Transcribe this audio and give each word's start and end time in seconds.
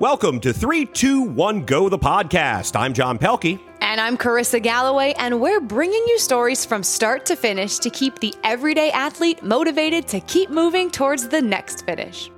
Welcome 0.00 0.40
to 0.40 0.54
321 0.54 1.66
Go, 1.66 1.90
the 1.90 1.98
podcast. 1.98 2.74
I'm 2.74 2.94
John 2.94 3.18
Pelkey. 3.18 3.60
And 3.82 4.00
I'm 4.00 4.16
Carissa 4.16 4.62
Galloway, 4.62 5.12
and 5.18 5.42
we're 5.42 5.60
bringing 5.60 6.02
you 6.06 6.18
stories 6.18 6.64
from 6.64 6.82
start 6.82 7.26
to 7.26 7.36
finish 7.36 7.78
to 7.80 7.90
keep 7.90 8.18
the 8.18 8.34
everyday 8.42 8.90
athlete 8.92 9.42
motivated 9.42 10.08
to 10.08 10.20
keep 10.20 10.48
moving 10.48 10.90
towards 10.90 11.28
the 11.28 11.42
next 11.42 11.84
finish. 11.84 12.30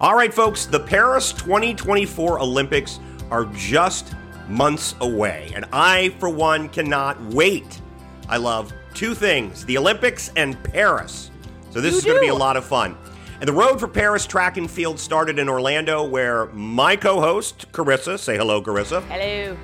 All 0.00 0.14
right, 0.14 0.32
folks, 0.32 0.66
the 0.66 0.78
Paris 0.78 1.32
2024 1.32 2.38
Olympics 2.38 3.00
are 3.28 3.46
just 3.46 4.14
months 4.48 4.94
away, 5.00 5.50
and 5.52 5.64
I, 5.72 6.10
for 6.20 6.28
one, 6.28 6.68
cannot 6.68 7.20
wait. 7.34 7.80
I 8.28 8.36
love 8.36 8.72
two 8.94 9.16
things 9.16 9.64
the 9.64 9.78
Olympics 9.78 10.30
and 10.36 10.62
Paris. 10.62 11.32
So 11.70 11.80
this 11.80 11.90
You 11.90 11.98
is 11.98 12.04
going 12.04 12.18
to 12.18 12.20
be 12.20 12.28
a 12.28 12.34
lot 12.36 12.56
of 12.56 12.64
fun. 12.64 12.96
And 13.40 13.48
the 13.48 13.52
road 13.52 13.80
for 13.80 13.88
Paris 13.88 14.26
track 14.26 14.56
and 14.56 14.70
field 14.70 14.98
started 14.98 15.38
in 15.38 15.48
Orlando, 15.48 16.04
where 16.04 16.46
my 16.46 16.96
co 16.96 17.20
host, 17.20 17.70
Carissa, 17.72 18.18
say 18.18 18.36
hello, 18.36 18.62
Carissa, 18.62 19.02
Hello. 19.04 19.56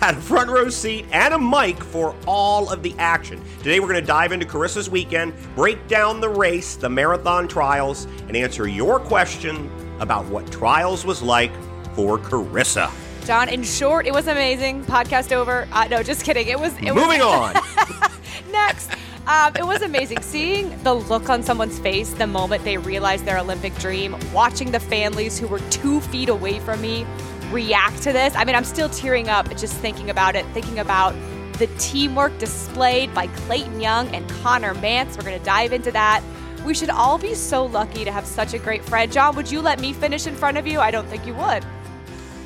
had 0.00 0.14
a 0.16 0.20
front 0.20 0.50
row 0.50 0.68
seat 0.68 1.06
and 1.10 1.34
a 1.34 1.38
mic 1.38 1.82
for 1.82 2.14
all 2.26 2.70
of 2.70 2.82
the 2.82 2.94
action. 2.98 3.42
Today, 3.58 3.80
we're 3.80 3.88
going 3.88 4.00
to 4.00 4.06
dive 4.06 4.32
into 4.32 4.46
Carissa's 4.46 4.88
weekend, 4.90 5.32
break 5.56 5.88
down 5.88 6.20
the 6.20 6.28
race, 6.28 6.76
the 6.76 6.88
marathon 6.88 7.48
trials, 7.48 8.04
and 8.28 8.36
answer 8.36 8.68
your 8.68 9.00
question 9.00 9.70
about 9.98 10.26
what 10.26 10.50
trials 10.52 11.04
was 11.04 11.22
like 11.22 11.52
for 11.94 12.18
Carissa. 12.18 12.90
John, 13.26 13.48
in 13.48 13.62
short, 13.62 14.06
it 14.06 14.12
was 14.12 14.26
amazing. 14.26 14.84
Podcast 14.84 15.32
over. 15.32 15.66
Uh, 15.72 15.88
no, 15.88 16.02
just 16.02 16.24
kidding. 16.24 16.46
It 16.48 16.58
was. 16.58 16.72
It 16.78 16.94
Moving 16.94 17.20
was, 17.20 17.56
on. 17.56 18.10
Next. 18.52 18.90
Um, 19.28 19.52
it 19.56 19.66
was 19.66 19.82
amazing 19.82 20.22
seeing 20.22 20.74
the 20.84 20.94
look 20.94 21.28
on 21.28 21.42
someone's 21.42 21.78
face 21.78 22.14
the 22.14 22.26
moment 22.26 22.64
they 22.64 22.78
realized 22.78 23.26
their 23.26 23.36
Olympic 23.36 23.74
dream, 23.74 24.16
watching 24.32 24.70
the 24.70 24.80
families 24.80 25.38
who 25.38 25.46
were 25.46 25.58
two 25.68 26.00
feet 26.00 26.30
away 26.30 26.60
from 26.60 26.80
me 26.80 27.04
react 27.50 28.02
to 28.04 28.12
this. 28.14 28.34
I 28.34 28.46
mean, 28.46 28.56
I'm 28.56 28.64
still 28.64 28.88
tearing 28.88 29.28
up 29.28 29.54
just 29.54 29.74
thinking 29.74 30.08
about 30.08 30.34
it, 30.34 30.46
thinking 30.54 30.78
about 30.78 31.14
the 31.58 31.66
teamwork 31.78 32.38
displayed 32.38 33.12
by 33.12 33.26
Clayton 33.26 33.82
Young 33.82 34.08
and 34.14 34.26
Connor 34.30 34.74
Mantz. 34.76 35.18
We're 35.18 35.24
going 35.24 35.38
to 35.38 35.44
dive 35.44 35.74
into 35.74 35.92
that. 35.92 36.22
We 36.64 36.72
should 36.72 36.90
all 36.90 37.18
be 37.18 37.34
so 37.34 37.66
lucky 37.66 38.06
to 38.06 38.10
have 38.10 38.24
such 38.24 38.54
a 38.54 38.58
great 38.58 38.82
friend. 38.82 39.12
John, 39.12 39.36
would 39.36 39.50
you 39.50 39.60
let 39.60 39.78
me 39.78 39.92
finish 39.92 40.26
in 40.26 40.34
front 40.36 40.56
of 40.56 40.66
you? 40.66 40.80
I 40.80 40.90
don't 40.90 41.06
think 41.06 41.26
you 41.26 41.34
would. 41.34 41.66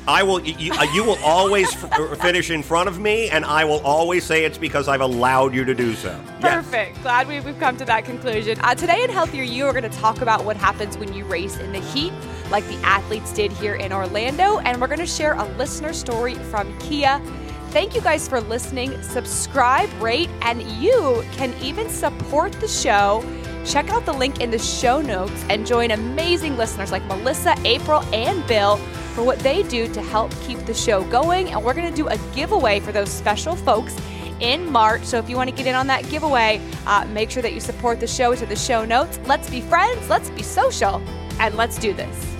I 0.07 0.23
will. 0.23 0.41
You, 0.41 0.73
uh, 0.73 0.83
you 0.93 1.03
will 1.03 1.17
always 1.23 1.73
f- 1.73 2.19
finish 2.19 2.49
in 2.49 2.61
front 2.61 2.89
of 2.89 2.99
me, 2.99 3.29
and 3.29 3.45
I 3.45 3.63
will 3.63 3.79
always 3.79 4.23
say 4.25 4.43
it's 4.43 4.57
because 4.57 4.87
I've 4.87 5.01
allowed 5.01 5.53
you 5.53 5.63
to 5.63 5.73
do 5.73 5.93
so. 5.95 6.19
Yes. 6.41 6.65
Perfect. 6.65 7.01
Glad 7.01 7.27
we, 7.27 7.39
we've 7.39 7.57
come 7.59 7.77
to 7.77 7.85
that 7.85 8.03
conclusion. 8.03 8.59
Uh, 8.61 8.75
today 8.75 9.03
in 9.03 9.09
Healthier 9.09 9.43
You, 9.43 9.63
we're 9.65 9.71
going 9.71 9.89
to 9.89 9.97
talk 9.97 10.21
about 10.21 10.43
what 10.43 10.57
happens 10.57 10.97
when 10.97 11.13
you 11.13 11.23
race 11.25 11.57
in 11.57 11.71
the 11.71 11.79
heat, 11.79 12.11
like 12.51 12.67
the 12.67 12.77
athletes 12.77 13.31
did 13.31 13.51
here 13.53 13.75
in 13.75 13.93
Orlando, 13.93 14.59
and 14.59 14.81
we're 14.81 14.87
going 14.87 14.99
to 14.99 15.05
share 15.05 15.33
a 15.33 15.45
listener 15.57 15.93
story 15.93 16.35
from 16.35 16.77
Kia. 16.79 17.21
Thank 17.69 17.95
you 17.95 18.01
guys 18.01 18.27
for 18.27 18.41
listening. 18.41 19.01
Subscribe, 19.01 19.89
rate, 20.01 20.29
and 20.41 20.61
you 20.63 21.23
can 21.31 21.53
even 21.61 21.89
support 21.89 22.51
the 22.53 22.67
show. 22.67 23.23
Check 23.65 23.89
out 23.89 24.05
the 24.05 24.13
link 24.13 24.41
in 24.41 24.51
the 24.51 24.59
show 24.59 25.01
notes 25.01 25.45
and 25.49 25.65
join 25.65 25.91
amazing 25.91 26.57
listeners 26.57 26.91
like 26.91 27.03
Melissa, 27.05 27.55
April, 27.63 28.01
and 28.13 28.45
Bill 28.47 28.77
for 29.15 29.23
what 29.23 29.39
they 29.39 29.63
do 29.63 29.91
to 29.93 30.01
help 30.01 30.31
keep 30.41 30.59
the 30.65 30.73
show 30.73 31.03
going. 31.05 31.49
And 31.49 31.63
we're 31.63 31.73
going 31.73 31.89
to 31.89 31.95
do 31.95 32.07
a 32.07 32.17
giveaway 32.35 32.79
for 32.79 32.91
those 32.91 33.09
special 33.09 33.55
folks 33.55 33.95
in 34.39 34.69
March. 34.69 35.03
So 35.03 35.17
if 35.17 35.29
you 35.29 35.37
want 35.37 35.49
to 35.49 35.55
get 35.55 35.67
in 35.67 35.75
on 35.75 35.87
that 35.87 36.09
giveaway, 36.09 36.59
uh, 36.85 37.05
make 37.05 37.31
sure 37.31 37.41
that 37.41 37.53
you 37.53 37.59
support 37.59 37.99
the 37.99 38.07
show 38.07 38.35
to 38.35 38.45
the 38.45 38.55
show 38.55 38.83
notes. 38.83 39.19
Let's 39.25 39.49
be 39.49 39.61
friends, 39.61 40.09
let's 40.09 40.29
be 40.29 40.43
social, 40.43 41.01
and 41.39 41.55
let's 41.55 41.77
do 41.77 41.93
this. 41.93 42.32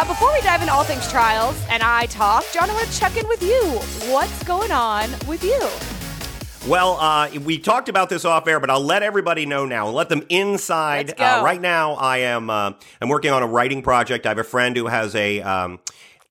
Uh, 0.00 0.04
before 0.06 0.32
we 0.32 0.40
dive 0.40 0.62
into 0.62 0.72
all 0.72 0.82
things 0.82 1.06
trials 1.10 1.62
and 1.68 1.82
I 1.82 2.06
talk, 2.06 2.46
John, 2.54 2.70
I 2.70 2.72
want 2.72 2.88
to 2.88 2.98
check 2.98 3.18
in 3.18 3.28
with 3.28 3.42
you. 3.42 3.62
What's 4.10 4.42
going 4.44 4.72
on 4.72 5.10
with 5.28 5.44
you? 5.44 5.60
Well, 6.66 6.96
uh, 6.98 7.28
we 7.44 7.58
talked 7.58 7.90
about 7.90 8.08
this 8.08 8.24
off 8.24 8.48
air, 8.48 8.60
but 8.60 8.70
I'll 8.70 8.80
let 8.80 9.02
everybody 9.02 9.44
know 9.44 9.66
now. 9.66 9.88
Let 9.88 10.08
them 10.08 10.24
inside. 10.30 11.20
Uh, 11.20 11.42
right 11.44 11.60
now, 11.60 11.96
I 11.96 12.18
am. 12.18 12.48
Uh, 12.48 12.72
I'm 13.02 13.10
working 13.10 13.30
on 13.30 13.42
a 13.42 13.46
writing 13.46 13.82
project. 13.82 14.24
I 14.24 14.30
have 14.30 14.38
a 14.38 14.44
friend 14.44 14.74
who 14.74 14.86
has 14.86 15.14
a. 15.14 15.42
Um, 15.42 15.80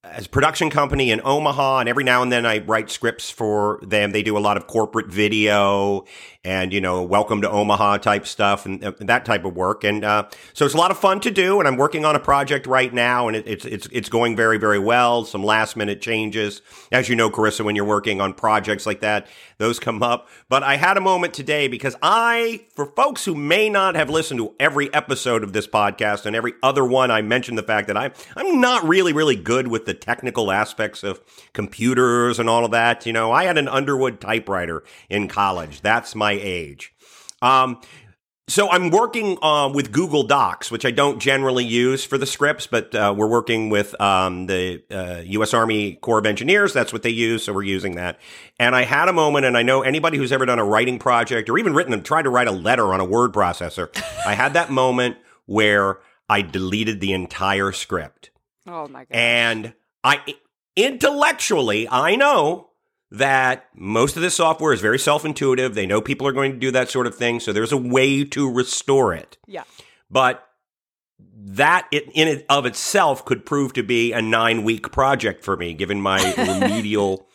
has 0.03 0.25
a 0.25 0.29
production 0.29 0.69
company 0.69 1.11
in 1.11 1.19
Omaha, 1.23 1.79
and 1.79 1.89
every 1.89 2.05
now 2.05 2.23
and 2.23 2.31
then 2.31 2.45
I 2.45 2.59
write 2.59 2.89
scripts 2.89 3.29
for 3.29 3.79
them. 3.83 4.11
They 4.11 4.23
do 4.23 4.37
a 4.37 4.39
lot 4.39 4.55
of 4.55 4.65
corporate 4.65 5.07
video 5.07 6.05
and 6.49 6.73
you 6.73 6.81
know, 6.81 7.03
welcome 7.03 7.43
to 7.43 7.49
Omaha 7.49 7.97
type 7.97 8.25
stuff 8.25 8.65
and 8.65 8.83
uh, 8.83 8.91
that 9.01 9.23
type 9.23 9.45
of 9.45 9.55
work. 9.55 9.83
And 9.83 10.03
uh, 10.03 10.27
so 10.53 10.65
it's 10.65 10.73
a 10.73 10.77
lot 10.77 10.89
of 10.89 10.97
fun 10.97 11.19
to 11.19 11.29
do. 11.29 11.59
And 11.59 11.67
I'm 11.67 11.77
working 11.77 12.05
on 12.05 12.15
a 12.15 12.19
project 12.19 12.65
right 12.65 12.91
now, 12.91 13.27
and 13.27 13.37
it, 13.37 13.47
it's 13.47 13.65
it's 13.65 13.87
it's 13.91 14.09
going 14.09 14.35
very 14.35 14.57
very 14.57 14.79
well. 14.79 15.25
Some 15.25 15.43
last 15.43 15.77
minute 15.77 16.01
changes, 16.01 16.63
as 16.91 17.07
you 17.07 17.15
know, 17.15 17.29
Carissa, 17.29 17.63
when 17.63 17.75
you're 17.75 17.85
working 17.85 18.19
on 18.19 18.33
projects 18.33 18.87
like 18.87 19.01
that, 19.01 19.27
those 19.59 19.77
come 19.77 20.01
up. 20.01 20.27
But 20.49 20.63
I 20.63 20.77
had 20.77 20.97
a 20.97 21.01
moment 21.01 21.35
today 21.35 21.67
because 21.67 21.95
I, 22.01 22.65
for 22.73 22.87
folks 22.87 23.25
who 23.25 23.35
may 23.35 23.69
not 23.69 23.93
have 23.93 24.09
listened 24.09 24.39
to 24.39 24.55
every 24.59 24.91
episode 24.91 25.43
of 25.43 25.53
this 25.53 25.67
podcast 25.67 26.25
and 26.25 26.35
every 26.35 26.53
other 26.63 26.83
one, 26.83 27.11
I 27.11 27.21
mentioned 27.21 27.59
the 27.59 27.63
fact 27.63 27.87
that 27.89 27.97
I 27.97 28.09
I'm 28.35 28.59
not 28.59 28.87
really 28.87 29.13
really 29.13 29.35
good 29.35 29.67
with 29.67 29.85
the 29.85 29.93
technical 29.93 30.51
aspects 30.51 31.03
of 31.03 31.21
computers 31.53 32.39
and 32.39 32.49
all 32.49 32.65
of 32.65 32.71
that. 32.71 33.05
You 33.05 33.13
know, 33.13 33.31
I 33.31 33.43
had 33.43 33.59
an 33.59 33.67
Underwood 33.67 34.19
typewriter 34.19 34.83
in 35.11 35.27
college. 35.27 35.81
That's 35.81 36.15
my 36.15 36.38
age. 36.39 36.93
Um, 37.41 37.81
so 38.49 38.67
I'm 38.67 38.89
working 38.89 39.37
uh, 39.43 39.69
with 39.71 39.91
Google 39.91 40.23
Docs, 40.23 40.71
which 40.71 40.83
I 40.83 40.89
don't 40.89 41.19
generally 41.19 41.63
use 41.63 42.03
for 42.03 42.17
the 42.17 42.25
scripts, 42.25 42.65
but 42.65 42.95
uh, 42.95 43.13
we're 43.15 43.27
working 43.27 43.69
with 43.69 43.99
um, 44.01 44.47
the 44.47 44.83
uh, 44.89 45.21
U.S. 45.23 45.53
Army 45.53 45.95
Corps 45.95 46.17
of 46.17 46.25
Engineers. 46.25 46.73
That's 46.73 46.91
what 46.91 47.03
they 47.03 47.11
use, 47.11 47.43
so 47.43 47.53
we're 47.53 47.61
using 47.61 47.95
that. 47.95 48.19
And 48.59 48.75
I 48.75 48.85
had 48.85 49.07
a 49.07 49.13
moment, 49.13 49.45
and 49.45 49.55
I 49.55 49.61
know 49.61 49.83
anybody 49.83 50.17
who's 50.17 50.31
ever 50.31 50.47
done 50.47 50.57
a 50.57 50.65
writing 50.65 50.97
project 50.97 51.47
or 51.47 51.59
even 51.59 51.75
written, 51.75 51.93
and 51.93 52.03
tried 52.03 52.23
to 52.23 52.31
write 52.31 52.47
a 52.47 52.51
letter 52.51 52.91
on 52.91 52.99
a 52.99 53.05
word 53.05 53.33
processor, 53.33 53.95
I 54.25 54.33
had 54.33 54.53
that 54.53 54.71
moment 54.71 55.17
where 55.45 55.99
I 56.27 56.41
deleted 56.41 57.01
the 57.01 57.13
entire 57.13 57.71
script. 57.71 58.31
Oh 58.65 58.87
my 58.87 59.01
god. 59.01 59.07
And 59.11 59.73
I 60.03 60.35
intellectually, 60.75 61.87
I 61.87 62.15
know 62.15 62.68
that 63.11 63.65
most 63.73 64.15
of 64.15 64.21
this 64.21 64.35
software 64.35 64.71
is 64.71 64.81
very 64.81 64.99
self-intuitive. 64.99 65.73
They 65.73 65.87
know 65.87 66.01
people 66.01 66.27
are 66.27 66.31
going 66.31 66.51
to 66.51 66.57
do 66.59 66.71
that 66.71 66.89
sort 66.89 67.07
of 67.07 67.15
thing, 67.15 67.39
so 67.39 67.51
there's 67.51 67.71
a 67.71 67.77
way 67.77 68.23
to 68.25 68.51
restore 68.51 69.13
it. 69.13 69.37
yeah. 69.47 69.63
But 70.11 70.45
that 71.41 71.87
it, 71.91 72.05
in 72.13 72.27
it 72.27 72.45
of 72.49 72.65
itself 72.65 73.25
could 73.25 73.45
prove 73.45 73.73
to 73.73 73.83
be 73.83 74.11
a 74.13 74.21
nine-week 74.21 74.91
project 74.91 75.43
for 75.43 75.55
me, 75.55 75.73
given 75.73 76.01
my 76.01 76.33
remedial, 76.37 77.27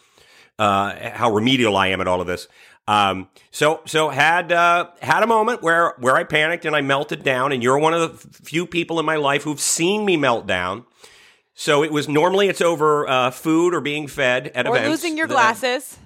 uh, 0.58 1.10
how 1.10 1.32
remedial 1.32 1.76
I 1.76 1.88
am 1.88 2.00
at 2.00 2.08
all 2.08 2.20
of 2.20 2.26
this. 2.26 2.48
Um, 2.86 3.28
so 3.50 3.80
so 3.86 4.10
had 4.10 4.52
uh, 4.52 4.90
had 5.00 5.22
a 5.22 5.26
moment 5.26 5.62
where 5.62 5.94
where 5.98 6.16
I 6.16 6.24
panicked 6.24 6.66
and 6.66 6.76
I 6.76 6.82
melted 6.82 7.22
down, 7.22 7.52
and 7.52 7.62
you're 7.62 7.78
one 7.78 7.94
of 7.94 8.00
the 8.00 8.28
few 8.44 8.66
people 8.66 9.00
in 9.00 9.06
my 9.06 9.16
life 9.16 9.42
who've 9.44 9.60
seen 9.60 10.04
me 10.04 10.16
melt 10.16 10.46
down. 10.46 10.84
So 11.54 11.82
it 11.84 11.92
was 11.92 12.08
normally 12.08 12.48
it's 12.48 12.60
over 12.60 13.08
uh, 13.08 13.30
food 13.30 13.74
or 13.74 13.80
being 13.80 14.08
fed 14.08 14.48
at 14.54 14.66
Or 14.66 14.76
events. 14.76 14.90
losing 14.90 15.16
your 15.16 15.26
The- 15.28 15.34
glasses. 15.34 15.98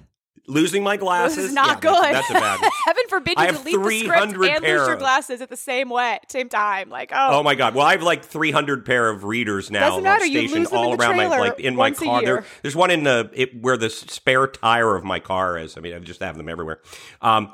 losing 0.47 0.83
my 0.83 0.97
glasses. 0.97 1.37
This 1.37 1.45
is 1.45 1.53
not 1.53 1.67
Yeah, 1.83 1.91
good. 1.91 2.03
That's, 2.15 2.27
that's 2.27 2.29
a 2.29 2.33
bad. 2.33 2.61
one. 2.61 2.71
Heaven 2.85 3.03
forbid 3.09 3.37
you 3.39 3.47
delete 3.47 3.63
the 3.63 3.99
script 3.99 4.31
300 4.31 4.49
and 4.49 4.63
lose 4.63 4.71
your 4.71 4.93
of- 4.93 4.99
glasses 4.99 5.41
at 5.41 5.49
the 5.49 5.57
same 5.57 5.89
way, 5.89 6.19
same 6.27 6.49
time. 6.49 6.89
Like, 6.89 7.11
oh, 7.13 7.39
Oh 7.39 7.43
my 7.43 7.53
god! 7.55 7.75
Well, 7.75 7.85
I 7.85 7.91
have 7.93 8.01
like 8.03 8.23
300 8.25 8.85
pair 8.85 9.09
of 9.09 9.23
readers 9.23 9.69
now 9.71 9.89
Doesn't 9.89 10.03
matter, 10.03 10.25
you 10.25 10.39
stationed 10.39 10.59
lose 10.61 10.69
them 10.69 10.77
all 10.79 10.91
in 10.93 10.97
the 10.97 11.03
around 11.03 11.17
my 11.17 11.27
like 11.27 11.59
in 11.59 11.75
my 11.75 11.91
car. 11.91 12.23
There, 12.23 12.45
there's 12.63 12.75
one 12.75 12.89
in 12.91 13.03
the 13.03 13.29
it, 13.33 13.61
where 13.61 13.77
the 13.77 13.89
spare 13.89 14.47
tire 14.47 14.95
of 14.95 15.03
my 15.03 15.19
car 15.19 15.57
is. 15.57 15.77
I 15.77 15.81
mean, 15.81 15.93
I 15.93 15.99
just 15.99 16.19
have 16.21 16.37
them 16.37 16.49
everywhere. 16.49 16.79
Um, 17.21 17.51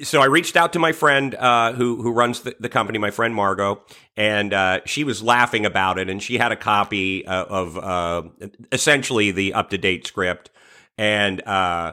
so 0.00 0.22
I 0.22 0.26
reached 0.26 0.56
out 0.56 0.72
to 0.72 0.78
my 0.78 0.92
friend 0.92 1.34
uh, 1.34 1.72
who 1.72 2.00
who 2.00 2.12
runs 2.12 2.40
the, 2.40 2.56
the 2.58 2.68
company, 2.68 2.98
my 2.98 3.10
friend 3.10 3.34
Margot, 3.34 3.82
and 4.16 4.52
uh, 4.52 4.80
she 4.86 5.04
was 5.04 5.22
laughing 5.22 5.66
about 5.66 5.98
it, 5.98 6.08
and 6.08 6.22
she 6.22 6.38
had 6.38 6.50
a 6.50 6.56
copy 6.56 7.26
uh, 7.26 7.44
of 7.44 7.76
uh, 7.76 8.22
essentially 8.70 9.30
the 9.32 9.54
up 9.54 9.70
to 9.70 9.78
date 9.78 10.06
script, 10.06 10.50
and 10.96 11.46
uh, 11.46 11.92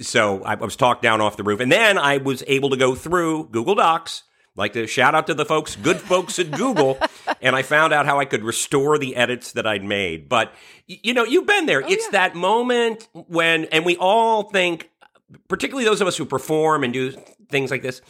so 0.00 0.44
I 0.44 0.54
was 0.54 0.76
talked 0.76 1.02
down 1.02 1.20
off 1.20 1.36
the 1.36 1.42
roof, 1.42 1.60
and 1.60 1.72
then 1.72 1.98
I 1.98 2.18
was 2.18 2.44
able 2.46 2.70
to 2.70 2.76
go 2.76 2.94
through 2.94 3.48
Google 3.50 3.74
Docs. 3.74 4.24
Like 4.56 4.72
to 4.74 4.86
shout 4.86 5.14
out 5.14 5.28
to 5.28 5.34
the 5.34 5.46
folks, 5.46 5.76
good 5.76 5.98
folks 5.98 6.38
at 6.38 6.50
Google, 6.50 6.98
and 7.40 7.56
I 7.56 7.62
found 7.62 7.92
out 7.92 8.04
how 8.04 8.18
I 8.18 8.24
could 8.24 8.42
restore 8.42 8.98
the 8.98 9.16
edits 9.16 9.52
that 9.52 9.66
I'd 9.66 9.84
made. 9.84 10.28
But 10.28 10.52
you 10.86 11.14
know, 11.14 11.24
you've 11.24 11.46
been 11.46 11.66
there. 11.66 11.80
it's 11.80 12.06
yeah. 12.06 12.10
that 12.12 12.34
moment 12.34 13.08
when, 13.12 13.66
and 13.66 13.84
we 13.84 13.96
all 13.96 14.50
think, 14.50 14.90
particularly 15.48 15.84
those 15.84 16.00
of 16.00 16.08
us 16.08 16.16
who 16.16 16.24
perform 16.24 16.82
and 16.82 16.92
do 16.92 17.14
things 17.50 17.70
like 17.70 17.82
this, 17.82 18.00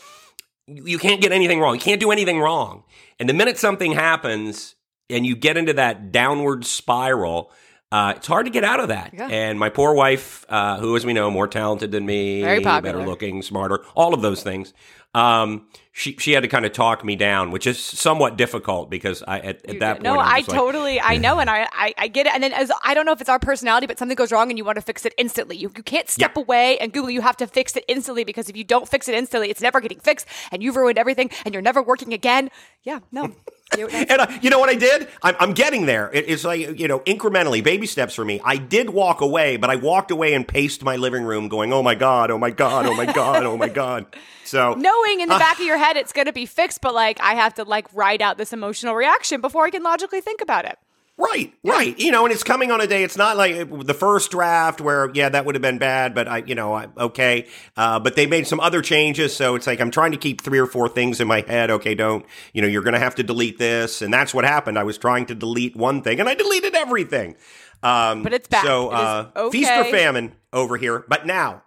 you 0.67 0.99
can't 0.99 1.21
get 1.21 1.33
anything 1.33 1.61
wrong. 1.61 1.75
You 1.75 1.81
can't 1.81 2.01
do 2.01 2.11
anything 2.11 2.39
wrong. 2.39 2.85
And 3.19 3.29
the 3.29 3.35
minute 3.35 3.59
something 3.59 3.93
happens 3.93 4.77
and 5.09 5.27
you 5.27 5.35
get 5.35 5.57
into 5.57 5.73
that 5.75 6.13
downward 6.13 6.65
spiral, 6.65 7.51
uh, 7.93 8.15
it's 8.17 8.27
hard 8.27 8.47
to 8.47 8.51
get 8.53 8.65
out 8.65 8.81
of 8.81 8.89
that. 8.89 9.13
Yeah. 9.13 9.29
And 9.29 9.59
my 9.59 9.69
poor 9.69 9.95
wife, 9.95 10.45
uh, 10.49 10.79
who, 10.79 10.97
as 10.97 11.05
we 11.05 11.13
know, 11.13 11.31
more 11.31 11.49
talented 11.49 11.91
than 11.91 12.07
me, 12.07 12.43
Very 12.43 12.61
popular. 12.61 12.99
better 12.99 13.09
looking, 13.09 13.43
smarter, 13.43 13.85
all 13.95 14.15
of 14.15 14.23
those 14.23 14.43
things. 14.43 14.73
Um, 15.13 15.67
she 15.91 16.15
she 16.19 16.31
had 16.33 16.45
to 16.45 16.49
kind 16.49 16.65
of 16.65 16.73
talk 16.73 17.05
me 17.05 17.17
down, 17.17 17.51
which 17.51 17.67
is 17.67 17.81
somewhat 17.85 18.37
difficult 18.37 18.91
because 18.91 19.25
I 19.27 19.41
at, 19.41 19.67
at 19.67 19.81
that 19.81 19.93
point 19.95 20.05
no, 20.05 20.21
I 20.21 20.35
like, 20.37 20.47
totally, 20.47 21.01
I 21.01 21.17
know, 21.17 21.41
and 21.41 21.51
I, 21.51 21.67
I, 21.73 21.93
I 21.99 22.07
get 22.07 22.27
it. 22.27 22.33
And 22.35 22.45
then 22.45 22.53
as 22.53 22.71
I 22.85 22.95
don't 22.95 23.07
know 23.07 23.11
if 23.13 23.21
it's 23.21 23.29
our 23.29 23.41
personality, 23.41 23.89
but 23.89 23.99
something 23.99 24.15
goes 24.15 24.31
wrong 24.31 24.51
and 24.51 24.57
you 24.59 24.65
want 24.65 24.77
to 24.77 24.83
fix 24.83 25.05
it 25.05 25.13
instantly. 25.19 25.57
You, 25.57 25.73
you 25.77 25.83
can't 25.83 26.09
step 26.09 26.37
Yeah. 26.37 26.43
away 26.43 26.79
and 26.79 26.93
Google. 26.93 27.11
You 27.11 27.23
have 27.23 27.37
to 27.39 27.49
fix 27.49 27.75
it 27.75 27.85
instantly 27.89 28.23
because 28.23 28.49
if 28.49 28.57
you 28.57 28.63
don't 28.63 28.89
fix 28.89 29.09
it 29.09 29.17
instantly, 29.17 29.51
it's 29.51 29.61
never 29.61 29.81
getting 29.81 29.99
fixed, 29.99 30.29
and 30.53 30.63
you've 30.63 30.77
ruined 30.77 30.97
everything, 30.97 31.29
and 31.45 31.53
you're 31.53 31.61
never 31.63 31.83
working 31.83 32.13
again. 32.13 32.49
Yeah, 32.85 33.01
no. 33.11 33.35
You- 33.79 33.89
And 33.89 34.21
I, 34.23 34.39
you 34.43 34.51
know 34.51 34.59
what 34.59 34.69
I 34.69 34.75
did? 34.75 35.09
I'm, 35.23 35.37
I'm 35.39 35.53
getting 35.53 35.87
there. 35.87 36.11
It, 36.13 36.25
it's 36.29 36.45
like 36.45 36.79
you 36.79 36.89
know, 36.89 37.01
incrementally, 37.01 37.63
baby 37.63 37.87
steps 37.87 38.15
for 38.15 38.25
me. 38.25 38.41
I 38.45 38.57
did 38.57 38.91
walk 38.91 39.21
away, 39.21 39.57
but 39.57 39.71
I 39.71 39.77
walked 39.77 40.11
away 40.11 40.35
and 40.35 40.47
paced 40.47 40.83
my 40.83 40.97
living 40.97 41.23
room, 41.25 41.49
going, 41.49 41.73
"Oh 41.73 41.83
my 41.83 41.95
god, 41.95 42.31
oh 42.31 42.39
my 42.39 42.51
god, 42.51 42.87
oh 42.87 42.95
my 42.95 43.07
god, 43.07 43.45
oh 43.45 43.57
my 43.57 43.69
god." 43.83 44.07
So 44.45 44.75
knowing 44.75 45.21
in 45.21 45.29
the 45.29 45.37
uh, 45.37 45.39
back 45.39 45.61
of 45.61 45.65
your 45.67 45.79
head 45.79 45.97
it's 45.97 46.13
going 46.13 46.27
to 46.27 46.33
be 46.33 46.47
fixed, 46.47 46.81
but 46.81 46.95
like 46.95 47.21
I 47.21 47.35
have 47.35 47.55
to 47.55 47.65
like 47.65 47.87
ride 47.95 48.21
out 48.23 48.37
this 48.39 48.53
emotional 48.53 48.95
reaction 48.97 49.41
before 49.41 49.65
I 49.65 49.71
can 49.71 49.83
logically 49.85 50.21
think 50.21 50.41
about 50.41 50.65
it. 50.65 50.77
Right, 51.21 51.53
right. 51.63 51.99
You 51.99 52.13
know, 52.13 52.25
and 52.25 52.33
it's 52.33 52.43
coming 52.43 52.71
on 52.71 52.81
a 52.81 52.87
day. 52.87 53.05
It's 53.05 53.17
not 53.17 53.37
like 53.37 53.69
the 53.85 53.93
first 53.93 54.31
draft 54.31 54.81
where, 54.81 55.11
yeah, 55.13 55.29
that 55.29 55.45
would 55.45 55.55
have 55.55 55.61
been 55.61 55.77
bad, 55.77 56.15
but 56.15 56.27
I, 56.27 56.39
you 56.39 56.55
know, 56.55 56.73
I, 56.73 56.89
okay. 56.97 57.47
Uh, 57.77 58.01
but 58.01 58.17
they 58.17 58.27
made 58.27 58.47
some 58.47 58.59
other 58.59 58.81
changes, 58.81 59.37
so 59.37 59.55
it's 59.55 59.67
like 59.67 59.81
I'm 59.81 59.91
trying 59.91 60.13
to 60.13 60.17
keep 60.17 60.41
three 60.41 60.59
or 60.59 60.67
four 60.67 60.89
things 60.89 61.21
in 61.21 61.29
my 61.29 61.43
head. 61.43 61.71
Okay, 61.71 61.95
don't, 61.95 62.25
you 62.55 62.63
know, 62.63 62.69
you're 62.69 62.83
going 62.83 62.95
to 62.95 63.01
have 63.01 63.17
to 63.17 63.23
delete 63.23 63.59
this, 63.59 64.01
and 64.01 64.13
that's 64.13 64.33
what 64.33 64.45
happened. 64.45 64.79
I 64.79 64.85
was 64.85 64.97
trying 64.97 65.27
to 65.27 65.35
delete 65.35 65.77
one 65.77 66.01
thing, 66.01 66.21
and 66.21 66.29
I 66.29 66.35
deleted 66.35 66.75
everything. 66.75 67.37
Um, 67.83 68.23
But 68.23 68.33
it's 68.33 68.49
back. 68.49 68.65
So, 68.65 68.91
It 68.91 68.95
uh, 68.95 69.51
feast 69.51 69.71
or 69.71 69.85
famine 69.85 70.33
over 70.55 70.79
here. 70.79 71.05
But 71.07 71.27
now 71.27 71.65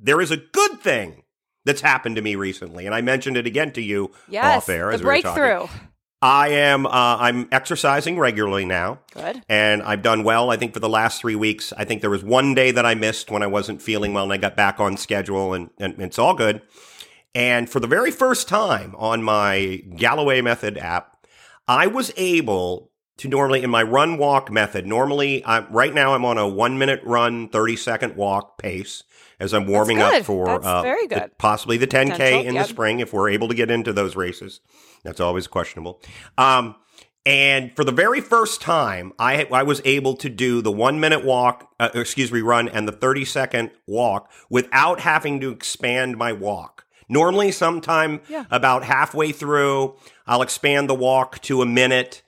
there 0.00 0.20
is 0.20 0.32
a 0.32 0.36
good 0.36 0.80
thing 0.80 1.22
that's 1.64 1.80
happened 1.80 2.16
to 2.16 2.22
me 2.22 2.34
recently, 2.34 2.86
and 2.86 2.94
I 2.94 3.02
mentioned 3.02 3.36
it 3.36 3.46
again 3.46 3.70
to 3.72 3.80
you 3.80 4.10
Yes, 4.28 4.44
off 4.44 4.68
air 4.68 4.88
the 4.88 4.94
as 4.94 5.02
we 5.02 5.06
were 5.06 5.20
talking. 5.22 5.91
I 6.22 6.48
am. 6.50 6.86
Uh, 6.86 6.90
I'm 7.18 7.48
exercising 7.50 8.16
regularly 8.16 8.64
now. 8.64 9.00
Good. 9.12 9.42
And 9.48 9.82
I've 9.82 10.02
done 10.02 10.22
well. 10.22 10.50
I 10.50 10.56
think 10.56 10.72
for 10.72 10.78
the 10.78 10.88
last 10.88 11.20
three 11.20 11.34
weeks. 11.34 11.72
I 11.76 11.84
think 11.84 12.00
there 12.00 12.10
was 12.10 12.22
one 12.22 12.54
day 12.54 12.70
that 12.70 12.86
I 12.86 12.94
missed 12.94 13.28
when 13.30 13.42
I 13.42 13.48
wasn't 13.48 13.82
feeling 13.82 14.14
well, 14.14 14.22
and 14.22 14.32
I 14.32 14.36
got 14.36 14.54
back 14.54 14.78
on 14.78 14.96
schedule, 14.96 15.52
and, 15.52 15.70
and 15.78 16.00
it's 16.00 16.20
all 16.20 16.34
good. 16.34 16.62
And 17.34 17.68
for 17.68 17.80
the 17.80 17.88
very 17.88 18.12
first 18.12 18.48
time 18.48 18.94
on 18.96 19.24
my 19.24 19.82
Galloway 19.96 20.42
Method 20.42 20.78
app, 20.78 21.26
I 21.66 21.88
was 21.88 22.12
able 22.16 22.91
to 23.18 23.28
normally 23.28 23.62
in 23.62 23.70
my 23.70 23.82
run 23.82 24.18
walk 24.18 24.50
method. 24.50 24.86
Normally, 24.86 25.44
I, 25.44 25.60
right 25.68 25.92
now 25.94 26.14
I'm 26.14 26.24
on 26.24 26.38
a 26.38 26.48
one 26.48 26.78
minute 26.78 27.00
run, 27.04 27.48
thirty 27.48 27.76
second 27.76 28.16
walk 28.16 28.58
pace 28.58 29.02
as 29.38 29.52
I'm 29.52 29.66
warming 29.66 30.00
up 30.00 30.22
for 30.24 30.48
uh, 30.48 30.82
very 30.82 31.06
the- 31.08 31.30
possibly 31.38 31.76
the 31.76 31.86
10k 31.86 32.10
Potential, 32.12 32.40
in 32.46 32.54
yep. 32.54 32.64
the 32.64 32.68
spring 32.68 33.00
if 33.00 33.12
we're 33.12 33.28
able 33.30 33.48
to 33.48 33.54
get 33.54 33.70
into 33.70 33.92
those 33.92 34.14
races. 34.14 34.60
That's 35.02 35.18
always 35.20 35.46
questionable. 35.48 36.00
Um, 36.38 36.76
and 37.26 37.74
for 37.76 37.84
the 37.84 37.92
very 37.92 38.20
first 38.20 38.60
time, 38.60 39.12
I 39.18 39.44
I 39.52 39.62
was 39.62 39.80
able 39.84 40.16
to 40.16 40.28
do 40.28 40.60
the 40.62 40.72
one 40.72 40.98
minute 40.98 41.24
walk, 41.24 41.70
uh, 41.78 41.90
excuse 41.94 42.32
me, 42.32 42.40
run, 42.40 42.68
and 42.68 42.88
the 42.88 42.92
thirty 42.92 43.24
second 43.24 43.70
walk 43.86 44.30
without 44.50 45.00
having 45.00 45.40
to 45.40 45.50
expand 45.50 46.16
my 46.16 46.32
walk. 46.32 46.84
Normally, 47.08 47.52
sometime 47.52 48.20
Yeah. 48.28 48.44
about 48.50 48.84
halfway 48.84 49.32
through, 49.32 49.96
I'll 50.26 50.42
expand 50.42 50.88
the 50.88 50.94
walk 50.94 51.40
to 51.42 51.62
a 51.62 51.66
minute, 51.66 52.21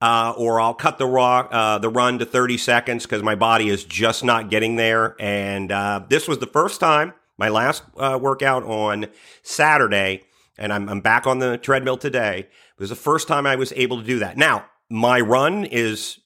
uh, 0.00 0.34
or 0.36 0.60
I'll 0.60 0.74
cut 0.74 0.98
the 0.98 1.06
rock, 1.06 1.48
uh, 1.52 1.78
the 1.78 1.88
run 1.88 2.18
to 2.18 2.24
thirty 2.24 2.56
seconds 2.56 3.04
because 3.04 3.22
my 3.22 3.34
body 3.34 3.68
is 3.68 3.84
just 3.84 4.24
not 4.24 4.50
getting 4.50 4.76
there. 4.76 5.16
And 5.20 5.70
uh, 5.70 6.02
this 6.08 6.26
was 6.26 6.38
the 6.38 6.46
first 6.46 6.80
time, 6.80 7.12
my 7.36 7.48
last 7.48 7.82
uh, 7.96 8.18
workout 8.20 8.64
on 8.64 9.06
Saturday, 9.42 10.22
and 10.58 10.72
I'm, 10.72 10.88
I'm 10.88 11.00
back 11.00 11.26
on 11.26 11.38
the 11.38 11.58
treadmill 11.58 11.96
today. 11.96 12.40
It 12.40 12.80
was 12.80 12.90
the 12.90 12.96
first 12.96 13.28
time 13.28 13.46
I 13.46 13.56
was 13.56 13.72
able 13.76 13.98
to 13.98 14.04
do 14.04 14.18
that. 14.20 14.36
Now, 14.36 14.66
my 14.88 15.20
run 15.20 15.64
is 15.64 16.18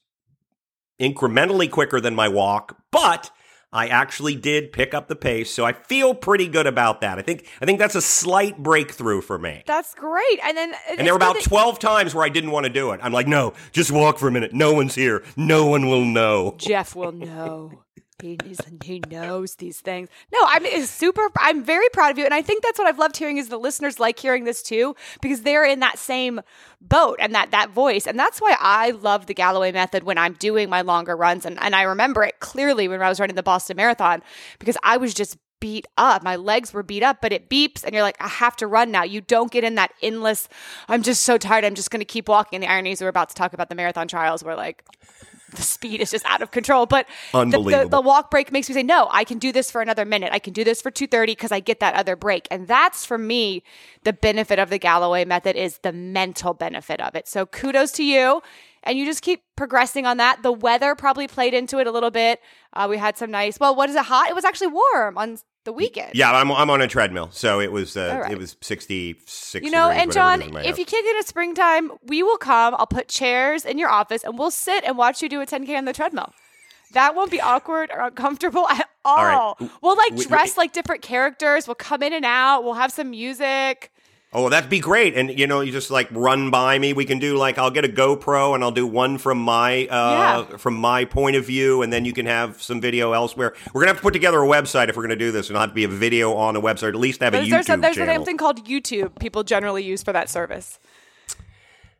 incrementally 0.99 1.69
quicker 1.69 1.99
than 1.99 2.15
my 2.15 2.27
walk, 2.27 2.77
but 2.91 3.29
I 3.75 3.87
actually 3.87 4.35
did 4.35 4.71
pick 4.71 4.93
up 4.93 5.09
the 5.09 5.17
pace, 5.17 5.51
so 5.51 5.65
I 5.65 5.73
feel 5.73 6.15
pretty 6.15 6.47
good 6.47 6.65
about 6.65 7.01
that. 7.01 7.19
I 7.19 7.21
think 7.21 7.45
I 7.61 7.65
think 7.65 7.77
that's 7.77 7.95
a 7.95 8.01
slight 8.01 8.57
breakthrough 8.57 9.19
for 9.19 9.37
me. 9.37 9.63
That's 9.67 9.93
great. 9.93 10.39
And 10.43 10.55
then 10.55 10.73
And 10.97 11.05
there 11.05 11.13
were 11.13 11.17
about 11.17 11.41
12 11.41 11.77
times 11.79 12.15
where 12.15 12.23
I 12.23 12.29
didn't 12.29 12.51
want 12.51 12.65
to 12.65 12.71
do 12.71 12.91
it. 12.91 13.01
I'm 13.03 13.11
like, 13.11 13.27
no, 13.27 13.53
just 13.73 13.91
walk 13.91 14.17
for 14.17 14.29
a 14.29 14.31
minute. 14.31 14.53
No 14.53 14.73
one's 14.73 14.95
here. 14.95 15.23
No 15.35 15.65
one 15.65 15.87
will 15.87 16.05
know. 16.05 16.55
Jeff 16.57 16.95
will 16.95 17.11
know. 17.11 17.83
He, 18.21 18.37
he 18.83 18.99
knows 19.09 19.55
these 19.55 19.81
things. 19.81 20.09
No, 20.31 20.39
I'm 20.43 20.65
super. 20.83 21.29
I'm 21.37 21.63
very 21.63 21.89
proud 21.89 22.11
of 22.11 22.17
you, 22.17 22.25
and 22.25 22.33
I 22.33 22.41
think 22.41 22.63
that's 22.63 22.79
what 22.79 22.87
I've 22.87 22.97
loved 22.97 23.17
hearing 23.17 23.37
is 23.37 23.49
the 23.49 23.57
listeners 23.57 23.99
like 23.99 24.17
hearing 24.17 24.45
this 24.45 24.63
too 24.63 24.95
because 25.21 25.41
they're 25.41 25.65
in 25.65 25.81
that 25.81 25.99
same 25.99 26.41
boat 26.79 27.17
and 27.19 27.35
that 27.35 27.51
that 27.51 27.71
voice, 27.71 28.07
and 28.07 28.17
that's 28.17 28.39
why 28.39 28.55
I 28.59 28.91
love 28.91 29.25
the 29.25 29.33
Galloway 29.33 29.71
method 29.71 30.03
when 30.03 30.17
I'm 30.17 30.33
doing 30.33 30.69
my 30.69 30.81
longer 30.81 31.15
runs, 31.15 31.45
and 31.45 31.61
and 31.61 31.75
I 31.75 31.81
remember 31.83 32.23
it 32.23 32.39
clearly 32.39 32.87
when 32.87 33.01
I 33.01 33.09
was 33.09 33.19
running 33.19 33.35
the 33.35 33.43
Boston 33.43 33.77
Marathon 33.77 34.23
because 34.59 34.77
I 34.81 34.97
was 34.97 35.13
just 35.13 35.37
beat 35.59 35.87
up. 35.97 36.23
My 36.23 36.35
legs 36.35 36.73
were 36.73 36.83
beat 36.83 37.03
up, 37.03 37.21
but 37.21 37.33
it 37.33 37.49
beeps 37.49 37.83
and 37.83 37.93
you're 37.93 38.03
like, 38.03 38.21
I 38.21 38.27
have 38.27 38.55
to 38.57 38.67
run 38.67 38.91
now. 38.91 39.03
You 39.03 39.21
don't 39.21 39.51
get 39.51 39.63
in 39.63 39.75
that 39.75 39.91
endless, 40.01 40.47
I'm 40.87 41.01
just 41.01 41.23
so 41.23 41.37
tired. 41.37 41.65
I'm 41.65 41.75
just 41.75 41.91
going 41.91 42.01
to 42.01 42.05
keep 42.05 42.29
walking. 42.29 42.57
And 42.57 42.63
the 42.63 42.69
ironies 42.69 43.01
we're 43.01 43.07
about 43.07 43.29
to 43.29 43.35
talk 43.35 43.53
about 43.53 43.69
the 43.69 43.75
marathon 43.75 44.07
trials 44.07 44.43
where 44.43 44.55
like 44.55 44.83
the 45.55 45.61
speed 45.61 46.01
is 46.01 46.11
just 46.11 46.25
out 46.25 46.41
of 46.41 46.51
control. 46.51 46.85
But 46.85 47.07
the- 47.51 47.57
the, 47.83 47.89
the, 47.89 48.01
walk 48.01 48.29
break 48.31 48.51
makes 48.51 48.69
me 48.69 48.75
say, 48.75 48.83
no, 48.83 49.07
I 49.11 49.23
can 49.23 49.39
do 49.39 49.51
this 49.51 49.71
for 49.71 49.81
another 49.81 50.05
minute. 50.05 50.29
I 50.31 50.39
can 50.39 50.53
do 50.53 50.63
this 50.63 50.81
for 50.81 50.91
230 50.91 51.31
because 51.33 51.51
I 51.51 51.59
get 51.59 51.79
that 51.79 51.95
other 51.95 52.15
break. 52.15 52.47
And 52.51 52.67
that's 52.67 53.05
for 53.05 53.17
me, 53.17 53.63
the 54.03 54.13
benefit 54.13 54.59
of 54.59 54.69
the 54.69 54.77
Galloway 54.77 55.25
method 55.25 55.55
is 55.55 55.79
the 55.79 55.91
mental 55.91 56.53
benefit 56.53 57.01
of 57.01 57.15
it. 57.15 57.27
So 57.27 57.45
kudos 57.45 57.91
to 57.93 58.03
you. 58.03 58.41
And 58.83 58.97
you 58.99 59.05
just 59.05 59.23
keep 59.23 59.41
progressing 59.55 60.05
on 60.05 60.17
that. 60.17 60.43
The 60.43 60.51
weather 60.51 60.93
probably 60.93 61.27
played 61.27 61.55
into 61.55 61.79
it 61.79 61.87
a 61.87 61.91
little 61.91 62.11
bit. 62.11 62.39
Uh, 62.71 62.85
we 62.87 62.97
had 62.97 63.17
some 63.17 63.31
nice, 63.31 63.59
well, 63.59 63.75
what 63.75 63.89
is 63.89 63.95
it 63.95 64.05
hot? 64.05 64.29
It 64.29 64.35
was 64.35 64.45
actually 64.45 64.67
warm 64.67 65.17
on 65.17 65.39
the 65.65 65.73
weekend. 65.73 66.11
Yeah, 66.15 66.31
I'm, 66.31 66.51
I'm 66.51 66.69
on 66.69 66.81
a 66.81 66.87
treadmill, 66.87 67.29
so 67.31 67.59
it 67.59 67.71
was 67.71 67.97
uh, 67.97 68.11
All 68.13 68.21
right. 68.21 68.31
it 68.31 68.37
was 68.37 68.55
66. 68.61 69.65
You 69.65 69.71
know, 69.71 69.89
degrees, 69.89 70.03
and 70.03 70.11
John, 70.13 70.41
is 70.41 70.47
in 70.47 70.53
my 70.53 70.61
if 70.61 70.65
house. 70.67 70.77
you 70.79 70.85
can't 70.85 71.05
get 71.05 71.23
a 71.23 71.27
springtime, 71.27 71.91
we 72.03 72.23
will 72.23 72.37
come. 72.37 72.73
I'll 72.77 72.87
put 72.87 73.07
chairs 73.09 73.65
in 73.65 73.77
your 73.77 73.89
office 73.89 74.23
and 74.23 74.37
we'll 74.39 74.51
sit 74.51 74.83
and 74.85 74.97
watch 74.97 75.21
you 75.21 75.27
do 75.29 75.41
a 75.41 75.45
10K 75.45 75.77
on 75.77 75.85
the 75.85 75.93
treadmill. 75.93 76.31
That 76.93 77.13
won't 77.15 77.31
be 77.31 77.41
awkward 77.41 77.89
or 77.93 77.99
uncomfortable 78.01 78.67
at 78.69 78.87
all. 79.03 79.57
right. 79.59 79.69
We'll 79.81 79.97
like 79.97 80.11
We- 80.11 80.17
we- 80.17 80.25
dress 80.25 80.55
like 80.57 80.71
different 80.71 81.01
characters. 81.01 81.67
We'll 81.67 81.75
come 81.75 82.01
in 82.03 82.13
and 82.13 82.23
out. 82.25 82.63
We'll 82.63 82.75
have 82.75 82.91
some 82.91 83.09
music. 83.09 83.91
Oh, 84.37 84.49
that'd 84.49 84.69
be 84.69 84.81
great. 84.81 85.15
And 85.15 85.39
you 85.39 85.47
know, 85.47 85.61
you 85.61 85.71
just 85.71 85.89
like 85.89 86.09
run 86.11 86.51
by 86.51 86.77
me. 86.77 86.91
We 86.91 87.05
can 87.05 87.19
do 87.19 87.37
like 87.37 87.57
I'll 87.57 87.71
get 87.71 87.85
a 87.85 87.87
GoPro 87.87 88.53
and 88.53 88.63
I'll 88.65 88.71
do 88.71 88.85
one 88.85 89.17
from 89.17 89.37
my 89.37 89.87
uh 89.87 90.45
Yeah. 90.51 90.57
from 90.57 90.73
my 90.75 91.05
point 91.05 91.37
of 91.37 91.45
view 91.45 91.81
and 91.81 91.93
then 91.93 92.03
you 92.03 92.11
can 92.11 92.25
have 92.25 92.61
some 92.61 92.81
video 92.81 93.13
elsewhere. 93.13 93.53
We're 93.73 93.81
going 93.81 93.87
to 93.87 93.93
have 93.93 93.97
to 93.99 94.03
put 94.03 94.11
together 94.13 94.39
a 94.43 94.47
website 94.47 94.89
if 94.89 94.97
we're 94.97 95.03
going 95.03 95.17
to 95.17 95.25
do 95.25 95.31
this. 95.31 95.49
It'll 95.49 95.61
have 95.61 95.69
to 95.69 95.73
be 95.75 95.85
a 95.85 95.87
video 95.87 96.33
on 96.33 96.57
a 96.57 96.61
website, 96.61 96.89
at 96.89 96.95
least 96.95 97.21
have 97.21 97.33
a 97.33 97.37
There's, 97.37 97.47
YouTube 97.47 97.51
there's, 97.51 97.69
a, 97.69 97.77
there's 97.77 97.95
channel. 97.95 98.13
damn 98.13 98.25
thing 98.25 98.37
called 98.37 98.65
YouTube 98.67 99.17
people 99.19 99.43
generally 99.43 99.83
use 99.85 100.03
for 100.03 100.11
that 100.11 100.29
service. 100.29 100.79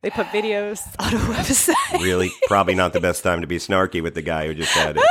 They 0.01 0.10
put 0.10 0.27
videos 0.27 0.82
on 1.00 1.13
a 1.13 1.18
website. 1.34 2.01
really 2.04 2.32
probably 2.48 2.75
not 2.75 2.92
the 2.94 3.00
best 3.00 3.24
time 3.24 3.42
to 3.42 3.48
be 3.48 3.58
snarky 3.60 4.04
with 4.04 4.13
the 4.13 4.22
guy 4.22 4.46
who 4.48 4.54
just 4.54 4.74
had 4.74 4.98
a 4.98 5.01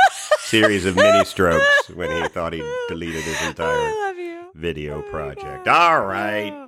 series 0.41 0.85
of 0.85 0.95
mini 0.95 1.25
strokes 1.25 1.89
when 1.95 2.11
he 2.11 2.27
thought 2.29 2.53
he 2.53 2.59
deleted 2.87 3.23
his 3.23 3.41
entire 3.47 3.67
I 3.67 4.05
love 4.07 4.17
you. 4.17 4.51
video 4.53 5.01
project. 5.01 5.67
All 5.67 6.05
right. 6.05 6.64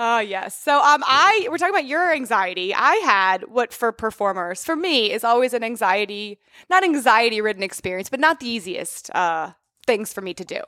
Oh 0.00 0.20
yes. 0.20 0.56
So 0.58 0.78
um 0.78 1.02
I 1.06 1.48
we're 1.50 1.58
talking 1.58 1.74
about 1.74 1.86
your 1.86 2.12
anxiety. 2.12 2.74
I 2.74 2.94
had 3.04 3.44
what 3.48 3.72
for 3.74 3.92
performers, 3.92 4.64
for 4.64 4.76
me, 4.76 5.12
is 5.12 5.24
always 5.24 5.54
an 5.54 5.64
anxiety, 5.64 6.38
not 6.70 6.84
anxiety 6.84 7.40
ridden 7.40 7.64
experience, 7.64 8.08
but 8.10 8.20
not 8.20 8.40
the 8.40 8.48
easiest 8.48 9.10
uh 9.14 9.52
things 9.86 10.12
for 10.12 10.22
me 10.22 10.34
to 10.34 10.44
do. 10.44 10.60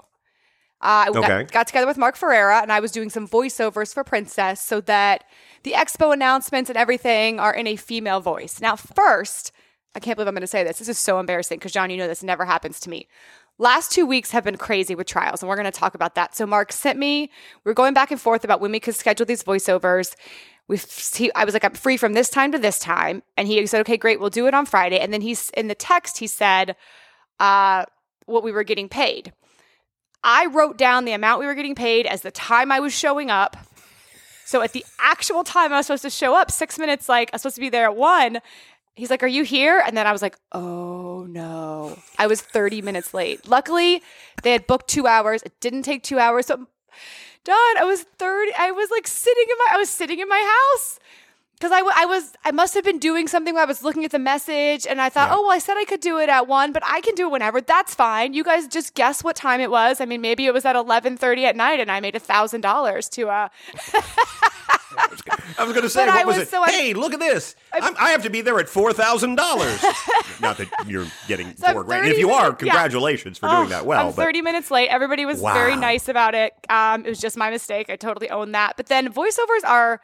Uh, 0.83 1.07
I 1.07 1.11
Okay. 1.11 1.21
got, 1.21 1.53
got 1.53 1.67
together 1.69 1.87
with 1.87 1.99
Mark 1.99 2.17
Ferreira 2.17 2.61
and 2.63 2.73
I 2.73 2.81
was 2.81 2.93
doing 2.93 3.11
some 3.11 3.29
voiceovers 3.29 3.95
for 3.95 4.05
Princess 4.05 4.63
so 4.63 4.81
that 4.83 5.25
the 5.65 5.73
expo 5.73 6.13
announcements 6.13 6.71
and 6.71 6.77
everything 6.79 7.41
are 7.41 7.55
in 7.55 7.67
a 7.67 7.77
female 7.77 8.21
voice. 8.21 8.61
Now, 8.61 8.77
first, 8.77 9.53
I 9.95 10.01
can't 10.01 10.17
believe 10.17 10.29
I'm 10.29 10.35
going 10.35 10.43
to 10.43 10.47
say 10.47 10.65
this. 10.65 10.79
This 10.79 10.89
is 10.89 10.99
so 10.99 11.21
embarrassing 11.21 11.59
because, 11.59 11.73
John, 11.73 11.91
you 11.91 11.97
know 11.99 12.09
this 12.09 12.23
never 12.23 12.45
happens 12.47 12.81
to 12.81 12.91
me. 12.91 13.09
Last 13.61 13.93
two 13.93 14.07
weeks 14.07 14.31
have 14.31 14.43
been 14.43 14.57
crazy 14.57 14.95
with 14.95 15.07
trials, 15.07 15.43
and 15.43 15.49
we're 15.51 15.55
going 15.55 15.67
to 15.67 15.71
talk 15.71 15.95
about 15.95 16.15
that. 16.15 16.35
So, 16.35 16.47
Mark 16.47 16.73
sent 16.73 16.99
me, 16.99 17.31
we 17.63 17.71
are 17.71 17.75
going 17.75 17.93
back 17.93 18.11
and 18.11 18.19
forth 18.19 18.43
about 18.43 18.59
when 18.59 18.73
we 18.73 18.81
could 18.81 18.95
schedule 18.95 19.27
these 19.27 19.43
voiceovers. 19.43 20.17
We, 20.67 20.79
he, 20.79 21.31
I 21.35 21.45
was 21.45 21.53
like, 21.53 21.63
I'm 21.63 21.75
free 21.75 21.99
from 21.99 22.15
this 22.15 22.31
time 22.31 22.53
to 22.53 22.59
this 22.59 22.79
time, 22.79 23.23
and 23.37 23.47
he 23.47 23.67
said, 23.67 23.83
okay, 23.83 23.99
great, 23.99 24.19
we'll 24.19 24.31
do 24.31 24.47
it 24.47 24.55
on 24.55 24.65
Friday. 24.65 24.99
And 24.99 25.13
then 25.13 25.21
he's 25.21 25.51
in 25.51 25.69
the 25.69 25.75
text, 25.75 26.17
he 26.17 26.27
said, 26.27 26.75
uh, 27.39 27.85
what 28.25 28.43
we 28.43 28.51
were 28.51 28.65
getting 28.65 28.89
paid. 28.89 29.31
I 30.25 30.47
wrote 30.47 30.79
down 30.79 31.05
the 31.05 31.13
amount 31.13 31.41
we 31.41 31.47
were 31.47 31.55
getting 31.55 31.75
paid 31.75 32.07
as 32.07 32.23
the 32.23 32.31
time 32.31 32.73
I 32.73 32.81
was 32.81 32.95
showing 32.95 33.31
up. 33.31 33.59
So 34.47 34.63
at 34.63 34.73
the 34.73 34.87
actual 34.99 35.45
time 35.45 35.71
I 35.71 35.77
was 35.77 35.87
supposed 35.87 36.03
to 36.05 36.11
show 36.11 36.35
up, 36.35 36.51
six 36.51 36.79
minutes 36.79 37.11
like 37.11 37.29
I 37.31 37.35
was 37.35 37.43
supposed 37.43 37.57
to 37.57 37.61
be 37.61 37.69
there 37.69 37.85
at 37.85 37.95
one, 37.95 38.39
he's 38.95 39.11
like, 39.11 39.23
Are 39.23 39.29
you 39.29 39.45
here? 39.45 39.83
And 39.85 39.97
then 39.97 40.07
I 40.07 40.13
was 40.13 40.23
like, 40.23 40.37
Oh 40.53 41.27
no. 41.29 41.99
I 42.19 42.27
was 42.27 42.41
30 42.41 42.83
minutes 42.83 43.15
late. 43.15 43.47
Luckily, 43.49 44.03
they 44.43 44.53
had 44.53 44.67
booked 44.67 44.89
two 44.89 45.07
hours. 45.07 45.43
It 45.43 45.53
didn't 45.61 45.83
take 45.83 46.03
two 46.03 46.19
hours. 46.19 46.47
So 46.47 46.67
Don, 47.45 47.77
I 47.79 47.85
was 47.85 48.03
30. 48.03 48.53
I 48.59 48.71
was 48.71 48.91
like 48.91 49.07
sitting 49.07 49.45
in 49.49 49.57
my 49.59 49.75
I 49.75 49.79
was 49.79 49.89
sitting 49.89 50.19
in 50.21 50.29
my 50.29 50.59
house 50.75 50.99
because 51.61 51.73
I, 51.73 51.81
w- 51.81 51.95
I 51.95 52.07
was 52.07 52.33
I 52.45 52.51
must 52.53 52.73
have 52.75 52.85
been 52.85 52.99
doing 52.99 53.29
something 53.29 53.53
where 53.55 53.63
I 53.63 53.67
was 53.67 53.83
looking 53.83 54.05
at 54.07 54.13
the 54.13 54.19
message 54.19 54.87
and 54.87 54.99
I 55.01 55.11
thought, 55.11 55.29
Yeah. 55.29 55.37
oh 55.37 55.43
well, 55.43 55.51
I 55.53 55.59
said 55.59 55.77
I 55.77 55.85
could 55.85 56.01
do 56.01 56.19
it 56.19 56.31
at 56.31 56.49
one, 56.49 56.73
but 56.73 56.83
I 56.87 57.01
can 57.03 57.15
do 57.15 57.27
it 57.29 57.31
whenever. 57.33 57.61
That's 57.61 57.95
fine. 57.95 58.33
You 58.33 58.43
guys 58.43 58.67
just 58.67 58.95
guess 58.95 59.23
what 59.23 59.37
time 59.37 59.61
it 59.61 59.71
was. 59.71 60.01
I 60.01 60.07
mean, 60.07 60.23
maybe 60.23 60.47
it 60.47 60.55
was 60.55 60.65
at 60.65 60.75
eleven 60.75 61.17
thirty 61.19 61.45
at 61.45 61.55
night, 61.57 61.79
and 61.79 61.91
I 61.93 62.01
made 62.01 62.17
a 62.17 62.19
thousand 62.21 62.63
dollars 62.63 63.09
to 63.11 63.29
uh. 63.29 63.49
I 64.99 65.65
was 65.65 65.73
going 65.73 65.83
to 65.83 65.89
say, 65.89 66.07
But 66.07 66.09
what 66.15 66.21
I 66.21 66.25
was, 66.25 66.37
was 66.39 66.47
it? 66.47 66.51
so- 66.51 66.63
I- 66.63 66.71
hey, 66.71 66.95
look 66.95 67.13
at 67.13 67.21
this. 67.21 67.55
I'm, 67.73 67.95
I 67.99 68.11
have 68.11 68.23
to 68.25 68.31
be 68.31 68.41
there 68.41 68.59
at 68.59 68.69
four 68.69 68.93
thousand 68.93 69.37
dollars. 69.37 69.83
Not 70.41 70.57
that 70.59 70.69
you're 70.87 71.07
getting 71.29 71.55
So 71.57 71.73
four 71.73 71.85
grand. 71.85 72.09
If 72.09 72.19
you 72.19 72.31
are, 72.31 72.45
minutes- 72.45 72.63
yeah. 72.65 72.73
congratulations 72.73 73.39
for 73.39 73.49
Oh, 73.49 73.57
doing 73.59 73.69
that 73.71 73.87
well. 73.87 74.09
I'm 74.09 74.13
but 74.15 74.23
30 74.25 74.43
minutes 74.43 74.71
late. 74.71 74.89
Everybody 74.89 75.27
was 75.27 75.41
very 75.41 75.77
nice 75.77 76.09
about 76.09 76.35
it. 76.35 76.55
Um, 76.69 77.05
it 77.05 77.09
was 77.11 77.21
just 77.21 77.37
my 77.37 77.51
mistake. 77.51 77.91
I 77.91 77.97
totally 77.97 78.31
own 78.31 78.53
that. 78.53 78.77
But 78.77 78.87
then 78.87 79.13
voiceovers 79.13 79.65
are 79.65 80.01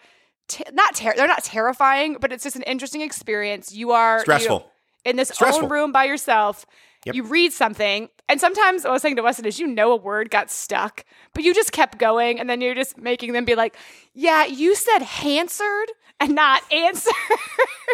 t- 0.48 0.64
not 0.72 0.94
ter- 0.94 1.14
they're 1.16 1.26
not 1.26 1.44
terrifying, 1.44 2.16
but 2.20 2.32
it's 2.32 2.44
just 2.44 2.56
an 2.56 2.62
interesting 2.62 3.00
experience. 3.00 3.72
You 3.72 3.92
are 3.92 4.18
you- 4.18 4.22
Stressful. 4.22 4.70
in 5.04 5.16
this 5.16 5.28
Stressful. 5.28 5.64
own 5.64 5.70
room 5.70 5.92
by 5.92 6.04
yourself. 6.04 6.66
Yep. 7.04 7.14
You 7.14 7.22
read 7.22 7.52
something, 7.52 8.08
and 8.28 8.40
sometimes 8.40 8.82
what 8.82 8.90
I 8.90 8.92
was 8.94 9.02
saying 9.02 9.14
to 9.16 9.22
Weston 9.22 9.44
is 9.44 9.60
you 9.60 9.68
know 9.68 9.92
a 9.92 9.96
word 9.96 10.28
got 10.28 10.50
stuck, 10.50 11.04
but 11.34 11.44
you 11.44 11.54
just 11.54 11.70
kept 11.70 11.98
going, 11.98 12.40
and 12.40 12.50
then 12.50 12.60
you're 12.60 12.74
just 12.74 12.98
making 12.98 13.32
them 13.32 13.44
be 13.44 13.54
like, 13.54 13.76
"Yeah, 14.12 14.44
you 14.44 14.74
said 14.74 15.06
answered 15.24 15.86
and 16.18 16.34
not 16.34 16.62
answered." 16.72 17.12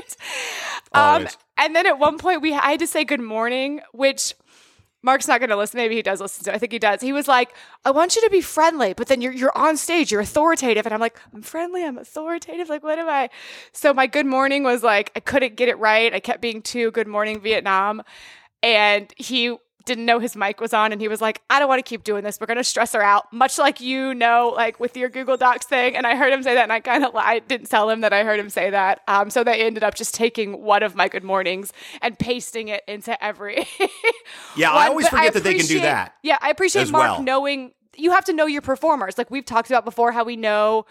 um, 0.92 1.28
and 1.58 1.76
then 1.76 1.86
at 1.86 1.98
one 1.98 2.16
point 2.16 2.40
we 2.40 2.54
I 2.54 2.70
had 2.70 2.80
to 2.80 2.86
say 2.86 3.04
good 3.04 3.20
morning, 3.20 3.80
which 3.92 4.34
Mark's 5.02 5.26
not 5.28 5.40
going 5.40 5.50
to 5.50 5.56
listen. 5.56 5.78
Maybe 5.78 5.96
he 5.96 6.02
does 6.02 6.20
listen 6.20 6.44
to. 6.44 6.52
it. 6.52 6.54
I 6.54 6.58
think 6.58 6.72
he 6.72 6.78
does. 6.78 7.00
He 7.00 7.12
was 7.12 7.28
like, 7.28 7.54
"I 7.84 7.90
want 7.90 8.14
you 8.16 8.22
to 8.22 8.30
be 8.30 8.40
friendly, 8.40 8.92
but 8.92 9.08
then 9.08 9.20
you're 9.20 9.32
you're 9.32 9.56
on 9.56 9.76
stage, 9.76 10.12
you're 10.12 10.20
authoritative." 10.20 10.86
And 10.86 10.94
I'm 10.94 11.00
like, 11.00 11.18
"I'm 11.34 11.42
friendly, 11.42 11.84
I'm 11.84 11.98
authoritative. 11.98 12.68
Like, 12.68 12.82
what 12.82 12.98
am 12.98 13.08
I?" 13.08 13.30
So 13.72 13.92
my 13.92 14.06
good 14.06 14.26
morning 14.26 14.62
was 14.64 14.82
like 14.82 15.10
I 15.16 15.20
couldn't 15.20 15.56
get 15.56 15.68
it 15.68 15.78
right. 15.78 16.14
I 16.14 16.20
kept 16.20 16.40
being 16.40 16.62
too 16.62 16.90
good 16.92 17.08
morning 17.08 17.40
Vietnam, 17.40 18.02
and 18.62 19.12
he 19.16 19.56
didn't 19.84 20.06
know 20.06 20.18
his 20.18 20.36
mic 20.36 20.60
was 20.60 20.72
on 20.72 20.92
and 20.92 21.00
he 21.00 21.08
was 21.08 21.20
like 21.20 21.40
i 21.50 21.58
don't 21.58 21.68
want 21.68 21.78
to 21.78 21.88
keep 21.88 22.04
doing 22.04 22.24
this. 22.24 22.38
We're 22.40 22.46
going 22.46 22.56
to 22.58 22.64
stress 22.64 22.92
her 22.92 23.02
out. 23.02 23.32
Much 23.32 23.58
like 23.58 23.80
you 23.80 24.14
know 24.14 24.52
like 24.56 24.80
with 24.80 24.96
your 24.96 25.08
google 25.08 25.36
docs 25.36 25.66
thing 25.66 25.96
and 25.96 26.06
i 26.06 26.16
heard 26.16 26.32
him 26.32 26.42
say 26.42 26.54
that 26.54 26.62
and 26.62 26.72
i 26.72 26.80
kind 26.80 27.04
of 27.04 27.14
i 27.16 27.38
didn't 27.40 27.68
tell 27.68 27.88
him 27.90 28.00
that 28.02 28.12
i 28.12 28.24
heard 28.24 28.38
him 28.40 28.50
say 28.50 28.70
that. 28.70 29.00
Um, 29.08 29.30
so 29.30 29.44
they 29.44 29.62
ended 29.62 29.82
up 29.84 29.94
just 29.94 30.14
taking 30.14 30.62
one 30.62 30.82
of 30.82 30.94
my 30.94 31.08
good 31.08 31.24
mornings 31.24 31.72
and 32.00 32.18
pasting 32.18 32.68
it 32.68 32.82
into 32.86 33.22
every 33.22 33.66
Yeah, 34.56 34.72
I 34.72 34.88
always 34.88 35.06
but 35.06 35.16
forget 35.16 35.34
that 35.34 35.44
they 35.44 35.54
can 35.54 35.66
do 35.66 35.80
that 35.80 36.14
yeah 36.22 36.38
i 36.40 36.50
appreciate 36.50 36.90
mark 36.90 37.02
well. 37.02 37.22
knowing 37.22 37.72
you 37.96 38.10
have 38.12 38.24
to 38.24 38.32
know 38.32 38.46
your 38.46 38.62
performers. 38.62 39.18
Like 39.18 39.30
we've 39.30 39.44
talked 39.44 39.68
about 39.70 39.84
before 39.84 40.12
how 40.12 40.24
we 40.24 40.36
know 40.36 40.86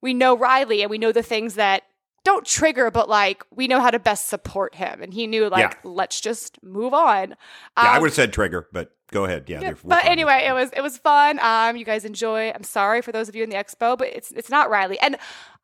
we 0.00 0.14
know 0.14 0.36
riley 0.36 0.82
and 0.82 0.90
we 0.90 0.98
know 0.98 1.12
the 1.12 1.22
things 1.22 1.54
that 1.56 1.82
don't 2.26 2.44
trigger 2.44 2.90
but 2.90 3.08
like 3.08 3.42
we 3.50 3.66
know 3.68 3.80
how 3.80 3.90
to 3.90 3.98
best 3.98 4.28
support 4.28 4.74
him 4.74 5.00
and 5.02 5.14
he 5.14 5.26
knew 5.26 5.48
like 5.48 5.60
Yeah. 5.72 5.90
let's 6.00 6.20
just 6.20 6.62
move 6.62 6.92
on 6.92 7.30
yeah, 7.30 7.36
I 7.76 7.96
Um, 7.96 8.02
would 8.02 8.08
have 8.10 8.14
said 8.14 8.32
trigger, 8.32 8.68
but 8.72 8.92
go 9.12 9.24
ahead. 9.24 9.44
Yeah, 9.48 9.60
yeah, 9.60 9.74
but 9.84 10.04
anyway, 10.04 10.44
it 10.48 10.52
was 10.52 10.70
it 10.76 10.80
was 10.82 10.98
fun. 10.98 11.38
Um, 11.40 11.76
you 11.76 11.84
guys 11.84 12.04
enjoy. 12.04 12.50
I'm 12.50 12.64
sorry 12.64 13.00
for 13.02 13.12
those 13.12 13.28
of 13.28 13.36
you 13.36 13.44
in 13.44 13.50
the 13.50 13.56
expo, 13.56 13.96
but 13.96 14.08
it's 14.08 14.30
it's 14.32 14.50
not 14.50 14.68
Riley, 14.70 14.98
and 15.00 15.16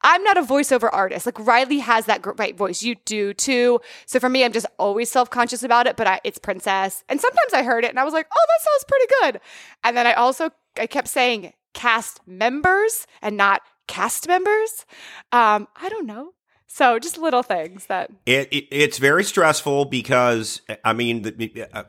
I'm 0.02 0.22
not 0.22 0.36
a 0.38 0.42
voiceover 0.42 0.88
artist. 0.92 1.26
Like 1.26 1.38
Riley 1.40 1.78
has 1.80 2.06
that 2.06 2.22
great 2.22 2.56
voice. 2.56 2.82
You 2.82 2.94
do 3.04 3.34
too. 3.34 3.80
So 4.06 4.20
for 4.20 4.28
me, 4.28 4.44
I'm 4.44 4.52
just 4.52 4.66
always 4.78 5.10
self 5.10 5.28
conscious 5.30 5.62
about 5.64 5.86
it. 5.88 5.96
But 5.96 6.06
I, 6.06 6.20
it's 6.22 6.38
Princess, 6.38 7.02
and 7.08 7.20
sometimes 7.20 7.52
I 7.52 7.62
heard 7.64 7.84
it 7.84 7.90
and 7.90 7.98
I 7.98 8.04
was 8.04 8.14
like, 8.14 8.26
oh, 8.32 8.46
that 8.48 8.62
sounds 8.68 8.84
pretty 8.88 9.06
good. 9.20 9.40
And 9.84 9.96
then 9.96 10.06
I 10.06 10.12
also 10.12 10.50
I 10.78 10.86
kept 10.86 11.08
saying 11.08 11.52
cast 11.74 12.20
members 12.26 13.06
and 13.20 13.36
not 13.36 13.62
cast 13.88 14.28
members. 14.28 14.86
Um, 15.32 15.66
I 15.80 15.88
don't 15.88 16.06
know. 16.06 16.34
So 16.74 16.98
just 16.98 17.18
little 17.18 17.42
things 17.42 17.84
that 17.86 18.10
It, 18.24 18.48
it 18.50 18.66
it's 18.70 18.96
very 18.96 19.24
stressful 19.24 19.84
because 19.84 20.62
I 20.82 20.94
mean, 20.94 21.20
the, 21.20 21.66
uh, 21.70 21.82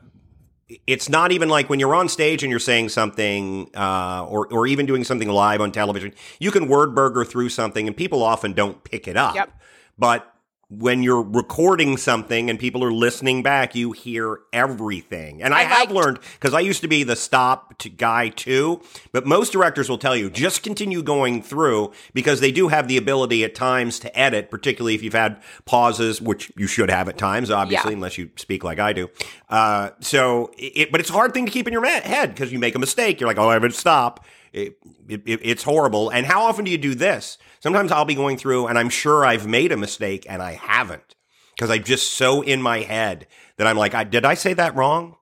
it's 0.86 1.08
not 1.08 1.32
even 1.32 1.48
like 1.48 1.70
when 1.70 1.80
you're 1.80 1.94
on 1.94 2.06
stage 2.10 2.42
and 2.42 2.50
you're 2.50 2.60
saying 2.60 2.90
something, 2.90 3.70
uh, 3.74 4.26
or 4.28 4.46
or 4.52 4.66
even 4.66 4.84
doing 4.84 5.02
something 5.02 5.26
live 5.26 5.62
on 5.62 5.72
television. 5.72 6.12
You 6.38 6.50
can 6.50 6.68
word 6.68 6.94
burger 6.94 7.24
through 7.24 7.48
something, 7.48 7.86
and 7.86 7.96
people 7.96 8.22
often 8.22 8.52
don't 8.52 8.84
pick 8.84 9.08
it 9.08 9.16
up. 9.16 9.34
Yep. 9.34 9.58
But 9.96 10.33
when 10.70 11.02
you're 11.02 11.22
recording 11.22 11.96
something 11.96 12.48
and 12.50 12.58
people 12.58 12.82
are 12.82 12.92
listening 12.92 13.42
back, 13.42 13.74
you 13.74 13.92
hear 13.92 14.38
everything. 14.52 15.42
And 15.42 15.54
I, 15.54 15.60
I 15.60 15.62
have 15.64 15.78
liked- 15.90 15.92
learned 15.92 16.18
because 16.34 16.54
I 16.54 16.60
used 16.60 16.80
to 16.82 16.88
be 16.88 17.02
the 17.04 17.16
stop 17.16 17.78
to 17.78 17.88
guy 17.88 18.28
too, 18.30 18.80
but 19.12 19.26
most 19.26 19.52
directors 19.52 19.88
will 19.88 19.98
tell 19.98 20.16
you 20.16 20.30
just 20.30 20.62
continue 20.62 21.02
going 21.02 21.42
through 21.42 21.92
because 22.12 22.40
they 22.40 22.50
do 22.50 22.68
have 22.68 22.88
the 22.88 22.96
ability 22.96 23.44
at 23.44 23.54
times 23.54 23.98
to 24.00 24.18
edit, 24.18 24.50
particularly 24.50 24.94
if 24.94 25.02
you've 25.02 25.12
had 25.12 25.40
pauses, 25.64 26.20
which 26.20 26.50
you 26.56 26.66
should 26.66 26.90
have 26.90 27.08
at 27.08 27.18
times, 27.18 27.50
obviously, 27.50 27.90
Yeah. 27.92 27.96
unless 27.96 28.18
you 28.18 28.30
speak 28.36 28.64
like 28.64 28.78
I 28.78 28.92
do. 28.92 29.10
Uh, 29.48 29.90
so, 30.00 30.50
it, 30.58 30.90
but 30.90 31.00
it's 31.00 31.10
a 31.10 31.14
hard 31.14 31.34
thing 31.34 31.46
to 31.46 31.52
keep 31.52 31.66
in 31.66 31.72
your 31.72 31.84
head 31.84 32.30
because 32.30 32.52
you 32.52 32.58
make 32.58 32.74
a 32.74 32.78
mistake. 32.78 33.20
You're 33.20 33.28
like, 33.28 33.38
oh, 33.38 33.48
I 33.50 33.52
have 33.54 33.62
to 33.62 33.70
stop. 33.70 34.24
It, 34.52 34.78
it, 35.08 35.22
it- 35.26 35.40
it's 35.42 35.62
horrible. 35.62 36.10
And 36.10 36.24
how 36.26 36.42
often 36.44 36.64
do 36.64 36.70
you 36.70 36.78
do 36.78 36.94
this? 36.94 37.38
Sometimes 37.64 37.90
I'll 37.90 38.04
be 38.04 38.14
going 38.14 38.36
through 38.36 38.66
and 38.66 38.78
I'm 38.78 38.90
sure 38.90 39.24
I've 39.24 39.46
made 39.46 39.72
a 39.72 39.76
mistake 39.78 40.26
and 40.28 40.42
I 40.42 40.52
haven't 40.52 41.14
because 41.56 41.70
I'm 41.70 41.82
just 41.82 42.12
so 42.12 42.42
in 42.42 42.60
my 42.60 42.80
head 42.80 43.26
that 43.56 43.66
I'm 43.66 43.78
like, 43.78 43.94
I, 43.94 44.04
did 44.04 44.26
I 44.26 44.34
say 44.34 44.52
that 44.52 44.76
wrong? 44.76 45.16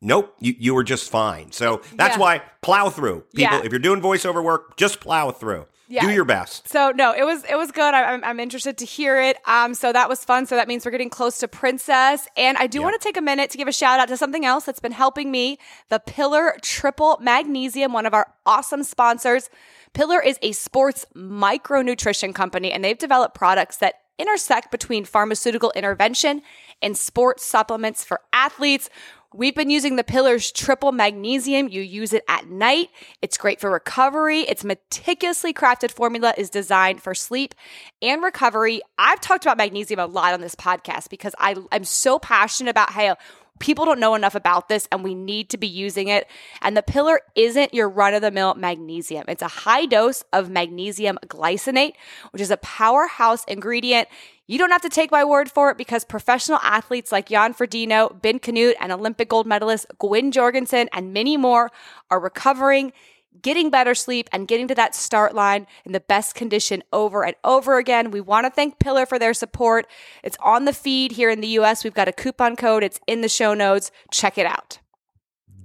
Nope, 0.00 0.34
you, 0.40 0.56
you 0.58 0.74
were 0.74 0.82
just 0.82 1.08
fine. 1.08 1.52
So 1.52 1.80
that's 1.94 2.16
Yeah. 2.16 2.20
why 2.20 2.42
plow 2.62 2.90
through. 2.90 3.20
People, 3.32 3.58
Yeah. 3.58 3.62
if 3.64 3.70
you're 3.70 3.78
doing 3.78 4.00
voiceover 4.00 4.42
work, 4.42 4.76
just 4.76 4.98
plow 4.98 5.30
through. 5.30 5.66
Yeah. 5.92 6.06
Do 6.06 6.12
your 6.12 6.24
best. 6.24 6.68
So 6.68 6.90
no, 6.90 7.12
it 7.12 7.24
was 7.24 7.44
it 7.44 7.56
was 7.56 7.70
good. 7.70 7.92
I, 7.92 8.14
I'm 8.14 8.24
I'm 8.24 8.40
interested 8.40 8.78
to 8.78 8.86
hear 8.86 9.20
it. 9.20 9.36
Um, 9.46 9.74
so 9.74 9.92
that 9.92 10.08
was 10.08 10.24
fun. 10.24 10.46
So 10.46 10.56
that 10.56 10.66
means 10.66 10.86
we're 10.86 10.90
getting 10.90 11.10
close 11.10 11.36
to 11.38 11.48
Princess, 11.48 12.26
and 12.34 12.56
I 12.56 12.66
do 12.66 12.78
Yeah. 12.78 12.84
want 12.84 13.00
to 13.00 13.06
take 13.06 13.18
a 13.18 13.20
minute 13.20 13.50
to 13.50 13.58
give 13.58 13.68
a 13.68 13.72
shout 13.72 14.00
out 14.00 14.08
to 14.08 14.16
something 14.16 14.46
else 14.46 14.64
that's 14.64 14.80
been 14.80 14.92
helping 14.92 15.30
me: 15.30 15.58
the 15.90 15.98
Pillar 16.00 16.56
Triple 16.62 17.18
Magnesium, 17.20 17.92
one 17.92 18.06
of 18.06 18.14
our 18.14 18.32
awesome 18.46 18.84
sponsors. 18.84 19.50
Pillar 19.92 20.22
is 20.22 20.38
a 20.40 20.52
sports 20.52 21.04
micronutrition 21.14 22.34
company, 22.34 22.72
and 22.72 22.82
they've 22.82 22.96
developed 22.98 23.34
products 23.34 23.76
that 23.78 23.96
intersect 24.18 24.70
between 24.70 25.04
pharmaceutical 25.04 25.72
intervention 25.74 26.42
and 26.80 26.96
sports 26.96 27.44
supplements 27.44 28.02
for 28.04 28.20
athletes. 28.32 28.88
We've 29.34 29.54
been 29.54 29.70
using 29.70 29.96
the 29.96 30.04
Pillars 30.04 30.52
triple 30.52 30.92
magnesium. 30.92 31.68
You 31.68 31.80
use 31.80 32.12
it 32.12 32.22
at 32.28 32.48
night. 32.48 32.90
It's 33.22 33.38
great 33.38 33.60
for 33.60 33.70
recovery. 33.70 34.40
Its 34.40 34.62
meticulously 34.62 35.54
crafted 35.54 35.90
formula 35.90 36.34
is 36.36 36.50
designed 36.50 37.02
for 37.02 37.14
sleep 37.14 37.54
and 38.02 38.22
recovery. 38.22 38.82
I've 38.98 39.20
talked 39.20 39.44
about 39.44 39.56
magnesium 39.56 40.00
a 40.00 40.06
lot 40.06 40.34
on 40.34 40.42
this 40.42 40.54
podcast 40.54 41.08
because 41.08 41.34
I, 41.38 41.56
I'm 41.70 41.84
so 41.84 42.18
passionate 42.18 42.70
about 42.70 42.90
how 42.90 43.16
people 43.58 43.84
don't 43.84 44.00
know 44.00 44.14
enough 44.14 44.34
about 44.34 44.68
this 44.68 44.88
and 44.90 45.04
we 45.04 45.14
need 45.14 45.48
to 45.50 45.56
be 45.56 45.68
using 45.68 46.08
it. 46.08 46.26
And 46.60 46.76
the 46.76 46.82
pillar 46.82 47.20
isn't 47.34 47.72
your 47.72 47.88
run 47.88 48.12
of 48.12 48.20
the 48.20 48.30
mill 48.30 48.54
magnesium. 48.54 49.24
It's 49.28 49.42
a 49.42 49.48
high 49.48 49.86
dose 49.86 50.24
of 50.32 50.50
magnesium 50.50 51.18
glycinate, 51.28 51.94
which 52.32 52.42
is 52.42 52.50
a 52.50 52.56
powerhouse 52.58 53.44
ingredient. 53.44 54.08
You 54.48 54.58
don't 54.58 54.70
have 54.70 54.82
to 54.82 54.88
take 54.88 55.10
my 55.10 55.24
word 55.24 55.50
for 55.50 55.70
it 55.70 55.78
because 55.78 56.04
professional 56.04 56.58
athletes 56.62 57.12
like 57.12 57.28
Jan 57.28 57.54
Frodeno, 57.54 58.20
Ben 58.20 58.38
Kanute, 58.38 58.74
and 58.80 58.90
Olympic 58.90 59.28
gold 59.28 59.46
medalist 59.46 59.86
Gwen 59.98 60.32
Jorgensen, 60.32 60.88
and 60.92 61.12
many 61.12 61.36
more 61.36 61.70
are 62.10 62.18
recovering 62.18 62.92
getting 63.40 63.70
better 63.70 63.94
sleep 63.94 64.28
and 64.32 64.46
getting 64.46 64.68
to 64.68 64.74
that 64.74 64.94
start 64.94 65.34
line 65.34 65.66
in 65.84 65.92
the 65.92 66.00
best 66.00 66.34
condition 66.34 66.82
over 66.92 67.24
and 67.24 67.36
over 67.44 67.78
again. 67.78 68.10
We 68.10 68.20
want 68.20 68.44
to 68.44 68.50
thank 68.50 68.78
Pillar 68.78 69.06
for 69.06 69.18
their 69.18 69.32
support. 69.32 69.86
It's 70.22 70.36
on 70.40 70.64
the 70.64 70.72
feed 70.72 71.12
here 71.12 71.30
in 71.30 71.40
the 71.40 71.48
US. 71.58 71.84
We've 71.84 71.94
got 71.94 72.08
a 72.08 72.12
coupon 72.12 72.56
code, 72.56 72.82
it's 72.82 73.00
in 73.06 73.20
the 73.20 73.28
show 73.28 73.54
notes. 73.54 73.90
Check 74.10 74.38
it 74.38 74.46
out. 74.46 74.80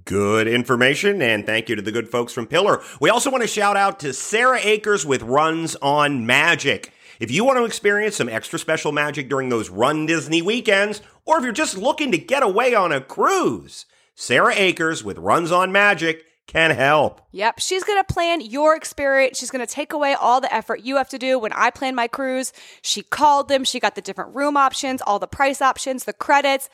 Good 0.04 0.48
information, 0.48 1.20
and 1.20 1.44
thank 1.44 1.68
you 1.68 1.76
to 1.76 1.82
the 1.82 1.92
good 1.92 2.08
folks 2.08 2.32
from 2.32 2.46
Pillar. 2.46 2.80
We 2.98 3.10
also 3.10 3.30
want 3.30 3.42
to 3.42 3.48
shout 3.48 3.76
out 3.76 4.00
to 4.00 4.14
Sarah 4.14 4.60
Akers 4.62 5.04
with 5.04 5.20
Runs 5.22 5.76
on 5.82 6.24
Magic. 6.24 6.94
If 7.20 7.32
you 7.32 7.44
want 7.44 7.58
to 7.58 7.64
experience 7.64 8.16
some 8.16 8.28
extra 8.28 8.60
special 8.60 8.92
magic 8.92 9.28
during 9.28 9.48
those 9.48 9.70
Run 9.70 10.06
Disney 10.06 10.40
weekends, 10.40 11.02
or 11.24 11.38
if 11.38 11.42
you're 11.42 11.52
just 11.52 11.76
looking 11.76 12.12
to 12.12 12.18
get 12.18 12.44
away 12.44 12.76
on 12.76 12.92
a 12.92 13.00
cruise, 13.00 13.86
Sarah 14.14 14.54
Akers 14.54 15.02
with 15.02 15.18
Runs 15.18 15.50
on 15.50 15.72
Magic 15.72 16.24
can 16.46 16.70
help. 16.70 17.20
Yep, 17.32 17.58
she's 17.58 17.82
going 17.82 17.98
to 17.98 18.12
plan 18.12 18.40
your 18.40 18.76
experience. 18.76 19.36
She's 19.36 19.50
going 19.50 19.66
to 19.66 19.72
take 19.72 19.92
away 19.92 20.14
all 20.14 20.40
the 20.40 20.52
effort 20.54 20.80
you 20.80 20.96
have 20.96 21.08
to 21.08 21.18
do. 21.18 21.40
When 21.40 21.52
I 21.52 21.70
plan 21.70 21.96
my 21.96 22.06
cruise, 22.06 22.52
she 22.82 23.02
called 23.02 23.48
them, 23.48 23.64
she 23.64 23.80
got 23.80 23.96
the 23.96 24.00
different 24.00 24.34
room 24.36 24.56
options, 24.56 25.02
all 25.02 25.18
the 25.18 25.26
price 25.26 25.60
options, 25.60 26.04
the 26.04 26.12
credits. 26.12 26.70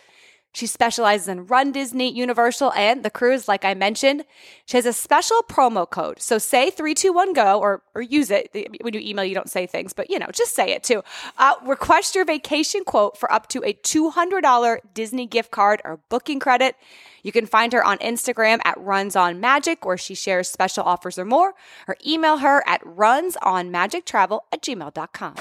She 0.54 0.68
specializes 0.68 1.26
in 1.26 1.46
Run 1.46 1.72
Disney, 1.72 2.12
Universal, 2.12 2.72
and 2.74 3.02
the 3.02 3.10
cruise, 3.10 3.48
like 3.48 3.64
I 3.64 3.74
mentioned. 3.74 4.24
She 4.66 4.76
has 4.76 4.86
a 4.86 4.92
special 4.92 5.40
promo 5.50 5.88
code. 5.90 6.22
So 6.22 6.38
say 6.38 6.70
321 6.70 7.32
go 7.32 7.58
or, 7.58 7.82
or 7.92 8.00
use 8.00 8.30
it. 8.30 8.50
When 8.80 8.94
you 8.94 9.00
email, 9.00 9.24
you 9.24 9.34
don't 9.34 9.50
say 9.50 9.66
things, 9.66 9.92
but 9.92 10.10
you 10.10 10.18
know, 10.20 10.28
just 10.32 10.54
say 10.54 10.70
it 10.70 10.84
too. 10.84 11.02
Uh, 11.38 11.54
request 11.66 12.14
your 12.14 12.24
vacation 12.24 12.84
quote 12.84 13.18
for 13.18 13.30
up 13.32 13.48
to 13.48 13.64
a 13.64 13.72
$200 13.72 14.78
Disney 14.94 15.26
gift 15.26 15.50
card 15.50 15.82
or 15.84 15.98
booking 16.08 16.38
credit. 16.38 16.76
You 17.24 17.32
can 17.32 17.46
find 17.46 17.72
her 17.72 17.84
on 17.84 17.98
Instagram 17.98 18.60
at 18.64 18.78
Runs 18.78 19.16
on 19.16 19.40
Magic, 19.40 19.84
where 19.84 19.98
she 19.98 20.14
shares 20.14 20.48
special 20.48 20.84
offers 20.84 21.18
or 21.18 21.24
more, 21.24 21.54
or 21.88 21.96
email 22.06 22.38
her 22.38 22.62
at 22.64 22.80
runsonmagictravel 22.84 24.38
at 24.52 24.62
gmail.com. 24.62 25.34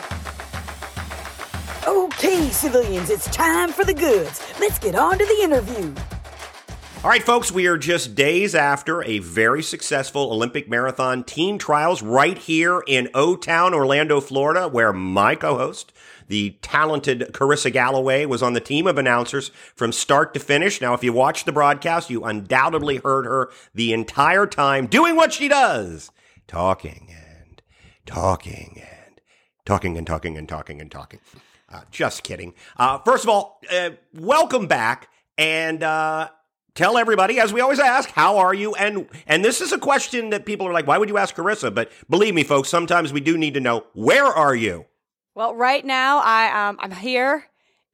Okay, 1.85 2.49
civilians, 2.49 3.09
it's 3.09 3.25
time 3.25 3.69
for 3.69 3.83
the 3.83 3.93
goods. 3.93 4.41
Let's 4.57 4.79
get 4.79 4.95
on 4.95 5.17
to 5.17 5.25
the 5.25 5.43
interview. 5.43 5.93
All 7.03 7.09
right, 7.09 7.21
folks, 7.21 7.51
we 7.51 7.67
are 7.67 7.77
just 7.77 8.15
days 8.15 8.55
after 8.55 9.03
a 9.03 9.19
very 9.19 9.61
successful 9.61 10.31
Olympic 10.31 10.69
marathon 10.69 11.25
team 11.25 11.57
trials 11.57 12.01
right 12.01 12.37
here 12.37 12.81
in 12.87 13.09
O 13.13 13.35
Town, 13.35 13.73
Orlando, 13.73 14.21
Florida, 14.21 14.69
where 14.69 14.93
my 14.93 15.35
co 15.35 15.57
host, 15.57 15.91
the 16.29 16.51
talented 16.61 17.31
Carissa 17.33 17.73
Galloway, 17.73 18.25
was 18.25 18.41
on 18.41 18.53
the 18.53 18.61
team 18.61 18.87
of 18.87 18.97
announcers 18.97 19.49
from 19.75 19.91
start 19.91 20.33
to 20.35 20.39
finish. 20.39 20.79
Now, 20.79 20.93
if 20.93 21.03
you 21.03 21.11
watched 21.11 21.45
the 21.45 21.51
broadcast, 21.51 22.09
you 22.09 22.23
undoubtedly 22.23 23.01
heard 23.03 23.25
her 23.25 23.51
the 23.75 23.91
entire 23.91 24.47
time 24.47 24.87
doing 24.87 25.17
what 25.17 25.33
she 25.33 25.49
does 25.49 26.11
talking 26.47 27.09
and 27.09 27.61
talking 28.05 28.81
and 28.81 29.19
talking 29.65 29.97
and 29.97 30.07
talking 30.07 30.37
and 30.37 30.47
talking 30.47 30.79
and 30.79 30.89
talking. 30.89 31.19
Uh, 31.73 31.81
just 31.89 32.21
kidding. 32.23 32.53
Uh, 32.77 32.99
first 32.99 33.23
of 33.23 33.29
all, 33.29 33.59
uh, 33.71 33.89
welcome 34.13 34.67
back 34.67 35.09
and 35.39 35.81
uh, 35.81 36.29
tell 36.75 36.97
everybody, 36.99 37.39
as 37.39 37.51
we 37.51 37.61
always 37.61 37.79
ask, 37.79 38.09
how 38.11 38.37
are 38.37 38.53
you? 38.53 38.75
And 38.75 39.07
and 39.25 39.43
this 39.43 39.59
is 39.59 39.71
a 39.71 39.79
question 39.79 40.29
that 40.29 40.45
people 40.45 40.67
are 40.67 40.73
like, 40.73 40.85
why 40.85 40.99
would 40.99 41.09
you 41.09 41.17
ask 41.17 41.35
Carissa? 41.35 41.73
But 41.73 41.91
believe 42.09 42.35
me, 42.35 42.43
folks, 42.43 42.69
sometimes 42.69 43.11
we 43.11 43.21
do 43.21 43.37
need 43.39 43.55
to 43.55 43.59
know 43.59 43.85
where 43.93 44.25
are 44.25 44.53
you. 44.53 44.85
Well, 45.33 45.55
right 45.55 45.83
now 45.83 46.19
I 46.23 46.67
um, 46.69 46.77
I'm 46.79 46.91
here 46.91 47.45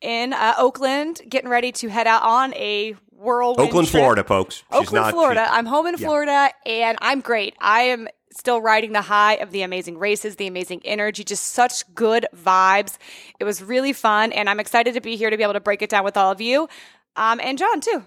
in 0.01 0.33
uh, 0.33 0.55
Oakland, 0.57 1.21
getting 1.29 1.49
ready 1.49 1.71
to 1.73 1.87
head 1.87 2.05
out 2.07 2.23
on 2.23 2.53
a 2.55 2.95
whirlwind 3.11 3.69
Oakland, 3.69 3.87
trip. 3.87 4.01
Florida, 4.01 4.23
folks. 4.25 4.55
She's 4.55 4.65
Oakland, 4.71 5.05
not- 5.05 5.13
Florida. 5.13 5.45
she- 5.47 5.53
I'm 5.57 5.65
home 5.65 5.87
in 5.87 5.95
Yeah. 5.97 6.05
Florida, 6.07 6.49
and 6.65 6.97
I'm 7.01 7.21
great. 7.21 7.55
I 7.61 7.81
am 7.83 8.07
still 8.31 8.61
riding 8.61 8.93
the 8.93 9.01
high 9.01 9.35
of 9.35 9.51
the 9.51 9.61
amazing 9.61 9.97
races, 9.97 10.35
the 10.35 10.47
amazing 10.47 10.81
energy, 10.85 11.23
just 11.23 11.45
such 11.45 11.93
good 11.95 12.27
vibes. 12.35 12.97
It 13.39 13.43
was 13.43 13.61
really 13.61 13.93
fun, 13.93 14.31
and 14.31 14.49
I'm 14.49 14.59
excited 14.59 14.93
to 14.93 15.01
be 15.01 15.15
here 15.15 15.29
to 15.29 15.37
be 15.37 15.43
able 15.43 15.53
to 15.53 15.59
break 15.59 15.81
it 15.81 15.89
down 15.89 16.03
with 16.03 16.17
all 16.17 16.31
of 16.31 16.41
you, 16.41 16.69
um, 17.15 17.39
and 17.41 17.57
John 17.57 17.81
too. 17.81 18.03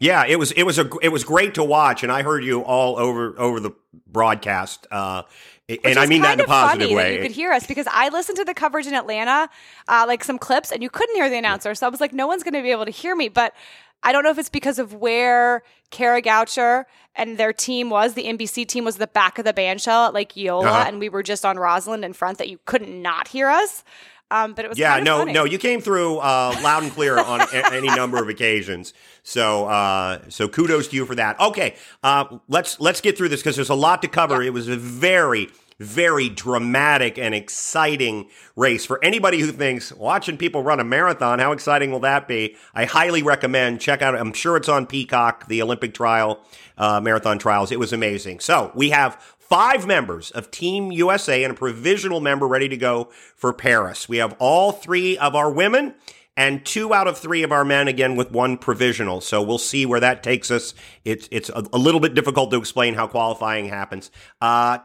Yeah, 0.00 0.24
it 0.26 0.38
was 0.38 0.52
it 0.52 0.62
was 0.62 0.78
a 0.78 0.88
it 1.02 1.08
was 1.08 1.24
great 1.24 1.54
to 1.54 1.64
watch, 1.64 2.02
and 2.02 2.12
I 2.12 2.22
heard 2.22 2.44
you 2.44 2.60
all 2.60 2.98
over 2.98 3.34
over 3.38 3.58
the 3.58 3.72
broadcast. 4.06 4.86
Uh, 4.90 5.22
Which 5.66 5.80
and 5.84 5.98
I 5.98 6.06
mean 6.06 6.22
that 6.22 6.38
in 6.38 6.44
a 6.44 6.46
positive 6.46 6.88
that 6.90 6.94
way. 6.94 7.16
you 7.16 7.22
could 7.22 7.32
hear 7.32 7.50
us 7.50 7.66
because 7.66 7.88
I 7.90 8.08
listened 8.10 8.36
to 8.36 8.44
the 8.44 8.54
coverage 8.54 8.86
in 8.86 8.94
Atlanta, 8.94 9.50
uh, 9.88 10.04
like 10.06 10.22
some 10.22 10.38
clips, 10.38 10.70
and 10.70 10.84
you 10.84 10.90
couldn't 10.90 11.16
hear 11.16 11.28
the 11.28 11.36
announcer. 11.36 11.74
So 11.74 11.84
I 11.84 11.90
was 11.90 12.00
like, 12.00 12.12
no 12.12 12.28
one's 12.28 12.44
going 12.44 12.54
to 12.54 12.62
be 12.62 12.70
able 12.70 12.84
to 12.84 12.92
hear 12.92 13.16
me. 13.16 13.28
But 13.28 13.54
I 14.02 14.12
don't 14.12 14.22
know 14.24 14.30
if 14.30 14.38
it's 14.38 14.48
because 14.48 14.78
of 14.78 14.94
where 14.94 15.62
Kara 15.90 16.22
Goucher 16.22 16.84
and 17.16 17.36
their 17.38 17.52
team 17.52 17.90
was. 17.90 18.14
The 18.14 18.24
NBC 18.24 18.66
team 18.66 18.84
was 18.84 18.96
the 18.96 19.06
back 19.08 19.38
of 19.38 19.44
the 19.44 19.52
band 19.52 19.80
shell 19.80 20.06
at 20.06 20.14
Lake 20.14 20.36
Eola, 20.36 20.66
Uh-huh. 20.66 20.84
and 20.86 20.98
we 21.00 21.08
were 21.08 21.22
just 21.22 21.44
on 21.44 21.58
Rosalind 21.58 22.04
in 22.04 22.12
front 22.12 22.38
that 22.38 22.48
you 22.48 22.58
couldn't 22.64 23.02
not 23.02 23.28
hear 23.28 23.48
us. 23.48 23.82
Um, 24.30 24.52
but 24.52 24.66
it 24.66 24.68
was 24.68 24.78
Yeah, 24.78 24.90
kind 24.90 25.00
of 25.00 25.04
no, 25.06 25.18
funny. 25.20 25.32
no, 25.32 25.44
you 25.44 25.56
came 25.56 25.80
through 25.80 26.18
uh, 26.18 26.54
loud 26.62 26.82
and 26.82 26.92
clear 26.92 27.18
on 27.18 27.40
a- 27.40 27.72
any 27.72 27.88
number 27.88 28.22
of 28.22 28.28
occasions. 28.28 28.92
So, 29.22 29.64
uh, 29.66 30.18
so 30.28 30.48
kudos 30.48 30.88
to 30.88 30.96
you 30.96 31.06
for 31.06 31.14
that. 31.14 31.40
Okay, 31.40 31.76
uh, 32.02 32.24
let's 32.46 32.78
let's 32.78 33.00
get 33.00 33.16
through 33.16 33.30
this 33.30 33.40
because 33.40 33.56
there's 33.56 33.70
a 33.70 33.74
lot 33.74 34.02
to 34.02 34.08
cover. 34.08 34.42
It 34.42 34.52
was 34.52 34.68
a 34.68 34.76
very, 34.76 35.48
very 35.78 36.28
dramatic 36.28 37.18
and 37.18 37.34
exciting 37.34 38.28
race 38.56 38.84
for 38.84 39.02
anybody 39.04 39.40
who 39.40 39.52
thinks 39.52 39.92
watching 39.92 40.36
people 40.36 40.62
run 40.62 40.80
a 40.80 40.84
marathon. 40.84 41.38
How 41.38 41.52
exciting 41.52 41.90
will 41.92 42.00
that 42.00 42.26
be? 42.26 42.56
I 42.74 42.84
highly 42.84 43.22
recommend 43.22 43.80
check 43.80 44.02
out. 44.02 44.16
I'm 44.16 44.32
sure 44.32 44.56
it's 44.56 44.68
on 44.68 44.86
Peacock, 44.86 45.46
the 45.46 45.62
Olympic 45.62 45.94
trial, 45.94 46.40
uh, 46.76 47.00
marathon 47.00 47.38
trials. 47.38 47.70
It 47.70 47.78
was 47.78 47.92
amazing. 47.92 48.40
So 48.40 48.72
we 48.74 48.90
have 48.90 49.36
five 49.38 49.86
members 49.86 50.30
of 50.32 50.50
Team 50.50 50.90
USA 50.90 51.44
and 51.44 51.52
a 51.52 51.56
provisional 51.56 52.20
member 52.20 52.46
ready 52.46 52.68
to 52.68 52.76
go 52.76 53.10
for 53.36 53.52
Paris. 53.52 54.08
We 54.08 54.18
have 54.18 54.34
all 54.38 54.72
three 54.72 55.16
of 55.16 55.34
our 55.34 55.50
women 55.50 55.94
and 56.36 56.64
two 56.64 56.92
out 56.94 57.08
of 57.08 57.18
three 57.18 57.42
of 57.42 57.50
our 57.50 57.64
men, 57.64 57.88
again, 57.88 58.14
with 58.14 58.30
one 58.30 58.58
provisional. 58.58 59.20
So 59.20 59.42
we'll 59.42 59.58
see 59.58 59.86
where 59.86 59.98
that 60.00 60.22
takes 60.22 60.50
us. 60.50 60.74
It's, 61.04 61.28
it's 61.32 61.48
a, 61.48 61.64
a 61.72 61.78
little 61.78 62.00
bit 62.00 62.14
difficult 62.14 62.50
to 62.52 62.58
explain 62.58 62.94
how 62.94 63.08
qualifying 63.08 63.68
happens. 63.68 64.10
Uh, 64.40 64.78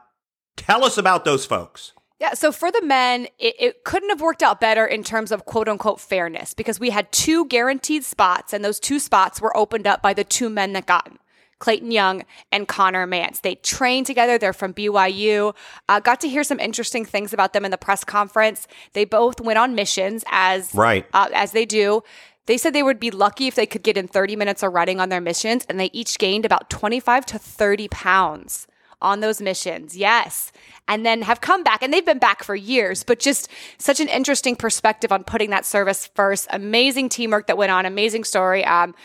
tell 0.56 0.84
us 0.84 0.98
about 0.98 1.26
those 1.26 1.46
folks. 1.46 1.94
Yeah, 2.20 2.36
so 2.36 2.52
for 2.54 2.72
the 2.72 2.82
men, 2.82 3.28
it, 3.38 3.56
it 3.60 3.84
couldn't 3.84 4.10
have 4.10 4.22
worked 4.22 4.42
out 4.42 4.62
better 4.62 4.86
in 4.86 5.04
terms 5.04 5.32
of 5.32 5.46
quote 5.46 5.68
unquote 5.68 6.00
fairness 6.00 6.54
because 6.54 6.80
we 6.80 6.90
had 6.92 7.12
two 7.12 7.46
guaranteed 7.48 8.04
spots, 8.06 8.54
and 8.54 8.64
those 8.64 8.80
two 8.80 9.00
spots 9.00 9.42
were 9.42 9.56
opened 9.58 9.88
up 9.88 10.02
by 10.02 10.14
the 10.14 10.24
two 10.24 10.50
men 10.50 10.74
that 10.74 10.86
got 10.86 11.06
them. 11.06 11.20
Clayton 11.60 11.92
Young 11.92 12.24
and 12.52 12.68
Connor 12.68 13.08
Mantz. 13.08 13.42
They 13.42 13.56
trained 13.56 14.06
together. 14.06 14.38
They're 14.38 14.52
from 14.54 14.74
BYU. 14.74 15.56
Uh, 15.88 16.00
got 16.02 16.20
to 16.22 16.30
hear 16.30 16.44
some 16.44 16.60
interesting 16.60 17.06
things 17.06 17.32
about 17.34 17.54
them 17.54 17.64
in 17.64 17.72
the 17.72 17.78
press 17.78 18.04
conference. 18.04 18.68
They 18.92 19.06
both 19.06 19.40
went 19.40 19.58
on 19.58 19.74
missions 19.74 20.26
as 20.30 20.74
Right. 20.76 21.06
uh, 21.14 21.30
as 21.34 21.54
they 21.54 21.66
do. 21.66 22.04
They 22.48 22.58
said 22.58 22.74
they 22.74 22.84
would 22.84 23.00
be 23.00 23.12
lucky 23.12 23.48
if 23.48 23.56
they 23.56 23.66
could 23.66 23.84
get 23.84 23.98
in 23.98 24.10
30 24.10 24.36
minutes 24.36 24.62
of 24.62 24.74
running 24.74 25.00
on 25.00 25.08
their 25.08 25.22
missions, 25.22 25.66
and 25.70 25.80
they 25.80 25.90
each 25.94 26.18
gained 26.20 26.44
about 26.46 26.70
25 26.70 27.26
to 27.28 27.40
30 27.40 27.88
pounds 27.88 28.68
on 29.04 29.20
those 29.20 29.40
missions. 29.42 29.96
Yes. 29.96 30.52
And 30.88 31.06
then 31.06 31.22
have 31.22 31.40
come 31.42 31.64
back, 31.64 31.84
and 31.84 31.94
they've 31.94 32.06
been 32.06 32.20
back 32.20 32.44
for 32.44 32.56
years, 32.56 33.04
but 33.04 33.20
just 33.20 33.48
such 33.78 34.00
an 34.00 34.08
interesting 34.08 34.56
perspective 34.56 35.12
on 35.12 35.24
putting 35.24 35.52
that 35.52 35.66
service 35.66 36.08
first. 36.16 36.48
Amazing 36.50 37.10
teamwork 37.10 37.48
that 37.48 37.58
went 37.58 37.72
on, 37.72 37.86
amazing 37.86 38.24
story. 38.24 38.66
Um, 38.66 38.96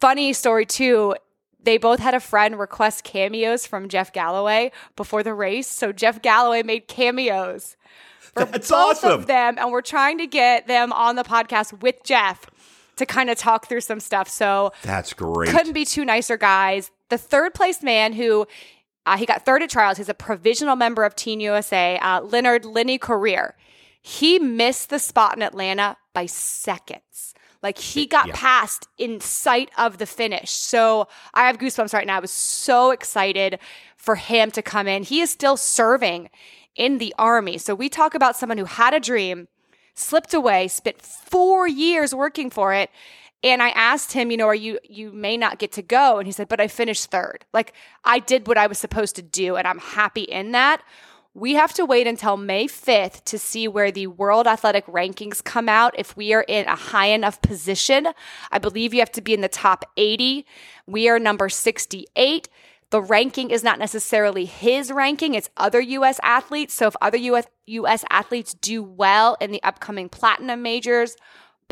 funny 0.00 0.32
story 0.32 0.66
too. 0.66 1.14
They 1.64 1.78
both 1.78 2.00
had 2.00 2.14
a 2.14 2.20
friend 2.20 2.58
request 2.58 3.04
cameos 3.04 3.66
from 3.66 3.88
Jeff 3.88 4.12
Galloway 4.12 4.72
before 4.96 5.22
the 5.22 5.32
race. 5.34 5.68
So 5.68 5.92
Jeff 5.92 6.20
Galloway 6.20 6.62
made 6.64 6.88
cameos 6.88 7.76
for 8.20 8.44
That's 8.44 8.68
both 8.70 8.98
awesome. 8.98 9.12
of 9.12 9.26
them, 9.26 9.56
and 9.58 9.70
we're 9.70 9.80
trying 9.82 10.18
to 10.18 10.26
get 10.26 10.66
them 10.66 10.92
on 10.92 11.16
the 11.16 11.22
podcast 11.24 11.80
with 11.82 12.02
Jeff 12.04 12.46
to 12.96 13.06
kind 13.06 13.30
of 13.30 13.38
talk 13.38 13.68
through 13.68 13.80
some 13.80 14.00
stuff. 14.00 14.28
So 14.28 14.72
That's 14.82 15.12
great. 15.12 15.50
couldn't 15.50 15.72
be 15.72 15.84
two 15.84 16.04
nicer 16.04 16.36
guys. 16.36 16.90
The 17.10 17.18
third 17.18 17.54
place 17.54 17.82
man 17.82 18.12
who 18.12 18.46
uh, 19.06 19.16
he 19.16 19.26
got 19.26 19.44
third 19.44 19.62
at 19.62 19.70
trials. 19.70 19.98
He's 19.98 20.08
a 20.08 20.14
provisional 20.14 20.76
member 20.76 21.04
of 21.04 21.14
Team 21.16 21.40
USA. 21.40 21.98
Uh, 21.98 22.20
Leonard 22.20 22.64
Lenny 22.64 22.98
Korir. 22.98 23.52
He 24.00 24.38
missed 24.38 24.90
the 24.90 24.98
spot 24.98 25.36
in 25.36 25.42
Atlanta 25.42 25.96
by 26.12 26.26
seconds. 26.26 27.34
Like 27.62 27.78
he 27.78 28.06
got 28.06 28.26
Yeah. 28.28 28.34
past 28.36 28.88
in 28.98 29.20
sight 29.20 29.70
of 29.78 29.98
the 29.98 30.06
finish. 30.06 30.50
So 30.50 31.06
I 31.32 31.46
have 31.46 31.58
goosebumps 31.58 31.94
right 31.94 32.06
now. 32.06 32.16
I 32.16 32.20
was 32.20 32.32
so 32.32 32.90
excited 32.90 33.58
for 33.96 34.16
him 34.16 34.50
to 34.52 34.62
come 34.62 34.88
in. 34.88 35.04
He 35.04 35.20
is 35.20 35.30
still 35.30 35.56
serving 35.56 36.28
in 36.74 36.98
the 36.98 37.14
army. 37.18 37.58
So 37.58 37.74
we 37.74 37.88
talk 37.88 38.14
about 38.16 38.36
someone 38.36 38.58
who 38.58 38.64
had 38.64 38.94
a 38.94 38.98
dream, 39.00 39.46
slipped 39.94 40.34
away, 40.34 40.66
spent 40.68 41.00
four 41.00 41.68
years 41.68 42.12
working 42.14 42.50
for 42.50 42.72
it. 42.72 42.90
And 43.42 43.62
I 43.62 43.70
asked 43.70 44.12
him, 44.12 44.30
you 44.30 44.36
know, 44.36 44.46
are 44.46 44.54
you 44.54 44.78
you 44.88 45.12
may 45.12 45.36
not 45.36 45.58
get 45.58 45.72
to 45.72 45.82
go? 45.82 46.18
And 46.18 46.26
he 46.26 46.32
said, 46.32 46.48
but 46.48 46.60
I 46.60 46.68
finished 46.68 47.10
third. 47.10 47.44
Like 47.52 47.72
I 48.04 48.18
did 48.18 48.46
what 48.46 48.58
I 48.58 48.66
was 48.66 48.78
supposed 48.78 49.16
to 49.16 49.22
do, 49.22 49.56
and 49.56 49.66
I'm 49.66 49.78
happy 49.78 50.22
in 50.22 50.52
that. 50.52 50.82
We 51.34 51.54
have 51.54 51.72
to 51.74 51.86
wait 51.86 52.06
until 52.06 52.36
May 52.36 52.66
5th 52.66 53.24
to 53.24 53.38
see 53.38 53.66
where 53.66 53.90
the 53.90 54.06
World 54.06 54.46
Athletic 54.46 54.84
Rankings 54.86 55.42
come 55.42 55.66
out. 55.66 55.94
If 55.98 56.14
we 56.14 56.34
are 56.34 56.42
in 56.42 56.66
a 56.66 56.76
high 56.76 57.06
enough 57.06 57.40
position, 57.40 58.08
I 58.50 58.58
believe 58.58 58.92
you 58.92 59.00
have 59.00 59.12
to 59.12 59.22
be 59.22 59.32
in 59.32 59.40
the 59.40 59.48
top 59.48 59.86
80. 59.96 60.44
We 60.86 61.08
are 61.08 61.18
number 61.18 61.48
68. 61.48 62.50
The 62.90 63.00
ranking 63.00 63.50
is 63.50 63.64
not 63.64 63.78
necessarily 63.78 64.44
his 64.44 64.92
ranking, 64.92 65.34
it's 65.34 65.48
other 65.56 65.80
US 65.80 66.20
athletes. 66.22 66.74
So 66.74 66.88
if 66.88 66.96
other 67.00 67.16
US, 67.16 67.46
US 67.64 68.04
athletes 68.10 68.52
do 68.52 68.82
well 68.82 69.38
in 69.40 69.50
the 69.50 69.62
upcoming 69.62 70.10
platinum 70.10 70.60
majors, 70.60 71.16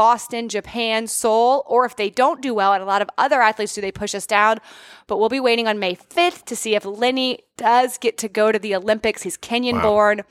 Boston, 0.01 0.49
Japan, 0.49 1.07
Seoul, 1.07 1.63
or 1.67 1.85
if 1.85 1.95
they 1.95 2.09
don't 2.09 2.41
do 2.41 2.55
well, 2.55 2.73
and 2.73 2.83
a 2.83 2.87
lot 2.87 3.03
of 3.03 3.11
other 3.19 3.43
athletes 3.43 3.75
do, 3.75 3.83
they 3.83 3.93
push 3.93 4.15
us 4.15 4.27
down. 4.27 4.57
But 5.07 5.19
we'll 5.19 5.29
be 5.29 5.41
waiting 5.41 5.69
on 5.69 5.79
May 5.79 5.95
5th 5.95 6.47
to 6.47 6.57
see 6.57 6.75
if 6.75 6.87
Lenny 6.87 7.41
does 7.59 7.99
get 7.99 8.17
to 8.17 8.29
go 8.31 8.51
to 8.51 8.59
the 8.59 8.75
Olympics. 8.75 9.25
He's 9.25 9.37
Kenyan 9.37 9.83
born, 9.83 10.23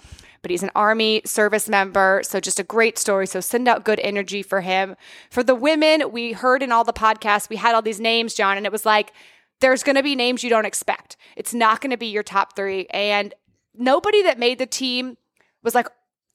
but 0.42 0.50
he's 0.50 0.64
an 0.64 0.72
Army 0.74 1.22
service 1.24 1.70
member. 1.70 2.22
So 2.24 2.40
just 2.40 2.60
a 2.60 2.64
great 2.64 2.98
story. 2.98 3.28
So 3.28 3.42
send 3.42 3.68
out 3.68 3.86
good 3.86 4.00
energy 4.00 4.42
for 4.42 4.62
him. 4.62 4.96
For 5.30 5.44
the 5.44 5.54
women, 5.54 6.12
we 6.12 6.32
heard 6.32 6.64
in 6.64 6.72
all 6.72 6.84
the 6.84 6.92
podcasts, 6.92 7.48
we 7.48 7.58
had 7.58 7.76
all 7.76 7.84
these 7.84 8.00
names, 8.00 8.34
John, 8.34 8.58
and 8.58 8.66
it 8.66 8.72
was 8.72 8.88
like, 8.88 9.14
there's 9.60 9.84
going 9.84 9.98
to 9.98 10.02
be 10.02 10.16
names 10.16 10.44
you 10.44 10.50
don't 10.50 10.66
expect. 10.66 11.16
It's 11.36 11.54
not 11.54 11.80
going 11.80 11.92
to 11.92 11.98
be 11.98 12.08
your 12.08 12.24
top 12.24 12.56
three. 12.56 12.88
And 12.88 13.36
nobody 13.76 14.24
that 14.24 14.40
made 14.40 14.58
the 14.58 14.66
team 14.66 15.18
was 15.62 15.76
like, 15.76 15.90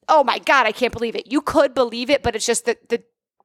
oh 0.09 0.23
my 0.23 0.39
God, 0.39 0.67
I 0.67 0.73
can't 0.73 0.93
believe 0.93 1.17
it. 1.17 1.33
You 1.33 1.41
could 1.41 1.75
believe 1.75 2.11
it, 2.11 2.23
but 2.23 2.37
it's 2.37 2.47
just 2.47 2.67
that 2.67 2.91
the 2.91 3.03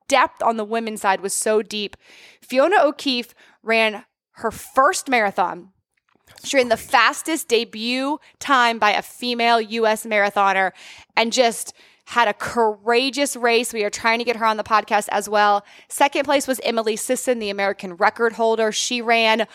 depth 0.10 0.44
on 0.44 0.58
the 0.58 0.66
women's 0.66 1.00
side 1.00 1.22
was 1.22 1.34
so 1.34 1.62
deep. 1.62 1.96
Fiona 2.42 2.76
O'Keefe 2.84 3.34
ran 3.64 4.04
her 4.32 4.52
first 4.52 5.08
marathon. 5.08 5.70
She 6.44 6.58
ran 6.58 6.68
the 6.70 6.78
fastest 6.78 7.48
debut 7.48 8.20
time 8.40 8.80
by 8.80 8.92
a 8.92 9.02
female 9.02 9.62
U.S. 9.62 10.06
marathoner 10.06 10.72
and 11.16 11.32
just 11.32 11.74
had 12.06 12.28
a 12.28 12.34
courageous 12.34 13.36
race. 13.36 13.72
We 13.72 13.84
are 13.84 13.90
trying 13.90 14.20
to 14.20 14.26
get 14.26 14.38
her 14.38 14.46
on 14.46 14.58
the 14.58 14.64
podcast 14.64 15.10
as 15.12 15.30
well. 15.30 15.64
Second 15.90 16.26
place 16.26 16.48
was 16.48 16.60
Emily 16.64 16.96
Sisson, 16.96 17.40
the 17.40 17.50
American 17.52 17.96
record 17.96 18.34
holder. 18.34 18.72
She 18.72 19.02
ran 19.02 19.48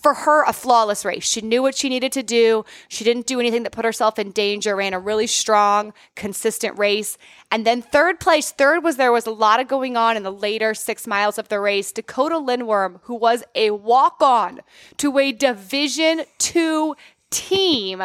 for 0.00 0.14
her 0.14 0.42
a 0.44 0.52
flawless 0.52 1.04
race. 1.04 1.24
She 1.24 1.42
knew 1.42 1.62
what 1.62 1.74
she 1.74 1.88
needed 1.88 2.12
to 2.12 2.22
do. 2.22 2.64
She 2.88 3.04
didn't 3.04 3.26
do 3.26 3.38
anything 3.38 3.62
that 3.64 3.72
put 3.72 3.84
herself 3.84 4.18
in 4.18 4.30
danger, 4.30 4.74
ran 4.74 4.94
a 4.94 4.98
really 4.98 5.26
strong, 5.26 5.92
consistent 6.16 6.78
race. 6.78 7.18
And 7.50 7.66
then 7.66 7.82
third 7.82 8.18
place, 8.18 8.50
third 8.52 8.82
was 8.82 8.96
there 8.96 9.12
was 9.12 9.26
a 9.26 9.30
lot 9.30 9.60
of 9.60 9.68
going 9.68 9.96
on 9.96 10.16
in 10.16 10.22
the 10.22 10.32
later 10.32 10.72
six 10.72 11.06
miles 11.06 11.38
of 11.38 11.48
the 11.48 11.60
race. 11.60 11.92
Dakota 11.92 12.36
Lindwurm, 12.36 13.00
who 13.02 13.14
was 13.14 13.44
a 13.54 13.70
walk-on 13.70 14.60
to 14.96 15.18
a 15.18 15.30
division 15.30 16.22
two 16.38 16.96
team. 17.30 18.02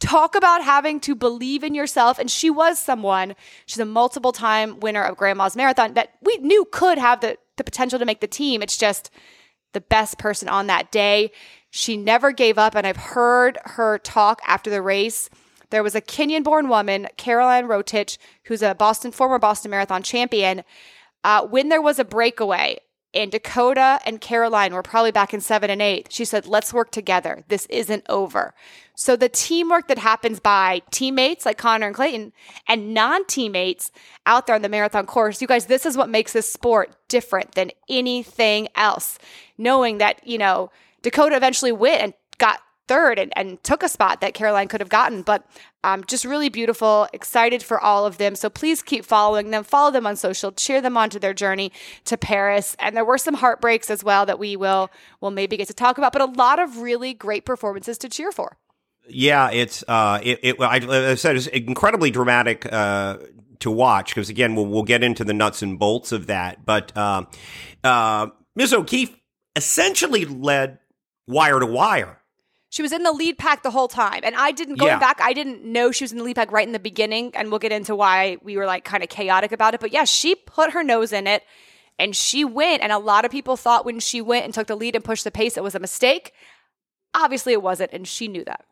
Talk 0.00 0.34
about 0.34 0.64
having 0.64 1.00
to 1.00 1.14
believe 1.14 1.64
in 1.64 1.74
yourself. 1.74 2.18
And 2.18 2.30
she 2.30 2.50
was 2.50 2.78
someone, 2.78 3.36
she's 3.66 3.78
a 3.78 3.84
multiple 3.86 4.32
time 4.32 4.80
winner 4.80 5.02
of 5.02 5.16
Grandma's 5.16 5.56
Marathon 5.56 5.94
that 5.94 6.14
we 6.20 6.36
knew 6.38 6.66
could 6.70 6.98
have 6.98 7.20
the, 7.20 7.38
the 7.56 7.64
potential 7.64 7.98
to 7.98 8.04
make 8.04 8.20
the 8.20 8.26
team. 8.26 8.62
It's 8.62 8.76
just 8.76 9.10
the 9.72 9.80
best 9.80 10.18
person 10.18 10.48
on 10.48 10.66
that 10.66 10.92
day. 10.92 11.32
She 11.70 11.96
never 11.96 12.32
gave 12.32 12.58
up, 12.58 12.74
and 12.74 12.86
I've 12.86 12.96
heard 12.96 13.58
her 13.64 13.98
talk 13.98 14.40
after 14.46 14.70
the 14.70 14.82
race. 14.82 15.30
There 15.70 15.82
was 15.82 15.94
a 15.94 16.02
Kenyan 16.02 16.44
born 16.44 16.68
woman, 16.68 17.08
Caroline 17.16 17.66
Rotich, 17.66 18.18
who's 18.44 18.62
a 18.62 18.74
Boston 18.74 19.10
former 19.10 19.38
Boston 19.38 19.70
Marathon 19.70 20.02
champion. 20.02 20.64
Uh, 21.24 21.46
when 21.46 21.68
there 21.70 21.80
was 21.80 21.98
a 21.98 22.04
breakaway, 22.04 22.78
and 23.14 23.30
Dakota 23.30 24.00
and 24.04 24.20
Caroline 24.20 24.72
were 24.72 24.82
probably 24.82 25.12
back 25.12 25.34
in 25.34 25.40
seven 25.40 25.70
and 25.70 25.82
eight. 25.82 26.08
She 26.10 26.24
said, 26.24 26.46
let's 26.46 26.72
work 26.72 26.90
together. 26.90 27.44
This 27.48 27.66
isn't 27.66 28.04
over. 28.08 28.54
So 29.02 29.16
the 29.16 29.28
teamwork 29.28 29.88
that 29.88 29.98
happens 29.98 30.38
by 30.38 30.80
teammates 30.92 31.44
like 31.44 31.58
Connor 31.58 31.88
and 31.88 31.96
Clayton 31.96 32.32
and 32.68 32.94
non 32.94 33.26
teammates 33.26 33.90
out 34.26 34.46
there 34.46 34.54
on 34.54 34.62
the 34.62 34.68
marathon 34.68 35.06
course, 35.06 35.42
you 35.42 35.48
guys, 35.48 35.66
this 35.66 35.84
is 35.84 35.96
what 35.96 36.08
makes 36.08 36.32
this 36.32 36.48
sport 36.48 36.94
different 37.08 37.56
than 37.56 37.72
anything 37.88 38.68
else. 38.76 39.18
Knowing 39.58 39.98
that, 39.98 40.24
you 40.24 40.38
know, 40.38 40.70
Dakota 41.02 41.34
eventually 41.34 41.72
went 41.72 42.00
and 42.00 42.14
got 42.38 42.60
third 42.86 43.18
and, 43.18 43.36
and 43.36 43.60
took 43.64 43.82
a 43.82 43.88
spot 43.88 44.20
that 44.20 44.34
Caroline 44.34 44.68
could 44.68 44.80
have 44.80 44.88
gotten. 44.88 45.22
But 45.22 45.44
um, 45.82 46.04
just 46.04 46.24
really 46.24 46.48
beautiful, 46.48 47.08
excited 47.12 47.60
for 47.60 47.80
all 47.80 48.06
of 48.06 48.18
them. 48.18 48.36
So 48.36 48.48
please 48.48 48.82
keep 48.82 49.04
following 49.04 49.50
them, 49.50 49.64
follow 49.64 49.90
them 49.90 50.06
on 50.06 50.14
social, 50.14 50.52
cheer 50.52 50.80
them 50.80 50.96
on 50.96 51.10
to 51.10 51.18
their 51.18 51.34
journey 51.34 51.72
to 52.04 52.16
Paris. 52.16 52.76
And 52.78 52.96
there 52.96 53.04
were 53.04 53.18
some 53.18 53.34
heartbreaks 53.34 53.90
as 53.90 54.04
well 54.04 54.26
that 54.26 54.38
we 54.38 54.54
will 54.54 54.92
will 55.20 55.32
maybe 55.32 55.56
get 55.56 55.66
to 55.66 55.74
talk 55.74 55.98
about, 55.98 56.12
but 56.12 56.22
a 56.22 56.26
lot 56.26 56.60
of 56.60 56.76
really 56.76 57.14
great 57.14 57.44
performances 57.44 57.98
to 57.98 58.08
cheer 58.08 58.30
for. 58.30 58.58
Yeah, 59.08 59.50
it's 59.50 59.84
uh, 59.86 60.20
it, 60.22 60.40
it 60.42 60.60
I, 60.60 61.10
I 61.10 61.14
said 61.16 61.36
it's 61.36 61.46
incredibly 61.48 62.10
dramatic 62.10 62.70
uh, 62.70 63.18
to 63.60 63.70
watch 63.70 64.14
because 64.14 64.28
again 64.28 64.54
we'll 64.54 64.66
we'll 64.66 64.84
get 64.84 65.02
into 65.02 65.24
the 65.24 65.34
nuts 65.34 65.62
and 65.62 65.78
bolts 65.78 66.12
of 66.12 66.28
that, 66.28 66.64
but 66.64 66.96
uh, 66.96 67.24
uh, 67.84 68.28
Ms. 68.54 68.72
O'Keefe 68.72 69.14
essentially 69.56 70.24
led 70.24 70.78
wire 71.26 71.60
to 71.60 71.66
wire 71.66 72.22
she 72.72 72.80
was 72.80 72.92
in 72.92 73.02
the 73.02 73.12
lead 73.12 73.36
pack 73.36 73.62
the 73.62 73.70
whole 73.70 73.86
time. 73.86 74.20
And 74.22 74.34
I 74.34 74.50
didn't, 74.50 74.76
going 74.76 74.92
yeah. 74.92 74.98
back, 74.98 75.20
I 75.20 75.34
didn't 75.34 75.62
know 75.62 75.90
she 75.92 76.04
was 76.04 76.12
in 76.12 76.16
the 76.16 76.24
lead 76.24 76.36
pack 76.36 76.50
right 76.50 76.66
in 76.66 76.72
the 76.72 76.78
beginning. 76.78 77.30
And 77.34 77.50
we'll 77.50 77.58
get 77.58 77.70
into 77.70 77.94
why 77.94 78.38
we 78.42 78.56
were 78.56 78.64
like 78.64 78.82
kind 78.82 79.02
of 79.02 79.10
chaotic 79.10 79.52
about 79.52 79.74
it. 79.74 79.80
But 79.80 79.92
yeah, 79.92 80.04
she 80.04 80.34
put 80.34 80.72
her 80.72 80.82
nose 80.82 81.12
in 81.12 81.26
it 81.26 81.42
and 81.98 82.16
she 82.16 82.46
went. 82.46 82.82
And 82.82 82.90
a 82.90 82.96
lot 82.96 83.26
of 83.26 83.30
people 83.30 83.58
thought 83.58 83.84
when 83.84 84.00
she 84.00 84.22
went 84.22 84.46
and 84.46 84.54
took 84.54 84.68
the 84.68 84.74
lead 84.74 84.96
and 84.96 85.04
pushed 85.04 85.24
the 85.24 85.30
pace, 85.30 85.58
it 85.58 85.62
was 85.62 85.74
a 85.74 85.78
mistake. 85.78 86.32
Obviously, 87.12 87.52
it 87.52 87.60
wasn't. 87.60 87.92
And 87.92 88.08
she 88.08 88.26
knew 88.26 88.42
that. 88.46 88.64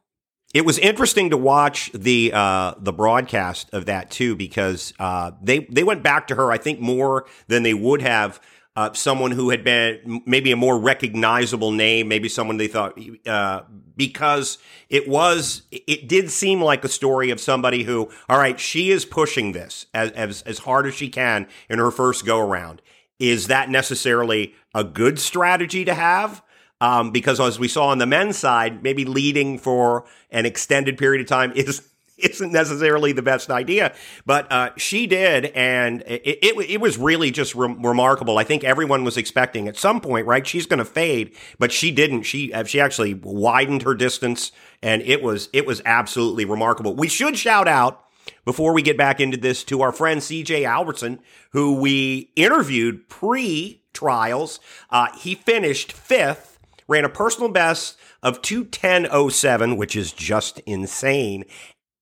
It 0.53 0.65
was 0.65 0.79
interesting 0.79 1.31
to 1.31 1.37
watch 1.37 1.93
the 1.93 2.33
uh, 2.35 2.75
the 2.79 2.93
broadcast 2.93 3.71
of 3.73 3.87
that 3.87 4.11
too 4.11 4.35
because 4.35 4.93
uh, 4.99 5.31
they 5.41 5.61
they 5.71 5.85
went 5.85 6.03
back 6.03 6.27
to 6.29 6.35
her 6.35 6.51
I 6.51 6.59
think 6.59 6.81
more 6.81 7.27
than 7.47 7.63
they 7.63 7.75
would 7.75 8.03
have 8.03 8.41
uh, 8.77 8.93
someone 8.93 9.31
who 9.31 9.51
had 9.51 9.63
been 9.63 10.23
maybe 10.27 10.53
a 10.53 10.57
more 10.57 10.79
recognizable 10.79 11.71
name, 11.71 12.09
maybe 12.09 12.29
someone 12.29 12.57
they 12.57 12.69
thought 12.69 12.99
uh, 13.27 13.63
because 13.97 14.59
it 14.89 15.09
was 15.09 15.63
it 15.71 16.09
did 16.09 16.31
seem 16.31 16.61
like 16.63 16.85
a 16.85 16.89
story 16.89 17.31
of 17.31 17.41
somebody 17.41 17.85
who, 17.85 18.11
all 18.29 18.39
right, 18.39 18.59
she 18.59 18.91
is 18.91 19.05
pushing 19.05 19.53
this 19.53 19.87
as 19.95 20.11
as, 20.13 20.43
as 20.43 20.59
hard 20.61 20.87
as 20.87 20.95
she 20.95 21.09
can 21.09 21.47
in 21.69 21.79
her 21.79 21.91
first 21.91 22.25
go 22.25 22.41
around. 22.41 22.83
Is 23.19 23.49
that 23.49 23.69
necessarily 23.69 24.55
a 24.75 24.83
good 24.83 25.19
strategy 25.19 25.85
to 25.85 25.95
have? 25.95 26.43
Um, 26.81 27.11
because 27.11 27.41
as 27.41 27.59
we 27.59 27.69
saw 27.69 27.89
on 27.89 27.99
the 27.99 28.07
men's 28.07 28.39
side, 28.39 28.83
maybe 28.83 29.05
leading 29.05 29.59
for 29.59 30.05
an 30.31 30.47
extended 30.47 30.97
period 30.97 31.21
of 31.21 31.27
time 31.27 31.53
is 31.55 31.87
isn't 32.19 32.53
necessarily 32.53 33.13
the 33.13 33.23
best 33.23 33.51
idea, 33.51 33.95
but 34.27 34.51
uh, 34.53 34.71
she 34.77 35.07
did, 35.07 35.47
and 35.47 36.03
it, 36.03 36.39
it, 36.43 36.71
it 36.71 36.81
was 36.81 36.99
really 36.99 37.31
just 37.31 37.55
re- 37.55 37.75
remarkable. 37.79 38.39
I 38.39 38.45
think 38.45 38.63
everyone 38.63 39.05
was 39.05 39.17
expecting 39.17 39.69
at 39.69 39.77
some 39.77 40.01
point, 40.01 40.27
right? 40.27 40.47
She's 40.47 40.67
going 40.67 40.79
to 40.79 40.85
fade, 40.85 41.35
but 41.59 41.73
she 41.73 41.91
didn't. 41.91 42.23
She 42.23 42.53
uh, 42.53 42.65
she 42.65 42.81
actually 42.81 43.15
widened 43.15 43.83
her 43.83 43.95
distance, 43.95 44.53
and 44.83 45.03
it 45.03 45.23
was 45.23 45.49
it 45.53 45.67
was 45.67 45.81
absolutely 45.85 46.45
remarkable. 46.45 46.95
We 46.95 47.09
should 47.09 47.39
shout 47.39 47.69
out 47.69 48.05
before 48.45 48.73
we 48.73 48.83
get 48.83 48.97
back 48.97 49.21
into 49.21 49.37
this 49.37 49.65
to 49.65 49.83
our 49.83 49.93
friend 49.93 50.21
CJ 50.21 50.67
Albertson, 50.67 51.21
who 51.53 51.81
we 51.81 52.33
interviewed 52.37 53.09
pre 53.09 53.83
trials. 53.93 54.61
Uh, 54.91 55.09
he 55.17 55.35
finished 55.35 55.93
fifth, 55.93 56.50
ran 56.91 57.05
a 57.05 57.09
personal 57.09 57.49
best 57.49 57.97
of 58.21 58.43
210.07, 58.43 59.77
which 59.77 59.95
is 59.95 60.13
just 60.13 60.59
insane 60.61 61.45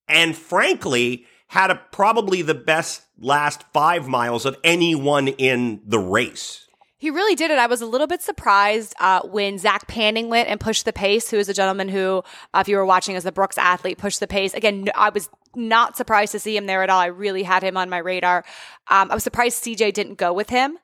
and 0.08 0.34
frankly 0.34 1.26
had 1.48 1.70
a, 1.70 1.76
probably 1.92 2.40
the 2.42 2.54
best 2.54 3.02
last 3.20 3.62
five 3.74 4.08
miles 4.08 4.46
of 4.46 4.56
anyone 4.64 5.28
in 5.28 5.80
the 5.84 5.98
race. 5.98 6.66
He 6.96 7.10
really 7.10 7.36
did 7.36 7.50
it. 7.50 7.58
I 7.58 7.66
was 7.66 7.80
a 7.80 7.86
little 7.86 8.08
bit 8.08 8.22
surprised 8.22 8.94
uh, 8.98 9.20
when 9.22 9.58
Zach 9.58 9.86
Panning 9.86 10.30
went 10.30 10.48
and 10.48 10.58
pushed 10.58 10.84
the 10.84 10.92
pace, 10.92 11.30
who 11.30 11.36
is 11.36 11.48
a 11.48 11.54
gentleman 11.54 11.88
who, 11.88 12.24
uh, 12.54 12.58
if 12.58 12.66
you 12.66 12.76
were 12.76 12.86
watching 12.86 13.14
as 13.14 13.22
the 13.22 13.30
Brooks 13.30 13.56
athlete, 13.56 13.98
pushed 13.98 14.20
the 14.20 14.26
pace. 14.26 14.52
Again, 14.52 14.88
I 14.96 15.10
was 15.10 15.28
not 15.54 15.96
surprised 15.96 16.32
to 16.32 16.40
see 16.40 16.56
him 16.56 16.66
there 16.66 16.82
at 16.82 16.90
all. 16.90 16.98
I 16.98 17.06
really 17.06 17.44
had 17.44 17.62
him 17.62 17.76
on 17.76 17.88
my 17.88 17.98
radar. 17.98 18.44
Um, 18.88 19.10
I 19.10 19.14
was 19.14 19.22
surprised 19.22 19.62
CJ 19.62 19.92
didn't 19.92 20.16
go 20.16 20.32
with 20.32 20.50
him. 20.50 20.78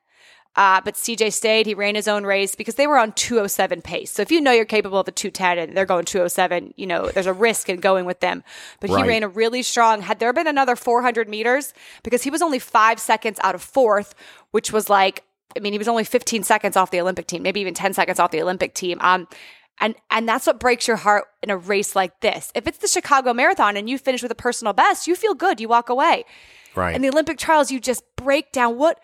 Uh, 0.55 0.79
but 0.83 0.95
CJ 0.95 1.33
stayed. 1.33 1.65
He 1.65 1.73
ran 1.73 1.95
his 1.95 2.07
own 2.07 2.23
race 2.25 2.55
because 2.55 2.75
they 2.75 2.87
were 2.87 2.97
on 2.97 3.11
207 3.11 3.81
pace. 3.81 4.11
So 4.11 4.21
if 4.21 4.31
you 4.31 4.39
know 4.39 4.51
you're 4.51 4.63
capable 4.63 4.99
of 4.99 5.07
a 5.07 5.11
210 5.11 5.57
and 5.57 5.75
they're 5.75 5.85
going 5.85 6.05
207, 6.05 6.73
you 6.77 6.87
know, 6.87 7.09
there's 7.09 7.25
a 7.25 7.33
risk 7.33 7.67
in 7.67 7.79
going 7.79 8.05
with 8.05 8.21
them. 8.21 8.43
But 8.79 8.89
right. 8.89 9.03
he 9.03 9.09
ran 9.09 9.23
a 9.23 9.27
really 9.27 9.63
strong. 9.63 10.01
Had 10.01 10.19
there 10.19 10.31
been 10.31 10.47
another 10.47 10.75
400 10.75 11.27
meters, 11.27 11.73
because 12.03 12.23
he 12.23 12.29
was 12.29 12.41
only 12.41 12.59
five 12.59 12.99
seconds 12.99 13.37
out 13.43 13.55
of 13.55 13.61
fourth, 13.61 14.15
which 14.51 14.71
was 14.71 14.89
like, 14.89 15.23
I 15.57 15.59
mean, 15.59 15.73
he 15.73 15.77
was 15.77 15.87
only 15.87 16.03
15 16.05 16.43
seconds 16.43 16.77
off 16.77 16.91
the 16.91 17.01
Olympic 17.01 17.27
team, 17.27 17.43
maybe 17.43 17.59
even 17.59 17.73
10 17.73 17.93
seconds 17.93 18.19
off 18.19 18.31
the 18.31 18.41
Olympic 18.41 18.73
team. 18.73 18.97
Um, 19.01 19.27
and 19.79 19.95
and 20.09 20.27
that's 20.27 20.47
what 20.47 20.59
breaks 20.59 20.87
your 20.87 20.97
heart 20.97 21.25
in 21.43 21.49
a 21.49 21.57
race 21.57 21.97
like 21.97 22.21
this. 22.21 22.51
If 22.55 22.65
it's 22.65 22.77
the 22.77 22.87
Chicago 22.87 23.33
Marathon 23.33 23.75
and 23.75 23.89
you 23.89 23.97
finish 23.97 24.21
with 24.23 24.31
a 24.31 24.35
personal 24.35 24.71
best, 24.71 25.05
you 25.05 25.15
feel 25.15 25.33
good. 25.33 25.59
You 25.59 25.67
walk 25.67 25.89
away. 25.89 26.23
Right. 26.75 26.95
In 26.95 27.01
the 27.01 27.09
Olympic 27.09 27.37
trials, 27.37 27.71
you 27.71 27.79
just 27.79 28.03
break 28.15 28.51
down 28.51 28.77
what 28.77 28.99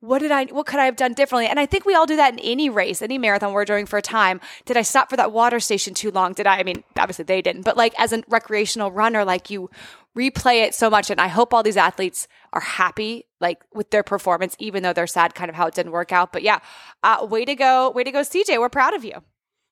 what 0.00 0.18
did 0.18 0.30
I 0.30 0.44
what 0.46 0.66
could 0.66 0.80
I 0.80 0.84
have 0.84 0.96
done 0.96 1.14
differently? 1.14 1.46
And 1.46 1.58
I 1.58 1.66
think 1.66 1.84
we 1.84 1.94
all 1.94 2.06
do 2.06 2.16
that 2.16 2.32
in 2.32 2.38
any 2.40 2.68
race, 2.68 3.02
any 3.02 3.18
marathon 3.18 3.52
we're 3.52 3.64
doing 3.64 3.86
for 3.86 3.98
a 3.98 4.02
time. 4.02 4.40
Did 4.64 4.76
I 4.76 4.82
stop 4.82 5.10
for 5.10 5.16
that 5.16 5.32
water 5.32 5.60
station 5.60 5.94
too 5.94 6.10
long? 6.10 6.32
Did 6.32 6.46
I 6.46 6.58
I 6.58 6.62
mean, 6.62 6.84
obviously 6.98 7.24
they 7.24 7.42
didn't, 7.42 7.62
but 7.62 7.76
like 7.76 7.94
as 7.98 8.12
a 8.12 8.22
recreational 8.28 8.90
runner, 8.90 9.24
like 9.24 9.50
you 9.50 9.70
replay 10.16 10.62
it 10.62 10.74
so 10.74 10.88
much 10.88 11.10
and 11.10 11.20
I 11.20 11.28
hope 11.28 11.52
all 11.52 11.62
these 11.62 11.76
athletes 11.76 12.26
are 12.52 12.60
happy 12.60 13.24
like 13.40 13.62
with 13.74 13.90
their 13.90 14.02
performance 14.02 14.56
even 14.58 14.82
though 14.82 14.94
they're 14.94 15.06
sad 15.06 15.34
kind 15.34 15.50
of 15.50 15.56
how 15.56 15.66
it 15.66 15.74
didn't 15.74 15.92
work 15.92 16.12
out. 16.12 16.32
But 16.32 16.42
yeah, 16.42 16.60
uh, 17.02 17.26
way 17.28 17.44
to 17.44 17.54
go, 17.54 17.90
way 17.90 18.04
to 18.04 18.10
go 18.10 18.20
CJ. 18.20 18.58
We're 18.58 18.68
proud 18.68 18.94
of 18.94 19.04
you. 19.04 19.22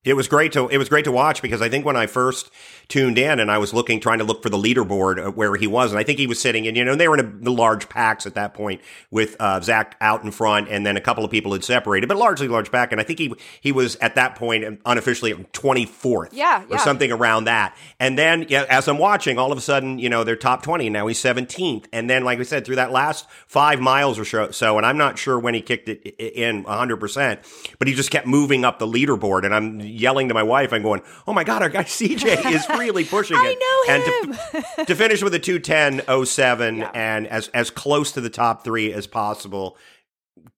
It 0.04 0.14
was 0.14 0.28
great 0.28 0.52
to 0.52 0.68
it 0.68 0.76
was 0.76 0.88
great 0.88 1.04
to 1.04 1.12
watch 1.12 1.40
because 1.40 1.62
I 1.62 1.68
think 1.68 1.84
when 1.84 1.96
I 1.96 2.06
first 2.06 2.50
tuned 2.88 3.16
in 3.18 3.40
and 3.40 3.50
I 3.50 3.56
was 3.56 3.72
looking 3.72 4.00
trying 4.00 4.18
to 4.18 4.24
look 4.24 4.42
for 4.42 4.50
the 4.50 4.58
leaderboard 4.58 5.34
where 5.34 5.56
he 5.56 5.66
was 5.66 5.90
and 5.90 5.98
I 5.98 6.02
think 6.02 6.18
he 6.18 6.26
was 6.26 6.38
sitting 6.40 6.66
and 6.66 6.76
you 6.76 6.84
know 6.84 6.94
they 6.94 7.08
were 7.08 7.18
in 7.18 7.24
a, 7.24 7.44
the 7.44 7.50
large 7.50 7.88
packs 7.88 8.26
at 8.26 8.34
that 8.34 8.52
point 8.52 8.82
with 9.10 9.36
uh, 9.40 9.60
Zach 9.62 9.96
out 10.02 10.22
in 10.22 10.30
front 10.30 10.68
and 10.68 10.84
then 10.84 10.98
a 10.98 11.00
couple 11.00 11.24
of 11.24 11.30
people 11.30 11.52
had 11.52 11.64
separated 11.64 12.08
but 12.08 12.18
largely 12.18 12.48
large 12.48 12.70
pack. 12.70 12.92
And 12.92 13.00
I 13.00 13.04
think 13.04 13.18
he 13.18 13.34
he 13.60 13.72
was 13.72 13.96
at 13.96 14.16
that 14.16 14.34
point 14.34 14.80
unofficially 14.84 15.32
24th 15.32 16.30
yeah, 16.32 16.62
or 16.64 16.66
yeah. 16.72 16.76
something 16.78 17.10
around 17.10 17.44
that. 17.44 17.74
And 17.98 18.18
then 18.18 18.46
yeah, 18.48 18.66
as 18.68 18.88
I'm 18.88 18.98
watching 18.98 19.38
all 19.38 19.52
of 19.52 19.58
a 19.58 19.62
sudden 19.62 19.98
you 19.98 20.10
know 20.10 20.22
they're 20.22 20.36
top 20.36 20.62
20 20.62 20.86
and 20.86 20.92
now 20.92 21.06
he's 21.06 21.18
17th 21.18 21.86
and 21.92 22.10
then 22.10 22.24
like 22.24 22.38
we 22.38 22.44
said 22.44 22.66
through 22.66 22.76
that 22.76 22.92
last 22.92 23.26
five 23.46 23.80
miles 23.80 24.18
or 24.18 24.52
so 24.52 24.76
and 24.76 24.84
I'm 24.84 24.98
not 24.98 25.18
sure 25.18 25.38
when 25.38 25.54
he 25.54 25.62
kicked 25.62 25.88
it 25.88 26.02
in 26.18 26.64
100 26.64 26.96
percent 26.98 27.40
but 27.78 27.88
he 27.88 27.94
just 27.94 28.10
kept 28.10 28.26
moving 28.26 28.64
up 28.64 28.78
the 28.78 28.86
leaderboard. 28.86 29.44
And 29.44 29.54
I'm 29.54 29.80
yelling 29.94 30.28
to 30.28 30.34
my 30.34 30.42
wife 30.42 30.72
and 30.72 30.82
going, 30.84 31.02
"Oh 31.26 31.32
my 31.32 31.44
god, 31.44 31.62
our 31.62 31.68
guy 31.68 31.84
CJ 31.84 32.52
is 32.52 32.68
really 32.70 33.04
pushing 33.16 33.36
it." 33.38 33.40
I 33.40 33.54
know 33.54 33.94
him. 33.94 34.38
And 34.54 34.76
to, 34.78 34.84
to 34.86 34.94
finish 34.94 35.22
with 35.22 35.34
a 35.34 35.40
210.07 35.40 36.78
yeah. 36.78 36.90
and 36.94 37.26
as 37.28 37.48
as 37.48 37.70
close 37.70 38.12
to 38.12 38.20
the 38.20 38.30
top 38.30 38.64
3 38.64 38.92
as 38.92 39.06
possible 39.06 39.76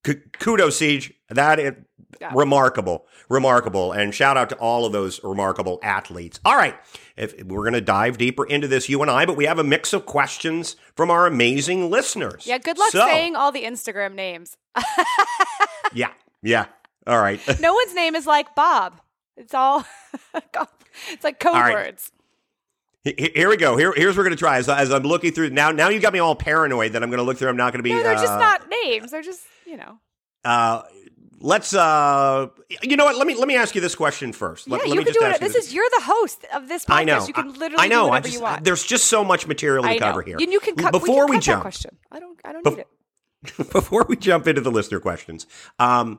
k- 0.05 0.21
kudos, 0.39 0.79
CJ. 0.81 1.13
That 1.31 1.59
is 1.59 1.73
Yeah. 2.21 2.31
remarkable, 2.35 3.07
remarkable, 3.29 3.93
and 3.93 4.15
shout 4.15 4.37
out 4.39 4.49
to 4.51 4.57
all 4.57 4.87
of 4.87 4.93
those 4.93 5.23
remarkable 5.25 5.79
athletes. 5.83 6.39
All 6.45 6.57
right, 6.57 6.77
if 7.17 7.35
we're 7.45 7.63
going 7.65 7.75
to 7.75 7.81
dive 7.83 8.17
deeper 8.17 8.47
into 8.47 8.69
this, 8.69 8.89
you 8.89 9.03
and 9.03 9.11
I, 9.11 9.27
but 9.27 9.37
we 9.37 9.45
have 9.45 9.59
a 9.59 9.65
mix 9.65 9.93
of 9.93 10.07
questions 10.07 10.77
from 10.95 11.11
our 11.11 11.27
amazing 11.27 11.91
listeners. 11.91 12.47
Yeah, 12.47 12.59
good 12.59 12.79
luck 12.79 12.93
So- 12.93 13.01
saying 13.07 13.35
all 13.37 13.51
the 13.53 13.65
Instagram 13.65 14.15
names. 14.15 14.57
Yeah, 15.93 16.11
yeah. 16.43 16.67
All 17.07 17.21
right. 17.21 17.41
No 17.61 17.73
one's 17.75 17.95
name 17.95 18.15
is 18.17 18.27
like 18.27 18.55
Bob. 18.55 19.01
It's 19.37 19.55
all 19.55 19.85
it's 21.13 21.25
like 21.25 21.41
code 21.41 21.55
right. 21.55 21.75
words. 21.75 22.13
He- 23.05 23.33
Here 23.35 23.49
we 23.49 23.57
go. 23.57 23.77
Here, 23.77 23.93
here's 23.95 24.17
what 24.17 24.23
we're 24.23 24.25
going 24.25 24.37
to 24.37 24.41
try. 24.41 24.59
As, 24.59 24.69
as 24.69 24.91
I'm 24.91 25.03
looking 25.05 25.33
through 25.33 25.51
now, 25.51 25.71
now 25.71 25.89
you 25.89 26.01
got 26.01 26.13
me 26.13 26.19
all 26.19 26.35
paranoid 26.35 26.93
that 26.93 27.03
I'm 27.03 27.11
going 27.11 27.19
to 27.19 27.25
look 27.25 27.39
through. 27.39 27.49
I'm 27.49 27.57
not 27.57 27.73
going 27.73 27.79
to 27.79 27.85
be. 27.85 27.93
No, 27.93 28.03
they're 28.03 28.15
just 28.15 28.33
uh, 28.33 28.39
not 28.39 28.69
names. 28.85 29.11
They're 29.11 29.23
just, 29.23 29.43
you 29.67 29.77
know. 29.77 29.99
Uh, 30.45 30.83
let's. 31.39 31.75
Uh, 31.75 32.49
you 32.83 32.97
know 32.97 33.05
what? 33.05 33.17
Let 33.17 33.27
me 33.27 33.35
let 33.37 33.47
me 33.47 33.57
ask 33.57 33.75
you 33.75 33.81
this 33.81 33.95
question 33.95 34.33
first. 34.33 34.69
Let, 34.69 34.79
yeah, 34.79 34.83
let 34.83 34.89
you 34.89 34.99
me 34.99 35.05
can 35.05 35.15
just 35.15 35.21
do 35.21 35.27
it. 35.27 35.41
you 35.41 35.49
This 35.49 35.67
is 35.67 35.75
you're 35.75 35.89
the 35.99 36.05
host 36.05 36.45
of 36.55 36.69
this 36.69 36.85
podcast. 36.85 36.95
I 36.95 37.05
know. 37.05 37.27
You 37.27 37.33
can 37.33 37.53
literally 37.53 37.85
I 37.85 37.89
know. 37.89 38.05
do 38.05 38.07
I 38.07 38.11
whatever 38.11 38.23
just, 38.29 38.35
you 38.35 38.43
want. 38.43 38.65
There's 38.65 38.85
just 38.85 39.07
so 39.07 39.23
much 39.23 39.47
material 39.47 39.85
to 39.85 39.89
I 39.91 39.95
know. 39.95 39.99
cover 40.01 40.23
here. 40.23 40.39
And 40.41 40.53
you 40.53 40.61
can 40.61 40.75
cut 40.77 40.93
before 40.93 41.27
we, 41.27 41.31
we, 41.33 41.37
can 41.37 41.41
that 41.41 41.45
jump. 41.45 41.63
question. 41.63 41.97
I 42.11 42.19
don't 42.21 42.41
I 42.45 42.53
don't 42.53 42.65
Bef- 42.65 42.77
need 42.77 42.85
it. 43.59 43.73
before 43.73 44.05
we 44.09 44.17
jump 44.17 44.47
into 44.49 44.61
the 44.61 44.71
listener 44.71 44.99
questions, 44.99 45.47
um, 45.79 46.19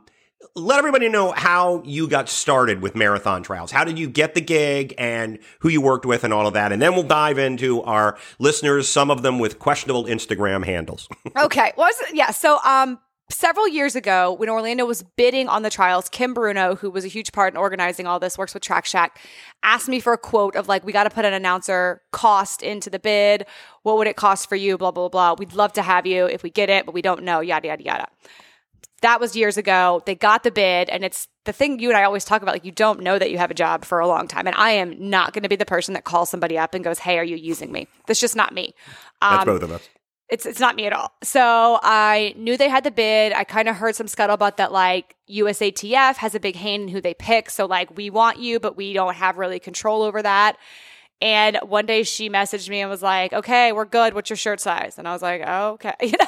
let 0.55 0.77
everybody 0.77 1.09
know 1.09 1.31
how 1.31 1.81
you 1.83 2.07
got 2.07 2.29
started 2.29 2.81
with 2.81 2.95
marathon 2.95 3.43
trials. 3.43 3.71
How 3.71 3.83
did 3.83 3.97
you 3.97 4.07
get 4.07 4.35
the 4.35 4.41
gig 4.41 4.93
and 4.97 5.39
who 5.59 5.69
you 5.69 5.81
worked 5.81 6.05
with 6.05 6.23
and 6.23 6.33
all 6.33 6.47
of 6.47 6.53
that? 6.53 6.71
And 6.71 6.81
then 6.81 6.93
we'll 6.93 7.03
dive 7.03 7.37
into 7.37 7.81
our 7.83 8.17
listeners, 8.39 8.87
some 8.87 9.09
of 9.09 9.21
them 9.21 9.39
with 9.39 9.59
questionable 9.59 10.05
Instagram 10.05 10.65
handles. 10.65 11.07
Okay. 11.37 11.71
Well, 11.77 11.89
yeah. 12.13 12.31
So, 12.31 12.57
um, 12.63 12.99
several 13.29 13.67
years 13.67 13.95
ago, 13.95 14.33
when 14.33 14.49
Orlando 14.49 14.85
was 14.85 15.03
bidding 15.03 15.47
on 15.47 15.61
the 15.61 15.69
trials, 15.69 16.09
Kim 16.09 16.33
Bruno, 16.33 16.75
who 16.75 16.89
was 16.89 17.05
a 17.05 17.07
huge 17.07 17.31
part 17.31 17.53
in 17.53 17.57
organizing 17.57 18.07
all 18.07 18.19
this, 18.19 18.37
works 18.37 18.53
with 18.53 18.63
Track 18.63 18.85
Shack, 18.85 19.19
asked 19.61 19.87
me 19.87 19.99
for 19.99 20.13
a 20.13 20.17
quote 20.17 20.55
of 20.55 20.67
like, 20.67 20.83
we 20.83 20.91
got 20.91 21.03
to 21.03 21.09
put 21.09 21.25
an 21.25 21.33
announcer 21.33 22.01
cost 22.11 22.63
into 22.63 22.89
the 22.89 22.99
bid. 22.99 23.45
What 23.83 23.97
would 23.97 24.07
it 24.07 24.15
cost 24.15 24.49
for 24.49 24.55
you? 24.55 24.77
Blah, 24.77 24.91
blah, 24.91 25.09
blah. 25.09 25.35
We'd 25.37 25.53
love 25.53 25.73
to 25.73 25.81
have 25.81 26.05
you 26.07 26.25
if 26.25 26.41
we 26.43 26.49
get 26.49 26.69
it, 26.69 26.85
but 26.85 26.93
we 26.93 27.01
don't 27.01 27.23
know, 27.23 27.39
yada, 27.41 27.67
yada, 27.67 27.83
yada. 27.83 28.07
That 29.01 29.19
was 29.19 29.35
years 29.35 29.57
ago. 29.57 30.01
They 30.05 30.15
got 30.15 30.43
the 30.43 30.51
bid, 30.51 30.89
and 30.89 31.05
it's 31.05 31.27
the 31.45 31.53
thing 31.53 31.79
you 31.79 31.89
and 31.89 31.97
I 31.97 32.03
always 32.03 32.25
talk 32.25 32.41
about. 32.41 32.53
Like, 32.55 32.65
you 32.65 32.71
don't 32.71 33.01
know 33.01 33.19
that 33.19 33.29
you 33.29 33.37
have 33.37 33.51
a 33.51 33.53
job 33.53 33.85
for 33.85 33.99
a 33.99 34.07
long 34.07 34.27
time. 34.27 34.47
And 34.47 34.55
I 34.55 34.71
am 34.71 35.09
not 35.09 35.33
going 35.33 35.43
to 35.43 35.49
be 35.49 35.55
the 35.55 35.65
person 35.65 35.93
that 35.93 36.03
calls 36.03 36.29
somebody 36.29 36.57
up 36.57 36.73
and 36.73 36.83
goes, 36.83 36.99
Hey, 36.99 37.17
are 37.19 37.23
you 37.23 37.35
using 37.35 37.71
me? 37.71 37.87
That's 38.07 38.19
just 38.19 38.35
not 38.35 38.53
me. 38.53 38.73
That's 39.21 39.41
Um, 39.41 39.45
both 39.45 39.61
of 39.63 39.71
us. 39.71 39.87
it's 40.29 40.45
it's 40.45 40.59
not 40.59 40.75
me 40.75 40.87
at 40.87 40.93
all. 40.93 41.11
So 41.23 41.79
I 41.83 42.33
knew 42.37 42.57
they 42.57 42.69
had 42.69 42.83
the 42.83 42.91
bid. 42.91 43.33
I 43.33 43.43
kind 43.43 43.69
of 43.69 43.75
heard 43.75 43.95
some 43.95 44.07
scuttlebutt 44.07 44.57
that 44.57 44.71
like 44.71 45.15
USATF 45.29 46.15
has 46.15 46.35
a 46.35 46.39
big 46.39 46.55
hand 46.55 46.83
in 46.83 46.87
who 46.89 46.99
they 46.99 47.13
pick. 47.13 47.49
So 47.49 47.65
like 47.65 47.95
we 47.95 48.09
want 48.09 48.39
you, 48.39 48.59
but 48.59 48.75
we 48.75 48.93
don't 48.93 49.15
have 49.15 49.37
really 49.37 49.59
control 49.59 50.01
over 50.01 50.21
that. 50.21 50.57
And 51.21 51.57
one 51.63 51.85
day 51.85 52.03
she 52.03 52.29
messaged 52.29 52.69
me 52.69 52.81
and 52.81 52.89
was 52.89 53.01
like, 53.01 53.33
"Okay, 53.33 53.71
we're 53.71 53.85
good. 53.85 54.13
What's 54.13 54.29
your 54.29 54.37
shirt 54.37 54.59
size?" 54.59 54.95
And 54.97 55.07
I 55.07 55.13
was 55.13 55.21
like, 55.21 55.41
oh, 55.45 55.71
"Okay," 55.71 55.93
you 56.01 56.11
know. 56.11 56.25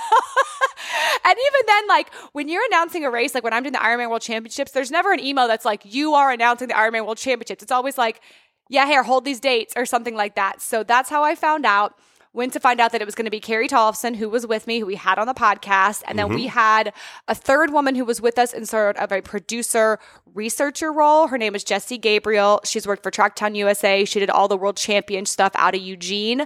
and 1.25 1.35
even 1.37 1.65
then, 1.67 1.87
like 1.87 2.11
when 2.33 2.49
you're 2.49 2.65
announcing 2.65 3.05
a 3.05 3.11
race, 3.11 3.35
like 3.35 3.43
when 3.43 3.53
I'm 3.53 3.63
doing 3.63 3.73
the 3.73 3.79
Ironman 3.79 4.09
World 4.09 4.21
Championships, 4.21 4.71
there's 4.71 4.89
never 4.91 5.13
an 5.13 5.19
email 5.19 5.47
that's 5.47 5.65
like, 5.65 5.81
"You 5.85 6.15
are 6.15 6.31
announcing 6.31 6.69
the 6.69 6.73
Ironman 6.73 7.05
World 7.05 7.17
Championships." 7.17 7.61
It's 7.61 7.71
always 7.71 7.97
like, 7.97 8.21
"Yeah, 8.69 8.87
here, 8.87 9.03
hold 9.03 9.25
these 9.25 9.39
dates" 9.39 9.73
or 9.77 9.85
something 9.85 10.15
like 10.15 10.35
that. 10.35 10.61
So 10.61 10.83
that's 10.83 11.09
how 11.09 11.23
I 11.23 11.35
found 11.35 11.65
out 11.65 11.93
went 12.31 12.53
to 12.53 12.59
find 12.59 12.79
out 12.79 12.91
that 12.91 13.01
it 13.01 13.05
was 13.05 13.15
going 13.15 13.25
to 13.25 13.31
be 13.31 13.39
Carrie 13.39 13.67
Tollefson, 13.67 14.15
who 14.15 14.29
was 14.29 14.45
with 14.45 14.67
me, 14.67 14.79
who 14.79 14.85
we 14.85 14.95
had 14.95 15.17
on 15.17 15.25
the 15.25 15.33
podcast. 15.33 16.03
And 16.07 16.17
then 16.17 16.29
we 16.29 16.45
mm-hmm. 16.45 16.59
had 16.59 16.93
a 17.27 17.33
third 17.33 17.71
woman 17.71 17.95
who 17.95 18.05
was 18.05 18.21
with 18.21 18.37
us 18.37 18.53
in 18.53 18.65
sort 18.65 18.97
of 18.97 19.11
a 19.11 19.21
producer 19.21 19.97
researcher 20.33 20.93
role. 20.93 21.27
Her 21.27 21.39
name 21.39 21.55
is 21.55 21.63
Jessie 21.63 21.97
Gabriel. 21.97 22.61
She's 22.63 22.85
worked 22.85 23.01
for 23.01 23.09
Tracktown 23.09 23.55
USA. 23.55 24.05
She 24.05 24.19
did 24.19 24.29
all 24.29 24.47
the 24.47 24.57
world 24.57 24.77
champion 24.77 25.25
stuff 25.25 25.51
out 25.55 25.73
of 25.73 25.81
Eugene. 25.81 26.45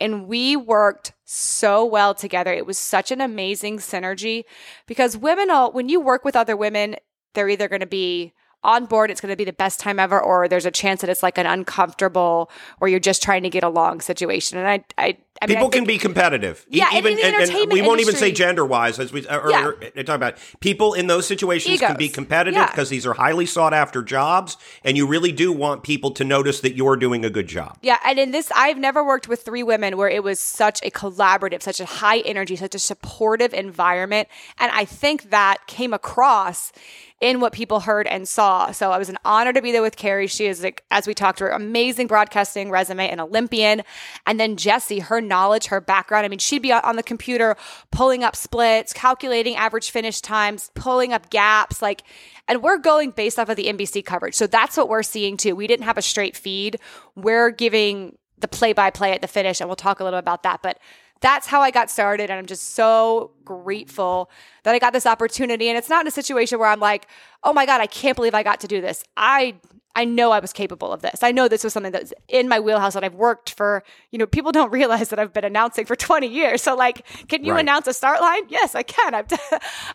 And 0.00 0.26
we 0.26 0.56
worked 0.56 1.12
so 1.24 1.84
well 1.84 2.12
together. 2.12 2.52
It 2.52 2.66
was 2.66 2.78
such 2.78 3.12
an 3.12 3.20
amazing 3.20 3.78
synergy 3.78 4.44
because 4.86 5.16
women, 5.16 5.48
all, 5.48 5.70
when 5.70 5.88
you 5.88 6.00
work 6.00 6.24
with 6.24 6.34
other 6.34 6.56
women, 6.56 6.96
they're 7.34 7.48
either 7.48 7.68
going 7.68 7.80
to 7.80 7.86
be 7.86 8.32
on 8.62 8.84
board, 8.86 9.10
it's 9.10 9.20
going 9.20 9.32
to 9.32 9.36
be 9.36 9.44
the 9.44 9.52
best 9.52 9.80
time 9.80 9.98
ever, 9.98 10.20
or 10.20 10.46
there's 10.48 10.66
a 10.66 10.70
chance 10.70 11.00
that 11.00 11.08
it's 11.10 11.22
like 11.22 11.38
an 11.38 11.46
uncomfortable 11.46 12.50
or 12.80 12.88
you're 12.88 13.00
just 13.00 13.22
trying 13.22 13.42
to 13.42 13.50
get 13.50 13.62
along 13.64 14.00
situation. 14.02 14.58
And 14.58 14.68
I, 14.68 14.84
I, 14.98 15.16
I 15.42 15.46
mean, 15.46 15.56
I 15.56 15.60
People 15.60 15.70
can 15.70 15.84
be 15.84 15.96
competitive. 15.96 16.66
Yeah, 16.68 16.88
and 16.92 16.98
even 16.98 17.12
in 17.12 17.16
the 17.16 17.24
entertainment 17.24 17.72
we 17.72 17.80
won't 17.80 18.00
even 18.00 18.14
say 18.14 18.30
gender 18.30 18.66
wise 18.66 18.98
as 18.98 19.10
we 19.12 19.26
or, 19.26 19.50
Yeah. 19.50 19.64
or, 19.64 19.70
or 19.96 20.02
talk 20.02 20.16
about 20.16 20.36
people 20.60 20.92
in 20.92 21.06
those 21.06 21.26
situations 21.26 21.80
can 21.80 21.96
be 21.96 22.04
Egos. 22.06 22.14
competitive 22.14 22.58
Yeah. 22.58 22.66
because 22.66 22.90
these 22.90 23.06
are 23.06 23.14
highly 23.14 23.46
sought 23.46 23.72
after 23.72 24.02
jobs, 24.02 24.58
and 24.84 24.98
you 24.98 25.06
really 25.06 25.32
do 25.32 25.50
want 25.50 25.82
people 25.82 26.10
to 26.10 26.24
notice 26.24 26.60
that 26.60 26.74
you're 26.76 26.96
doing 26.96 27.24
a 27.24 27.30
good 27.30 27.46
job. 27.46 27.78
Yeah, 27.80 27.98
and 28.04 28.18
in 28.18 28.32
this, 28.32 28.52
I've 28.54 28.76
never 28.76 29.02
worked 29.02 29.28
with 29.28 29.42
three 29.42 29.62
women 29.62 29.96
where 29.96 30.10
it 30.10 30.22
was 30.22 30.38
such 30.38 30.80
a 30.82 30.90
collaborative, 30.90 31.62
such 31.62 31.80
a 31.80 31.86
high 31.86 32.18
energy, 32.18 32.56
such 32.56 32.74
a 32.74 32.78
supportive 32.78 33.54
environment. 33.54 34.28
And 34.58 34.70
I 34.72 34.84
think 34.84 35.30
that 35.30 35.66
came 35.66 35.94
across 35.94 36.72
in 37.20 37.38
what 37.40 37.52
people 37.52 37.80
heard 37.80 38.06
and 38.06 38.26
saw. 38.26 38.70
So 38.72 38.92
I 38.92 38.98
was 38.98 39.10
an 39.10 39.18
honor 39.24 39.52
to 39.52 39.60
be 39.60 39.72
there 39.72 39.82
with 39.82 39.96
Carrie. 39.96 40.26
She 40.26 40.46
is, 40.46 40.62
like, 40.62 40.84
as 40.90 41.06
we 41.06 41.12
talked 41.12 41.38
to 41.38 41.44
her, 41.44 41.50
amazing 41.50 42.06
broadcasting 42.06 42.70
resume, 42.70 43.10
an 43.10 43.20
Olympian. 43.20 43.82
And 44.26 44.40
then 44.40 44.56
Jesse, 44.56 45.00
her 45.00 45.20
knowledge, 45.20 45.66
her 45.66 45.82
background. 45.82 46.24
I 46.24 46.28
mean, 46.28 46.38
she'd 46.38 46.62
be 46.62 46.72
on 46.72 46.96
the 46.96 47.02
computer 47.02 47.56
pulling 47.90 48.24
up 48.24 48.36
splits, 48.36 48.94
calculating 48.94 49.54
average 49.56 49.90
finish 49.90 50.22
times, 50.22 50.70
pulling 50.74 51.12
up 51.12 51.28
gaps, 51.28 51.82
like, 51.82 52.02
and 52.48 52.62
we're 52.62 52.78
going 52.78 53.10
based 53.10 53.38
off 53.38 53.50
of 53.50 53.56
the 53.56 53.66
NBC 53.66 54.04
coverage. 54.04 54.34
So 54.34 54.46
that's 54.46 54.76
what 54.76 54.88
we're 54.88 55.02
seeing 55.02 55.36
too. 55.36 55.54
We 55.54 55.66
didn't 55.66 55.84
have 55.84 55.98
a 55.98 56.02
straight 56.02 56.36
feed. 56.36 56.80
We're 57.16 57.50
giving 57.50 58.16
the 58.38 58.48
play 58.48 58.72
by 58.72 58.88
play 58.88 59.12
at 59.12 59.20
the 59.20 59.28
finish, 59.28 59.60
and 59.60 59.68
we'll 59.68 59.76
talk 59.76 60.00
a 60.00 60.04
little 60.04 60.18
about 60.18 60.42
that. 60.44 60.62
But 60.62 60.78
that's 61.20 61.46
how 61.46 61.60
I 61.60 61.70
got 61.70 61.90
started. 61.90 62.30
And 62.30 62.38
I'm 62.38 62.46
just 62.46 62.74
so 62.74 63.32
grateful 63.44 64.30
that 64.64 64.74
I 64.74 64.78
got 64.78 64.92
this 64.92 65.06
opportunity. 65.06 65.68
And 65.68 65.76
it's 65.76 65.88
not 65.88 66.02
in 66.02 66.08
a 66.08 66.10
situation 66.10 66.58
where 66.58 66.68
I'm 66.68 66.80
like, 66.80 67.06
oh 67.44 67.52
my 67.52 67.66
God, 67.66 67.80
I 67.80 67.86
can't 67.86 68.16
believe 68.16 68.34
I 68.34 68.42
got 68.42 68.60
to 68.60 68.66
do 68.66 68.80
this. 68.80 69.04
I 69.16 69.56
I 69.96 70.04
know 70.04 70.30
I 70.30 70.38
was 70.38 70.52
capable 70.52 70.92
of 70.92 71.02
this. 71.02 71.24
I 71.24 71.32
know 71.32 71.48
this 71.48 71.64
was 71.64 71.72
something 71.72 71.90
that's 71.90 72.12
in 72.28 72.48
my 72.48 72.60
wheelhouse 72.60 72.94
that 72.94 73.02
I've 73.02 73.16
worked 73.16 73.54
for. 73.54 73.82
You 74.12 74.18
know, 74.20 74.26
people 74.26 74.52
don't 74.52 74.70
realize 74.80 75.08
that 75.08 75.18
I've 75.18 75.32
been 75.32 75.44
announcing 75.44 75.84
for 75.84 75.96
20 75.96 76.28
years. 76.28 76.62
So, 76.62 76.76
like, 76.76 77.04
can 77.28 77.44
you 77.44 77.54
Right. 77.54 77.60
announce 77.60 77.88
a 77.88 77.92
start 77.92 78.20
line? 78.20 78.42
Yes, 78.48 78.76
I 78.76 78.84
can. 78.84 79.14
I've 79.14 79.26
done, 79.26 79.38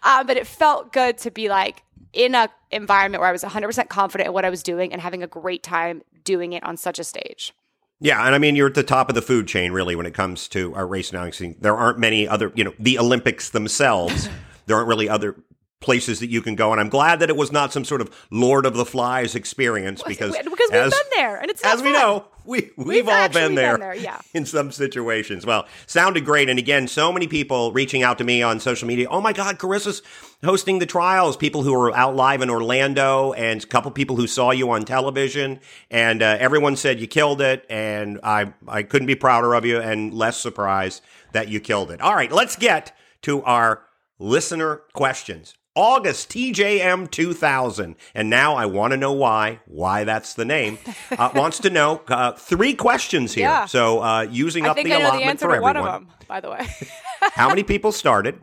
um, 0.03 0.27
but 0.27 0.35
it 0.35 0.45
felt 0.47 0.91
good 0.91 1.17
to 1.19 1.31
be 1.31 1.47
like 1.47 1.83
in 2.11 2.35
a 2.35 2.49
environment 2.71 3.21
where 3.21 3.29
I 3.29 3.31
was 3.31 3.43
100% 3.43 3.87
confident 3.87 4.27
in 4.27 4.33
what 4.33 4.43
I 4.43 4.49
was 4.49 4.63
doing 4.63 4.91
and 4.91 5.01
having 5.01 5.23
a 5.23 5.27
great 5.27 5.63
time 5.63 6.01
doing 6.25 6.51
it 6.53 6.63
on 6.65 6.75
such 6.75 6.99
a 6.99 7.03
stage. 7.05 7.53
Yeah, 7.99 8.25
and 8.25 8.35
I 8.35 8.37
mean 8.37 8.55
you're 8.55 8.67
at 8.67 8.75
the 8.75 8.83
top 8.83 9.09
of 9.09 9.15
the 9.15 9.21
food 9.21 9.47
chain 9.47 9.71
really 9.71 9.95
when 9.95 10.05
it 10.05 10.13
comes 10.13 10.47
to 10.49 10.73
our 10.75 10.85
race 10.85 11.11
announcing. 11.11 11.55
There 11.59 11.75
aren't 11.75 11.99
many 11.99 12.27
other, 12.27 12.51
you 12.55 12.63
know, 12.63 12.73
the 12.77 12.99
Olympics 12.99 13.49
themselves. 13.49 14.29
there 14.65 14.75
aren't 14.75 14.89
really 14.89 15.07
other 15.09 15.35
places 15.85 16.19
that 16.19 16.29
you 16.29 16.41
can 16.41 16.55
go, 16.55 16.71
and 16.71 16.81
I'm 16.81 16.89
glad 16.89 17.19
that 17.19 17.29
it 17.29 17.37
was 17.37 17.51
not 17.51 17.71
some 17.71 17.85
sort 17.85 18.01
of 18.01 18.09
Lord 18.31 18.65
of 18.65 18.73
the 18.73 18.85
Flies 18.85 19.35
experience 19.35 20.01
because 20.01 20.35
because 20.35 20.71
we've 20.71 20.71
been 20.71 20.91
there 21.15 21.37
and 21.37 21.49
it's 21.51 21.63
as 21.63 21.81
we 21.81 21.93
know, 21.93 22.25
we 22.43 22.71
we've, 22.75 23.07
all 23.07 23.13
actually 23.13 23.41
been 23.41 23.49
been 23.49 23.55
there, 23.55 23.77
there, 23.77 23.95
yeah. 23.95 24.19
in 24.33 24.45
some 24.45 24.71
situations. 24.71 25.45
Well, 25.45 25.67
sounded 25.85 26.25
great, 26.25 26.49
and 26.49 26.57
again, 26.57 26.87
so 26.87 27.11
many 27.13 27.27
people 27.27 27.71
reaching 27.71 28.01
out 28.01 28.17
to 28.17 28.23
me 28.23 28.41
on 28.41 28.59
social 28.59 28.87
media. 28.87 29.07
Oh 29.09 29.21
my 29.21 29.31
God, 29.31 29.59
Carissa's 29.59 30.01
hosting 30.43 30.79
the 30.79 30.85
trials. 30.87 31.37
People 31.37 31.61
who 31.61 31.73
are 31.73 31.95
out 31.95 32.15
live 32.15 32.41
in 32.41 32.49
Orlando, 32.49 33.33
and 33.33 33.63
a 33.63 33.67
couple 33.67 33.91
people 33.91 34.15
who 34.15 34.25
saw 34.25 34.49
you 34.51 34.71
on 34.71 34.85
television, 34.85 35.59
and 35.91 36.23
uh, 36.23 36.37
everyone 36.39 36.75
said 36.75 36.99
you 36.99 37.07
killed 37.07 37.41
it, 37.41 37.63
and 37.69 38.19
I 38.23 38.53
I 38.67 38.81
couldn't 38.81 39.07
be 39.07 39.15
prouder 39.15 39.53
of 39.53 39.65
you, 39.65 39.79
and 39.79 40.13
less 40.13 40.37
surprised 40.37 41.03
that 41.33 41.47
you 41.47 41.59
killed 41.59 41.91
it. 41.91 42.01
All 42.01 42.15
right, 42.15 42.31
let's 42.31 42.55
get 42.55 42.97
to 43.21 43.43
our 43.43 43.83
listener 44.19 44.81
questions. 44.93 45.55
August 45.75 46.29
TJM 46.29 47.11
2000. 47.11 47.95
And 48.13 48.29
now 48.29 48.55
I 48.55 48.65
want 48.65 48.91
to 48.91 48.97
know 48.97 49.11
why, 49.11 49.59
why 49.65 50.05
that's 50.05 50.33
the 50.33 50.45
name, 50.45 50.79
uh, 51.11 51.31
wants 51.35 51.59
to 51.59 51.69
know 51.69 52.01
uh, 52.07 52.31
three 52.33 52.73
questions 52.73 53.33
here. 53.33 53.45
Yeah. 53.45 53.65
So 53.65 54.01
uh, 54.01 54.21
using 54.23 54.65
I 54.65 54.69
up 54.69 54.77
the 54.77 54.81
I 54.81 54.83
the 54.83 55.05
allotment 55.05 55.25
answer 55.25 55.45
for 55.47 55.55
everyone. 55.55 55.77
of 55.77 55.85
them, 55.85 56.07
by 56.27 56.39
the 56.39 56.51
way. 56.51 56.65
How 57.33 57.49
many 57.49 57.63
people 57.63 57.91
started? 57.91 58.39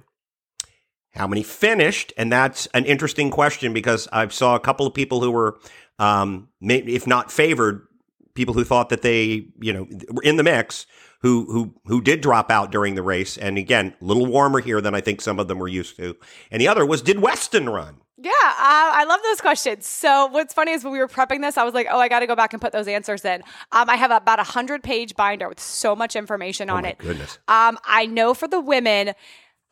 How 1.14 1.26
many 1.26 1.42
finished? 1.42 2.12
And 2.16 2.32
that's 2.32 2.66
an 2.68 2.84
interesting 2.84 3.30
question 3.30 3.72
because 3.72 4.08
I 4.12 4.28
saw 4.28 4.54
a 4.54 4.60
couple 4.60 4.86
of 4.86 4.94
people 4.94 5.20
who 5.20 5.30
were, 5.30 5.58
um, 5.98 6.48
if 6.60 7.06
not 7.06 7.30
favored, 7.30 7.86
people 8.34 8.54
who 8.54 8.64
thought 8.64 8.88
that 8.88 9.02
they, 9.02 9.46
you 9.60 9.72
know, 9.72 9.86
were 10.10 10.22
in 10.22 10.36
the 10.36 10.42
mix, 10.42 10.86
who 11.22 11.46
who 11.46 11.74
who 11.86 12.00
did 12.00 12.20
drop 12.20 12.50
out 12.50 12.70
during 12.70 12.94
the 12.94 13.02
race. 13.02 13.38
And 13.38 13.56
again, 13.58 13.94
a 14.00 14.04
little 14.04 14.26
warmer 14.26 14.60
here 14.60 14.80
than 14.80 14.94
I 14.94 15.00
think 15.00 15.20
some 15.20 15.38
of 15.40 15.48
them 15.48 15.58
were 15.58 15.68
used 15.68 15.96
to. 15.96 16.16
And 16.50 16.60
the 16.60 16.68
other 16.68 16.84
was, 16.84 17.00
did 17.02 17.20
Weston 17.20 17.68
run? 17.68 17.96
Yeah, 18.18 18.30
uh, 18.30 18.92
I 18.94 19.04
love 19.08 19.18
those 19.24 19.40
questions. 19.40 19.84
So 19.84 20.26
what's 20.26 20.54
funny 20.54 20.70
is 20.72 20.84
when 20.84 20.92
we 20.92 21.00
were 21.00 21.08
prepping 21.08 21.40
this, 21.40 21.56
I 21.58 21.64
was 21.64 21.74
like, 21.74 21.88
oh, 21.90 21.98
I 21.98 22.06
got 22.08 22.20
to 22.20 22.26
go 22.28 22.36
back 22.36 22.52
and 22.52 22.62
put 22.62 22.70
those 22.72 22.86
answers 22.86 23.24
in. 23.24 23.42
Um, 23.72 23.90
I 23.90 23.96
have 23.96 24.12
about 24.12 24.38
a 24.38 24.44
hundred 24.44 24.84
page 24.84 25.16
binder 25.16 25.48
with 25.48 25.58
so 25.58 25.96
much 25.96 26.14
information 26.14 26.70
on 26.70 26.80
Oh 26.80 26.82
my 26.82 26.88
it. 26.90 26.98
goodness. 26.98 27.38
Um, 27.48 27.78
I 27.84 28.06
know 28.06 28.32
for 28.32 28.46
the 28.46 28.60
women, 28.60 29.14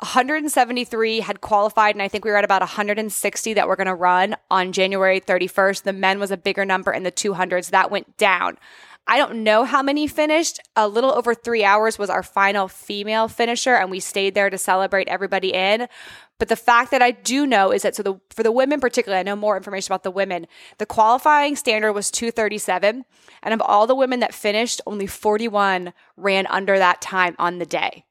173 0.00 1.20
had 1.20 1.40
qualified, 1.40 1.94
and 1.94 2.02
I 2.02 2.08
think 2.08 2.24
we 2.24 2.30
were 2.30 2.36
at 2.36 2.44
about 2.44 2.62
160 2.62 3.54
that 3.54 3.68
were 3.68 3.76
going 3.76 3.86
to 3.86 3.94
run 3.94 4.34
on 4.50 4.72
January 4.72 5.20
31st. 5.20 5.82
The 5.82 5.92
men 5.92 6.18
was 6.18 6.30
a 6.30 6.36
bigger 6.36 6.64
number 6.64 6.92
in 6.92 7.02
the 7.02 7.12
200s. 7.12 7.70
That 7.70 7.90
went 7.90 8.16
down. 8.16 8.56
I 9.10 9.18
don't 9.18 9.42
know 9.42 9.64
how 9.64 9.82
many 9.82 10.06
finished. 10.06 10.60
A 10.76 10.86
little 10.86 11.12
over 11.12 11.34
three 11.34 11.64
hours 11.64 11.98
was 11.98 12.08
our 12.10 12.22
final 12.22 12.68
female 12.68 13.26
finisher, 13.26 13.74
and 13.74 13.90
we 13.90 13.98
stayed 13.98 14.36
there 14.36 14.48
to 14.48 14.56
celebrate 14.56 15.08
everybody 15.08 15.52
in. 15.52 15.88
But 16.38 16.46
the 16.46 16.54
fact 16.54 16.92
that 16.92 17.02
I 17.02 17.10
do 17.10 17.44
know 17.44 17.72
is 17.72 17.82
that 17.82 17.96
so 17.96 18.04
the 18.04 18.20
for 18.30 18.44
the 18.44 18.52
women 18.52 18.78
particularly, 18.78 19.18
I 19.18 19.24
know 19.24 19.34
more 19.34 19.56
information 19.56 19.90
about 19.90 20.04
the 20.04 20.12
women. 20.12 20.46
The 20.78 20.86
qualifying 20.86 21.56
standard 21.56 21.92
was 21.92 22.12
237, 22.12 23.04
and 23.42 23.52
of 23.52 23.60
all 23.60 23.88
the 23.88 23.96
women 23.96 24.20
that 24.20 24.32
finished, 24.32 24.80
only 24.86 25.08
41 25.08 25.92
ran 26.16 26.46
under 26.46 26.78
that 26.78 27.00
time 27.00 27.34
on 27.36 27.58
the 27.58 27.66
day. 27.66 28.04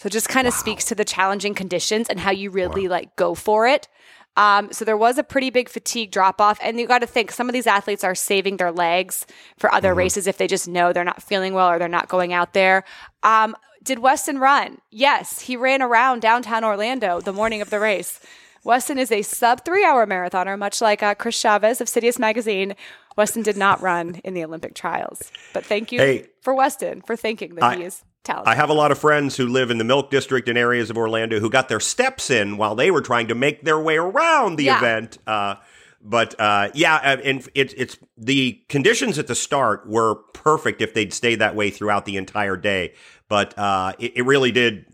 So 0.00 0.06
it 0.06 0.12
just 0.12 0.28
kind 0.28 0.46
of 0.46 0.54
wow. 0.54 0.60
speaks 0.60 0.84
to 0.84 0.94
the 0.94 1.04
challenging 1.04 1.54
conditions 1.54 2.08
and 2.08 2.20
how 2.20 2.30
you 2.30 2.50
really 2.50 2.86
wow. 2.86 2.92
like 2.92 3.16
go 3.16 3.34
for 3.34 3.66
it. 3.66 3.88
Um, 4.38 4.72
so 4.72 4.84
there 4.84 4.96
was 4.96 5.18
a 5.18 5.24
pretty 5.24 5.50
big 5.50 5.68
fatigue 5.68 6.12
drop 6.12 6.40
off. 6.40 6.58
And 6.62 6.78
you 6.78 6.86
got 6.86 7.00
to 7.00 7.06
think 7.06 7.32
some 7.32 7.48
of 7.48 7.52
these 7.52 7.66
athletes 7.66 8.04
are 8.04 8.14
saving 8.14 8.56
their 8.56 8.70
legs 8.70 9.26
for 9.58 9.70
other 9.74 9.90
mm-hmm. 9.90 9.98
races 9.98 10.26
if 10.28 10.38
they 10.38 10.46
just 10.46 10.68
know 10.68 10.92
they're 10.92 11.04
not 11.04 11.22
feeling 11.22 11.54
well 11.54 11.68
or 11.68 11.78
they're 11.78 11.88
not 11.88 12.08
going 12.08 12.32
out 12.32 12.54
there. 12.54 12.84
Um, 13.24 13.56
did 13.82 13.98
Weston 13.98 14.38
run? 14.38 14.78
Yes, 14.90 15.40
he 15.40 15.56
ran 15.56 15.82
around 15.82 16.22
downtown 16.22 16.64
Orlando 16.64 17.20
the 17.20 17.32
morning 17.32 17.60
of 17.60 17.70
the 17.70 17.80
race. 17.80 18.20
Weston 18.62 18.98
is 18.98 19.10
a 19.10 19.22
sub 19.22 19.64
three 19.64 19.84
hour 19.84 20.06
marathoner, 20.06 20.58
much 20.58 20.80
like 20.80 21.02
uh, 21.02 21.14
Chris 21.14 21.38
Chavez 21.38 21.80
of 21.80 21.88
Citius 21.88 22.18
Magazine. 22.18 22.76
Weston 23.16 23.42
did 23.42 23.56
not 23.56 23.80
run 23.80 24.16
in 24.24 24.34
the 24.34 24.44
Olympic 24.44 24.74
trials. 24.74 25.32
But 25.52 25.64
thank 25.64 25.90
you 25.90 25.98
hey, 25.98 26.26
for 26.42 26.54
Weston 26.54 27.02
for 27.02 27.16
thinking 27.16 27.56
that 27.56 27.64
I, 27.64 27.76
he 27.76 27.82
is 27.84 28.04
talented. 28.24 28.50
I 28.50 28.54
have 28.54 28.70
a 28.70 28.74
lot 28.74 28.92
of 28.92 28.98
friends 28.98 29.36
who 29.36 29.46
live 29.46 29.70
in 29.70 29.78
the 29.78 29.84
Milk 29.84 30.10
District 30.10 30.48
and 30.48 30.58
areas 30.58 30.90
of 30.90 30.98
Orlando 30.98 31.40
who 31.40 31.50
got 31.50 31.68
their 31.68 31.80
steps 31.80 32.30
in 32.30 32.56
while 32.56 32.74
they 32.74 32.90
were 32.90 33.02
trying 33.02 33.28
to 33.28 33.34
make 33.34 33.62
their 33.62 33.80
way 33.80 33.96
around 33.96 34.56
the 34.56 34.64
yeah. 34.64 34.78
event. 34.78 35.18
Uh, 35.26 35.56
but 36.00 36.38
uh, 36.40 36.70
yeah, 36.74 36.96
and 36.96 37.48
it, 37.54 37.74
it's 37.76 37.98
the 38.16 38.62
conditions 38.68 39.18
at 39.18 39.26
the 39.26 39.34
start 39.34 39.88
were 39.88 40.16
perfect 40.32 40.80
if 40.80 40.94
they'd 40.94 41.12
stayed 41.12 41.40
that 41.40 41.56
way 41.56 41.70
throughout 41.70 42.04
the 42.04 42.16
entire 42.16 42.56
day. 42.56 42.94
But 43.28 43.58
uh, 43.58 43.94
it, 43.98 44.12
it, 44.16 44.22
really 44.22 44.52
did. 44.52 44.86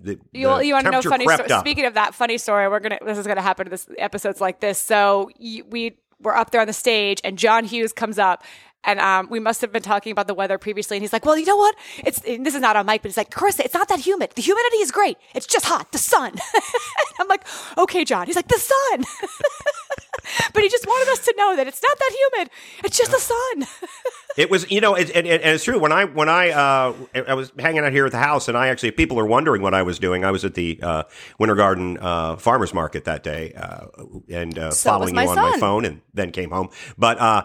The, 0.00 0.18
you, 0.32 0.60
you 0.60 0.74
want 0.74 0.86
to 0.86 0.90
know 0.92 1.02
funny 1.02 1.26
story? 1.26 1.48
Speaking 1.60 1.86
of 1.86 1.94
that 1.94 2.14
funny 2.14 2.38
story, 2.38 2.68
we're 2.68 2.80
gonna 2.80 2.98
this 3.04 3.18
is 3.18 3.26
gonna 3.26 3.42
happen 3.42 3.66
to 3.66 3.70
this 3.70 3.88
episodes 3.98 4.40
like 4.40 4.60
this. 4.60 4.78
So 4.78 5.30
we 5.40 5.98
were 6.20 6.36
up 6.36 6.50
there 6.50 6.60
on 6.60 6.66
the 6.68 6.72
stage, 6.72 7.20
and 7.24 7.36
John 7.36 7.64
Hughes 7.64 7.92
comes 7.92 8.18
up 8.18 8.44
and 8.84 8.98
um, 8.98 9.28
we 9.30 9.38
must 9.38 9.60
have 9.60 9.72
been 9.72 9.82
talking 9.82 10.12
about 10.12 10.26
the 10.26 10.34
weather 10.34 10.58
previously. 10.58 10.96
And 10.96 11.02
he's 11.02 11.12
like, 11.12 11.24
well, 11.24 11.38
you 11.38 11.46
know 11.46 11.56
what? 11.56 11.76
It's, 11.98 12.20
this 12.20 12.54
is 12.54 12.60
not 12.60 12.74
on 12.76 12.86
mic, 12.86 13.02
but 13.02 13.10
he's 13.10 13.16
like, 13.16 13.30
Carissa, 13.30 13.60
it's 13.60 13.74
not 13.74 13.88
that 13.88 14.00
humid. 14.00 14.32
The 14.34 14.42
humidity 14.42 14.78
is 14.78 14.90
great. 14.90 15.18
It's 15.34 15.46
just 15.46 15.66
hot. 15.66 15.92
The 15.92 15.98
sun. 15.98 16.34
I'm 17.20 17.28
like, 17.28 17.46
okay, 17.78 18.04
John. 18.04 18.26
He's 18.26 18.36
like, 18.36 18.48
the 18.48 18.58
sun. 18.58 19.04
but 20.52 20.62
he 20.62 20.68
just 20.68 20.86
wanted 20.86 21.12
us 21.12 21.24
to 21.26 21.34
know 21.36 21.54
that 21.56 21.68
it's 21.68 21.82
not 21.82 21.98
that 21.98 22.10
humid. 22.10 22.50
It's 22.84 22.98
just 22.98 23.12
the 23.12 23.18
sun. 23.18 23.68
it 24.36 24.50
was, 24.50 24.68
you 24.70 24.80
know, 24.80 24.94
it, 24.94 25.10
and, 25.14 25.26
and, 25.28 25.42
it's 25.42 25.64
true. 25.64 25.78
When 25.78 25.92
I, 25.92 26.04
when 26.04 26.28
I, 26.28 26.50
uh, 26.50 26.94
I 27.28 27.34
was 27.34 27.52
hanging 27.58 27.84
out 27.84 27.92
here 27.92 28.06
at 28.06 28.12
the 28.12 28.18
house 28.18 28.48
and 28.48 28.58
I 28.58 28.68
actually, 28.68 28.90
people 28.90 29.18
are 29.20 29.26
wondering 29.26 29.62
what 29.62 29.74
I 29.74 29.82
was 29.82 30.00
doing. 30.00 30.24
I 30.24 30.32
was 30.32 30.44
at 30.44 30.54
the, 30.54 30.80
uh, 30.82 31.04
Winter 31.38 31.54
Garden, 31.54 31.98
uh, 32.00 32.36
farmer's 32.36 32.74
market 32.74 33.04
that 33.04 33.22
day, 33.22 33.52
uh, 33.52 33.86
and, 34.28 34.58
uh, 34.58 34.70
so 34.72 34.90
following 34.90 35.14
you 35.14 35.20
on 35.20 35.36
son. 35.36 35.50
my 35.52 35.58
phone 35.58 35.84
and 35.84 36.00
then 36.14 36.32
came 36.32 36.50
home. 36.50 36.70
But, 36.98 37.18
uh, 37.18 37.44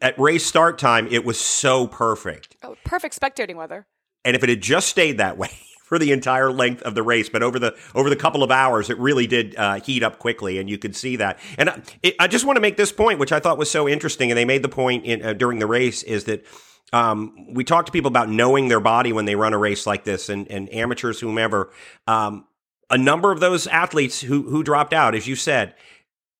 at 0.00 0.18
race 0.18 0.44
start 0.46 0.78
time, 0.78 1.06
it 1.08 1.24
was 1.24 1.40
so 1.40 1.86
perfect. 1.86 2.56
Oh, 2.62 2.76
perfect 2.84 3.18
spectating 3.18 3.56
weather. 3.56 3.86
And 4.24 4.36
if 4.36 4.42
it 4.42 4.48
had 4.48 4.60
just 4.60 4.88
stayed 4.88 5.18
that 5.18 5.38
way 5.38 5.50
for 5.84 5.98
the 5.98 6.12
entire 6.12 6.52
length 6.52 6.82
of 6.82 6.94
the 6.94 7.02
race, 7.02 7.28
but 7.28 7.42
over 7.42 7.58
the 7.58 7.76
over 7.94 8.10
the 8.10 8.16
couple 8.16 8.42
of 8.42 8.50
hours, 8.50 8.90
it 8.90 8.98
really 8.98 9.26
did 9.26 9.56
uh, 9.56 9.80
heat 9.80 10.02
up 10.02 10.18
quickly, 10.18 10.58
and 10.58 10.68
you 10.68 10.78
could 10.78 10.94
see 10.94 11.16
that. 11.16 11.38
And 11.58 11.70
I, 11.70 11.82
it, 12.02 12.16
I, 12.20 12.26
just 12.28 12.44
want 12.44 12.56
to 12.56 12.60
make 12.60 12.76
this 12.76 12.92
point, 12.92 13.18
which 13.18 13.32
I 13.32 13.40
thought 13.40 13.58
was 13.58 13.70
so 13.70 13.88
interesting, 13.88 14.30
and 14.30 14.36
they 14.36 14.44
made 14.44 14.62
the 14.62 14.68
point 14.68 15.04
in, 15.04 15.24
uh, 15.24 15.32
during 15.32 15.58
the 15.58 15.66
race, 15.66 16.02
is 16.02 16.24
that. 16.24 16.44
Um, 16.92 17.54
we 17.54 17.62
talk 17.62 17.86
to 17.86 17.92
people 17.92 18.08
about 18.08 18.28
knowing 18.28 18.66
their 18.66 18.80
body 18.80 19.12
when 19.12 19.24
they 19.24 19.36
run 19.36 19.52
a 19.52 19.58
race 19.58 19.86
like 19.86 20.02
this, 20.02 20.28
and, 20.28 20.50
and 20.50 20.74
amateurs, 20.74 21.20
whomever. 21.20 21.70
Um, 22.08 22.48
a 22.90 22.98
number 22.98 23.30
of 23.30 23.38
those 23.38 23.68
athletes 23.68 24.20
who 24.20 24.42
who 24.50 24.64
dropped 24.64 24.92
out, 24.92 25.14
as 25.14 25.28
you 25.28 25.36
said, 25.36 25.76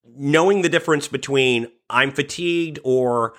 knowing 0.05 0.63
the 0.63 0.69
difference 0.69 1.07
between 1.07 1.69
I'm 1.90 2.12
fatigued 2.12 2.79
or 2.85 3.35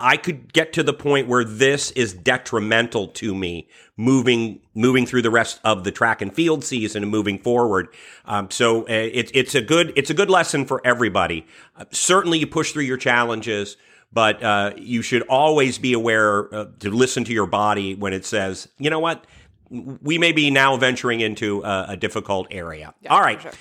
I 0.00 0.16
could 0.16 0.52
get 0.52 0.72
to 0.74 0.82
the 0.82 0.92
point 0.92 1.28
where 1.28 1.44
this 1.44 1.90
is 1.92 2.12
detrimental 2.12 3.08
to 3.08 3.34
me 3.34 3.68
moving 3.96 4.60
moving 4.74 5.06
through 5.06 5.22
the 5.22 5.30
rest 5.30 5.60
of 5.64 5.84
the 5.84 5.92
track 5.92 6.20
and 6.20 6.34
field 6.34 6.64
season 6.64 7.02
and 7.02 7.10
moving 7.10 7.38
forward. 7.38 7.88
Um, 8.24 8.50
so 8.50 8.82
uh, 8.82 8.86
it's 8.88 9.30
it's 9.34 9.54
a 9.54 9.62
good 9.62 9.92
it's 9.96 10.10
a 10.10 10.14
good 10.14 10.30
lesson 10.30 10.66
for 10.66 10.80
everybody. 10.84 11.46
Uh, 11.76 11.84
certainly, 11.92 12.38
you 12.38 12.46
push 12.46 12.72
through 12.72 12.82
your 12.82 12.96
challenges, 12.96 13.76
but 14.12 14.42
uh, 14.42 14.72
you 14.76 15.00
should 15.00 15.22
always 15.28 15.78
be 15.78 15.92
aware 15.92 16.52
uh, 16.54 16.66
to 16.80 16.90
listen 16.90 17.24
to 17.24 17.32
your 17.32 17.46
body 17.46 17.94
when 17.94 18.12
it 18.12 18.24
says, 18.24 18.68
you 18.78 18.90
know 18.90 19.00
what, 19.00 19.24
we 19.70 20.18
may 20.18 20.32
be 20.32 20.50
now 20.50 20.76
venturing 20.76 21.20
into 21.20 21.62
a, 21.62 21.86
a 21.90 21.96
difficult 21.96 22.48
area. 22.50 22.94
Yeah, 23.00 23.14
All 23.14 23.20
right. 23.20 23.40
Sure. 23.40 23.52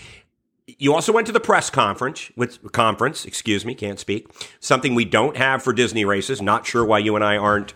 You 0.66 0.94
also 0.94 1.12
went 1.12 1.28
to 1.28 1.34
the 1.34 1.42
press 1.42 1.70
conference, 1.70 2.32
with 2.38 2.72
conference, 2.72 3.26
excuse 3.26 3.66
me, 3.66 3.76
can't 3.76 4.00
speak. 4.00 4.28
Something 4.60 4.96
we 4.96 5.06
don't 5.06 5.36
have 5.36 5.62
for 5.62 5.74
Disney 5.74 6.06
races. 6.06 6.42
Not 6.42 6.66
sure 6.66 6.86
why 6.86 7.00
you 7.00 7.16
and 7.16 7.24
I 7.24 7.36
aren't 7.38 7.74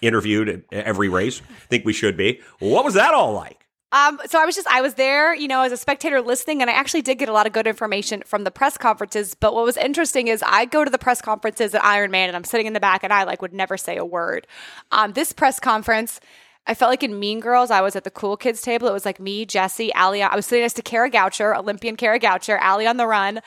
interviewed 0.00 0.48
at 0.48 0.64
every 0.72 1.08
race. 1.08 1.40
Think 1.68 1.84
we 1.84 1.92
should 1.92 2.16
be. 2.16 2.40
What 2.58 2.84
was 2.84 2.94
that 2.94 3.12
all 3.12 3.32
like? 3.32 3.62
Um, 3.92 4.18
so 4.26 4.40
I 4.40 4.46
was 4.46 4.54
just 4.54 4.66
I 4.68 4.80
was 4.80 4.94
there, 4.94 5.34
you 5.34 5.46
know, 5.46 5.60
as 5.60 5.70
a 5.70 5.76
spectator 5.76 6.22
listening, 6.22 6.62
and 6.62 6.70
I 6.70 6.72
actually 6.72 7.02
did 7.02 7.18
get 7.18 7.28
a 7.28 7.32
lot 7.32 7.46
of 7.46 7.52
good 7.52 7.66
information 7.66 8.22
from 8.24 8.44
the 8.44 8.50
press 8.50 8.78
conferences. 8.78 9.34
But 9.34 9.54
what 9.54 9.66
was 9.66 9.76
interesting 9.76 10.28
is 10.28 10.42
I 10.46 10.64
go 10.64 10.82
to 10.82 10.90
the 10.90 10.98
press 10.98 11.20
conferences 11.20 11.74
at 11.74 11.82
Ironman, 11.82 12.28
and 12.28 12.34
I'm 12.34 12.44
sitting 12.44 12.66
in 12.66 12.72
the 12.72 12.80
back, 12.80 13.04
and 13.04 13.12
I 13.12 13.24
like 13.24 13.42
would 13.42 13.52
never 13.52 13.76
say 13.76 13.98
a 13.98 14.04
word. 14.04 14.46
Um, 14.92 15.12
this 15.12 15.34
press 15.34 15.60
conference 15.60 16.20
I 16.66 16.74
felt 16.74 16.90
like 16.90 17.02
in 17.02 17.18
Mean 17.18 17.40
Girls, 17.40 17.70
I 17.70 17.80
was 17.80 17.96
at 17.96 18.04
the 18.04 18.10
cool 18.10 18.36
kids 18.36 18.62
table. 18.62 18.86
It 18.88 18.92
was 18.92 19.04
like 19.04 19.18
me, 19.18 19.44
Jesse, 19.44 19.92
Ali. 19.94 20.22
I 20.22 20.36
was 20.36 20.46
sitting 20.46 20.62
next 20.62 20.74
to 20.74 20.82
Kara 20.82 21.10
Goucher, 21.10 21.56
Olympian 21.56 21.96
Kara 21.96 22.20
Goucher, 22.20 22.60
Ali 22.62 22.86
on 22.86 22.98
the 22.98 23.06
run. 23.06 23.40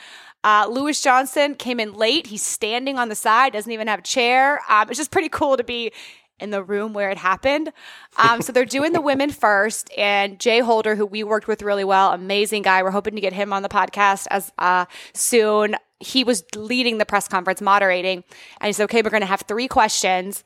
Uh, 0.43 0.67
Lewis 0.69 1.01
Johnson 1.01 1.55
came 1.55 1.79
in 1.79 1.93
late. 1.93 2.27
He's 2.27 2.43
standing 2.43 2.99
on 2.99 3.09
the 3.09 3.15
side, 3.15 3.53
doesn't 3.53 3.71
even 3.71 3.87
have 3.87 3.99
a 3.99 4.03
chair. 4.03 4.59
Um, 4.69 4.89
it's 4.89 4.97
just 4.97 5.11
pretty 5.11 5.29
cool 5.29 5.57
to 5.57 5.63
be 5.63 5.91
in 6.39 6.49
the 6.49 6.61
room 6.61 6.93
where 6.93 7.09
it 7.09 7.17
happened. 7.17 7.71
Um, 8.17 8.41
so 8.41 8.51
they're 8.51 8.65
doing 8.65 8.91
the 8.91 9.01
women 9.01 9.31
first, 9.31 9.89
and 9.97 10.39
Jay 10.39 10.59
Holder, 10.59 10.95
who 10.95 11.05
we 11.05 11.23
worked 11.23 11.47
with 11.47 11.61
really 11.61 11.85
well, 11.85 12.11
amazing 12.11 12.63
guy. 12.63 12.83
We're 12.83 12.91
hoping 12.91 13.15
to 13.15 13.21
get 13.21 13.33
him 13.33 13.53
on 13.53 13.63
the 13.63 13.69
podcast 13.69 14.27
as 14.29 14.51
uh, 14.59 14.85
soon. 15.13 15.77
He 15.99 16.25
was 16.25 16.43
leading 16.55 16.97
the 16.97 17.05
press 17.05 17.27
conference, 17.29 17.61
moderating, 17.61 18.25
and 18.59 18.67
he 18.67 18.73
said, 18.73 18.83
"Okay, 18.85 19.01
we're 19.01 19.09
going 19.09 19.21
to 19.21 19.27
have 19.27 19.43
three 19.47 19.69
questions." 19.69 20.43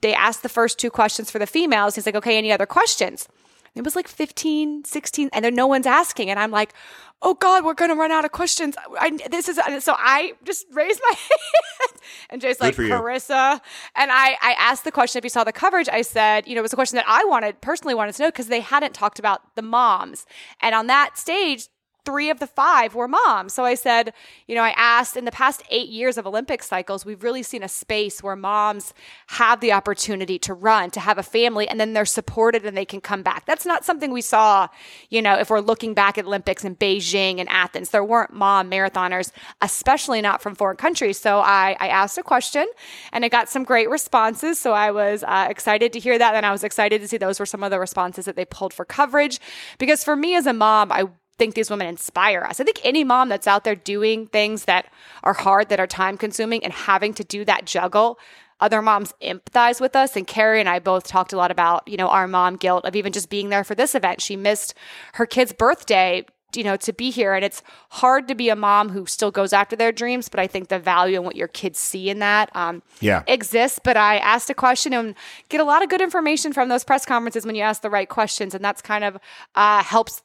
They 0.00 0.14
asked 0.14 0.42
the 0.42 0.48
first 0.48 0.78
two 0.78 0.90
questions 0.90 1.30
for 1.30 1.38
the 1.38 1.46
females. 1.46 1.94
He's 1.94 2.06
like, 2.06 2.14
okay, 2.14 2.38
any 2.38 2.52
other 2.52 2.66
questions? 2.66 3.28
It 3.74 3.84
was 3.84 3.94
like 3.94 4.08
15, 4.08 4.84
16, 4.84 5.30
and 5.32 5.44
then 5.44 5.54
no 5.54 5.66
one's 5.66 5.86
asking. 5.86 6.28
And 6.28 6.38
I'm 6.38 6.50
like, 6.50 6.74
oh 7.22 7.34
God, 7.34 7.64
we're 7.64 7.74
going 7.74 7.90
to 7.90 7.94
run 7.94 8.10
out 8.10 8.24
of 8.24 8.32
questions. 8.32 8.74
I, 8.98 9.16
this 9.30 9.48
is, 9.48 9.60
so 9.84 9.94
I 9.96 10.32
just 10.44 10.66
raised 10.72 11.00
my 11.08 11.14
hand. 11.14 12.00
And 12.30 12.40
Jay's 12.40 12.60
like, 12.60 12.74
Carissa. 12.74 13.60
And 13.94 14.10
I, 14.10 14.36
I 14.42 14.54
asked 14.58 14.84
the 14.84 14.92
question, 14.92 15.18
if 15.18 15.24
you 15.24 15.30
saw 15.30 15.44
the 15.44 15.52
coverage, 15.52 15.88
I 15.88 16.02
said, 16.02 16.48
you 16.48 16.54
know, 16.54 16.60
it 16.60 16.62
was 16.62 16.72
a 16.72 16.76
question 16.76 16.96
that 16.96 17.04
I 17.06 17.24
wanted, 17.24 17.60
personally 17.60 17.94
wanted 17.94 18.14
to 18.16 18.22
know 18.22 18.28
because 18.28 18.48
they 18.48 18.60
hadn't 18.60 18.94
talked 18.94 19.18
about 19.18 19.54
the 19.54 19.62
moms. 19.62 20.26
And 20.60 20.74
on 20.74 20.86
that 20.88 21.18
stage, 21.18 21.68
three 22.04 22.30
of 22.30 22.38
the 22.38 22.46
five 22.46 22.94
were 22.94 23.08
moms. 23.08 23.52
So 23.52 23.64
I 23.64 23.74
said, 23.74 24.12
you 24.46 24.54
know, 24.54 24.62
I 24.62 24.70
asked 24.76 25.16
in 25.16 25.24
the 25.24 25.32
past 25.32 25.62
eight 25.70 25.88
years 25.88 26.18
of 26.18 26.26
Olympic 26.26 26.62
cycles, 26.62 27.04
we've 27.04 27.22
really 27.22 27.42
seen 27.42 27.62
a 27.62 27.68
space 27.68 28.22
where 28.22 28.36
moms 28.36 28.92
have 29.28 29.60
the 29.60 29.72
opportunity 29.72 30.38
to 30.40 30.54
run, 30.54 30.90
to 30.90 31.00
have 31.00 31.18
a 31.18 31.22
family, 31.22 31.68
and 31.68 31.78
then 31.78 31.92
they're 31.92 32.04
supported 32.04 32.64
and 32.64 32.76
they 32.76 32.84
can 32.84 33.00
come 33.00 33.22
back. 33.22 33.46
That's 33.46 33.66
not 33.66 33.84
something 33.84 34.10
we 34.10 34.22
saw, 34.22 34.68
you 35.08 35.22
know, 35.22 35.38
if 35.38 35.50
we're 35.50 35.60
looking 35.60 35.94
back 35.94 36.18
at 36.18 36.24
Olympics 36.24 36.64
in 36.64 36.76
Beijing 36.76 37.38
and 37.38 37.48
Athens. 37.48 37.90
There 37.90 38.04
weren't 38.04 38.32
mom 38.32 38.70
marathoners, 38.70 39.32
especially 39.60 40.20
not 40.20 40.42
from 40.42 40.54
foreign 40.54 40.76
countries. 40.76 41.18
So 41.20 41.40
I, 41.40 41.76
I 41.80 41.88
asked 41.88 42.18
a 42.18 42.22
question 42.22 42.66
and 43.12 43.24
I 43.24 43.28
got 43.28 43.48
some 43.48 43.64
great 43.64 43.90
responses. 43.90 44.58
So 44.58 44.72
I 44.72 44.90
was 44.90 45.22
uh, 45.24 45.46
excited 45.48 45.92
to 45.92 45.98
hear 45.98 46.18
that. 46.18 46.34
And 46.34 46.46
I 46.46 46.52
was 46.52 46.64
excited 46.64 47.00
to 47.00 47.08
see 47.08 47.16
those 47.16 47.40
were 47.40 47.46
some 47.46 47.62
of 47.62 47.70
the 47.70 47.78
responses 47.78 48.24
that 48.24 48.36
they 48.36 48.44
pulled 48.44 48.72
for 48.72 48.84
coverage. 48.84 49.40
Because 49.78 50.04
for 50.04 50.16
me 50.16 50.34
as 50.34 50.46
a 50.46 50.52
mom, 50.52 50.92
I 50.92 51.04
think 51.40 51.54
these 51.54 51.70
women 51.70 51.86
inspire 51.86 52.42
us. 52.42 52.60
I 52.60 52.64
think 52.64 52.80
any 52.84 53.02
mom 53.02 53.30
that's 53.30 53.46
out 53.46 53.64
there 53.64 53.74
doing 53.74 54.26
things 54.26 54.66
that 54.66 54.86
are 55.24 55.32
hard, 55.32 55.70
that 55.70 55.80
are 55.80 55.86
time 55.86 56.18
consuming, 56.18 56.62
and 56.62 56.72
having 56.72 57.14
to 57.14 57.24
do 57.24 57.46
that 57.46 57.64
juggle, 57.64 58.18
other 58.60 58.82
moms 58.82 59.14
empathize 59.22 59.80
with 59.80 59.96
us. 59.96 60.16
And 60.16 60.26
Carrie 60.26 60.60
and 60.60 60.68
I 60.68 60.80
both 60.80 61.06
talked 61.06 61.32
a 61.32 61.38
lot 61.38 61.50
about, 61.50 61.88
you 61.88 61.96
know, 61.96 62.08
our 62.08 62.28
mom 62.28 62.56
guilt 62.56 62.84
of 62.84 62.94
even 62.94 63.10
just 63.10 63.30
being 63.30 63.48
there 63.48 63.64
for 63.64 63.74
this 63.74 63.94
event. 63.94 64.20
She 64.20 64.36
missed 64.36 64.74
her 65.14 65.24
kid's 65.24 65.54
birthday 65.54 66.26
you 66.56 66.64
know, 66.64 66.76
to 66.76 66.92
be 66.92 67.10
here. 67.10 67.32
And 67.34 67.44
it's 67.44 67.62
hard 67.90 68.26
to 68.26 68.34
be 68.34 68.48
a 68.48 68.56
mom 68.56 68.88
who 68.88 69.06
still 69.06 69.30
goes 69.30 69.52
after 69.52 69.76
their 69.76 69.92
dreams, 69.92 70.28
but 70.28 70.40
I 70.40 70.48
think 70.48 70.66
the 70.66 70.80
value 70.80 71.14
and 71.14 71.24
what 71.24 71.36
your 71.36 71.46
kids 71.46 71.78
see 71.78 72.10
in 72.10 72.18
that 72.18 72.50
um, 72.56 72.82
Yeah. 72.98 73.22
exists. 73.28 73.78
But 73.82 73.96
I 73.96 74.18
asked 74.18 74.50
a 74.50 74.54
question 74.54 74.92
and 74.92 75.14
get 75.48 75.60
a 75.60 75.64
lot 75.64 75.84
of 75.84 75.88
good 75.88 76.00
information 76.00 76.52
from 76.52 76.68
those 76.68 76.82
press 76.82 77.06
conferences 77.06 77.46
when 77.46 77.54
you 77.54 77.62
ask 77.62 77.82
the 77.82 77.88
right 77.90 78.08
questions. 78.08 78.52
And 78.52 78.64
that's 78.64 78.82
kind 78.82 79.04
of 79.04 79.18
uh, 79.54 79.84
helps 79.84 80.22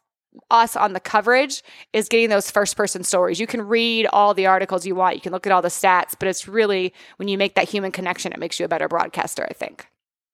us 0.52 0.76
on 0.76 0.94
the 0.94 1.00
coverage 1.00 1.64
is 1.94 2.08
getting 2.08 2.30
those 2.30 2.52
first 2.52 2.78
person 2.78 3.04
stories. 3.04 3.40
You 3.40 3.48
can 3.48 3.62
read 3.62 4.08
all 4.08 4.34
the 4.34 4.48
articles 4.48 4.86
you 4.86 4.96
want, 4.96 5.16
you 5.16 5.22
can 5.22 5.32
look 5.32 5.46
at 5.46 5.52
all 5.52 5.62
the 5.62 5.70
stats, 5.70 6.14
but 6.18 6.28
it's 6.28 6.48
really 6.48 6.94
when 7.18 7.28
you 7.28 7.38
make 7.38 7.56
that 7.56 7.70
human 7.70 7.92
connection, 7.92 8.32
it 8.32 8.40
makes 8.40 8.60
you 8.60 8.66
a 8.66 8.70
better 8.70 8.88
broadcaster, 8.88 9.46
I 9.50 9.54
think. 9.54 9.88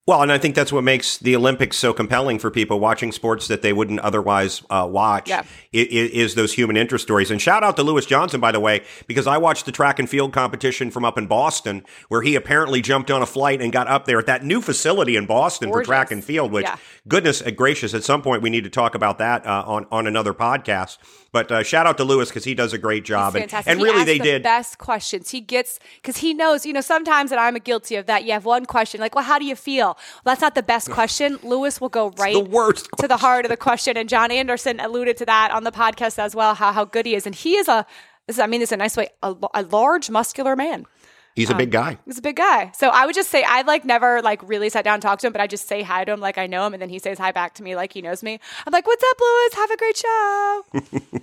Well, 0.04 0.20
and 0.20 0.32
I 0.32 0.38
think 0.38 0.56
that's 0.56 0.72
what 0.72 0.82
makes 0.82 1.18
the 1.18 1.36
Olympics 1.36 1.76
so 1.76 1.92
compelling 1.92 2.40
for 2.40 2.50
people 2.50 2.80
watching 2.80 3.12
sports 3.12 3.46
that 3.46 3.62
they 3.62 3.72
wouldn't 3.72 4.00
otherwise 4.00 4.60
uh, 4.68 4.84
watch. 4.90 5.28
Yeah. 5.28 5.44
i- 5.72 5.78
i- 5.78 6.10
Is 6.12 6.34
those 6.34 6.54
human 6.54 6.76
interest 6.76 7.04
stories? 7.04 7.30
And 7.30 7.40
shout 7.40 7.62
out 7.62 7.76
to 7.76 7.84
Lewis 7.84 8.04
Johnson, 8.04 8.40
by 8.40 8.50
the 8.50 8.58
way, 8.58 8.82
because 9.06 9.28
I 9.28 9.38
watched 9.38 9.64
the 9.64 9.70
track 9.70 10.00
and 10.00 10.10
field 10.10 10.32
competition 10.32 10.90
from 10.90 11.04
up 11.04 11.18
in 11.18 11.28
Boston, 11.28 11.84
where 12.08 12.22
he 12.22 12.34
apparently 12.34 12.82
jumped 12.82 13.12
on 13.12 13.22
a 13.22 13.26
flight 13.26 13.62
and 13.62 13.72
got 13.72 13.86
up 13.86 14.06
there 14.06 14.18
at 14.18 14.26
that 14.26 14.44
new 14.44 14.60
facility 14.60 15.14
in 15.14 15.24
Boston 15.26 15.70
Gorgeous. 15.70 15.86
for 15.86 15.92
track 15.92 16.10
and 16.10 16.24
field. 16.24 16.50
Which, 16.50 16.64
Yeah. 16.64 16.76
goodness 17.06 17.40
gracious, 17.54 17.94
at 17.94 18.02
some 18.02 18.22
point 18.22 18.42
we 18.42 18.50
need 18.50 18.64
to 18.64 18.70
talk 18.70 18.96
about 18.96 19.18
that 19.18 19.46
uh, 19.46 19.62
on 19.64 19.86
on 19.92 20.08
another 20.08 20.34
podcast. 20.34 20.98
But 21.30 21.50
uh, 21.50 21.62
shout 21.62 21.86
out 21.86 21.96
to 21.96 22.04
Lewis 22.04 22.28
because 22.28 22.44
he 22.44 22.52
does 22.54 22.74
a 22.74 22.78
great 22.78 23.04
job, 23.06 23.34
and, 23.36 23.44
Fantastic. 23.44 23.70
and 23.70 23.78
He 23.80 23.84
really 23.86 24.04
they 24.04 24.18
the 24.18 24.24
did. 24.24 24.42
best 24.42 24.76
questions. 24.76 25.30
He 25.30 25.40
gets 25.40 25.78
because 25.94 26.18
he 26.18 26.34
knows, 26.34 26.66
you 26.66 26.74
know, 26.74 26.82
sometimes 26.82 27.30
and 27.30 27.40
I'm 27.40 27.54
guilty 27.54 27.94
of 27.96 28.04
that. 28.06 28.24
You 28.24 28.32
have 28.32 28.44
one 28.44 28.66
question, 28.66 29.00
like, 29.00 29.14
well, 29.14 29.24
how 29.24 29.38
do 29.38 29.46
you 29.46 29.56
feel? 29.56 29.91
Well, 30.24 30.32
that's 30.32 30.40
not 30.40 30.54
the 30.54 30.62
best 30.62 30.90
question. 30.90 31.38
Lewis 31.42 31.80
will 31.80 31.88
go 31.88 32.10
right 32.18 32.34
the 32.34 32.40
worst 32.40 32.88
to 32.98 33.08
the 33.08 33.16
heart 33.16 33.44
of 33.44 33.50
the 33.50 33.56
question. 33.56 33.96
And 33.96 34.08
John 34.08 34.30
Anderson 34.30 34.80
alluded 34.80 35.16
to 35.18 35.26
that 35.26 35.50
on 35.50 35.64
the 35.64 35.72
podcast 35.72 36.18
as 36.18 36.34
well, 36.34 36.54
how 36.54 36.72
how 36.72 36.84
good 36.84 37.06
he 37.06 37.14
is. 37.14 37.26
And 37.26 37.34
he 37.34 37.56
is 37.56 37.68
a 37.68 37.86
this 38.26 38.36
is, 38.36 38.40
I 38.40 38.46
mean 38.46 38.60
this 38.60 38.68
is 38.68 38.72
a 38.72 38.76
nice 38.76 38.96
way, 38.96 39.08
a, 39.22 39.34
a 39.54 39.62
large 39.62 40.10
muscular 40.10 40.56
man. 40.56 40.86
He's 41.34 41.48
a 41.50 41.54
big 41.54 41.70
guy. 41.70 41.98
He's 42.04 42.18
a 42.18 42.22
big 42.22 42.36
guy. 42.36 42.70
So 42.74 42.88
I 42.88 43.06
would 43.06 43.14
just 43.14 43.30
say 43.30 43.42
I 43.42 43.62
like 43.62 43.84
never 43.84 44.20
like 44.20 44.46
really 44.46 44.68
sat 44.68 44.84
down 44.84 44.94
and 44.94 45.02
talked 45.02 45.22
to 45.22 45.26
him, 45.28 45.32
but 45.32 45.40
I 45.40 45.46
just 45.46 45.66
say 45.66 45.82
hi 45.82 46.04
to 46.04 46.12
him 46.12 46.20
like 46.20 46.36
I 46.36 46.46
know 46.46 46.66
him, 46.66 46.74
and 46.74 46.82
then 46.82 46.90
he 46.90 46.98
says 46.98 47.18
hi 47.18 47.32
back 47.32 47.54
to 47.54 47.62
me 47.62 47.74
like 47.74 47.92
he 47.92 48.02
knows 48.02 48.22
me. 48.22 48.38
I'm 48.66 48.70
like, 48.72 48.86
"What's 48.86 49.02
up, 49.02 49.16
Lewis? 49.20 49.54
Have 49.54 49.70
a 49.70 49.76
great 49.76 49.96
show." 49.96 50.62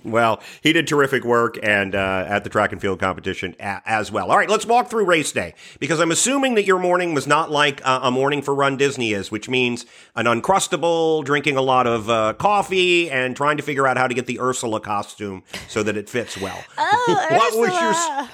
Well, 0.02 0.40
he 0.62 0.72
did 0.72 0.88
terrific 0.88 1.24
work 1.24 1.56
and 1.62 1.94
uh, 1.94 2.24
at 2.26 2.42
the 2.42 2.50
track 2.50 2.72
and 2.72 2.80
field 2.80 2.98
competition 2.98 3.54
a- 3.60 3.82
as 3.86 4.10
well. 4.10 4.30
All 4.30 4.36
right, 4.36 4.48
let's 4.48 4.66
walk 4.66 4.88
through 4.90 5.04
race 5.04 5.30
day 5.30 5.54
because 5.78 6.00
I'm 6.00 6.10
assuming 6.10 6.54
that 6.54 6.64
your 6.64 6.78
morning 6.80 7.14
was 7.14 7.26
not 7.28 7.50
like 7.50 7.80
uh, 7.86 8.00
a 8.02 8.10
morning 8.10 8.42
for 8.42 8.52
Run 8.54 8.76
Disney 8.76 9.12
is, 9.12 9.30
which 9.30 9.48
means 9.48 9.84
an 10.16 10.26
uncrustable, 10.26 11.22
drinking 11.24 11.56
a 11.56 11.62
lot 11.62 11.86
of 11.86 12.10
uh, 12.10 12.32
coffee, 12.32 13.08
and 13.10 13.36
trying 13.36 13.56
to 13.58 13.62
figure 13.62 13.86
out 13.86 13.98
how 13.98 14.08
to 14.08 14.14
get 14.14 14.26
the 14.26 14.40
Ursula 14.40 14.80
costume 14.80 15.44
so 15.68 15.82
that 15.84 15.96
it 15.96 16.08
fits 16.08 16.36
well. 16.40 16.58
Oh, 16.76 17.26
what 17.30 17.56
was 17.58 17.68
Ursula. 17.68 18.16
your 18.22 18.28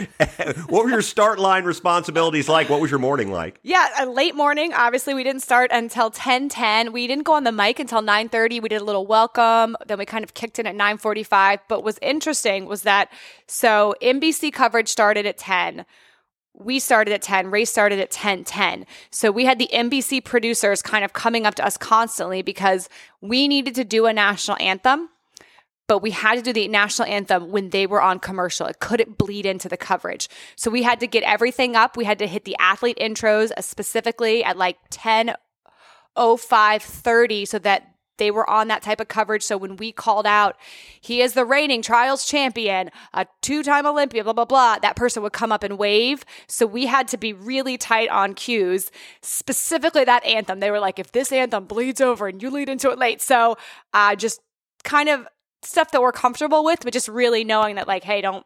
what 0.68 0.84
were 0.84 0.90
your 0.90 1.02
start 1.02 1.38
line 1.38 1.64
responsibilities 1.64 2.48
like? 2.48 2.68
What 2.68 2.80
was 2.80 2.90
your 2.90 3.00
morning 3.00 3.30
like? 3.30 3.58
Yeah, 3.62 3.88
a 3.98 4.06
late 4.06 4.34
morning. 4.34 4.72
Obviously, 4.72 5.14
we 5.14 5.24
didn't 5.24 5.42
start 5.42 5.70
until 5.72 6.10
10:10. 6.10 6.92
We 6.92 7.06
didn't 7.06 7.24
go 7.24 7.34
on 7.34 7.44
the 7.44 7.52
mic 7.52 7.78
until 7.78 8.02
9:30. 8.02 8.60
We 8.60 8.68
did 8.68 8.80
a 8.80 8.84
little 8.84 9.06
welcome, 9.06 9.76
then 9.86 9.98
we 9.98 10.06
kind 10.06 10.24
of 10.24 10.34
kicked 10.34 10.58
in 10.58 10.66
at 10.66 10.74
9:45. 10.74 11.60
But 11.68 11.84
what's 11.84 11.98
interesting 12.02 12.66
was 12.66 12.82
that 12.82 13.10
so 13.46 13.94
NBC 14.02 14.52
coverage 14.52 14.88
started 14.88 15.26
at 15.26 15.38
10. 15.38 15.84
We 16.54 16.78
started 16.78 17.14
at 17.14 17.22
10. 17.22 17.50
Race 17.50 17.70
started 17.70 17.98
at 17.98 18.10
10:10. 18.10 18.86
So 19.10 19.30
we 19.30 19.44
had 19.44 19.58
the 19.58 19.68
NBC 19.72 20.20
producers 20.24 20.82
kind 20.82 21.04
of 21.04 21.12
coming 21.12 21.46
up 21.46 21.54
to 21.56 21.64
us 21.64 21.76
constantly 21.76 22.42
because 22.42 22.88
we 23.20 23.48
needed 23.48 23.74
to 23.76 23.84
do 23.84 24.06
a 24.06 24.12
national 24.12 24.56
anthem 24.60 25.08
but 25.88 25.98
we 25.98 26.10
had 26.10 26.36
to 26.36 26.42
do 26.42 26.52
the 26.52 26.68
national 26.68 27.08
anthem 27.08 27.50
when 27.50 27.70
they 27.70 27.86
were 27.86 28.00
on 28.00 28.18
commercial. 28.18 28.66
It 28.66 28.80
couldn't 28.80 29.18
bleed 29.18 29.46
into 29.46 29.68
the 29.68 29.76
coverage. 29.76 30.28
So 30.56 30.70
we 30.70 30.82
had 30.82 31.00
to 31.00 31.06
get 31.06 31.22
everything 31.24 31.76
up. 31.76 31.96
We 31.96 32.04
had 32.04 32.18
to 32.20 32.26
hit 32.26 32.44
the 32.44 32.56
athlete 32.58 32.98
intros 33.00 33.50
uh, 33.56 33.60
specifically 33.60 34.44
at 34.44 34.56
like 34.56 34.78
10 34.90 35.34
0530 36.16 37.44
so 37.46 37.58
that 37.58 37.92
they 38.18 38.30
were 38.30 38.48
on 38.48 38.68
that 38.68 38.82
type 38.82 39.00
of 39.00 39.08
coverage. 39.08 39.42
So 39.42 39.56
when 39.56 39.76
we 39.76 39.90
called 39.90 40.26
out, 40.26 40.56
he 41.00 41.22
is 41.22 41.32
the 41.32 41.44
reigning 41.44 41.82
trials 41.82 42.24
champion, 42.24 42.90
a 43.12 43.26
two 43.40 43.62
time 43.62 43.86
Olympian, 43.86 44.24
blah, 44.24 44.32
blah, 44.32 44.44
blah, 44.44 44.78
that 44.80 44.96
person 44.96 45.22
would 45.22 45.32
come 45.32 45.50
up 45.50 45.64
and 45.64 45.78
wave. 45.78 46.24
So 46.46 46.66
we 46.66 46.86
had 46.86 47.08
to 47.08 47.16
be 47.16 47.32
really 47.32 47.78
tight 47.78 48.10
on 48.10 48.34
cues, 48.34 48.90
specifically 49.22 50.04
that 50.04 50.24
anthem. 50.24 50.60
They 50.60 50.70
were 50.70 50.80
like, 50.80 50.98
if 50.98 51.12
this 51.12 51.32
anthem 51.32 51.64
bleeds 51.64 52.00
over 52.00 52.28
and 52.28 52.40
you 52.40 52.50
lead 52.50 52.68
into 52.68 52.90
it 52.90 52.98
late. 52.98 53.20
So 53.20 53.56
uh, 53.92 54.14
just 54.14 54.40
kind 54.84 55.08
of 55.08 55.26
stuff 55.64 55.90
that 55.92 56.02
we're 56.02 56.12
comfortable 56.12 56.64
with, 56.64 56.80
but 56.82 56.92
just 56.92 57.08
really 57.08 57.44
knowing 57.44 57.76
that, 57.76 57.88
like, 57.88 58.04
hey, 58.04 58.20
don't 58.20 58.44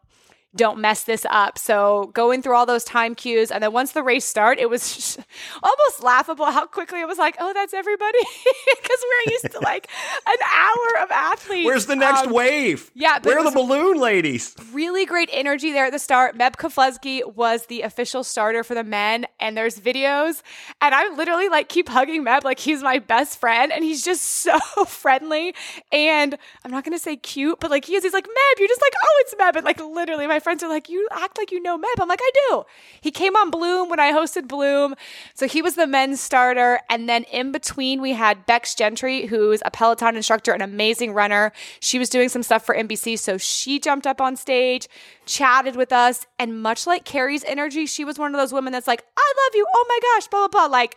don't 0.57 0.79
mess 0.79 1.05
this 1.05 1.27
up. 1.31 1.59
So 1.59 2.11
going 2.15 2.43
through 2.43 2.55
all 2.57 2.67
those 2.67 2.85
time 2.85 3.15
cues, 3.15 3.51
and 3.51 3.63
then 3.63 3.73
once 3.73 3.93
the 3.93 4.03
race 4.03 4.25
start, 4.25 4.59
it 4.59 4.69
was 4.71 5.19
almost 5.63 6.03
laughable 6.03 6.47
how 6.47 6.67
quickly 6.67 7.01
it 7.01 7.07
was 7.09 7.19
like, 7.19 7.37
oh, 7.39 7.53
that's 7.53 7.75
everybody, 7.75 8.19
because 8.83 8.99
we're 9.27 9.33
used 9.33 9.51
to 9.53 9.61
like 9.61 9.89
an 10.27 10.37
hour 10.53 11.03
of 11.05 11.11
athletes. 11.11 11.67
Where's 11.67 11.87
the 11.87 11.97
next 11.97 12.27
Um, 12.27 12.33
wave? 12.33 12.91
yeah, 12.95 13.19
where 13.23 13.39
are 13.39 13.45
the 13.45 13.51
balloon 13.51 13.99
ladies? 14.01 14.55
really 14.73 15.07
great 15.07 15.29
energy 15.33 15.73
there 15.73 15.87
at 15.87 15.93
the 15.93 15.99
start. 15.99 16.37
Meb 16.37 16.57
Keflezighi 16.57 17.35
was 17.35 17.67
the 17.67 17.83
official 17.83 18.25
starter 18.25 18.63
for 18.65 18.75
the 18.75 18.85
men, 18.85 19.27
and 19.41 19.57
there's 19.57 19.79
videos, 19.79 20.43
and 20.81 20.95
I 20.95 21.09
literally 21.15 21.49
like 21.49 21.69
keep 21.69 21.89
hugging 21.89 22.25
Meb 22.25 22.45
like 22.45 22.59
he's 22.59 22.83
my 22.83 22.99
best 22.99 23.39
friend, 23.39 23.73
and 23.73 23.85
he's 23.85 24.05
just 24.05 24.23
so 24.47 24.59
friendly. 24.87 25.55
And 25.93 26.37
I'm 26.65 26.71
not 26.71 26.85
gonna 26.85 26.99
say 26.99 27.17
cute, 27.17 27.61
but 27.61 27.71
like 27.71 27.85
he 27.85 27.95
is. 27.95 28.03
He's 28.03 28.13
like 28.13 28.27
Meb, 28.27 28.59
you're 28.59 28.69
just 28.69 28.81
like 28.83 28.93
oh, 29.03 29.17
it's 29.21 29.35
Meb, 29.35 29.57
and 29.57 29.65
like 29.65 29.81
literally, 29.81 30.27
my 30.27 30.39
friends 30.47 30.63
are 30.63 30.69
like 30.69 30.89
you 30.89 31.09
act 31.11 31.39
like 31.39 31.51
you 31.51 31.61
know 31.61 31.77
Meb. 31.77 32.01
I'm 32.01 32.07
like 32.07 32.21
I 32.23 32.31
do. 32.49 32.63
He 33.01 33.11
came 33.11 33.35
on 33.35 33.51
Bloom 33.51 33.89
when 33.89 33.99
I 33.99 34.13
hosted 34.13 34.47
Bloom, 34.47 34.95
so 35.35 35.49
he 35.49 35.61
was 35.61 35.75
the 35.75 35.89
men's 35.89 36.21
starter, 36.21 36.79
and 36.89 37.09
then 37.09 37.25
in 37.25 37.51
between 37.51 38.01
we 38.01 38.13
had 38.13 38.47
Becs 38.47 38.77
Gentry, 38.77 39.27
who's 39.27 39.61
a 39.65 39.73
Peloton 39.73 40.15
instructor, 40.15 40.53
an 40.53 40.63
amazing 40.63 41.13
runner. 41.15 41.51
She 41.81 41.99
was 41.99 42.09
doing 42.09 42.29
some 42.29 42.45
stuff 42.45 42.65
for 42.65 42.77
NBC, 42.77 43.19
so 43.19 43.39
she 43.39 43.81
jumped 43.81 44.07
up 44.07 44.21
on 44.21 44.37
stage, 44.37 44.87
chatted 45.25 45.75
with 45.75 45.91
us, 45.91 46.29
and 46.39 46.63
much 46.63 46.87
like 46.87 47.05
Carrie's 47.05 47.43
energy, 47.43 47.85
she 47.85 48.05
was 48.05 48.17
one 48.17 48.33
of 48.33 48.39
those 48.39 48.53
women 48.53 48.73
that's 48.73 48.87
like, 48.87 49.03
I 49.17 49.33
love 49.45 49.57
you. 49.57 49.67
Oh 49.75 49.85
my 49.89 49.99
gosh, 50.01 50.29
blah, 50.29 50.47
blah, 50.47 50.69
blah. 50.69 50.73
Like, 50.73 50.97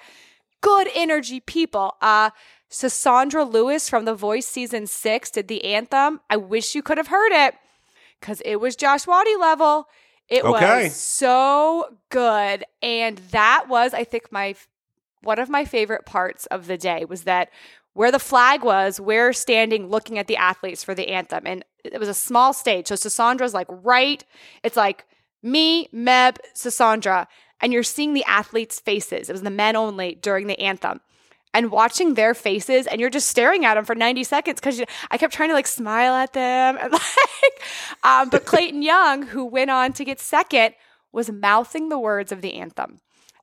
good 0.61 0.89
energy 0.93 1.39
people. 1.39 1.95
Uh, 2.03 2.29
so 2.69 2.87
Sandra 2.87 3.43
Lewis 3.43 3.89
from 3.89 4.05
The 4.05 4.13
Voice 4.13 4.45
season 4.45 4.85
six 4.85 5.31
did 5.31 5.47
the 5.47 5.63
anthem. 5.63 6.19
I 6.29 6.37
wish 6.37 6.75
you 6.75 6.83
could 6.83 6.99
have 6.99 7.07
heard 7.07 7.31
it 7.31 7.55
because 8.19 8.41
it 8.45 8.57
was 8.57 8.75
Josh 8.75 9.07
Waddy 9.07 9.35
level. 9.35 9.87
It 10.27 10.45
Okay. 10.45 10.83
was 10.83 10.95
so 10.95 11.97
good. 12.09 12.63
And 12.81 13.17
that 13.31 13.65
was, 13.67 13.93
I 13.93 14.03
think, 14.03 14.31
my 14.31 14.55
one 15.21 15.39
of 15.39 15.49
my 15.49 15.65
favorite 15.65 16.05
parts 16.05 16.45
of 16.47 16.67
the 16.67 16.77
day 16.77 17.03
was 17.05 17.23
that 17.23 17.49
where 17.93 18.11
the 18.11 18.19
flag 18.19 18.63
was, 18.63 18.99
we're 18.99 19.33
standing 19.33 19.87
looking 19.87 20.17
at 20.17 20.27
the 20.27 20.37
athletes 20.37 20.83
for 20.83 20.95
the 20.95 21.09
anthem. 21.09 21.43
And 21.45 21.65
it 21.83 21.99
was 21.99 22.07
a 22.07 22.13
small 22.13 22.53
stage. 22.53 22.87
So 22.87 22.95
Sassandra's 22.95 23.53
like 23.53 23.67
right, 23.69 24.23
it's 24.63 24.77
like 24.77 25.05
me, 25.43 25.87
Meb, 25.93 26.37
Sassandra, 26.55 27.27
and 27.59 27.73
you're 27.73 27.83
seeing 27.83 28.13
the 28.13 28.23
athletes' 28.25 28.79
faces. 28.79 29.29
It 29.29 29.33
was 29.33 29.41
the 29.41 29.49
men 29.49 29.75
only 29.75 30.15
during 30.15 30.47
the 30.47 30.59
anthem. 30.59 31.01
And 31.51 31.71
watching 31.71 32.13
their 32.13 32.35
faces, 32.35 32.85
and 32.85 33.01
you're 33.01 33.09
just 33.09 33.27
staring 33.27 33.65
at 33.65 33.73
them 33.73 33.83
for 33.83 33.95
90 33.95 34.23
seconds 34.23 34.59
because 34.59 34.83
I 35.09 35.17
kept 35.17 35.33
trying 35.33 35.49
to 35.49 35.55
like 35.55 35.65
smile 35.65 36.13
at 36.13 36.33
them. 36.33 36.77
And 36.79 36.91
like, 36.93 37.63
um, 38.03 38.29
but 38.29 38.45
Clayton 38.45 38.83
Young, 38.83 39.23
who 39.23 39.45
went 39.45 39.71
on 39.71 39.93
to 39.93 40.05
get 40.05 40.19
second, 40.19 40.75
was 41.11 41.31
mouthing 41.31 41.89
the 41.89 41.97
words 41.97 42.31
of 42.31 42.41
the 42.41 42.53
anthem. 42.53 42.99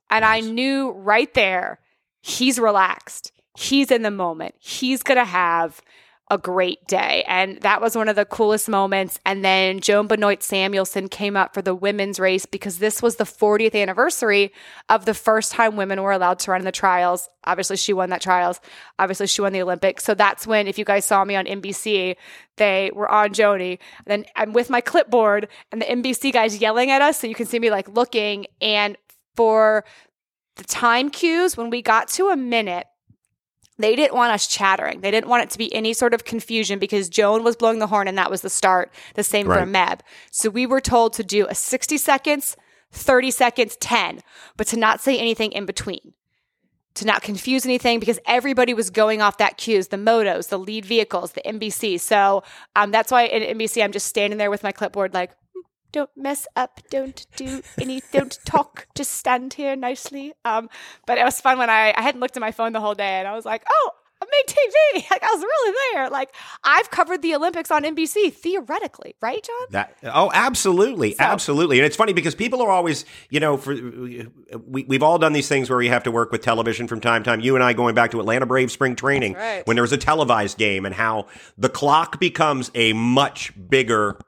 And 0.09 0.23
I 0.23 0.39
knew 0.39 0.91
right 0.91 1.33
there, 1.33 1.79
he's 2.21 2.59
relaxed. 2.59 3.33
He's 3.57 3.91
in 3.91 4.03
the 4.03 4.11
moment. 4.11 4.55
He's 4.59 5.03
going 5.03 5.17
to 5.17 5.25
have 5.25 5.81
a 6.29 6.37
great 6.37 6.85
day. 6.87 7.23
And 7.25 7.61
that 7.61 7.79
was 7.79 7.95
one 7.95 8.09
of 8.09 8.17
the 8.17 8.25
coolest 8.25 8.67
moments. 8.67 9.17
And 9.25 9.45
then 9.45 9.79
Joan 9.79 10.07
Benoit 10.07 10.43
Samuelson 10.43 11.07
came 11.07 11.37
up 11.37 11.53
for 11.53 11.61
the 11.61 11.73
women's 11.73 12.19
race 12.19 12.45
because 12.45 12.79
this 12.79 13.01
was 13.01 13.15
the 13.15 13.23
40th 13.23 13.73
anniversary 13.73 14.51
of 14.89 15.05
the 15.05 15.13
first 15.13 15.53
time 15.53 15.77
women 15.77 16.01
were 16.01 16.11
allowed 16.11 16.39
to 16.39 16.51
run 16.51 16.61
in 16.61 16.65
the 16.65 16.71
trials. 16.71 17.29
Obviously, 17.45 17.77
she 17.77 17.93
won 17.93 18.09
that 18.09 18.21
trials. 18.21 18.59
Obviously, 18.99 19.27
she 19.27 19.41
won 19.41 19.53
the 19.53 19.61
Olympics. 19.61 20.03
So 20.03 20.13
that's 20.13 20.45
when, 20.45 20.67
if 20.67 20.77
you 20.77 20.83
guys 20.83 21.05
saw 21.05 21.23
me 21.23 21.37
on 21.37 21.45
NBC, 21.45 22.17
they 22.57 22.91
were 22.93 23.09
on 23.09 23.29
Joni. 23.29 23.79
And 24.05 24.07
then 24.07 24.25
I'm 24.35 24.51
with 24.51 24.69
my 24.69 24.81
clipboard 24.81 25.47
and 25.71 25.81
the 25.81 25.85
NBC 25.85 26.33
guys 26.33 26.59
yelling 26.59 26.91
at 26.91 27.01
us. 27.01 27.19
So 27.19 27.27
you 27.27 27.35
can 27.35 27.45
see 27.45 27.59
me 27.59 27.71
like 27.71 27.87
looking. 27.87 28.47
And 28.59 28.97
for 29.37 29.85
the 30.57 30.65
time 30.65 31.09
cues, 31.09 31.55
when 31.55 31.69
we 31.69 31.81
got 31.81 32.09
to 32.09 32.27
a 32.29 32.35
minute, 32.35 32.85
they 33.79 33.95
didn't 33.95 34.15
want 34.15 34.31
us 34.33 34.47
chattering. 34.47 35.01
They 35.01 35.11
didn't 35.11 35.29
want 35.29 35.43
it 35.43 35.49
to 35.51 35.57
be 35.57 35.73
any 35.73 35.93
sort 35.93 36.13
of 36.13 36.23
confusion 36.25 36.79
because 36.79 37.09
Joan 37.09 37.43
was 37.43 37.55
blowing 37.55 37.79
the 37.79 37.87
horn 37.87 38.07
and 38.07 38.17
that 38.17 38.31
was 38.31 38.41
the 38.41 38.49
start. 38.49 38.91
The 39.15 39.23
same 39.23 39.45
for 39.45 39.51
Right. 39.51 39.67
Meb. 39.67 39.99
So 40.31 40.49
we 40.49 40.65
were 40.65 40.81
told 40.81 41.13
to 41.13 41.23
do 41.23 41.45
a 41.47 41.55
60 41.55 41.97
seconds, 41.97 42.55
30 42.91 43.31
seconds, 43.31 43.75
10, 43.77 44.21
but 44.55 44.67
to 44.67 44.77
not 44.77 45.01
say 45.01 45.17
anything 45.19 45.51
in 45.51 45.65
between. 45.65 46.13
to 46.95 47.05
not 47.05 47.21
confuse 47.21 47.63
anything 47.63 47.99
because 47.99 48.17
everybody 48.25 48.73
was 48.73 48.89
going 48.89 49.21
off 49.21 49.37
that 49.37 49.57
cues, 49.57 49.89
the 49.89 49.97
motos, 49.97 50.49
the 50.49 50.57
lead 50.57 50.83
vehicles, 50.83 51.33
the 51.33 51.41
NBC. 51.45 51.99
So 51.99 52.41
um, 52.75 52.89
that's 52.89 53.11
why 53.11 53.25
in 53.25 53.55
NBC, 53.55 53.83
I'm 53.83 53.91
just 53.91 54.07
standing 54.07 54.39
there 54.39 54.49
with 54.49 54.63
my 54.63 54.71
clipboard, 54.71 55.13
like, 55.13 55.29
"Hmm, 55.29 55.46
don't 55.97 56.15
mess 56.15 56.45
up, 56.55 56.79
don't 56.91 57.25
do 57.35 57.63
any, 57.81 58.03
don't 58.11 58.37
talk, 58.45 58.85
just 58.93 59.13
stand 59.13 59.55
here 59.55 59.75
nicely. 59.75 60.31
Um, 60.45 60.69
but 61.07 61.17
it 61.17 61.23
was 61.23 61.41
fun 61.41 61.57
when 61.57 61.71
I, 61.71 61.91
I 61.97 62.03
hadn't 62.03 62.21
looked 62.21 62.37
at 62.37 62.41
my 62.41 62.51
phone 62.51 62.71
the 62.71 62.79
whole 62.79 62.93
day 62.93 63.17
and 63.17 63.27
I 63.27 63.33
was 63.33 63.45
like, 63.45 63.63
oh, 63.67 63.91
I 64.21 64.25
made 64.25 64.47
TV. 64.47 65.07
Like 65.11 65.23
I 65.23 65.33
was 65.33 65.41
really 65.41 65.77
there. 65.93 66.09
Like 66.09 66.35
I've 66.63 66.91
covered 66.91 67.21
the 67.21 67.33
Olympics 67.33 67.71
on 67.71 67.83
NBC 67.83 68.31
theoretically, 68.31 69.15
right, 69.21 69.41
John? 69.41 69.67
That 69.71 69.97
oh, 70.03 70.29
absolutely, 70.33 71.15
absolutely, 71.17 71.79
and 71.79 71.85
it's 71.85 71.95
funny 71.95 72.13
because 72.13 72.35
people 72.35 72.61
are 72.61 72.69
always, 72.69 73.05
you 73.29 73.39
know, 73.39 73.57
for 73.57 73.73
we 73.73 74.83
we've 74.87 75.03
all 75.03 75.17
done 75.17 75.33
these 75.33 75.47
things 75.47 75.69
where 75.69 75.77
we 75.77 75.87
have 75.87 76.03
to 76.03 76.11
work 76.11 76.31
with 76.31 76.41
television 76.41 76.87
from 76.87 76.99
time 76.99 77.23
to 77.23 77.29
time. 77.29 77.39
You 77.39 77.55
and 77.55 77.63
I 77.63 77.73
going 77.73 77.95
back 77.95 78.11
to 78.11 78.19
Atlanta 78.19 78.45
Braves 78.45 78.73
spring 78.73 78.95
training 78.95 79.33
right. 79.33 79.65
when 79.65 79.75
there 79.75 79.83
was 79.83 79.93
a 79.93 79.97
televised 79.97 80.57
game, 80.57 80.85
and 80.85 80.93
how 80.93 81.27
the 81.57 81.69
clock 81.69 82.19
becomes 82.19 82.69
a 82.75 82.93
much 82.93 83.53
bigger 83.69 84.19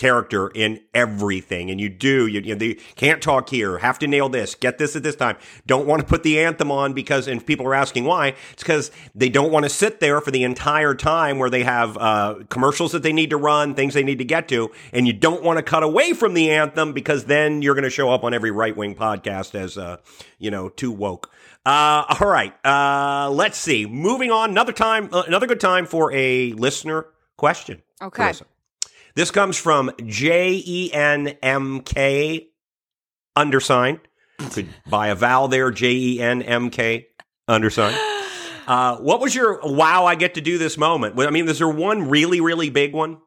character 0.00 0.48
in 0.54 0.80
everything. 0.94 1.70
And 1.70 1.78
you 1.78 1.90
do 1.90 2.26
you, 2.26 2.40
you, 2.40 2.56
you 2.56 2.76
can't 2.96 3.20
talk 3.20 3.50
here 3.50 3.76
have 3.78 3.98
to 3.98 4.06
nail 4.06 4.30
this 4.30 4.54
get 4.54 4.78
this 4.78 4.96
at 4.96 5.02
this 5.02 5.14
time. 5.14 5.36
Don't 5.66 5.86
want 5.86 6.00
to 6.00 6.06
put 6.06 6.22
the 6.22 6.40
anthem 6.40 6.72
on 6.72 6.94
because 6.94 7.28
and 7.28 7.46
people 7.46 7.66
are 7.66 7.74
asking 7.74 8.06
why 8.06 8.28
it's 8.50 8.62
because 8.62 8.90
they 9.14 9.28
don't 9.28 9.52
want 9.52 9.64
to 9.64 9.68
sit 9.68 10.00
there 10.00 10.22
for 10.22 10.30
the 10.30 10.42
entire 10.42 10.94
time 10.94 11.38
where 11.38 11.50
they 11.50 11.64
have 11.64 11.98
uh, 11.98 12.36
commercials 12.48 12.92
that 12.92 13.02
they 13.02 13.12
need 13.12 13.28
to 13.28 13.36
run 13.36 13.74
things 13.74 13.92
they 13.92 14.02
need 14.02 14.16
to 14.16 14.24
get 14.24 14.48
to 14.48 14.70
and 14.94 15.06
you 15.06 15.12
don't 15.12 15.42
want 15.42 15.58
to 15.58 15.62
cut 15.62 15.82
away 15.82 16.14
from 16.14 16.32
the 16.32 16.50
anthem 16.50 16.94
because 16.94 17.26
then 17.26 17.60
you're 17.60 17.74
going 17.74 17.84
to 17.84 17.90
show 17.90 18.10
up 18.10 18.24
on 18.24 18.32
every 18.32 18.50
right-wing 18.50 18.94
podcast 18.94 19.54
as 19.54 19.76
uh, 19.76 19.98
you 20.38 20.50
know 20.50 20.70
too 20.70 20.90
woke. 20.90 21.30
Uh, 21.66 22.16
all 22.18 22.26
right 22.26 22.54
uh, 22.64 23.28
let's 23.30 23.58
see. 23.58 23.84
Moving 23.84 24.30
on 24.30 24.48
another 24.48 24.72
time 24.72 25.10
uh, 25.12 25.24
another 25.26 25.46
good 25.46 25.60
time 25.60 25.84
for 25.84 26.10
a 26.14 26.52
listener 26.52 27.04
question. 27.36 27.82
Okay. 28.00 28.22
Melissa. 28.22 28.46
This 29.14 29.30
comes 29.30 29.56
from 29.56 29.90
J 30.06 30.62
E 30.64 30.92
N 30.92 31.28
M 31.42 31.80
K 31.80 32.48
undersign. 33.36 34.00
Could 34.52 34.68
buy 34.88 35.08
a 35.08 35.14
vowel 35.14 35.48
there, 35.48 35.70
J 35.70 35.92
E 35.92 36.20
N 36.20 36.42
M 36.42 36.70
K 36.70 37.08
undersign. 37.48 37.96
Uh, 38.66 38.98
what 38.98 39.20
was 39.20 39.34
your 39.34 39.58
wow? 39.64 40.04
I 40.04 40.14
get 40.14 40.34
to 40.34 40.40
do 40.40 40.56
this 40.56 40.78
moment. 40.78 41.18
I 41.18 41.30
mean, 41.30 41.48
is 41.48 41.58
there 41.58 41.68
one 41.68 42.08
really, 42.08 42.40
really 42.40 42.70
big 42.70 42.92
one? 42.92 43.18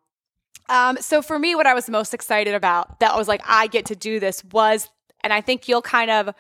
Um, 0.70 0.96
so 1.02 1.22
for 1.22 1.38
me, 1.38 1.54
what 1.54 1.68
I 1.68 1.74
was 1.74 1.90
most 1.90 2.14
excited 2.14 2.54
about 2.54 3.02
that 3.02 3.18
was 3.18 3.28
like 3.28 3.42
I 3.46 3.68
get 3.68 3.88
to 3.88 3.96
do 3.96 4.22
this 4.22 4.42
was, 4.54 4.90
and 5.22 5.34
I 5.34 5.42
think 5.42 5.68
you'll 5.68 5.82
kind 5.82 6.10
of 6.10 6.34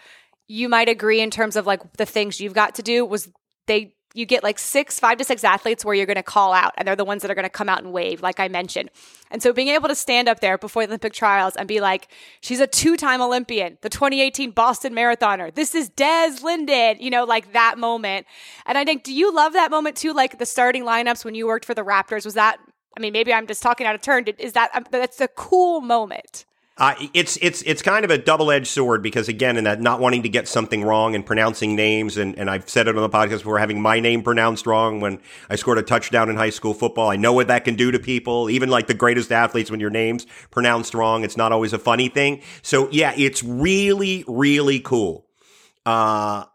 you 0.47 0.69
might 0.69 0.87
agree 0.87 1.19
in 1.19 1.31
terms 1.31 1.57
of 1.57 1.65
like 1.65 1.81
the 1.97 2.05
things 2.05 2.39
you've 2.39 2.53
got 2.53 2.75
to 2.75 2.81
do 2.81 3.03
was 3.03 3.29
they 3.67 3.92
you 4.13 4.25
get 4.25 4.43
like 4.43 4.59
six, 4.59 4.99
five 4.99 5.17
to 5.17 5.23
six 5.23 5.43
athletes 5.43 5.83
where 5.83 5.95
you're 5.95 6.05
going 6.05 6.15
to 6.15 6.23
call 6.23 6.53
out, 6.53 6.73
and 6.77 6.87
they're 6.87 6.95
the 6.95 7.05
ones 7.05 7.23
that 7.23 7.31
are 7.31 7.35
going 7.35 7.43
to 7.43 7.49
come 7.49 7.67
out 7.67 7.83
and 7.83 7.91
wave, 7.91 8.21
like 8.21 8.39
I 8.39 8.47
mentioned. 8.47 8.91
And 9.31 9.41
so 9.41 9.51
being 9.51 9.69
able 9.69 9.87
to 9.87 9.95
stand 9.95 10.29
up 10.29 10.39
there 10.39 10.57
before 10.57 10.83
the 10.83 10.89
Olympic 10.89 11.13
trials 11.13 11.55
and 11.55 11.67
be 11.67 11.81
like, 11.81 12.07
she's 12.39 12.59
a 12.59 12.67
two 12.67 12.95
time 12.95 13.21
Olympian, 13.21 13.77
the 13.81 13.89
2018 13.89 14.51
Boston 14.51 14.93
Marathoner. 14.93 15.53
This 15.53 15.73
is 15.73 15.89
Des 15.89 16.37
Linden, 16.43 16.97
you 16.99 17.09
know, 17.09 17.23
like 17.23 17.53
that 17.53 17.79
moment. 17.79 18.27
And 18.67 18.77
I 18.77 18.85
think, 18.85 19.03
do 19.03 19.13
you 19.13 19.33
love 19.33 19.53
that 19.53 19.71
moment 19.71 19.97
too? 19.97 20.13
Like 20.13 20.37
the 20.37 20.45
starting 20.45 20.83
lineups 20.83 21.25
when 21.25 21.33
you 21.33 21.47
worked 21.47 21.65
for 21.65 21.73
the 21.73 21.83
Raptors, 21.83 22.23
was 22.23 22.35
that? 22.35 22.57
I 22.95 22.99
mean, 22.99 23.13
maybe 23.13 23.33
I'm 23.33 23.47
just 23.47 23.63
talking 23.63 23.87
out 23.87 23.95
of 23.95 24.01
turn. 24.01 24.25
Is 24.37 24.53
that 24.53 24.69
um, 24.75 24.85
that's 24.91 25.19
a 25.19 25.27
cool 25.27 25.81
moment? 25.81 26.45
Uh, 26.75 26.95
it's 27.13 27.37
it's 27.39 27.61
it's 27.63 27.83
kind 27.83 28.03
of 28.03 28.09
a 28.09 28.17
double 28.17 28.49
edged 28.49 28.65
sword 28.65 29.03
because 29.03 29.27
again, 29.29 29.57
in 29.57 29.65
that 29.65 29.79
not 29.79 29.99
wanting 29.99 30.23
to 30.23 30.29
get 30.29 30.47
something 30.47 30.83
wrong 30.83 31.13
and 31.13 31.23
pronouncing 31.23 31.75
names, 31.75 32.17
and, 32.17 32.35
and 32.37 32.49
I've 32.49 32.67
said 32.67 32.87
it 32.87 32.95
on 32.95 33.01
the 33.03 33.09
podcast 33.09 33.39
before, 33.39 33.59
having 33.59 33.79
my 33.79 33.99
name 33.99 34.23
pronounced 34.23 34.65
wrong 34.65 34.99
when 34.99 35.19
I 35.51 35.55
scored 35.55 35.77
a 35.77 35.83
touchdown 35.83 36.31
in 36.31 36.35
high 36.35 36.49
school 36.49 36.73
football. 36.73 37.11
I 37.11 37.15
know 37.15 37.31
what 37.31 37.47
that 37.49 37.63
can 37.63 37.75
do 37.75 37.91
to 37.91 37.99
people, 37.99 38.49
even 38.49 38.69
like 38.69 38.87
the 38.87 38.95
greatest 38.95 39.31
athletes. 39.31 39.69
When 39.69 39.79
your 39.79 39.91
name's 39.91 40.25
pronounced 40.49 40.95
wrong, 40.95 41.23
it's 41.23 41.37
not 41.37 41.51
always 41.51 41.73
a 41.73 41.79
funny 41.79 42.09
thing. 42.09 42.41
So 42.63 42.89
yeah, 42.91 43.13
it's 43.15 43.43
really 43.43 44.23
really 44.27 44.79
cool. 44.79 45.27
Uh, 45.85 46.45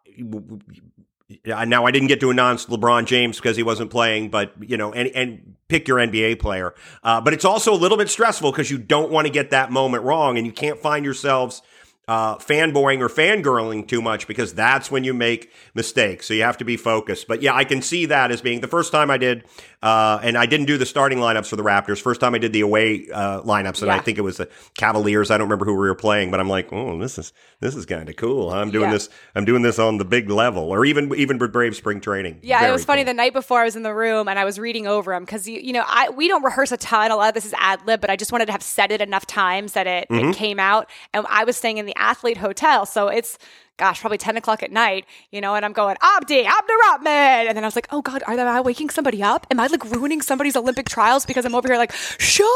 now 1.44 1.84
I 1.84 1.90
didn't 1.90 2.08
get 2.08 2.20
to 2.20 2.30
announce 2.30 2.66
LeBron 2.66 3.06
James 3.06 3.36
because 3.36 3.56
he 3.56 3.62
wasn't 3.62 3.90
playing, 3.90 4.30
but 4.30 4.52
you 4.60 4.76
know, 4.76 4.92
and 4.92 5.08
and 5.08 5.54
pick 5.68 5.86
your 5.86 5.98
NBA 5.98 6.40
player. 6.40 6.74
Uh, 7.02 7.20
but 7.20 7.34
it's 7.34 7.44
also 7.44 7.72
a 7.72 7.76
little 7.76 7.98
bit 7.98 8.08
stressful 8.08 8.50
because 8.50 8.70
you 8.70 8.78
don't 8.78 9.10
want 9.10 9.26
to 9.26 9.32
get 9.32 9.50
that 9.50 9.70
moment 9.70 10.04
wrong, 10.04 10.38
and 10.38 10.46
you 10.46 10.52
can't 10.52 10.78
find 10.78 11.04
yourselves 11.04 11.62
uh, 12.08 12.36
fanboying 12.38 13.00
or 13.00 13.08
fangirling 13.08 13.86
too 13.86 14.00
much 14.02 14.26
because 14.26 14.54
that's 14.54 14.90
when 14.90 15.04
you 15.04 15.12
make 15.14 15.52
mistakes. 15.74 16.26
So 16.26 16.34
you 16.34 16.42
have 16.42 16.56
to 16.58 16.64
be 16.64 16.76
focused. 16.76 17.28
But 17.28 17.42
yeah, 17.42 17.54
I 17.54 17.64
can 17.64 17.82
see 17.82 18.06
that 18.06 18.30
as 18.32 18.40
being 18.40 18.60
the 18.62 18.66
first 18.68 18.90
time 18.90 19.10
I 19.10 19.18
did, 19.18 19.44
uh, 19.82 20.18
and 20.22 20.36
I 20.36 20.46
didn't 20.46 20.66
do 20.66 20.78
the 20.78 20.86
starting 20.86 21.18
lineups 21.18 21.48
for 21.48 21.56
the 21.56 21.62
Raptors. 21.62 22.00
First 22.00 22.20
time 22.20 22.34
I 22.34 22.38
did 22.38 22.52
the 22.52 22.62
away 22.62 23.08
uh, 23.12 23.42
lineups, 23.42 23.82
and 23.82 23.90
I 23.92 23.98
think 24.00 24.18
it 24.18 24.22
was 24.22 24.38
the 24.38 24.48
Cavaliers. 24.76 25.30
I 25.30 25.38
don't 25.38 25.46
remember 25.46 25.66
who 25.66 25.72
we 25.74 25.86
were 25.86 25.94
playing, 25.94 26.30
but 26.30 26.40
I'm 26.40 26.48
like, 26.48 26.72
oh, 26.72 26.98
this 26.98 27.18
is 27.18 27.32
this 27.60 27.76
is 27.76 27.86
kind 27.86 28.08
of 28.08 28.16
cool. 28.16 28.50
I'm 28.50 28.70
doing 28.70 28.86
Yeah. 28.86 28.92
this. 28.94 29.08
I'm 29.34 29.44
doing 29.44 29.62
this 29.62 29.78
on 29.78 29.98
the 29.98 30.04
big 30.04 30.30
level, 30.30 30.70
or 30.70 30.84
even 30.84 31.14
even 31.14 31.38
with 31.38 31.52
Brave 31.52 31.76
Spring 31.76 32.00
Training. 32.00 32.38
Yeah, 32.42 32.66
it 32.66 32.72
was 32.72 32.84
funny. 32.84 33.02
cool. 33.02 33.08
The 33.12 33.14
night 33.14 33.32
before, 33.34 33.60
I 33.60 33.64
was 33.64 33.76
in 33.76 33.82
the 33.82 33.94
room 33.94 34.28
and 34.28 34.38
I 34.38 34.44
was 34.44 34.58
reading 34.58 34.86
over 34.86 35.12
them 35.12 35.24
because 35.24 35.46
you, 35.48 35.60
you 35.60 35.72
know, 35.74 35.84
I 35.86 36.08
we 36.10 36.26
don't 36.26 36.42
rehearse 36.42 36.72
a 36.72 36.76
ton. 36.78 37.10
A 37.10 37.16
lot 37.16 37.28
of 37.28 37.34
this 37.34 37.44
is 37.44 37.54
ad 37.58 37.80
lib, 37.86 38.00
but 38.00 38.08
I 38.10 38.16
just 38.16 38.32
wanted 38.32 38.46
to 38.46 38.52
have 38.52 38.62
said 38.62 38.90
it 38.90 39.00
enough 39.02 39.26
times 39.26 39.74
that 39.74 39.86
it, 39.86 40.08
Mm-hmm. 40.08 40.30
it 40.30 40.36
came 40.36 40.58
out. 40.58 40.88
And 41.12 41.26
I 41.28 41.44
was 41.44 41.56
staying 41.56 41.76
in 41.78 41.84
the 41.86 41.96
athlete 41.98 42.38
hotel, 42.38 42.86
so 42.86 43.08
it's 43.08 43.38
gosh, 43.76 44.00
probably 44.00 44.18
ten 44.18 44.36
o'clock 44.36 44.62
at 44.62 44.72
night, 44.72 45.06
you 45.30 45.40
know. 45.40 45.54
And 45.54 45.64
I'm 45.64 45.72
going 45.72 45.96
Abdi, 46.02 46.44
Abdirahman, 46.44 47.46
and 47.48 47.56
then 47.56 47.64
I 47.64 47.66
was 47.66 47.76
like, 47.76 47.88
oh 47.90 48.02
god, 48.02 48.22
are 48.26 48.32
am 48.34 48.48
I 48.48 48.60
waking 48.60 48.90
somebody 48.90 49.22
up? 49.22 49.46
Am 49.50 49.60
I 49.60 49.66
like 49.68 49.84
ruining 49.84 50.20
somebody's 50.20 50.56
Olympic 50.56 50.88
trials 50.88 51.24
because 51.26 51.44
I'm 51.44 51.54
over 51.54 51.68
here 51.68 51.76
like, 51.76 51.92
shut 51.92 52.46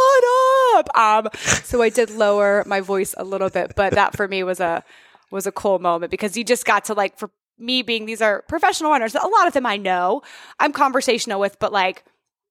up? 0.74 0.88
Um, 0.96 1.28
so 1.62 1.82
I 1.82 1.88
did 1.88 2.10
lower 2.10 2.64
my 2.66 2.80
voice 2.80 3.14
a 3.16 3.24
little 3.24 3.50
bit, 3.50 3.74
but 3.76 3.94
that 3.94 4.16
for 4.16 4.26
me 4.26 4.42
was 4.42 4.60
a 4.60 4.82
was 5.30 5.46
a 5.46 5.52
cool 5.52 5.78
moment 5.78 6.10
because 6.10 6.36
you 6.36 6.44
just 6.44 6.64
got 6.64 6.84
to 6.86 6.94
like 6.94 7.18
for 7.18 7.30
me 7.58 7.82
being 7.82 8.06
these 8.06 8.20
are 8.20 8.42
professional 8.48 8.90
runners. 8.90 9.14
A 9.14 9.26
lot 9.26 9.46
of 9.46 9.52
them 9.52 9.66
I 9.66 9.76
know 9.76 10.22
I'm 10.58 10.72
conversational 10.72 11.38
with, 11.40 11.58
but 11.58 11.72
like 11.72 12.04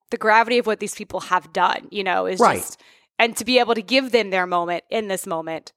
the 0.10 0.18
gravity 0.18 0.58
of 0.58 0.68
what 0.68 0.80
these 0.80 0.96
people 0.96 1.20
have 1.22 1.52
done, 1.54 1.88
you 1.92 2.04
know, 2.04 2.26
is 2.26 2.40
Right. 2.40 2.60
just 2.60 2.80
and 3.20 3.36
to 3.38 3.46
be 3.46 3.60
able 3.60 3.76
to 3.76 3.82
give 3.82 4.12
them 4.12 4.30
their 4.30 4.48
moment 4.48 4.84
in 4.90 5.08
this 5.10 5.28
moment, 5.28 5.74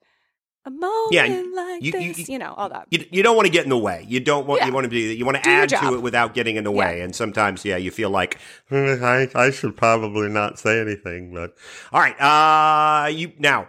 a 0.66 0.70
moment 0.70 1.12
Yeah, 1.12 1.42
like 1.54 1.82
you- 1.82 1.92
you- 2.00 2.14
this, 2.14 2.28
you, 2.28 2.38
know, 2.38 2.54
all 2.56 2.68
that. 2.70 2.86
you, 2.90 3.04
you 3.10 3.22
don't 3.22 3.36
want 3.36 3.46
to 3.46 3.52
get 3.52 3.64
in 3.64 3.70
the 3.70 3.76
way. 3.78 4.04
You 4.08 4.20
don't 4.20 4.46
want 4.46 4.60
Yeah. 4.62 4.66
you 4.68 4.72
want 4.72 4.84
to 4.84 4.88
be 4.88 5.14
you 5.14 5.24
want 5.24 5.36
to 5.36 5.42
Do 5.42 5.50
add 5.50 5.68
to 5.68 5.94
it 5.94 6.00
without 6.02 6.32
getting 6.34 6.56
in 6.56 6.64
the 6.64 6.72
Yeah. 6.72 6.78
way. 6.78 7.00
And 7.02 7.14
sometimes, 7.14 7.64
yeah, 7.64 7.76
you 7.76 7.90
feel 7.90 8.10
like 8.10 8.38
"Hmm, 8.70 8.94
I 9.04 9.28
I 9.34 9.50
should 9.50 9.76
probably 9.76 10.28
not 10.28 10.58
say 10.58 10.80
anything. 10.80 11.34
But 11.34 11.54
all 11.92 12.00
right, 12.00 12.18
uh, 12.20 13.08
you 13.08 13.32
now 13.38 13.68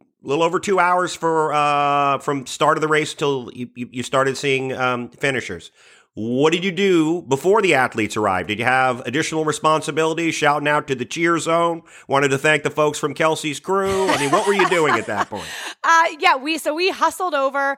a 0.00 0.26
little 0.26 0.42
over 0.42 0.58
two 0.58 0.80
hours 0.80 1.14
for 1.14 1.52
uh 1.52 2.18
from 2.18 2.46
start 2.46 2.76
of 2.78 2.80
the 2.82 2.88
race 2.88 3.14
till 3.14 3.50
you 3.54 3.68
you, 3.76 3.88
you 3.92 4.02
started 4.02 4.36
seeing 4.36 4.72
um, 4.72 5.10
finishers. 5.10 5.70
What 6.16 6.52
did 6.52 6.62
you 6.62 6.70
do 6.70 7.22
before 7.22 7.60
the 7.60 7.74
athletes 7.74 8.16
arrived? 8.16 8.46
Did 8.46 8.60
you 8.60 8.64
have 8.64 9.00
additional 9.00 9.44
responsibilities? 9.44 10.36
Shouting 10.36 10.68
out 10.68 10.86
to 10.86 10.94
the 10.94 11.04
cheer 11.04 11.40
zone. 11.40 11.82
Wanted 12.06 12.28
to 12.28 12.38
thank 12.38 12.62
the 12.62 12.70
folks 12.70 13.00
from 13.00 13.14
Kelsey's 13.14 13.58
crew. 13.58 14.06
I 14.08 14.20
mean, 14.20 14.30
what 14.30 14.46
were 14.46 14.54
you 14.54 14.68
doing 14.68 14.94
at 14.94 15.06
that 15.06 15.28
point? 15.28 15.46
Uh, 15.86 16.04
yeah, 16.18 16.34
we 16.34 16.56
so 16.56 16.72
we 16.74 16.88
hustled 16.88 17.34
over 17.34 17.76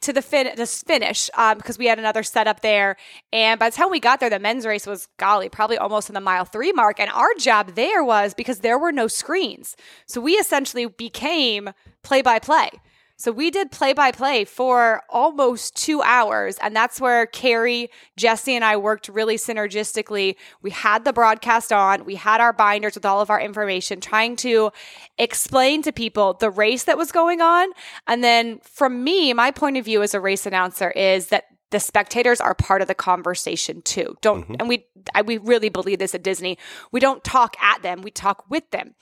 to 0.00 0.12
the 0.12 0.20
fin 0.20 0.50
the 0.56 0.66
finish 0.66 1.30
um, 1.34 1.56
because 1.56 1.78
we 1.78 1.86
had 1.86 2.00
another 2.00 2.24
setup 2.24 2.62
there. 2.62 2.96
And 3.32 3.60
by 3.60 3.70
the 3.70 3.76
time 3.76 3.90
we 3.90 4.00
got 4.00 4.18
there, 4.18 4.28
the 4.28 4.40
men's 4.40 4.66
race 4.66 4.88
was 4.88 5.06
golly 5.16 5.48
probably 5.48 5.78
almost 5.78 6.10
in 6.10 6.14
the 6.14 6.20
mile 6.20 6.44
three 6.44 6.72
mark. 6.72 6.98
And 6.98 7.10
our 7.10 7.32
job 7.38 7.76
there 7.76 8.02
was 8.02 8.34
because 8.34 8.58
there 8.58 8.76
were 8.76 8.90
no 8.90 9.06
screens, 9.06 9.76
so 10.06 10.20
we 10.20 10.32
essentially 10.32 10.86
became 10.86 11.70
play 12.02 12.22
by 12.22 12.40
play. 12.40 12.70
So 13.16 13.30
we 13.30 13.50
did 13.50 13.70
play 13.70 13.92
by 13.92 14.10
play 14.10 14.44
for 14.44 15.02
almost 15.08 15.76
two 15.76 16.02
hours. 16.02 16.56
And 16.60 16.74
that's 16.74 17.00
where 17.00 17.26
Carrie, 17.26 17.90
Jesse, 18.16 18.54
and 18.54 18.64
I 18.64 18.76
worked 18.76 19.08
really 19.08 19.36
synergistically. 19.36 20.34
We 20.62 20.70
had 20.70 21.04
the 21.04 21.12
broadcast 21.12 21.72
on, 21.72 22.04
we 22.04 22.16
had 22.16 22.40
our 22.40 22.52
binders 22.52 22.94
with 22.94 23.06
all 23.06 23.20
of 23.20 23.30
our 23.30 23.40
information, 23.40 24.00
trying 24.00 24.36
to 24.36 24.72
explain 25.16 25.82
to 25.82 25.92
people 25.92 26.34
the 26.34 26.50
race 26.50 26.84
that 26.84 26.98
was 26.98 27.12
going 27.12 27.40
on. 27.40 27.68
And 28.08 28.24
then 28.24 28.58
from 28.62 29.04
me, 29.04 29.32
my 29.32 29.52
point 29.52 29.76
of 29.76 29.84
view 29.84 30.02
as 30.02 30.14
a 30.14 30.20
race 30.20 30.44
announcer 30.44 30.90
is 30.90 31.28
that 31.28 31.44
the 31.70 31.80
spectators 31.80 32.40
are 32.40 32.54
part 32.54 32.82
of 32.82 32.88
the 32.88 32.94
conversation 32.94 33.82
too. 33.82 34.16
Don't, 34.20 34.42
mm-hmm. 34.42 34.54
and 34.58 34.68
we, 34.68 34.86
I, 35.14 35.22
we 35.22 35.38
really 35.38 35.68
believe 35.68 35.98
this 35.98 36.14
at 36.14 36.22
Disney. 36.22 36.58
We 36.92 37.00
don't 37.00 37.24
talk 37.24 37.56
at 37.60 37.82
them, 37.82 38.02
we 38.02 38.10
talk 38.10 38.44
with 38.48 38.70
them. 38.70 38.94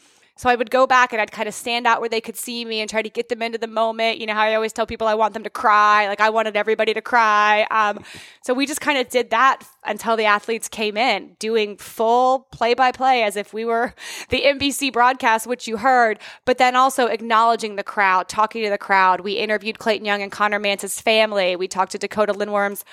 So 0.43 0.49
I 0.49 0.57
would 0.57 0.72
go 0.72 0.88
back 0.88 1.12
and 1.12 1.22
I'd 1.22 1.30
kind 1.30 1.47
of 1.47 1.55
stand 1.55 1.86
out 1.86 2.01
where 2.01 2.09
they 2.09 2.20
could 2.20 2.36
see 2.36 2.64
me 2.64 2.80
and 2.80 2.90
try 2.90 3.01
to 3.01 3.09
get 3.09 3.28
them 3.28 3.43
into 3.43 3.59
the 3.59 3.68
moment. 3.68 4.18
You 4.18 4.26
know 4.26 4.34
how 4.34 4.40
I 4.40 4.57
always 4.57 4.72
tell 4.72 4.86
people 4.86 5.07
I 5.07 5.14
want 5.14 5.34
them 5.34 5.45
to 5.45 5.51
cry, 5.51 6.09
like 6.09 6.18
I 6.18 6.30
wanted 6.30 6.57
everybody 6.57 6.93
to 6.95 7.01
cry. 7.01 7.64
Um, 7.70 8.03
so 8.43 8.53
we 8.53 8.66
just 8.66 8.80
kind 8.80 8.99
of 8.99 9.09
did 9.09 9.30
that 9.30 9.62
until 9.84 10.16
the 10.16 10.24
athletes 10.24 10.66
came 10.66 10.97
in, 10.97 11.36
doing 11.38 11.76
full 11.76 12.49
play 12.51 12.74
by 12.74 12.90
play 12.90 13.22
as 13.22 13.36
if 13.36 13.55
we 13.55 13.64
were 13.64 13.95
the 14.30 14.40
NBC 14.40 14.93
broadcast, 14.93 15.47
which 15.47 15.68
you 15.68 15.76
heard, 15.76 16.18
but 16.45 16.59
then 16.59 16.74
also 16.74 17.07
acknowledging 17.07 17.76
the 17.76 17.84
crowd, 17.84 18.28
talking 18.28 18.64
to 18.64 18.70
the 18.70 18.78
crowd. 18.78 19.20
We 19.20 19.34
interviewed 19.34 19.78
Clayton 19.78 20.05
Young 20.05 20.22
and 20.22 20.32
Connor 20.32 20.59
Mantz's 20.59 21.01
family. 21.01 21.55
We 21.55 21.68
talked 21.68 21.93
to 21.93 21.99
Dakota 21.99 22.34
Lindwurm's 22.34 22.84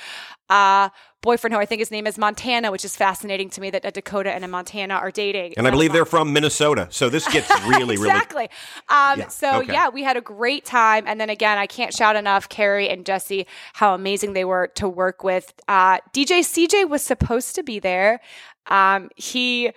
uh, 0.49 0.89
boyfriend, 1.21 1.53
who 1.53 1.59
I 1.59 1.65
think 1.65 1.79
his 1.79 1.91
name 1.91 2.07
is 2.07 2.17
Montana, 2.17 2.71
which 2.71 2.85
is 2.85 2.95
fascinating 2.95 3.49
to 3.51 3.61
me 3.61 3.69
that 3.71 3.85
a 3.85 3.91
Dakota 3.91 4.31
and 4.31 4.43
a 4.43 4.47
Montana 4.47 4.95
are 4.95 5.11
dating. 5.11 5.53
And 5.57 5.67
I 5.67 5.71
believe 5.71 5.91
they're 5.91 6.05
from 6.05 6.33
Minnesota. 6.33 6.87
So 6.91 7.09
this 7.09 7.27
gets 7.27 7.49
really, 7.67 7.95
exactly. 7.95 8.49
really. 8.89 9.11
Um, 9.11 9.19
yeah. 9.19 9.27
So, 9.27 9.59
okay. 9.59 9.73
yeah, 9.73 9.89
we 9.89 10.03
had 10.03 10.17
a 10.17 10.21
great 10.21 10.65
time. 10.65 11.03
And 11.07 11.19
then 11.19 11.29
again, 11.29 11.57
I 11.57 11.67
can't 11.67 11.93
shout 11.93 12.15
enough 12.15 12.49
Carrie 12.49 12.89
and 12.89 13.05
Jesse, 13.05 13.45
how 13.73 13.93
amazing 13.93 14.33
they 14.33 14.45
were 14.45 14.67
to 14.75 14.87
work 14.87 15.23
with. 15.23 15.53
Uh, 15.67 15.99
DJ 16.13 16.39
CJ 16.39 16.89
was 16.89 17.01
supposed 17.01 17.55
to 17.55 17.63
be 17.63 17.79
there. 17.79 18.21
Um, 18.67 19.09
he 19.15 19.71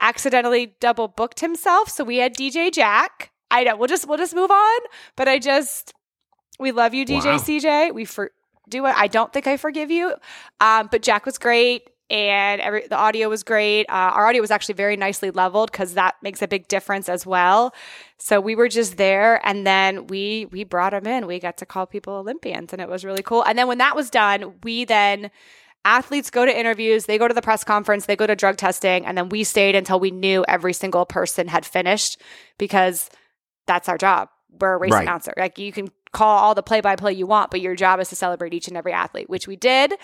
accidentally 0.00 0.74
double 0.80 1.08
booked 1.08 1.40
himself. 1.40 1.88
So 1.88 2.04
we 2.04 2.18
had 2.18 2.34
DJ 2.34 2.72
Jack. 2.72 3.30
I 3.50 3.64
know 3.64 3.76
we'll 3.76 3.88
just 3.88 4.06
we'll 4.08 4.18
just 4.18 4.34
move 4.34 4.50
on. 4.50 4.80
But 5.16 5.28
I 5.28 5.38
just 5.38 5.92
we 6.58 6.72
love 6.72 6.94
you, 6.94 7.04
DJ 7.04 7.24
wow. 7.24 7.38
CJ. 7.38 7.94
We 7.94 8.04
for 8.04 8.30
do 8.70 8.86
it. 8.86 8.94
I 8.96 9.06
don't 9.06 9.32
think 9.32 9.46
I 9.46 9.56
forgive 9.56 9.90
you. 9.90 10.14
Um, 10.60 10.88
but 10.90 11.02
Jack 11.02 11.26
was 11.26 11.38
great 11.38 11.88
and 12.10 12.60
every, 12.60 12.86
the 12.88 12.96
audio 12.96 13.28
was 13.28 13.44
great. 13.44 13.88
Uh, 13.88 14.10
our 14.14 14.26
audio 14.26 14.40
was 14.40 14.50
actually 14.50 14.74
very 14.74 14.96
nicely 14.96 15.30
leveled 15.30 15.70
because 15.70 15.94
that 15.94 16.16
makes 16.22 16.42
a 16.42 16.48
big 16.48 16.66
difference 16.66 17.08
as 17.08 17.24
well. 17.24 17.72
So 18.18 18.40
we 18.40 18.56
were 18.56 18.68
just 18.68 18.96
there, 18.96 19.40
and 19.46 19.66
then 19.66 20.08
we 20.08 20.46
we 20.50 20.64
brought 20.64 20.90
them 20.90 21.06
in. 21.06 21.26
We 21.26 21.38
got 21.38 21.56
to 21.58 21.66
call 21.66 21.86
people 21.86 22.14
Olympians, 22.14 22.72
and 22.72 22.82
it 22.82 22.88
was 22.88 23.04
really 23.04 23.22
cool. 23.22 23.44
And 23.44 23.56
then 23.56 23.68
when 23.68 23.78
that 23.78 23.94
was 23.94 24.10
done, 24.10 24.54
we 24.64 24.84
then 24.84 25.30
athletes 25.84 26.30
go 26.30 26.44
to 26.44 26.58
interviews, 26.58 27.06
they 27.06 27.16
go 27.16 27.28
to 27.28 27.32
the 27.32 27.40
press 27.40 27.64
conference, 27.64 28.06
they 28.06 28.16
go 28.16 28.26
to 28.26 28.36
drug 28.36 28.56
testing, 28.56 29.06
and 29.06 29.16
then 29.16 29.28
we 29.28 29.44
stayed 29.44 29.74
until 29.74 29.98
we 29.98 30.10
knew 30.10 30.44
every 30.48 30.72
single 30.72 31.06
person 31.06 31.48
had 31.48 31.64
finished 31.64 32.20
because 32.58 33.08
that's 33.66 33.88
our 33.88 33.96
job. 33.96 34.28
We're 34.60 34.74
a 34.74 34.78
race 34.78 34.92
right. 34.92 35.02
announcer. 35.02 35.32
Like 35.36 35.58
you 35.58 35.72
can 35.72 35.88
call 36.12 36.38
all 36.38 36.54
the 36.54 36.62
play 36.62 36.80
by 36.80 36.96
play 36.96 37.12
you 37.12 37.26
want, 37.26 37.50
but 37.50 37.60
your 37.60 37.76
job 37.76 38.00
is 38.00 38.08
to 38.08 38.16
celebrate 38.16 38.54
each 38.54 38.68
and 38.68 38.76
every 38.76 38.92
athlete, 38.92 39.30
which 39.30 39.46
we 39.46 39.56
did. 39.56 39.94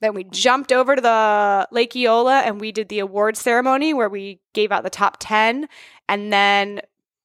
Then 0.00 0.14
we 0.14 0.24
jumped 0.24 0.72
over 0.72 0.96
to 0.96 1.00
the 1.00 1.68
Lake 1.70 1.94
Eola 1.94 2.40
and 2.40 2.60
we 2.60 2.72
did 2.72 2.88
the 2.88 2.98
award 2.98 3.36
ceremony 3.36 3.94
where 3.94 4.08
we 4.08 4.40
gave 4.52 4.72
out 4.72 4.82
the 4.82 4.90
top 4.90 5.18
10. 5.20 5.68
And 6.08 6.32
then 6.32 6.80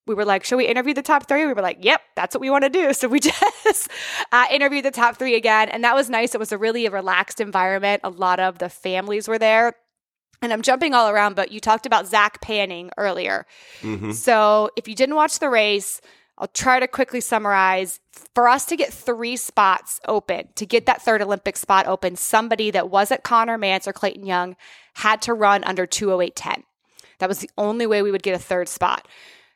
we 0.05 0.13
were 0.13 0.25
like, 0.25 0.43
should 0.43 0.57
we 0.57 0.67
interview 0.67 0.93
the 0.93 1.01
top 1.01 1.27
three? 1.27 1.45
We 1.47 1.53
were 1.53 1.61
like, 1.61 1.83
yep, 1.83 2.01
that's 2.15 2.35
what 2.35 2.41
we 2.41 2.49
want 2.49 2.63
to 2.63 2.69
do. 2.69 2.93
So 2.97 3.07
we 3.07 3.19
just 3.19 3.89
uh, 4.31 4.45
interviewed 4.51 4.85
the 4.85 4.91
top 4.91 5.17
three 5.17 5.35
again. 5.35 5.69
And 5.69 5.83
that 5.83 5.95
was 5.95 6.09
nice. 6.09 6.35
It 6.35 6.39
was 6.39 6.51
a 6.51 6.57
really 6.57 6.87
relaxed 6.87 7.41
environment. 7.41 8.01
A 8.03 8.09
lot 8.09 8.39
of 8.39 8.59
the 8.59 8.69
families 8.69 9.27
were 9.27 9.39
there. 9.39 9.73
And 10.41 10.53
I'm 10.53 10.61
jumping 10.61 10.93
all 10.93 11.09
around, 11.09 11.35
but 11.35 11.51
you 11.51 11.59
talked 11.59 11.87
about 11.87 12.05
Zach 12.05 12.41
Panning 12.41 12.91
earlier. 12.97 13.47
Mm-hmm. 13.81 14.11
So 14.11 14.69
if 14.77 14.87
you 14.87 14.93
didn't 14.93 15.15
watch 15.15 15.39
the 15.39 15.49
race, 15.49 15.99
I'll 16.37 16.47
try 16.47 16.79
to 16.79 16.87
quickly 16.87 17.19
summarize. 17.19 17.99
For 18.35 18.47
us 18.47 18.65
to 18.65 18.75
get 18.75 18.93
three 18.93 19.35
spots 19.35 19.99
open, 20.07 20.49
to 20.55 20.65
get 20.65 20.85
that 20.85 21.01
third 21.01 21.21
Olympic 21.21 21.57
spot 21.57 21.87
open, 21.87 22.15
somebody 22.15 22.71
that 22.71 22.89
wasn't 22.89 23.23
Connor 23.23 23.57
Mantz 23.57 23.87
or 23.87 23.93
Clayton 23.93 24.25
Young 24.25 24.55
had 24.95 25.21
to 25.23 25.33
run 25.33 25.63
under 25.63 25.87
208.10. 25.87 26.63
That 27.19 27.29
was 27.29 27.39
the 27.39 27.49
only 27.57 27.87
way 27.87 28.03
we 28.03 28.11
would 28.11 28.23
get 28.23 28.35
a 28.35 28.39
third 28.39 28.69
spot. 28.69 29.07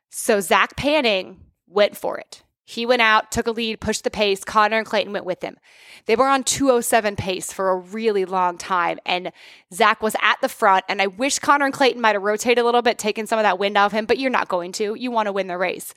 So 0.10 0.40
Zach 0.40 0.76
Panning 0.76 1.42
went 1.68 1.96
for 1.96 2.18
it. 2.18 2.44
He 2.64 2.86
went 2.86 3.02
out, 3.02 3.32
took 3.32 3.48
a 3.48 3.52
lead, 3.52 3.82
pushed 3.82 4.04
the 4.04 4.10
pace. 4.12 4.44
Connor 4.44 4.78
and 4.78 4.86
Clayton 4.86 5.12
went 5.12 5.26
with 5.26 5.42
him. 5.44 5.58
They 6.06 6.16
were 6.16 6.28
on 6.28 6.44
207 6.44 7.16
pace 7.16 7.52
for 7.52 7.70
a 7.70 7.78
really 7.78 8.24
long 8.24 8.58
time. 8.58 9.00
And 9.06 9.32
Zach 9.74 10.02
was 10.02 10.16
at 10.22 10.40
the 10.42 10.50
front. 10.50 10.86
And 10.88 11.02
I 11.02 11.08
wish 11.08 11.40
Connor 11.40 11.66
and 11.66 11.74
Clayton 11.74 12.02
might 12.02 12.16
have 12.16 12.22
rotated 12.22 12.60
a 12.60 12.64
little 12.64 12.82
bit, 12.82 12.98
taken 12.98 13.28
some 13.28 13.40
of 13.40 13.44
that 13.44 13.60
wind 13.60 13.78
off 13.78 13.92
him, 13.92 14.06
but 14.06 14.20
you're 14.20 14.30
not 14.30 14.48
going 14.48 14.72
to. 14.74 14.96
You 14.96 15.12
want 15.12 15.28
to 15.28 15.34
win 15.34 15.48
the 15.48 15.58
race. 15.58 15.94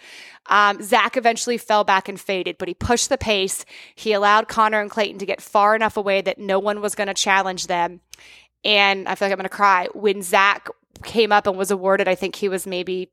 Um, 0.47 0.83
Zach 0.83 1.17
eventually 1.17 1.59
fell 1.59 1.85
back 1.85 2.09
and 2.09 2.21
faded, 2.21 2.59
but 2.59 2.69
he 2.69 2.75
pushed 2.75 3.09
the 3.09 3.19
pace. 3.19 3.65
He 3.95 4.13
allowed 4.13 4.49
Connor 4.49 4.81
and 4.81 4.91
Clayton 4.91 5.19
to 5.19 5.27
get 5.27 5.41
far 5.41 5.75
enough 5.75 5.97
away 5.97 6.23
that 6.23 6.39
no 6.39 6.59
one 6.59 6.81
was 6.81 6.95
going 6.95 7.09
to 7.09 7.15
challenge 7.15 7.67
them. 7.67 8.01
And 8.65 9.07
I 9.07 9.15
feel 9.15 9.27
like 9.27 9.33
I'm 9.33 9.39
going 9.39 9.45
to 9.45 9.49
cry. 9.51 9.89
When 9.93 10.23
Zach 10.23 10.69
came 11.03 11.33
up 11.33 11.47
and 11.47 11.57
was 11.57 11.71
awarded, 11.71 12.09
I 12.09 12.15
think 12.15 12.37
he 12.37 12.49
was 12.49 12.67
maybe 12.67 13.11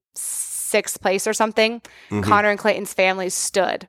sixth 0.72 1.02
place 1.02 1.28
or 1.28 1.34
something, 1.34 1.82
mm-hmm. 2.10 2.22
Connor 2.22 2.50
and 2.50 2.60
Clayton's 2.60 2.94
families 2.94 3.34
stood 3.34 3.88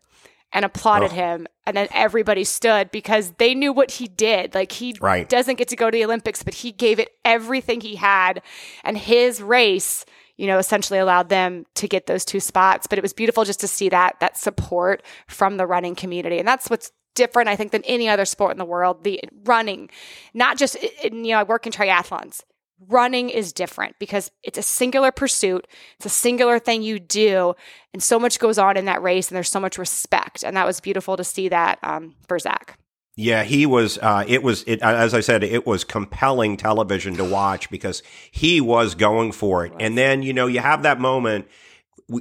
and 0.53 0.65
applauded 0.65 1.11
oh. 1.13 1.15
him. 1.15 1.47
And 1.67 1.77
then 1.77 1.89
everybody 1.93 2.45
stood 2.45 2.91
because 2.91 3.33
they 3.39 3.55
knew 3.55 3.73
what 3.73 3.93
he 3.93 4.09
did. 4.09 4.55
Like 4.55 4.73
he 4.73 4.97
right. 5.01 5.29
doesn't 5.29 5.57
get 5.57 5.69
to 5.69 5.77
go 5.77 5.91
to 5.91 5.97
the 5.97 6.05
Olympics, 6.05 6.43
but 6.43 6.55
he 6.55 6.73
gave 6.73 6.99
it 6.99 7.09
everything 7.25 7.81
he 7.81 7.97
had. 7.97 8.43
And 8.85 8.99
his 8.99 9.41
race, 9.41 10.05
you 10.37 10.47
know, 10.47 10.59
essentially 10.59 10.99
allowed 10.99 11.29
them 11.29 11.65
to 11.77 11.89
get 11.89 12.07
those 12.07 12.25
two 12.25 12.41
spots. 12.41 12.87
But 12.87 12.99
it 12.99 13.03
was 13.03 13.13
beautiful 13.13 13.45
just 13.45 13.61
to 13.61 13.69
see 13.69 13.89
that 13.89 14.21
that 14.21 14.37
support 14.37 15.03
from 15.27 15.57
the 15.57 15.67
running 15.67 15.95
community. 15.95 16.39
And 16.39 16.47
that's 16.47 16.69
what's 16.69 16.93
different, 17.15 17.49
I 17.49 17.57
think, 17.57 17.73
than 17.73 17.85
any 17.85 18.09
other 18.09 18.25
sport 18.25 18.53
in 18.53 18.59
the 18.59 18.65
world. 18.65 19.05
The 19.05 19.21
running, 19.45 19.91
not 20.35 20.59
just, 20.59 20.77
in, 20.77 21.25
you 21.25 21.33
know, 21.33 21.41
I 21.41 21.43
work 21.45 21.67
in 21.67 21.73
triathlons 21.73 22.43
running 22.89 23.31
is 23.31 23.53
different 23.53 23.99
because 23.99 24.31
it's 24.43 24.59
a 24.59 24.63
singular 24.63 25.11
pursuit. 25.13 25.67
It's 25.97 26.07
a 26.07 26.11
singular 26.11 26.59
thing 26.59 26.83
you 26.83 26.99
do. 26.99 27.55
And 27.93 28.03
so 28.03 28.19
much 28.19 28.39
goes 28.39 28.59
on 28.59 28.77
in 28.77 28.85
that 28.87 29.03
race 29.03 29.29
and 29.29 29.37
there's 29.37 29.51
so 29.51 29.61
much 29.61 29.79
respect. 29.79 30.43
And 30.43 30.57
that 30.57 30.67
was 30.67 30.81
beautiful 30.81 31.17
to 31.17 31.25
see 31.25 31.49
that 31.49 31.79
um, 31.83 32.15
for 32.27 32.39
Zach. 32.39 32.79
Yeah, 33.15 33.45
he 33.45 33.67
was. 33.67 33.99
Uh, 33.99 34.25
it 34.27 34.43
was. 34.43 34.65
It, 34.67 34.81
as 34.81 35.13
I 35.13 35.21
said, 35.21 35.45
it 35.45 35.67
was 35.67 35.85
compelling 35.85 36.57
television 36.57 37.15
to 37.17 37.25
watch 37.25 37.69
because 37.69 38.03
he 38.31 38.59
was 38.61 38.95
going 38.95 39.33
for 39.33 39.67
it. 39.67 39.73
And 39.79 39.99
then 39.99 40.23
you 40.23 40.33
know 40.33 40.47
you 40.47 40.61
have 40.61 40.85
that 40.85 40.99
moment 40.99 41.47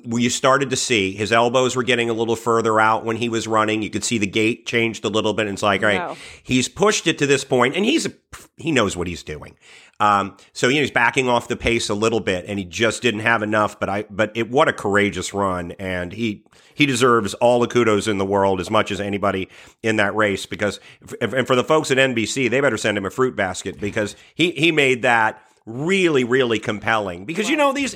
you 0.03 0.29
started 0.29 0.69
to 0.69 0.75
see 0.75 1.13
his 1.13 1.31
elbows 1.31 1.75
were 1.75 1.83
getting 1.83 2.09
a 2.09 2.13
little 2.13 2.35
further 2.35 2.79
out 2.79 3.05
when 3.05 3.17
he 3.17 3.29
was 3.29 3.47
running. 3.47 3.81
You 3.81 3.89
could 3.89 4.03
see 4.03 4.17
the 4.17 4.27
gait 4.27 4.65
changed 4.65 5.05
a 5.05 5.09
little 5.09 5.33
bit. 5.33 5.47
And 5.47 5.55
it's 5.55 5.63
like, 5.63 5.81
all 5.81 5.89
right, 5.89 6.17
he's 6.43 6.67
pushed 6.67 7.07
it 7.07 7.17
to 7.19 7.27
this 7.27 7.43
point, 7.43 7.75
and 7.75 7.85
he's 7.85 8.05
a, 8.05 8.13
he 8.57 8.71
knows 8.71 8.95
what 8.95 9.07
he's 9.07 9.23
doing. 9.23 9.55
Um, 10.01 10.35
so 10.51 10.67
you 10.67 10.75
know 10.75 10.81
he's 10.81 10.91
backing 10.91 11.29
off 11.29 11.47
the 11.47 11.55
pace 11.55 11.87
a 11.89 11.93
little 11.93 12.21
bit, 12.21 12.45
and 12.47 12.57
he 12.57 12.65
just 12.65 13.03
didn't 13.03 13.19
have 13.19 13.43
enough. 13.43 13.79
But 13.79 13.87
I, 13.87 14.03
but 14.09 14.31
it, 14.35 14.49
what 14.49 14.67
a 14.67 14.73
courageous 14.73 15.31
run, 15.31 15.73
and 15.73 16.11
he 16.11 16.43
he 16.73 16.87
deserves 16.87 17.35
all 17.35 17.59
the 17.59 17.67
kudos 17.67 18.07
in 18.07 18.17
the 18.17 18.25
world 18.25 18.59
as 18.59 18.71
much 18.71 18.89
as 18.89 18.99
anybody 18.99 19.47
in 19.83 19.97
that 19.97 20.15
race. 20.15 20.47
Because 20.47 20.79
and 21.21 21.45
for 21.45 21.55
the 21.55 21.63
folks 21.63 21.91
at 21.91 21.97
NBC, 21.97 22.49
they 22.49 22.61
better 22.61 22.77
send 22.77 22.97
him 22.97 23.05
a 23.05 23.11
fruit 23.11 23.35
basket 23.35 23.79
because 23.79 24.15
he 24.33 24.49
he 24.51 24.71
made 24.71 25.03
that 25.03 25.39
really 25.67 26.23
really 26.23 26.57
compelling. 26.57 27.25
Because 27.25 27.47
you 27.47 27.55
know 27.55 27.71
these 27.71 27.95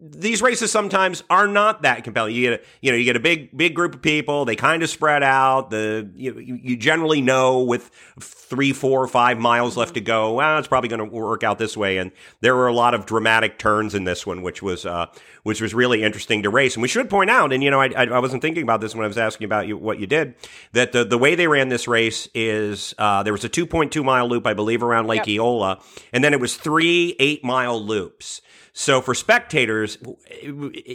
these 0.00 0.42
races 0.42 0.70
sometimes 0.70 1.24
are 1.28 1.48
not 1.48 1.82
that 1.82 2.04
compelling. 2.04 2.34
You 2.34 2.50
get 2.50 2.60
a, 2.60 2.64
you 2.80 2.92
know 2.92 2.96
you 2.96 3.04
get 3.04 3.16
a 3.16 3.20
big 3.20 3.56
big 3.56 3.74
group 3.74 3.96
of 3.96 4.02
people. 4.02 4.44
They 4.44 4.54
kind 4.54 4.82
of 4.82 4.90
spread 4.90 5.24
out. 5.24 5.70
The 5.70 6.08
you, 6.14 6.38
you 6.38 6.76
generally 6.76 7.20
know 7.20 7.62
with 7.62 7.90
three, 8.20 8.72
four, 8.72 9.08
five 9.08 9.38
miles 9.38 9.76
left 9.76 9.94
to 9.94 10.00
go. 10.00 10.34
Well, 10.34 10.58
it's 10.58 10.68
probably 10.68 10.88
going 10.88 11.00
to 11.00 11.16
work 11.16 11.42
out 11.42 11.58
this 11.58 11.76
way. 11.76 11.98
And 11.98 12.12
there 12.40 12.54
were 12.54 12.68
a 12.68 12.72
lot 12.72 12.94
of 12.94 13.06
dramatic 13.06 13.58
turns 13.58 13.94
in 13.94 14.04
this 14.04 14.24
one, 14.24 14.42
which 14.42 14.62
was 14.62 14.86
uh, 14.86 15.06
which 15.42 15.60
was 15.60 15.74
really 15.74 16.04
interesting 16.04 16.44
to 16.44 16.50
race. 16.50 16.76
And 16.76 16.82
we 16.82 16.88
should 16.88 17.10
point 17.10 17.30
out, 17.30 17.52
and 17.52 17.62
you 17.62 17.70
know, 17.70 17.80
I, 17.80 17.88
I 17.88 18.20
wasn't 18.20 18.42
thinking 18.42 18.62
about 18.62 18.80
this 18.80 18.94
when 18.94 19.04
I 19.04 19.08
was 19.08 19.18
asking 19.18 19.46
about 19.46 19.66
you, 19.66 19.76
what 19.76 19.98
you 19.98 20.06
did, 20.06 20.36
that 20.72 20.92
the 20.92 21.04
the 21.04 21.18
way 21.18 21.34
they 21.34 21.48
ran 21.48 21.70
this 21.70 21.88
race 21.88 22.28
is 22.34 22.94
uh, 22.98 23.24
there 23.24 23.32
was 23.32 23.44
a 23.44 23.48
two 23.48 23.66
point 23.66 23.90
two 23.90 24.04
mile 24.04 24.28
loop, 24.28 24.46
I 24.46 24.54
believe, 24.54 24.84
around 24.84 25.08
Lake 25.08 25.26
yep. 25.26 25.38
Eola, 25.38 25.82
and 26.12 26.22
then 26.22 26.32
it 26.32 26.38
was 26.38 26.56
three 26.56 27.16
eight 27.18 27.42
mile 27.42 27.82
loops. 27.82 28.42
So 28.78 29.00
for 29.00 29.14
spectators, 29.14 29.96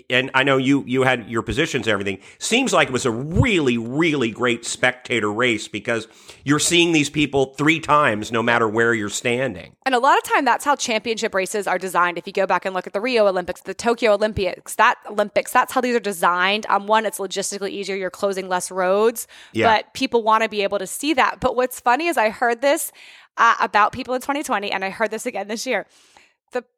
and 0.08 0.30
I 0.36 0.44
know 0.44 0.58
you 0.58 0.84
you 0.86 1.02
had 1.02 1.28
your 1.28 1.42
positions 1.42 1.88
and 1.88 1.92
everything, 1.92 2.20
seems 2.38 2.74
like 2.74 2.90
it 2.90 2.92
was 2.92 3.08
a 3.08 3.12
really 3.12 3.80
really 3.80 4.30
great 4.30 4.66
spectator 4.66 5.34
race 5.34 5.68
because 5.68 6.08
you're 6.44 6.60
seeing 6.60 6.92
these 6.92 7.10
people 7.10 7.56
three 7.56 7.80
times 7.80 8.32
no 8.32 8.44
matter 8.44 8.68
where 8.68 8.94
you're 8.94 9.10
standing. 9.10 9.76
And 9.84 9.96
a 9.96 10.00
lot 10.00 10.16
of 10.20 10.24
time 10.26 10.46
that's 10.46 10.64
how 10.64 10.76
championship 10.76 11.34
races 11.34 11.66
are 11.66 11.80
designed. 11.80 12.20
If 12.20 12.28
you 12.28 12.34
go 12.34 12.46
back 12.46 12.66
and 12.66 12.76
look 12.76 12.86
at 12.86 12.94
the 12.94 13.02
Rio 13.02 13.26
Olympics, 13.26 13.62
the 13.62 13.74
Tokyo 13.74 14.14
Olympics, 14.14 14.76
that 14.76 15.00
Olympics, 15.10 15.52
that's 15.52 15.74
how 15.74 15.82
these 15.82 15.96
are 15.96 16.00
designed. 16.00 16.68
Um, 16.70 16.86
one, 16.86 17.08
it's 17.08 17.18
logistically 17.18 17.72
easier. 17.72 17.96
You're 17.96 18.12
closing 18.12 18.48
less 18.48 18.70
roads, 18.70 19.26
yeah. 19.54 19.66
but 19.66 19.92
people 19.96 20.22
want 20.22 20.44
to 20.44 20.50
be 20.50 20.62
able 20.62 20.78
to 20.78 20.88
see 20.88 21.16
that. 21.16 21.40
But 21.40 21.56
what's 21.56 21.80
funny 21.80 22.06
is 22.06 22.16
I 22.16 22.30
heard 22.30 22.62
this 22.62 22.92
uh, 23.38 23.56
about 23.60 23.92
people 23.92 24.14
in 24.14 24.22
2020, 24.22 24.72
and 24.72 24.86
I 24.86 24.92
heard 24.92 25.10
this 25.10 25.26
again 25.26 25.48
this 25.48 25.66
year 25.66 25.88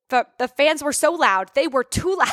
the, 0.10 0.47
fans 0.47 0.84
were 0.84 0.93
so 0.93 1.12
loud. 1.14 1.49
They 1.56 1.68
were 1.68 1.84
too 1.84 2.16
loud. 2.20 2.30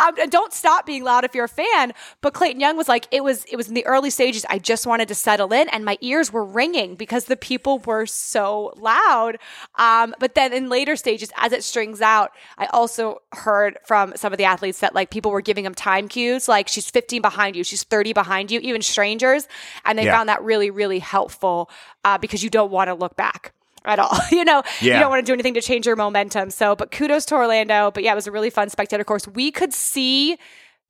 um, 0.00 0.28
don't 0.28 0.52
stop 0.52 0.86
being 0.86 1.02
loud 1.04 1.24
if 1.24 1.34
you're 1.34 1.44
a 1.46 1.48
fan. 1.48 1.92
But 2.20 2.34
Clayton 2.34 2.60
Young 2.60 2.76
was 2.76 2.88
like, 2.88 3.06
it 3.10 3.24
was 3.24 3.44
it 3.46 3.56
was 3.56 3.68
in 3.68 3.74
the 3.74 3.84
early 3.86 4.10
stages. 4.10 4.44
I 4.48 4.58
just 4.58 4.86
wanted 4.86 5.08
to 5.08 5.14
settle 5.14 5.52
in, 5.52 5.68
and 5.70 5.84
my 5.84 5.98
ears 6.00 6.32
were 6.32 6.44
ringing 6.44 6.94
because 6.94 7.24
the 7.24 7.36
people 7.36 7.78
were 7.80 8.06
so 8.06 8.72
loud. 8.76 9.38
Um, 9.76 10.14
but 10.18 10.34
then 10.34 10.52
in 10.52 10.68
later 10.68 10.96
stages, 10.96 11.30
as 11.36 11.52
it 11.52 11.64
strings 11.64 12.00
out, 12.00 12.32
I 12.58 12.66
also 12.66 13.22
heard 13.32 13.78
from 13.84 14.12
some 14.16 14.32
of 14.32 14.38
the 14.38 14.44
athletes 14.44 14.80
that 14.80 14.94
like 14.94 15.10
people 15.10 15.30
were 15.30 15.40
giving 15.42 15.64
them 15.64 15.74
time 15.74 16.08
cues, 16.08 16.48
like 16.48 16.68
she's 16.68 16.90
15 16.90 17.22
behind 17.22 17.56
you, 17.56 17.64
she's 17.64 17.82
30 17.82 18.12
behind 18.12 18.50
you, 18.50 18.60
even 18.60 18.82
strangers, 18.82 19.48
and 19.84 19.98
they 19.98 20.04
Yeah. 20.04 20.16
found 20.16 20.28
that 20.28 20.42
really 20.42 20.70
really 20.70 20.98
helpful 20.98 21.70
uh, 22.04 22.18
because 22.18 22.42
you 22.44 22.50
don't 22.50 22.70
want 22.70 22.88
to 22.88 22.94
look 22.94 23.16
back 23.16 23.52
at 23.84 23.98
all. 23.98 24.16
you 24.30 24.44
know, 24.44 24.62
Yeah. 24.80 24.94
you 24.94 25.00
don't 25.00 25.10
want 25.10 25.24
to 25.24 25.30
do 25.30 25.32
anything 25.32 25.54
to 25.54 25.60
change 25.60 25.86
your 25.86 25.96
momentum. 25.96 26.50
So, 26.50 26.74
but 26.76 26.90
kudos 26.90 27.24
to 27.26 27.34
Orlando. 27.34 27.90
But 27.90 28.02
yeah, 28.02 28.12
it 28.12 28.14
was 28.14 28.26
a 28.26 28.32
really 28.32 28.50
fun 28.50 28.68
spectator 28.70 29.04
course. 29.04 29.26
We 29.28 29.50
could 29.50 29.72
see 29.72 30.36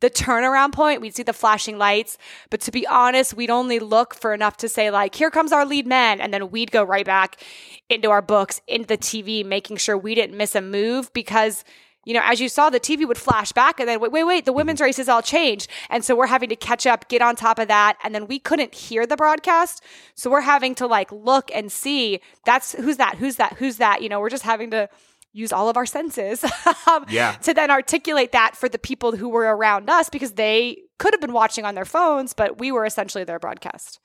the 0.01 0.11
turnaround 0.11 0.73
point. 0.73 1.01
We'd 1.01 1.15
see 1.15 1.23
the 1.23 1.33
flashing 1.33 1.79
lights. 1.79 2.19
But 2.51 2.61
to 2.63 2.73
be 2.73 2.87
honest, 2.87 3.35
we'd 3.35 3.51
only 3.51 3.79
look 3.79 4.15
for 4.15 4.35
enough 4.35 4.57
to 4.59 4.69
say, 4.69 4.91
like, 4.91 5.15
here 5.15 5.31
comes 5.31 5.53
our 5.53 5.65
lead 5.65 5.87
man. 5.87 6.21
And 6.21 6.35
then 6.35 6.51
we'd 6.51 6.73
go 6.73 6.83
right 6.83 7.07
back 7.07 7.41
into 7.89 8.11
our 8.11 8.23
books, 8.23 8.61
into 8.67 8.87
the 8.89 8.99
TV, 8.99 9.45
making 9.45 9.77
sure 9.77 9.97
we 9.97 10.15
didn't 10.15 10.37
miss 10.37 10.55
a 10.55 10.61
move 10.61 11.13
because. 11.13 11.65
You 12.05 12.15
know, 12.15 12.21
as 12.25 12.41
you 12.41 12.49
saw, 12.49 12.69
the 12.69 12.81
TV 12.81 13.07
would 13.07 13.17
flash 13.19 13.53
back 13.53 13.79
and 13.79 13.89
then, 13.89 14.01
wait, 14.01 14.11
wait, 14.11 14.25
wait, 14.25 14.45
the 14.45 14.53
women's 14.53 14.81
race 14.81 14.97
has 14.97 15.09
all 15.09 15.23
changed. 15.23 15.69
And 15.89 16.05
so 16.05 16.17
we're 16.17 16.27
having 16.27 16.49
to 16.49 16.57
catch 16.57 16.85
up, 16.87 17.09
get 17.09 17.23
on 17.23 17.37
top 17.37 17.59
of 17.61 17.69
that. 17.69 17.97
And 18.03 18.13
then 18.15 18.27
we 18.27 18.39
couldn't 18.41 18.75
hear 18.75 19.07
the 19.07 19.17
broadcast. 19.17 19.83
So 20.17 20.29
we're 20.31 20.41
having 20.41 20.75
to 20.77 20.87
like 20.87 21.13
look 21.13 21.51
and 21.55 21.71
see 21.71 22.21
that's 22.45 22.73
who's 22.73 22.97
that, 22.97 23.17
who's 23.19 23.37
that, 23.37 23.55
who's 23.55 23.77
that. 23.77 24.03
You 24.03 24.09
know, 24.09 24.19
we're 24.19 24.31
just 24.31 24.43
having 24.43 24.71
to 24.73 24.89
use 25.33 25.53
all 25.53 25.69
of 25.69 25.77
our 25.77 25.87
senses 25.87 26.45
um, 26.89 27.07
Yeah. 27.09 27.33
to 27.43 27.55
then 27.55 27.71
articulate 27.71 28.33
that 28.33 28.57
for 28.57 28.69
the 28.69 28.79
people 28.79 29.17
who 29.17 29.29
were 29.29 29.55
around 29.57 29.89
us 29.89 30.11
because 30.11 30.33
they 30.33 30.79
could 30.99 31.15
have 31.15 31.21
been 31.21 31.33
watching 31.33 31.65
on 31.65 31.75
their 31.75 31.85
phones, 31.87 32.33
but 32.35 32.59
we 32.59 32.71
were 32.73 32.85
essentially 32.85 33.25
their 33.25 33.39
broadcast. 33.39 33.99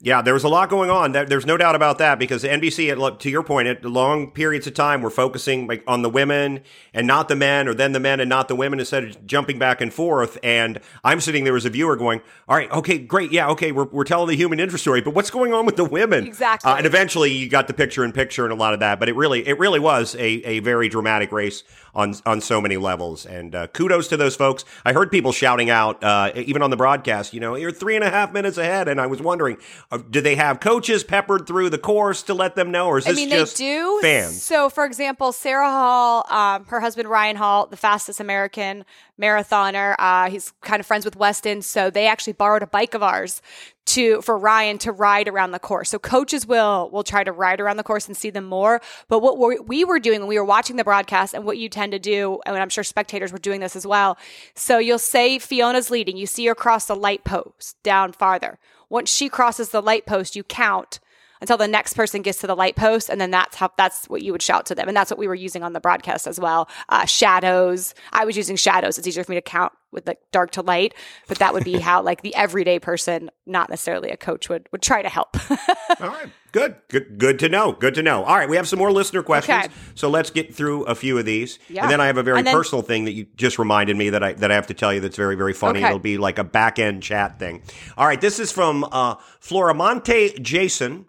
Yeah, 0.00 0.22
there 0.22 0.34
was 0.34 0.44
a 0.44 0.48
lot 0.48 0.68
going 0.68 0.90
on. 0.90 1.12
There's 1.12 1.46
no 1.46 1.56
doubt 1.56 1.76
about 1.76 1.98
that 1.98 2.18
because 2.18 2.42
NBC, 2.42 3.18
to 3.20 3.30
your 3.30 3.44
point, 3.44 3.68
at 3.68 3.84
long 3.84 4.32
periods 4.32 4.66
of 4.66 4.74
time, 4.74 5.00
were 5.02 5.08
focusing 5.08 5.68
like, 5.68 5.84
on 5.86 6.02
the 6.02 6.10
women 6.10 6.60
and 6.92 7.06
not 7.06 7.28
the 7.28 7.36
men, 7.36 7.68
or 7.68 7.74
then 7.74 7.92
the 7.92 8.00
men 8.00 8.18
and 8.18 8.28
not 8.28 8.48
the 8.48 8.56
women, 8.56 8.80
instead 8.80 9.04
of 9.04 9.26
jumping 9.26 9.58
back 9.58 9.80
and 9.80 9.94
forth. 9.94 10.36
And 10.42 10.80
I'm 11.04 11.20
sitting 11.20 11.44
there 11.44 11.56
as 11.56 11.64
a 11.64 11.70
viewer 11.70 11.96
going, 11.96 12.20
"All 12.48 12.56
right, 12.56 12.70
okay, 12.72 12.98
great, 12.98 13.30
yeah, 13.30 13.48
okay, 13.50 13.70
we're, 13.70 13.84
we're 13.84 14.04
telling 14.04 14.28
the 14.28 14.36
human 14.36 14.58
interest 14.58 14.82
story, 14.82 15.00
but 15.00 15.14
what's 15.14 15.30
going 15.30 15.54
on 15.54 15.64
with 15.64 15.76
the 15.76 15.84
women?" 15.84 16.26
Exactly. 16.26 16.70
Uh, 16.70 16.76
and 16.76 16.86
eventually, 16.86 17.32
you 17.32 17.48
got 17.48 17.68
the 17.68 17.74
picture 17.74 18.04
in 18.04 18.12
picture 18.12 18.44
and 18.44 18.52
a 18.52 18.56
lot 18.56 18.74
of 18.74 18.80
that. 18.80 18.98
But 18.98 19.08
it 19.08 19.14
really, 19.14 19.46
it 19.46 19.58
really 19.60 19.80
was 19.80 20.16
a, 20.16 20.26
a 20.26 20.58
very 20.58 20.88
dramatic 20.88 21.30
race 21.30 21.62
on 21.94 22.14
on 22.26 22.40
so 22.40 22.60
many 22.60 22.76
levels. 22.76 23.26
And 23.26 23.54
uh, 23.54 23.66
kudos 23.68 24.08
to 24.08 24.16
those 24.16 24.36
folks. 24.36 24.64
I 24.84 24.92
heard 24.92 25.10
people 25.10 25.32
shouting 25.32 25.70
out, 25.70 26.02
uh, 26.02 26.32
even 26.34 26.62
on 26.62 26.70
the 26.70 26.76
broadcast, 26.76 27.32
you 27.32 27.40
know, 27.40 27.54
you're 27.54 27.72
three 27.72 27.94
and 27.94 28.04
a 28.04 28.10
half 28.10 28.32
minutes 28.32 28.58
ahead. 28.58 28.88
And 28.88 29.00
I 29.00 29.06
was 29.06 29.20
wondering, 29.20 29.56
uh, 29.90 29.98
do 29.98 30.20
they 30.20 30.36
have 30.36 30.60
coaches 30.60 31.04
peppered 31.04 31.46
through 31.46 31.70
the 31.70 31.78
course 31.78 32.22
to 32.24 32.34
let 32.34 32.56
them 32.56 32.70
know, 32.70 32.86
or 32.86 32.98
is 32.98 33.06
I 33.06 33.10
this 33.10 33.16
mean, 33.16 33.30
just 33.30 33.58
they 33.58 33.64
do. 33.64 33.98
fans? 34.02 34.42
So, 34.42 34.68
for 34.68 34.84
example, 34.84 35.32
Sarah 35.32 35.70
Hall, 35.70 36.26
um, 36.30 36.64
her 36.66 36.80
husband 36.80 37.08
Ryan 37.08 37.36
Hall, 37.36 37.66
the 37.66 37.76
fastest 37.76 38.20
American 38.20 38.84
marathoner, 39.20 39.94
uh, 39.98 40.30
he's 40.30 40.52
kind 40.60 40.80
of 40.80 40.86
friends 40.86 41.04
with 41.04 41.16
Weston, 41.16 41.62
so 41.62 41.90
they 41.90 42.06
actually 42.06 42.32
borrowed 42.32 42.62
a 42.62 42.66
bike 42.66 42.94
of 42.94 43.02
ours 43.02 43.40
to 43.86 44.22
for 44.22 44.38
Ryan 44.38 44.78
to 44.78 44.92
ride 44.92 45.28
around 45.28 45.50
the 45.50 45.58
course. 45.58 45.90
So 45.90 45.98
coaches 45.98 46.46
will 46.46 46.90
will 46.90 47.02
try 47.04 47.24
to 47.24 47.32
ride 47.32 47.60
around 47.60 47.76
the 47.76 47.82
course 47.82 48.06
and 48.06 48.16
see 48.16 48.30
them 48.30 48.44
more. 48.44 48.80
But 49.08 49.20
what 49.20 49.38
we 49.38 49.58
we 49.58 49.84
were 49.84 49.98
doing 49.98 50.20
when 50.20 50.28
we 50.28 50.38
were 50.38 50.44
watching 50.44 50.76
the 50.76 50.84
broadcast, 50.84 51.34
and 51.34 51.44
what 51.44 51.58
you 51.58 51.68
tend 51.68 51.92
to 51.92 51.98
do, 51.98 52.40
and 52.46 52.56
I'm 52.56 52.68
sure 52.68 52.84
spectators 52.84 53.32
were 53.32 53.38
doing 53.38 53.60
this 53.60 53.76
as 53.76 53.86
well. 53.86 54.16
So 54.54 54.78
you'll 54.78 54.98
say 54.98 55.38
Fiona's 55.38 55.90
leading, 55.90 56.16
you 56.16 56.26
see 56.26 56.46
her 56.46 56.54
cross 56.54 56.86
the 56.86 56.96
light 56.96 57.24
post 57.24 57.82
down 57.82 58.12
farther. 58.12 58.58
Once 58.88 59.10
she 59.12 59.28
crosses 59.28 59.70
the 59.70 59.82
light 59.82 60.06
post, 60.06 60.36
you 60.36 60.44
count 60.44 61.00
until 61.44 61.58
the 61.58 61.68
next 61.68 61.92
person 61.92 62.22
gets 62.22 62.38
to 62.38 62.46
the 62.46 62.56
light 62.56 62.74
post 62.74 63.10
and 63.10 63.20
then 63.20 63.30
that's 63.30 63.54
how 63.56 63.70
that's 63.76 64.06
what 64.06 64.22
you 64.22 64.32
would 64.32 64.40
shout 64.40 64.64
to 64.64 64.74
them 64.74 64.88
and 64.88 64.96
that's 64.96 65.10
what 65.10 65.18
we 65.18 65.28
were 65.28 65.34
using 65.34 65.62
on 65.62 65.74
the 65.74 65.80
broadcast 65.80 66.26
as 66.26 66.40
well 66.40 66.66
uh, 66.88 67.04
shadows 67.04 67.94
i 68.14 68.24
was 68.24 68.34
using 68.34 68.56
shadows 68.56 68.96
it's 68.96 69.06
easier 69.06 69.22
for 69.22 69.30
me 69.32 69.36
to 69.36 69.42
count 69.42 69.70
with 69.92 70.06
like 70.06 70.18
dark 70.32 70.50
to 70.50 70.62
light 70.62 70.94
but 71.28 71.38
that 71.38 71.52
would 71.52 71.62
be 71.64 71.78
how 71.88 72.00
like 72.00 72.22
the 72.22 72.34
everyday 72.34 72.78
person 72.78 73.30
not 73.44 73.68
necessarily 73.68 74.08
a 74.08 74.16
coach 74.16 74.48
would 74.48 74.66
would 74.72 74.80
try 74.80 75.02
to 75.02 75.08
help 75.10 75.36
All 76.00 76.08
right. 76.08 76.28
Good. 76.52 76.76
Good. 76.88 77.18
Good 77.18 77.38
to 77.40 77.48
know. 77.48 77.72
Good 77.72 77.94
to 77.94 78.02
know. 78.02 78.22
All 78.24 78.36
right. 78.36 78.48
We 78.48 78.56
have 78.56 78.68
some 78.68 78.78
more 78.78 78.92
listener 78.92 79.22
questions. 79.22 79.64
Okay. 79.64 79.74
So 79.94 80.08
let's 80.08 80.30
get 80.30 80.54
through 80.54 80.84
a 80.84 80.94
few 80.94 81.18
of 81.18 81.24
these. 81.24 81.58
Yeah. 81.68 81.82
And 81.82 81.90
then 81.90 82.00
I 82.00 82.06
have 82.06 82.16
a 82.16 82.22
very 82.22 82.42
then- 82.42 82.54
personal 82.54 82.82
thing 82.82 83.04
that 83.06 83.12
you 83.12 83.26
just 83.36 83.58
reminded 83.58 83.96
me 83.96 84.10
that 84.10 84.22
I 84.22 84.32
that 84.34 84.50
I 84.50 84.54
have 84.54 84.68
to 84.68 84.74
tell 84.74 84.92
you 84.92 85.00
that's 85.00 85.16
very, 85.16 85.34
very 85.36 85.52
funny. 85.52 85.80
Okay. 85.80 85.88
It'll 85.88 85.98
be 85.98 86.18
like 86.18 86.38
a 86.38 86.44
back 86.44 86.78
end 86.78 87.02
chat 87.02 87.38
thing. 87.38 87.62
All 87.96 88.06
right. 88.06 88.20
This 88.20 88.38
is 88.38 88.52
from 88.52 88.84
uh 88.84 89.16
Floramonte 89.40 90.40
Jason. 90.42 91.06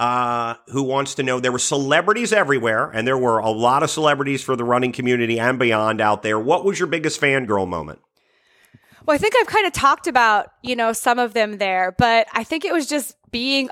Uh, 0.00 0.54
who 0.68 0.82
wants 0.82 1.16
to 1.16 1.22
know 1.22 1.40
there 1.40 1.52
were 1.52 1.58
celebrities 1.58 2.32
everywhere, 2.32 2.90
and 2.90 3.06
there 3.06 3.18
were 3.18 3.38
a 3.38 3.50
lot 3.50 3.82
of 3.82 3.90
celebrities 3.90 4.42
for 4.42 4.56
the 4.56 4.64
running 4.64 4.92
community 4.92 5.38
and 5.38 5.58
beyond 5.58 6.00
out 6.00 6.22
there. 6.22 6.38
What 6.38 6.64
was 6.64 6.78
your 6.78 6.88
biggest 6.88 7.20
fangirl 7.20 7.68
moment? 7.68 8.00
well 9.06 9.14
i 9.14 9.18
think 9.18 9.34
i've 9.40 9.46
kind 9.46 9.66
of 9.66 9.72
talked 9.72 10.06
about 10.06 10.52
you 10.62 10.76
know 10.76 10.92
some 10.92 11.18
of 11.18 11.32
them 11.32 11.58
there 11.58 11.94
but 11.98 12.26
i 12.32 12.44
think 12.44 12.64
it 12.64 12.72
was 12.72 12.86
just 12.86 13.16
being 13.30 13.68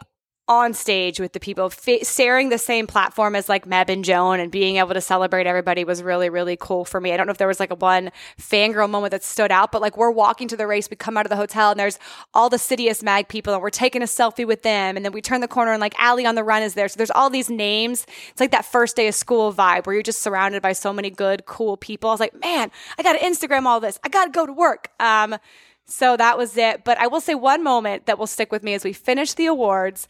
on 0.49 0.73
stage 0.73 1.21
with 1.21 1.33
the 1.35 1.41
people, 1.41 1.69
fa- 1.71 2.05
sharing 2.05 2.49
the 2.49 2.59
same 2.59 2.87
platform 2.87 3.37
as 3.37 3.49
like 3.49 3.67
Meb 3.67 3.91
and 3.91 4.05
Joan 4.05 4.41
and 4.41 4.51
being 4.51 4.77
able 4.77 4.95
to 4.95 5.01
celebrate 5.01 5.47
everybody 5.47 5.85
was 5.85 6.03
really, 6.03 6.31
really 6.31 6.57
cool 6.59 6.85
for 6.85 7.01
me. 7.01 7.13
I 7.13 7.17
don't 7.17 7.27
know 7.27 7.33
if 7.33 7.39
there 7.39 7.47
was 7.47 7.61
like 7.61 7.71
a 7.71 7.75
one 7.75 8.11
fangirl 8.41 8.89
moment 8.89 9.11
that 9.11 9.23
stood 9.23 9.53
out, 9.53 9.71
but 9.71 9.83
like 9.83 9.97
we're 9.97 10.11
walking 10.11 10.49
to 10.49 10.57
the 10.57 10.67
race, 10.67 10.89
we 10.91 10.97
come 10.97 11.17
out 11.17 11.27
of 11.27 11.31
the 11.31 11.37
hotel 11.37 11.71
and 11.71 11.79
there's 11.79 11.99
all 12.33 12.49
the 12.49 12.57
Citius 12.57 13.03
Mag 13.03 13.29
people 13.29 13.53
and 13.53 13.63
we're 13.63 13.71
taking 13.71 14.03
a 14.03 14.07
selfie 14.07 14.47
with 14.47 14.63
them. 14.63 14.97
And 14.97 15.05
then 15.05 15.13
we 15.13 15.21
turn 15.21 15.43
the 15.43 15.49
corner 15.49 15.73
and 15.73 15.81
like 15.81 15.95
Ali 15.99 16.25
on 16.25 16.35
the 16.35 16.45
run 16.45 16.63
is 16.63 16.75
there. 16.75 16.89
So 16.89 16.97
there's 16.97 17.11
all 17.11 17.29
these 17.29 17.51
names. 17.51 18.07
It's 18.31 18.41
like 18.41 18.51
that 18.53 18.65
first 18.65 18.97
day 18.97 19.09
of 19.09 19.15
school 19.15 19.53
vibe 19.53 19.87
where 19.87 19.95
you're 19.95 20.03
just 20.03 20.23
surrounded 20.23 20.63
by 20.63 20.73
so 20.73 20.93
many 20.93 21.11
good, 21.11 21.45
cool 21.45 21.77
people. 21.77 22.09
I 22.09 22.13
was 22.15 22.21
like, 22.21 22.41
man, 22.41 22.71
I 22.99 23.03
got 23.03 23.13
to 23.13 23.19
Instagram 23.19 23.67
all 23.67 23.81
this. 23.81 24.01
I 24.03 24.09
got 24.09 24.25
to 24.25 24.31
go 24.31 24.47
to 24.47 24.53
work. 24.53 24.91
Um, 24.99 25.37
so 25.89 26.17
that 26.17 26.39
was 26.39 26.57
it. 26.57 26.85
But 26.85 26.99
I 26.99 27.07
will 27.07 27.21
say 27.21 27.35
one 27.35 27.65
moment 27.65 28.07
that 28.07 28.19
will 28.19 28.27
stick 28.27 28.53
with 28.53 28.63
me 28.63 28.75
as 28.75 28.85
we 28.85 28.93
finish 28.93 29.35
the 29.35 29.47
awards 29.47 30.07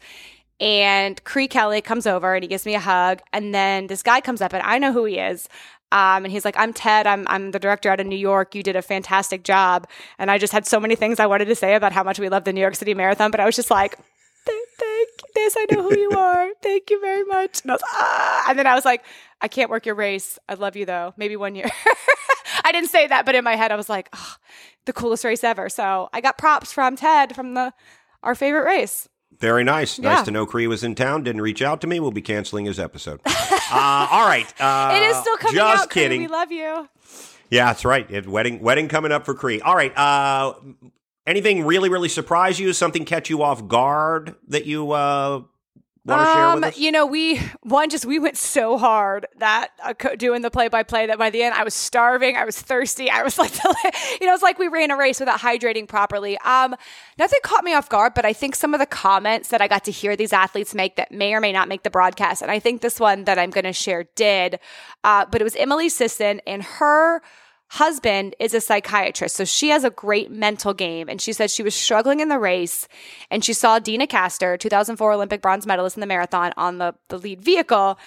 and 0.59 1.23
Cree 1.23 1.47
Kelly 1.47 1.81
comes 1.81 2.05
over 2.05 2.35
and 2.35 2.43
he 2.43 2.47
gives 2.47 2.65
me 2.65 2.75
a 2.75 2.79
hug. 2.79 3.21
And 3.31 3.55
then 3.55 3.87
this 3.87 4.03
guy 4.03 4.21
comes 4.21 4.41
up 4.41 4.53
and 4.53 4.61
I 4.63 4.77
know 4.77 4.91
who 4.91 5.05
he 5.05 5.17
is. 5.17 5.47
Um, 5.91 6.25
and 6.25 6.31
he's 6.31 6.45
like, 6.45 6.55
I'm 6.57 6.73
Ted. 6.73 7.07
I'm, 7.07 7.25
I'm 7.29 7.51
the 7.51 7.59
director 7.59 7.89
out 7.89 7.99
of 7.99 8.05
New 8.05 8.17
York. 8.17 8.53
You 8.53 8.61
did 8.61 8.75
a 8.75 8.81
fantastic 8.81 9.43
job. 9.43 9.87
And 10.19 10.29
I 10.29 10.37
just 10.37 10.53
had 10.53 10.67
so 10.67 10.79
many 10.79 10.95
things 10.95 11.19
I 11.19 11.25
wanted 11.25 11.45
to 11.45 11.55
say 11.55 11.75
about 11.75 11.93
how 11.93 12.03
much 12.03 12.19
we 12.19 12.29
love 12.29 12.43
the 12.43 12.53
New 12.53 12.61
York 12.61 12.75
City 12.75 12.93
Marathon. 12.93 13.31
But 13.31 13.39
I 13.39 13.45
was 13.45 13.55
just 13.55 13.71
like, 13.71 13.97
thank, 14.45 15.09
this. 15.33 15.55
I 15.57 15.65
know 15.71 15.83
who 15.83 15.97
you 15.97 16.11
are. 16.11 16.49
Thank 16.61 16.89
you 16.89 16.99
very 17.01 17.23
much. 17.23 17.61
And 17.61 17.71
was, 17.71 17.81
ah. 17.85 18.45
And 18.49 18.59
then 18.59 18.67
I 18.67 18.75
was 18.75 18.85
like, 18.85 19.03
I 19.41 19.47
can't 19.47 19.69
work 19.69 19.85
your 19.85 19.95
race. 19.95 20.37
I 20.47 20.55
love 20.55 20.75
you 20.75 20.85
though. 20.85 21.13
Maybe 21.17 21.35
one 21.35 21.55
year. 21.55 21.69
I 22.63 22.71
didn't 22.71 22.89
say 22.89 23.07
that, 23.07 23.25
but 23.25 23.35
in 23.35 23.43
my 23.43 23.55
head, 23.55 23.71
I 23.71 23.75
was 23.75 23.89
like, 23.89 24.09
oh, 24.13 24.35
the 24.89 24.93
coolest 24.93 25.23
race 25.23 25.43
ever. 25.43 25.69
So 25.69 26.09
I 26.11 26.19
got 26.19 26.37
props 26.39 26.73
from 26.73 26.95
Ted 26.95 27.35
from 27.35 27.53
the 27.53 27.73
our 28.23 28.33
favorite 28.33 28.65
race. 28.65 29.07
Very 29.37 29.63
nice. 29.63 29.99
Yeah. 29.99 30.15
Nice 30.15 30.25
to 30.25 30.31
know 30.31 30.45
Cree 30.47 30.65
was 30.67 30.83
in 30.83 30.95
town. 30.95 31.23
Didn't 31.23 31.41
reach 31.41 31.61
out 31.61 31.79
to 31.81 31.87
me. 31.87 31.99
We'll 31.99 32.11
be 32.11 32.23
canceling 32.23 32.65
his 32.65 32.79
episode. 32.79 33.21
uh, 33.25 34.07
all 34.11 34.27
right. 34.27 34.51
Uh, 34.59 34.93
it 34.95 35.03
is 35.03 35.15
still 35.17 35.37
coming 35.37 35.55
just 35.55 35.83
out. 35.83 35.89
Cree. 35.89 36.01
kidding. 36.01 36.21
We 36.21 36.27
love 36.27 36.51
you. 36.51 36.89
Yeah, 37.51 37.67
that's 37.67 37.85
right. 37.85 38.09
It, 38.09 38.27
wedding 38.27 38.59
wedding 38.61 38.87
coming 38.87 39.11
up 39.11 39.25
for 39.25 39.35
Cree. 39.35 39.61
All 39.61 39.75
right. 39.75 39.95
Uh, 39.95 40.55
anything 41.27 41.65
really 41.65 41.89
really 41.89 42.09
surprise 42.09 42.59
you? 42.59 42.73
Something 42.73 43.05
catch 43.05 43.29
you 43.29 43.43
off 43.43 43.67
guard 43.67 44.35
that 44.47 44.65
you 44.65 44.91
want 46.05 46.21
to 46.21 46.25
share 46.25 46.69
Um, 46.69 46.73
you 46.75 46.91
know, 46.91 47.05
we 47.05 47.41
one 47.63 47.89
just 47.89 48.05
we 48.05 48.19
went 48.19 48.37
so 48.37 48.77
hard 48.77 49.27
that 49.37 49.71
uh, 49.83 49.93
co- 49.93 50.15
doing 50.15 50.41
the 50.41 50.51
play 50.51 50.67
by 50.67 50.83
play 50.83 51.05
that 51.07 51.17
by 51.17 51.29
the 51.29 51.43
end 51.43 51.55
I 51.55 51.63
was 51.63 51.73
starving, 51.73 52.35
I 52.35 52.45
was 52.45 52.59
thirsty, 52.59 53.09
I 53.09 53.23
was 53.23 53.37
like, 53.39 53.53
you 54.19 54.27
know, 54.27 54.33
it's 54.33 54.43
like 54.43 54.59
we 54.59 54.67
ran 54.67 54.91
a 54.91 54.97
race 54.97 55.19
without 55.19 55.39
hydrating 55.39 55.87
properly. 55.87 56.37
Um, 56.39 56.75
nothing 57.17 57.39
caught 57.43 57.63
me 57.63 57.73
off 57.73 57.89
guard, 57.89 58.13
but 58.13 58.25
I 58.25 58.33
think 58.33 58.55
some 58.55 58.73
of 58.73 58.79
the 58.79 58.85
comments 58.85 59.49
that 59.49 59.61
I 59.61 59.67
got 59.67 59.83
to 59.85 59.91
hear 59.91 60.15
these 60.15 60.33
athletes 60.33 60.73
make 60.73 60.95
that 60.95 61.11
may 61.11 61.33
or 61.33 61.39
may 61.39 61.51
not 61.51 61.67
make 61.67 61.83
the 61.83 61.89
broadcast, 61.89 62.41
and 62.41 62.51
I 62.51 62.59
think 62.59 62.81
this 62.81 62.99
one 62.99 63.25
that 63.25 63.37
I'm 63.37 63.49
going 63.49 63.65
to 63.65 63.73
share 63.73 64.05
did. 64.15 64.59
Uh, 65.03 65.25
but 65.29 65.41
it 65.41 65.43
was 65.43 65.55
Emily 65.55 65.89
Sisson 65.89 66.41
and 66.45 66.63
her 66.63 67.21
husband 67.69 68.35
is 68.39 68.53
a 68.53 68.61
psychiatrist. 68.61 69.35
So 69.35 69.45
she 69.45 69.69
has 69.69 69.83
a 69.83 69.89
great 69.89 70.31
mental 70.31 70.73
game. 70.73 71.07
And 71.07 71.21
she 71.21 71.33
said 71.33 71.51
she 71.51 71.63
was 71.63 71.75
struggling 71.75 72.19
in 72.19 72.27
the 72.27 72.39
race 72.39 72.87
and 73.29 73.45
she 73.45 73.53
saw 73.53 73.79
Deena 73.79 74.07
Kastor, 74.07 74.59
2004 74.59 75.13
Olympic 75.13 75.41
bronze 75.41 75.65
medalist 75.65 75.95
in 75.95 76.01
the 76.01 76.07
marathon, 76.07 76.51
on 76.57 76.79
the, 76.79 76.95
the 77.09 77.17
lead 77.17 77.41
vehicle. 77.41 77.97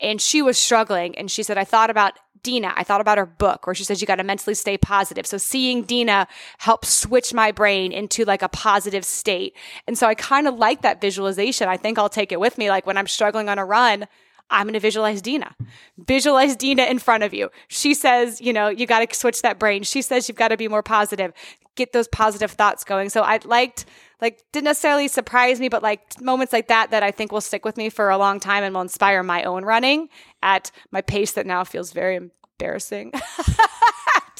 And 0.00 0.20
she 0.20 0.42
was 0.42 0.58
struggling. 0.58 1.16
And 1.16 1.30
she 1.30 1.42
said, 1.42 1.56
I 1.56 1.64
thought 1.64 1.88
about 1.88 2.18
Deena. 2.42 2.74
I 2.76 2.84
thought 2.84 3.00
about 3.00 3.16
her 3.16 3.26
book 3.26 3.66
where 3.66 3.74
she 3.74 3.84
says 3.84 4.02
you 4.02 4.06
got 4.06 4.16
to 4.16 4.24
mentally 4.24 4.54
stay 4.54 4.76
positive. 4.76 5.26
So 5.26 5.38
seeing 5.38 5.82
Deena 5.82 6.28
helped 6.58 6.84
switch 6.84 7.32
my 7.32 7.50
brain 7.50 7.92
into 7.92 8.24
like 8.26 8.42
a 8.42 8.48
positive 8.48 9.04
state. 9.04 9.56
And 9.86 9.96
so 9.96 10.06
I 10.06 10.14
kind 10.14 10.46
of 10.46 10.56
like 10.56 10.82
that 10.82 11.00
visualization. 11.00 11.68
I 11.68 11.78
think 11.78 11.98
I'll 11.98 12.10
take 12.10 12.32
it 12.32 12.38
with 12.38 12.58
me. 12.58 12.68
Like 12.68 12.86
when 12.86 12.98
I'm 12.98 13.06
struggling 13.06 13.48
on 13.48 13.58
a 13.58 13.64
run, 13.64 14.06
I'm 14.50 14.64
going 14.64 14.74
to 14.74 14.80
visualize 14.80 15.20
Deena. 15.20 15.54
Visualize 15.98 16.56
Deena 16.56 16.84
in 16.84 16.98
front 16.98 17.24
of 17.24 17.34
you. 17.34 17.50
She 17.68 17.94
says, 17.94 18.40
you 18.40 18.52
know, 18.52 18.68
you 18.68 18.86
got 18.86 19.08
to 19.08 19.16
switch 19.16 19.42
that 19.42 19.58
brain. 19.58 19.82
She 19.82 20.02
says 20.02 20.28
you've 20.28 20.38
got 20.38 20.48
to 20.48 20.56
be 20.56 20.68
more 20.68 20.82
positive. 20.82 21.32
Get 21.74 21.92
those 21.92 22.08
positive 22.08 22.52
thoughts 22.52 22.84
going. 22.84 23.10
So 23.10 23.22
I 23.22 23.40
liked, 23.44 23.86
like, 24.20 24.42
didn't 24.52 24.64
necessarily 24.64 25.08
surprise 25.08 25.60
me, 25.60 25.68
but 25.68 25.82
like 25.82 26.20
moments 26.20 26.52
like 26.52 26.68
that 26.68 26.90
that 26.90 27.02
I 27.02 27.10
think 27.10 27.32
will 27.32 27.40
stick 27.40 27.64
with 27.64 27.76
me 27.76 27.90
for 27.90 28.08
a 28.08 28.18
long 28.18 28.40
time 28.40 28.62
and 28.64 28.74
will 28.74 28.82
inspire 28.82 29.22
my 29.22 29.42
own 29.42 29.64
running 29.64 30.08
at 30.42 30.70
my 30.90 31.00
pace 31.02 31.32
that 31.32 31.46
now 31.46 31.64
feels 31.64 31.92
very 31.92 32.16
embarrassing. 32.16 33.12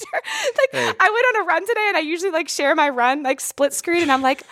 like 0.03 0.75
I 0.75 1.11
went 1.11 1.37
on 1.37 1.43
a 1.43 1.47
run 1.47 1.67
today 1.67 1.85
and 1.89 1.97
I 1.97 2.01
usually 2.01 2.31
like 2.31 2.49
share 2.49 2.75
my 2.75 2.89
run 2.89 3.23
like 3.23 3.41
split 3.41 3.73
screen 3.73 4.03
and 4.03 4.13
I'm 4.13 4.23
like, 4.23 4.43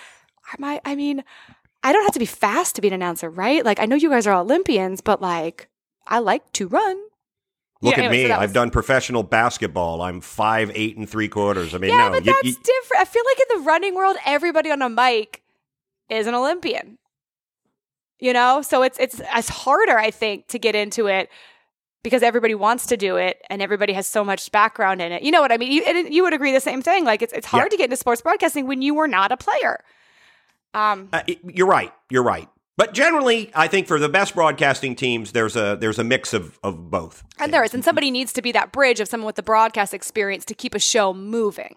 am 0.56 0.64
I 0.64 0.80
I 0.84 0.94
mean, 0.94 1.24
I 1.84 1.92
don't 1.92 2.02
have 2.04 2.12
to 2.14 2.18
be 2.18 2.26
fast 2.26 2.74
to 2.76 2.80
be 2.80 2.88
an 2.88 2.94
announcer, 2.94 3.28
right? 3.30 3.64
Like 3.64 3.78
I 3.78 3.84
know 3.86 3.94
you 3.96 4.08
guys 4.10 4.26
are 4.26 4.34
Olympians, 4.34 5.00
but 5.00 5.20
like 5.22 5.68
I 6.08 6.18
like 6.18 6.50
to 6.54 6.66
run. 6.66 6.96
Look 7.82 7.96
Yeah, 7.96 8.04
at 8.04 8.06
anyway, 8.06 8.16
so 8.16 8.22
me. 8.22 8.28
that 8.28 8.40
I've 8.40 8.50
was- 8.50 8.54
done 8.54 8.70
professional 8.70 9.22
basketball. 9.22 10.00
I'm 10.00 10.20
five, 10.22 10.70
eight, 10.74 10.96
and 10.96 11.08
three 11.08 11.28
quarters. 11.28 11.74
I 11.74 11.78
mean, 11.78 11.90
Yeah, 11.90 12.06
no. 12.08 12.10
but 12.12 12.24
you- 12.24 12.32
that's 12.32 12.44
you- 12.46 12.52
different. 12.54 13.00
I 13.02 13.04
feel 13.04 13.22
like 13.26 13.38
in 13.40 13.58
the 13.58 13.64
running 13.66 13.94
world, 13.94 14.16
everybody 14.24 14.70
on 14.70 14.80
a 14.80 14.88
mic 14.88 15.42
is 16.08 16.26
an 16.26 16.34
Olympian. 16.34 16.98
You 18.20 18.32
know, 18.32 18.62
so 18.62 18.82
it's 18.82 18.98
it's 18.98 19.20
it's 19.34 19.48
harder, 19.50 19.98
I 19.98 20.10
think, 20.10 20.46
to 20.48 20.58
get 20.58 20.74
into 20.74 21.08
it 21.08 21.28
because 22.02 22.22
everybody 22.22 22.54
wants 22.54 22.86
to 22.86 22.96
do 22.96 23.16
it 23.16 23.42
and 23.50 23.60
everybody 23.60 23.92
has 23.92 24.06
so 24.06 24.24
much 24.24 24.50
background 24.52 25.02
in 25.02 25.12
it. 25.12 25.22
You 25.22 25.30
know 25.32 25.40
what 25.42 25.52
I 25.52 25.56
mean? 25.58 25.72
You, 25.72 25.82
and 25.82 26.14
you 26.14 26.22
would 26.22 26.32
agree 26.32 26.52
the 26.52 26.60
same 26.60 26.80
thing. 26.80 27.04
Like 27.04 27.20
it's 27.22 27.32
it's 27.34 27.46
hard 27.46 27.64
Yeah. 27.64 27.68
to 27.70 27.76
get 27.76 27.84
into 27.84 27.96
sports 27.96 28.22
broadcasting 28.22 28.66
when 28.66 28.80
you 28.82 28.94
were 28.94 29.08
not 29.08 29.32
a 29.32 29.36
player. 29.36 29.80
Um, 30.74 31.08
Uh, 31.12 31.20
it- 31.26 31.38
you're 31.52 31.66
right. 31.66 31.92
You're 32.10 32.22
right. 32.22 32.48
But 32.76 32.92
generally, 32.92 33.52
I 33.54 33.68
think 33.68 33.86
for 33.86 34.00
the 34.00 34.08
best 34.08 34.34
broadcasting 34.34 34.96
teams, 34.96 35.30
there's 35.30 35.54
a 35.54 35.76
there's 35.80 35.98
a 36.00 36.04
mix 36.04 36.32
of 36.34 36.58
of 36.64 36.90
both. 36.90 37.22
and 37.38 37.52
there 37.54 37.62
is, 37.62 37.72
and 37.72 37.84
somebody 37.84 38.10
needs 38.10 38.32
to 38.32 38.42
be 38.42 38.50
that 38.52 38.72
bridge 38.72 38.98
of 38.98 39.06
someone 39.08 39.26
with 39.26 39.36
the 39.36 39.44
broadcast 39.44 39.94
experience 39.94 40.44
to 40.46 40.54
keep 40.54 40.74
a 40.74 40.80
show 40.80 41.14
moving. 41.14 41.76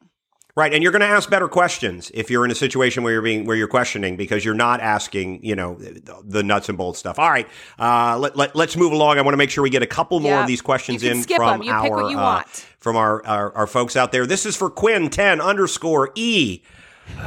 Right, 0.56 0.74
and 0.74 0.82
you're 0.82 0.92
going 0.92 1.02
to 1.04 1.08
ask 1.08 1.30
better 1.30 1.48
questions 1.48 2.10
if 2.16 2.32
you're 2.32 2.44
in 2.44 2.50
a 2.50 2.56
situation 2.56 3.04
where 3.04 3.14
you're 3.14 3.22
being 3.22 3.46
where 3.46 3.56
you're 3.56 3.68
questioning 3.68 4.18
because 4.18 4.44
you're 4.44 4.56
not 4.56 4.82
asking, 4.82 5.46
you 5.46 5.56
know, 5.56 5.76
the, 5.76 6.42
nuts 6.42 6.68
and 6.68 6.76
bolts 6.80 6.98
stuff. 6.98 7.20
All 7.20 7.30
right, 7.30 7.48
uh, 7.78 8.18
let, 8.18 8.36
let 8.56 8.70
us 8.70 8.76
move 8.76 8.92
along. 8.92 9.20
I 9.20 9.22
want 9.22 9.34
to 9.34 9.38
make 9.38 9.52
sure 9.52 9.62
we 9.64 9.70
get 9.70 9.84
a 9.84 9.86
couple 9.86 10.20
more 10.20 10.32
Yeah. 10.32 10.42
of 10.42 10.48
these 10.48 10.64
questions 10.64 11.04
in 11.04 11.22
skip 11.22 11.38
from 11.38 11.62
our 11.70 11.84
pick 11.84 11.92
what 11.92 12.10
you 12.10 12.18
uh, 12.18 12.42
from 12.80 12.96
our, 12.96 13.24
our 13.28 13.54
our 13.56 13.68
folks 13.68 13.96
out 13.96 14.12
there. 14.12 14.26
This 14.26 14.48
is 14.48 14.56
for 14.56 14.72
Quinn 14.72 15.12
ten 15.12 15.40
underscore 15.42 16.10
E. 16.16 16.64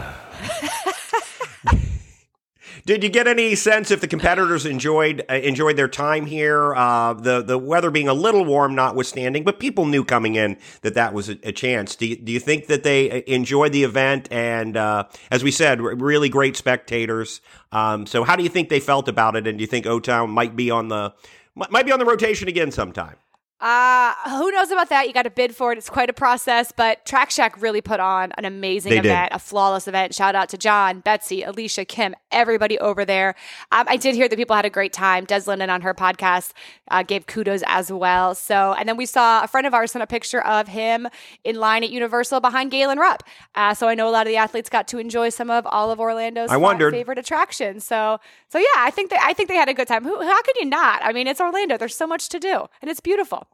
Did 2.87 3.03
you 3.03 3.09
get 3.09 3.27
any 3.27 3.55
sense 3.55 3.91
if 3.91 4.01
the 4.01 4.09
competitors 4.09 4.67
enjoyed 4.67 5.25
uh, 5.29 5.35
enjoyed 5.35 5.77
their 5.77 5.89
time 5.89 6.27
here? 6.27 6.75
Uh, 6.75 7.15
the 7.15 7.43
the 7.43 7.59
weather 7.59 7.91
being 7.91 8.09
a 8.09 8.15
little 8.15 8.45
warm, 8.45 8.75
notwithstanding, 8.75 9.45
but 9.45 9.59
people 9.59 9.87
knew 9.87 10.05
coming 10.05 10.35
in 10.35 10.57
that 10.83 10.95
that 10.95 11.13
was 11.15 11.29
a, 11.29 11.39
a 11.43 11.53
chance. 11.53 11.97
Do 11.97 12.07
you, 12.07 12.17
do 12.17 12.33
you 12.33 12.41
think 12.41 12.67
that 12.67 12.83
they 12.83 13.11
uh, 13.11 13.23
enjoyed 13.27 13.73
the 13.73 13.85
event? 13.85 14.29
And 14.31 14.77
uh, 14.77 15.05
as 15.31 15.43
we 15.43 15.51
said, 15.51 15.81
really 15.81 16.29
great 16.29 16.57
spectators. 16.57 17.41
Um, 17.73 18.07
so, 18.07 18.25
how 18.25 18.37
do 18.37 18.43
you 18.43 18.49
think 18.49 18.69
they 18.69 18.81
felt 18.81 19.09
about 19.09 19.37
it? 19.37 19.47
And 19.47 19.59
do 19.59 19.63
you 19.63 19.69
think 19.69 19.87
O 19.87 20.01
Town 20.01 20.31
might 20.31 20.57
be 20.57 20.71
on 20.71 20.89
the 20.89 21.15
might 21.55 21.71
might 21.71 21.87
be 21.87 21.93
on 21.93 21.99
the 21.99 22.05
rotation 22.05 22.49
again 22.49 22.71
sometime? 22.71 23.17
Uh, 23.61 24.15
who 24.31 24.51
knows 24.53 24.71
about 24.71 24.89
that? 24.89 25.07
You 25.07 25.13
got 25.13 25.25
to 25.25 25.31
bid 25.31 25.55
for 25.55 25.71
it. 25.71 25.77
It's 25.77 25.91
quite 25.91 26.09
a 26.09 26.15
process, 26.15 26.73
but 26.75 27.05
Track 27.05 27.31
Shack 27.31 27.61
really 27.61 27.83
put 27.83 28.01
on 28.01 28.33
an 28.39 28.47
amazing 28.47 28.91
They 28.91 28.97
did. 29.01 29.07
event, 29.07 29.33
a 29.35 29.39
flawless 29.39 29.87
event. 29.87 30.15
Shout 30.15 30.35
out 30.35 30.49
to 30.49 30.57
John, 30.57 31.01
Betsy, 31.01 31.43
Alicia, 31.43 31.85
Kim, 31.85 32.15
everybody 32.33 32.79
over 32.79 33.05
there. 33.05 33.35
Um, 33.71 33.85
I 33.87 33.99
did 33.99 34.15
hear 34.15 34.29
that 34.29 34.37
people 34.37 34.57
had 34.57 34.65
a 34.65 34.71
great 34.71 34.95
time. 34.95 35.27
Des 35.27 35.43
Linden 35.47 35.69
on 35.69 35.83
her 35.83 35.93
podcast 35.93 36.53
uh, 36.91 37.03
gave 37.03 37.27
kudos 37.27 37.63
as 37.67 37.93
well. 37.93 38.35
So, 38.35 38.73
and 38.79 38.89
then 38.89 38.97
we 38.97 39.05
saw 39.05 39.43
a 39.45 39.47
friend 39.47 39.67
of 39.67 39.75
ours 39.75 39.93
sent 39.93 40.03
a 40.03 40.07
picture 40.07 40.41
of 40.41 40.69
him 40.69 41.07
in 41.45 41.57
line 41.57 41.85
at 41.85 41.91
Universal 41.91 42.41
behind 42.41 42.71
Galen 42.71 42.99
Rupp. 42.99 43.23
Uh, 43.55 43.75
so 43.75 43.89
I 43.89 43.95
know 43.95 44.09
a 44.09 44.11
lot 44.11 44.27
of 44.27 44.31
the 44.31 44.37
athletes 44.39 44.71
got 44.71 44.89
to 44.89 44.99
enjoy 44.99 45.29
some 45.29 45.51
of 45.51 45.67
all 45.67 45.91
of 45.91 46.01
Orlando's 46.01 46.51
I 46.51 46.57
wondered. 46.57 46.93
favorite 46.95 47.19
attractions. 47.19 47.85
So, 47.85 48.21
so 48.49 48.59
yeah, 48.59 48.65
I 48.79 48.91
think 48.91 49.11
they, 49.11 49.19
I 49.23 49.35
think 49.35 49.51
they 49.51 49.57
had 49.57 49.69
a 49.69 49.75
good 49.75 49.87
time. 49.87 50.03
Who, 50.05 50.23
how 50.23 50.41
could 50.43 50.57
you 50.57 50.65
not? 50.65 51.05
I 51.05 51.13
mean, 51.13 51.27
it's 51.27 51.43
Orlando. 51.43 51.77
There's 51.77 51.95
so 51.95 52.07
much 52.07 52.31
to 52.31 52.39
do, 52.39 52.65
and 52.81 52.91
it's 52.91 53.01
beautiful. 53.01 53.47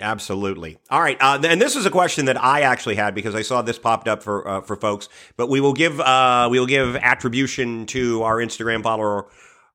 Absolutely. 0.00 0.78
All 0.90 1.00
right, 1.00 1.16
uh, 1.20 1.40
and 1.44 1.60
this 1.60 1.76
is 1.76 1.86
a 1.86 1.90
question 1.90 2.26
that 2.26 2.42
I 2.42 2.62
actually 2.62 2.94
had 2.96 3.14
because 3.14 3.34
I 3.34 3.42
saw 3.42 3.62
this 3.62 3.78
popped 3.78 4.08
up 4.08 4.22
for 4.22 4.46
uh, 4.46 4.60
for 4.62 4.76
folks. 4.76 5.08
But 5.36 5.48
we 5.48 5.60
will 5.60 5.72
give 5.72 6.00
uh, 6.00 6.48
we 6.50 6.58
will 6.58 6.66
give 6.66 6.96
attribution 6.96 7.86
to 7.86 8.22
our 8.22 8.36
Instagram 8.36 8.82
follower, 8.82 9.26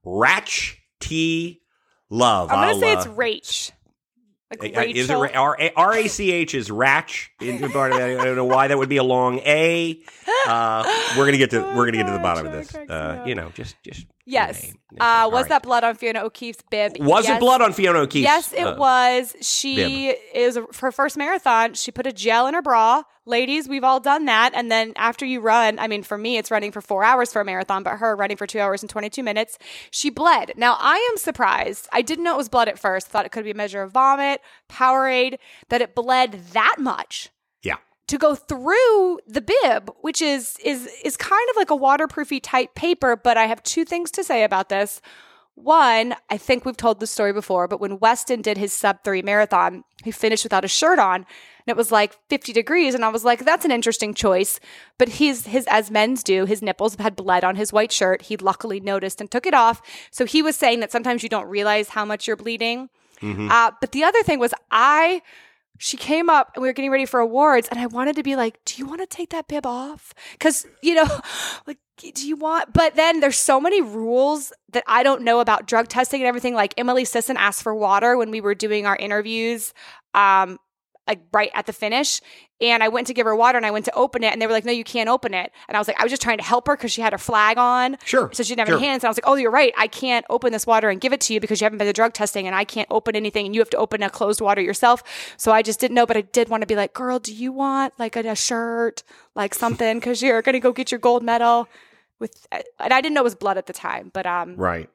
Ratch 0.03 0.81
T 0.99 1.61
Love. 2.09 2.49
I'm 2.51 2.55
gonna 2.55 2.67
I'll, 2.73 2.79
say 2.79 2.93
uh, 2.93 2.97
it's 2.99 3.07
Rach. 3.07 3.71
Like 4.59 4.75
uh, 4.75 4.81
Is 4.81 5.09
it 5.09 5.13
Rachel. 5.15 5.21
Ra- 5.21 5.53
R 5.57 5.71
R 5.77 5.93
A 5.93 6.07
C 6.07 6.31
H 6.31 6.53
is 6.55 6.69
Ratch? 6.69 7.31
Part 7.39 7.93
of 7.93 7.97
that, 7.99 8.19
I 8.19 8.25
don't 8.25 8.35
know 8.35 8.43
why 8.43 8.67
that 8.67 8.77
would 8.77 8.89
be 8.89 8.97
a 8.97 9.03
long 9.03 9.39
A. 9.39 10.01
Uh, 10.45 10.83
we're 11.17 11.25
gonna 11.25 11.37
get 11.37 11.51
to 11.51 11.61
we're 11.61 11.85
gonna 11.85 11.97
get 11.97 12.07
to 12.07 12.11
the 12.11 12.19
bottom 12.19 12.45
of 12.47 12.51
this. 12.57 12.75
Uh, 12.75 13.23
you 13.25 13.33
know, 13.35 13.49
just 13.53 13.75
just 13.83 14.05
Yes. 14.31 14.63
name. 14.63 14.75
Uh, 14.99 15.29
was 15.31 15.43
right. 15.43 15.49
that 15.49 15.63
blood 15.63 15.83
on 15.83 15.95
Fiona 15.95 16.21
O'Keeffe's 16.21 16.63
bib? 16.69 16.97
was 16.99 17.27
yes. 17.27 17.37
it 17.37 17.39
blood 17.39 17.61
on 17.61 17.73
Fiona 17.73 17.99
O'Keeffe's? 17.99 18.23
Yes, 18.23 18.53
it 18.53 18.63
uh, 18.63 18.75
was. 18.75 19.35
She 19.41 20.09
is 20.33 20.57
her 20.79 20.91
first 20.91 21.17
marathon. 21.17 21.73
She 21.73 21.91
put 21.91 22.07
a 22.07 22.11
gel 22.11 22.47
in 22.47 22.53
her 22.53 22.61
bra. 22.61 23.03
Ladies, 23.25 23.69
we've 23.69 23.83
all 23.83 23.99
done 23.99 24.25
that. 24.25 24.51
And 24.53 24.71
then 24.71 24.93
after 24.95 25.25
you 25.25 25.41
run, 25.41 25.77
I 25.79 25.87
mean, 25.87 26.01
for 26.01 26.17
me, 26.17 26.37
it's 26.37 26.49
running 26.49 26.71
for 26.71 26.81
four 26.81 27.03
hours 27.03 27.31
for 27.31 27.41
a 27.41 27.45
marathon, 27.45 27.83
but 27.83 27.97
her 27.97 28.15
running 28.15 28.37
for 28.37 28.47
two 28.47 28.59
hours 28.59 28.81
and 28.81 28.89
22 28.89 29.21
minutes, 29.21 29.57
she 29.91 30.09
bled. 30.09 30.53
Now, 30.57 30.77
I 30.79 30.95
am 31.11 31.17
surprised. 31.17 31.87
I 31.91 32.01
didn't 32.01 32.23
know 32.23 32.33
it 32.33 32.37
was 32.37 32.49
blood 32.49 32.67
at 32.67 32.79
first. 32.79 33.07
Thought 33.07 33.25
it 33.25 33.31
could 33.31 33.43
be 33.43 33.51
a 33.51 33.55
measure 33.55 33.83
of 33.83 33.91
vomit, 33.91 34.41
Powerade, 34.69 35.37
that 35.69 35.81
it 35.81 35.93
bled 35.93 36.43
that 36.53 36.77
much. 36.79 37.29
To 38.11 38.17
go 38.17 38.35
through 38.35 39.19
the 39.25 39.41
bib, 39.41 39.89
which 40.01 40.21
is 40.21 40.57
is 40.65 40.89
is 41.01 41.15
kind 41.15 41.49
of 41.49 41.55
like 41.55 41.69
a 41.69 41.75
waterproofy 41.75 42.41
type 42.41 42.75
paper, 42.75 43.15
but 43.15 43.37
I 43.37 43.45
have 43.45 43.63
two 43.63 43.85
things 43.85 44.11
to 44.11 44.23
say 44.23 44.43
about 44.43 44.67
this. 44.67 45.01
One, 45.55 46.15
I 46.29 46.37
think 46.37 46.65
we've 46.65 46.75
told 46.75 46.99
the 46.99 47.07
story 47.07 47.31
before, 47.31 47.67
but 47.67 47.79
when 47.79 47.99
Weston 47.99 48.41
did 48.41 48.57
his 48.57 48.73
sub 48.73 49.03
3 49.03 49.21
marathon, 49.21 49.83
he 50.03 50.11
finished 50.11 50.43
without 50.43 50.65
a 50.65 50.67
shirt 50.67 50.97
on, 50.97 51.15
and 51.17 51.67
it 51.67 51.77
was 51.77 51.91
like 51.91 52.17
50 52.29 52.51
degrees 52.51 52.95
and 52.95 53.05
I 53.05 53.09
was 53.09 53.23
like 53.23 53.45
that's 53.45 53.63
an 53.63 53.71
interesting 53.71 54.13
choice, 54.13 54.59
but 54.97 55.07
his 55.07 55.47
his 55.47 55.65
as 55.69 55.89
men's 55.89 56.21
do, 56.21 56.45
his 56.45 56.61
nipples 56.61 56.95
had 56.95 57.15
bled 57.15 57.45
on 57.45 57.55
his 57.55 57.71
white 57.71 57.93
shirt. 57.93 58.23
He 58.23 58.35
luckily 58.35 58.81
noticed 58.81 59.21
and 59.21 59.31
took 59.31 59.45
it 59.45 59.53
off. 59.53 59.81
So 60.11 60.25
he 60.25 60.41
was 60.41 60.57
saying 60.57 60.81
that 60.81 60.91
sometimes 60.91 61.23
you 61.23 61.29
don't 61.29 61.47
realize 61.47 61.89
how 61.89 62.03
much 62.03 62.27
you're 62.27 62.35
bleeding. 62.35 62.89
Uh, 63.51 63.71
but 63.79 63.91
the 63.93 64.03
other 64.03 64.23
thing 64.23 64.39
was 64.39 64.53
I 64.71 65.21
she 65.83 65.97
came 65.97 66.29
up 66.29 66.51
and 66.53 66.61
we 66.61 66.69
were 66.69 66.73
getting 66.73 66.91
ready 66.91 67.07
for 67.07 67.19
awards 67.19 67.67
and 67.67 67.79
I 67.79 67.87
wanted 67.87 68.15
to 68.17 68.21
be 68.21 68.35
like, 68.35 68.63
do 68.65 68.75
you 68.77 68.85
want 68.85 69.01
to 69.01 69.07
take 69.07 69.31
that 69.31 69.47
bib 69.47 69.65
off? 69.65 70.13
Cause 70.39 70.67
you 70.83 70.93
know, 70.93 71.07
like, 71.67 71.79
do 71.97 72.27
you 72.27 72.35
want, 72.35 72.71
but 72.71 72.95
then 72.95 73.19
there's 73.19 73.37
so 73.37 73.59
many 73.59 73.81
rules 73.81 74.53
that 74.73 74.83
I 74.85 75.01
don't 75.01 75.23
know 75.23 75.39
about 75.39 75.65
drug 75.65 75.87
testing 75.87 76.21
and 76.21 76.27
everything. 76.27 76.53
Like 76.53 76.75
Emily 76.77 77.03
Sisson 77.03 77.35
asked 77.35 77.63
for 77.63 77.73
water 77.73 78.15
when 78.15 78.29
we 78.29 78.41
were 78.41 78.53
doing 78.53 78.85
our 78.85 78.95
interviews. 78.95 79.73
Um, 80.13 80.59
like 81.07 81.21
right 81.33 81.49
at 81.53 81.65
the 81.65 81.73
finish. 81.73 82.21
And 82.61 82.83
I 82.83 82.89
went 82.89 83.07
to 83.07 83.13
give 83.13 83.25
her 83.25 83.35
water 83.35 83.57
and 83.57 83.65
I 83.65 83.71
went 83.71 83.85
to 83.85 83.93
open 83.95 84.23
it 84.23 84.31
and 84.31 84.41
they 84.41 84.45
were 84.45 84.53
like, 84.53 84.65
no, 84.65 84.71
you 84.71 84.83
can't 84.83 85.09
open 85.09 85.33
it. 85.33 85.51
And 85.67 85.75
I 85.75 85.79
was 85.79 85.87
like, 85.87 85.99
I 85.99 86.03
was 86.03 86.11
just 86.11 86.21
trying 86.21 86.37
to 86.37 86.43
help 86.43 86.67
her 86.67 86.77
because 86.77 86.91
she 86.91 87.01
had 87.01 87.11
her 87.11 87.17
flag 87.17 87.57
on. 87.57 87.97
Sure, 88.05 88.29
So 88.33 88.43
she 88.43 88.49
didn't 88.49 88.59
have 88.59 88.67
sure. 88.67 88.77
any 88.77 88.85
hands. 88.85 89.03
And 89.03 89.07
I 89.07 89.09
was 89.09 89.17
like, 89.17 89.27
oh, 89.27 89.35
you're 89.35 89.51
right. 89.51 89.73
I 89.77 89.87
can't 89.87 90.25
open 90.29 90.53
this 90.53 90.67
water 90.67 90.89
and 90.89 91.01
give 91.01 91.11
it 91.11 91.19
to 91.21 91.33
you 91.33 91.39
because 91.39 91.59
you 91.59 91.65
haven't 91.65 91.79
been 91.79 91.87
to 91.87 91.93
drug 91.93 92.13
testing 92.13 92.45
and 92.45 92.55
I 92.55 92.63
can't 92.63 92.87
open 92.91 93.15
anything 93.15 93.47
and 93.47 93.55
you 93.55 93.61
have 93.61 93.69
to 93.71 93.77
open 93.77 94.03
a 94.03 94.11
closed 94.11 94.41
water 94.41 94.61
yourself. 94.61 95.03
So 95.37 95.51
I 95.51 95.63
just 95.63 95.79
didn't 95.79 95.95
know, 95.95 96.05
but 96.05 96.17
I 96.17 96.21
did 96.21 96.49
want 96.49 96.61
to 96.61 96.67
be 96.67 96.75
like, 96.75 96.93
girl, 96.93 97.17
do 97.17 97.33
you 97.33 97.51
want 97.51 97.97
like 97.97 98.15
a, 98.15 98.19
a 98.19 98.35
shirt, 98.35 99.01
like 99.35 99.55
something? 99.55 99.97
Because 99.97 100.21
you're 100.21 100.41
going 100.43 100.53
to 100.53 100.59
go 100.59 100.71
get 100.71 100.91
your 100.91 100.99
gold 100.99 101.23
medal 101.23 101.67
with, 102.19 102.45
and 102.51 102.93
I 102.93 103.01
didn't 103.01 103.15
know 103.15 103.21
it 103.21 103.23
was 103.23 103.35
blood 103.35 103.57
at 103.57 103.65
the 103.65 103.73
time, 103.73 104.11
but 104.13 104.27
um, 104.27 104.55
Right. 104.55 104.87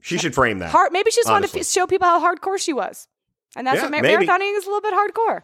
She 0.00 0.16
should 0.16 0.34
frame 0.34 0.60
that. 0.60 0.70
hard, 0.70 0.92
maybe 0.92 1.10
she 1.10 1.20
just 1.20 1.28
wanted 1.28 1.50
to 1.50 1.62
show 1.64 1.86
people 1.86 2.08
how 2.08 2.18
hardcore 2.24 2.58
she 2.58 2.72
was. 2.72 3.06
And 3.56 3.66
that's 3.66 3.76
Yeah, 3.78 3.90
what 3.90 4.02
maybe. 4.02 4.26
marathoning 4.26 4.56
is 4.56 4.64
a 4.66 4.70
little 4.70 4.80
bit 4.80 4.94
hardcore. 4.94 5.42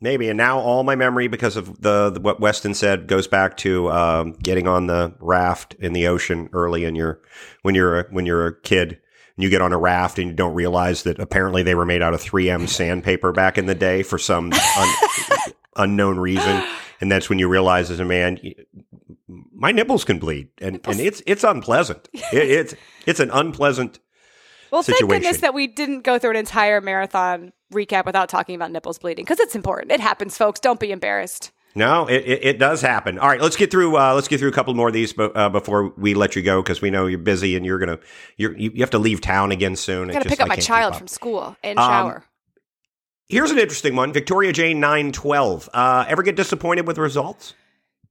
Maybe. 0.00 0.28
And 0.28 0.36
now 0.36 0.58
all 0.58 0.82
my 0.82 0.94
memory, 0.94 1.26
because 1.26 1.56
of 1.56 1.80
the, 1.80 2.10
the 2.10 2.20
what 2.20 2.38
Weston 2.38 2.74
said, 2.74 3.06
goes 3.06 3.26
back 3.26 3.56
to 3.58 3.90
um, 3.90 4.32
getting 4.42 4.68
on 4.68 4.86
the 4.88 5.14
raft 5.20 5.74
in 5.78 5.94
the 5.94 6.06
ocean 6.06 6.50
early 6.52 6.84
in 6.84 6.94
your 6.94 7.20
when 7.62 7.74
you're 7.74 8.00
a, 8.00 8.04
when 8.10 8.26
you're 8.26 8.46
a 8.46 8.60
kid. 8.60 9.00
And 9.36 9.42
you 9.42 9.50
get 9.50 9.60
on 9.62 9.72
a 9.72 9.78
raft 9.78 10.18
and 10.18 10.28
you 10.30 10.34
don't 10.34 10.54
realize 10.54 11.02
that 11.04 11.18
apparently 11.18 11.62
they 11.62 11.74
were 11.74 11.84
made 11.86 12.02
out 12.02 12.14
of 12.14 12.22
3M 12.22 12.68
sandpaper 12.68 13.32
back 13.32 13.56
in 13.58 13.66
the 13.66 13.74
day 13.74 14.02
for 14.02 14.18
some 14.18 14.50
un- 14.52 14.94
unknown 15.76 16.18
reason. 16.18 16.62
And 16.98 17.12
that's 17.12 17.28
when 17.28 17.38
you 17.38 17.46
realize 17.46 17.90
as 17.90 18.00
a 18.00 18.06
man, 18.06 18.40
my 19.28 19.70
nipples 19.70 20.02
can 20.02 20.18
bleed, 20.18 20.48
and, 20.62 20.80
and 20.86 20.98
it's 20.98 21.22
it's 21.26 21.44
unpleasant. 21.44 22.08
It, 22.14 22.24
it's 22.32 22.74
it's 23.04 23.20
an 23.20 23.30
unpleasant. 23.32 23.98
Well, 24.76 24.82
thank 24.82 25.08
goodness 25.08 25.38
that 25.38 25.54
we 25.54 25.68
didn't 25.68 26.02
go 26.02 26.18
through 26.18 26.32
an 26.32 26.36
entire 26.36 26.82
marathon 26.82 27.54
recap 27.72 28.04
without 28.04 28.28
talking 28.28 28.54
about 28.54 28.70
nipples 28.70 28.98
bleeding 28.98 29.24
because 29.24 29.40
it's 29.40 29.54
important. 29.54 29.90
It 29.90 30.00
happens, 30.00 30.36
folks. 30.36 30.60
Don't 30.60 30.78
be 30.78 30.92
embarrassed. 30.92 31.50
No, 31.74 32.06
it, 32.06 32.24
it, 32.26 32.44
it, 32.44 32.58
does 32.58 32.82
happen. 32.82 33.18
All 33.18 33.28
right, 33.28 33.40
let's 33.40 33.56
get 33.56 33.70
through. 33.70 33.96
Uh, 33.96 34.14
let's 34.14 34.28
get 34.28 34.38
through 34.38 34.50
a 34.50 34.52
couple 34.52 34.74
more 34.74 34.88
of 34.88 34.94
these 34.94 35.14
uh, 35.18 35.48
before 35.48 35.94
we 35.96 36.12
let 36.12 36.36
you 36.36 36.42
go 36.42 36.62
because 36.62 36.82
we 36.82 36.90
know 36.90 37.06
you're 37.06 37.18
busy 37.18 37.56
and 37.56 37.64
you're 37.64 37.78
gonna 37.78 37.98
you're, 38.36 38.54
you 38.56 38.70
you 38.74 38.80
have 38.80 38.90
to 38.90 38.98
leave 38.98 39.22
town 39.22 39.50
again 39.50 39.76
soon. 39.76 40.10
I 40.10 40.12
gotta 40.12 40.28
pick 40.28 40.40
up 40.40 40.48
my 40.48 40.56
child 40.56 40.94
from 40.94 41.06
school 41.06 41.56
and 41.62 41.78
um, 41.78 41.90
shower. 41.90 42.24
Here's 43.28 43.50
an 43.50 43.58
interesting 43.58 43.96
one: 43.96 44.12
Victoria 44.12 44.52
Jane 44.52 44.78
nine 44.78 45.10
twelve. 45.10 45.70
Uh, 45.72 46.04
ever 46.06 46.22
get 46.22 46.36
disappointed 46.36 46.86
with 46.86 46.98
results? 46.98 47.54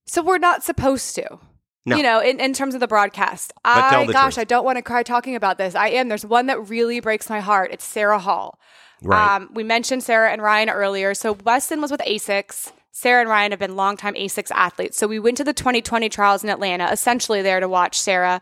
So 0.07 0.23
we're 0.23 0.39
not 0.39 0.63
supposed 0.63 1.13
to. 1.15 1.39
No. 1.85 1.97
You 1.97 2.03
know, 2.03 2.19
in, 2.19 2.39
in 2.39 2.53
terms 2.53 2.73
of 2.73 2.79
the 2.79 2.87
broadcast. 2.87 3.53
But 3.63 3.77
I 3.77 4.05
gosh, 4.07 4.35
truth. 4.35 4.41
I 4.41 4.43
don't 4.45 4.65
want 4.65 4.77
to 4.77 4.81
cry 4.81 5.03
talking 5.03 5.35
about 5.35 5.59
this. 5.59 5.75
I 5.75 5.89
am. 5.89 6.07
There's 6.07 6.25
one 6.25 6.47
that 6.47 6.69
really 6.69 6.99
breaks 6.99 7.29
my 7.29 7.39
heart. 7.39 7.71
It's 7.71 7.85
Sarah 7.85 8.19
Hall. 8.19 8.59
Right. 9.03 9.35
Um, 9.35 9.49
we 9.53 9.63
mentioned 9.63 10.03
Sarah 10.03 10.31
and 10.31 10.41
Ryan 10.41 10.69
earlier. 10.69 11.13
So 11.13 11.33
Weston 11.43 11.81
was 11.81 11.91
with 11.91 12.01
Asics. 12.01 12.71
Sarah 12.91 13.21
and 13.21 13.29
Ryan 13.29 13.51
have 13.51 13.59
been 13.59 13.75
longtime 13.75 14.15
Asics 14.15 14.51
athletes. 14.51 14.97
So 14.97 15.05
we 15.05 15.19
went 15.19 15.37
to 15.37 15.43
the 15.43 15.53
2020 15.53 16.07
trials 16.09 16.43
in 16.43 16.49
Atlanta, 16.49 16.89
essentially 16.91 17.41
there 17.41 17.59
to 17.59 17.67
watch 17.67 17.99
Sarah. 17.99 18.41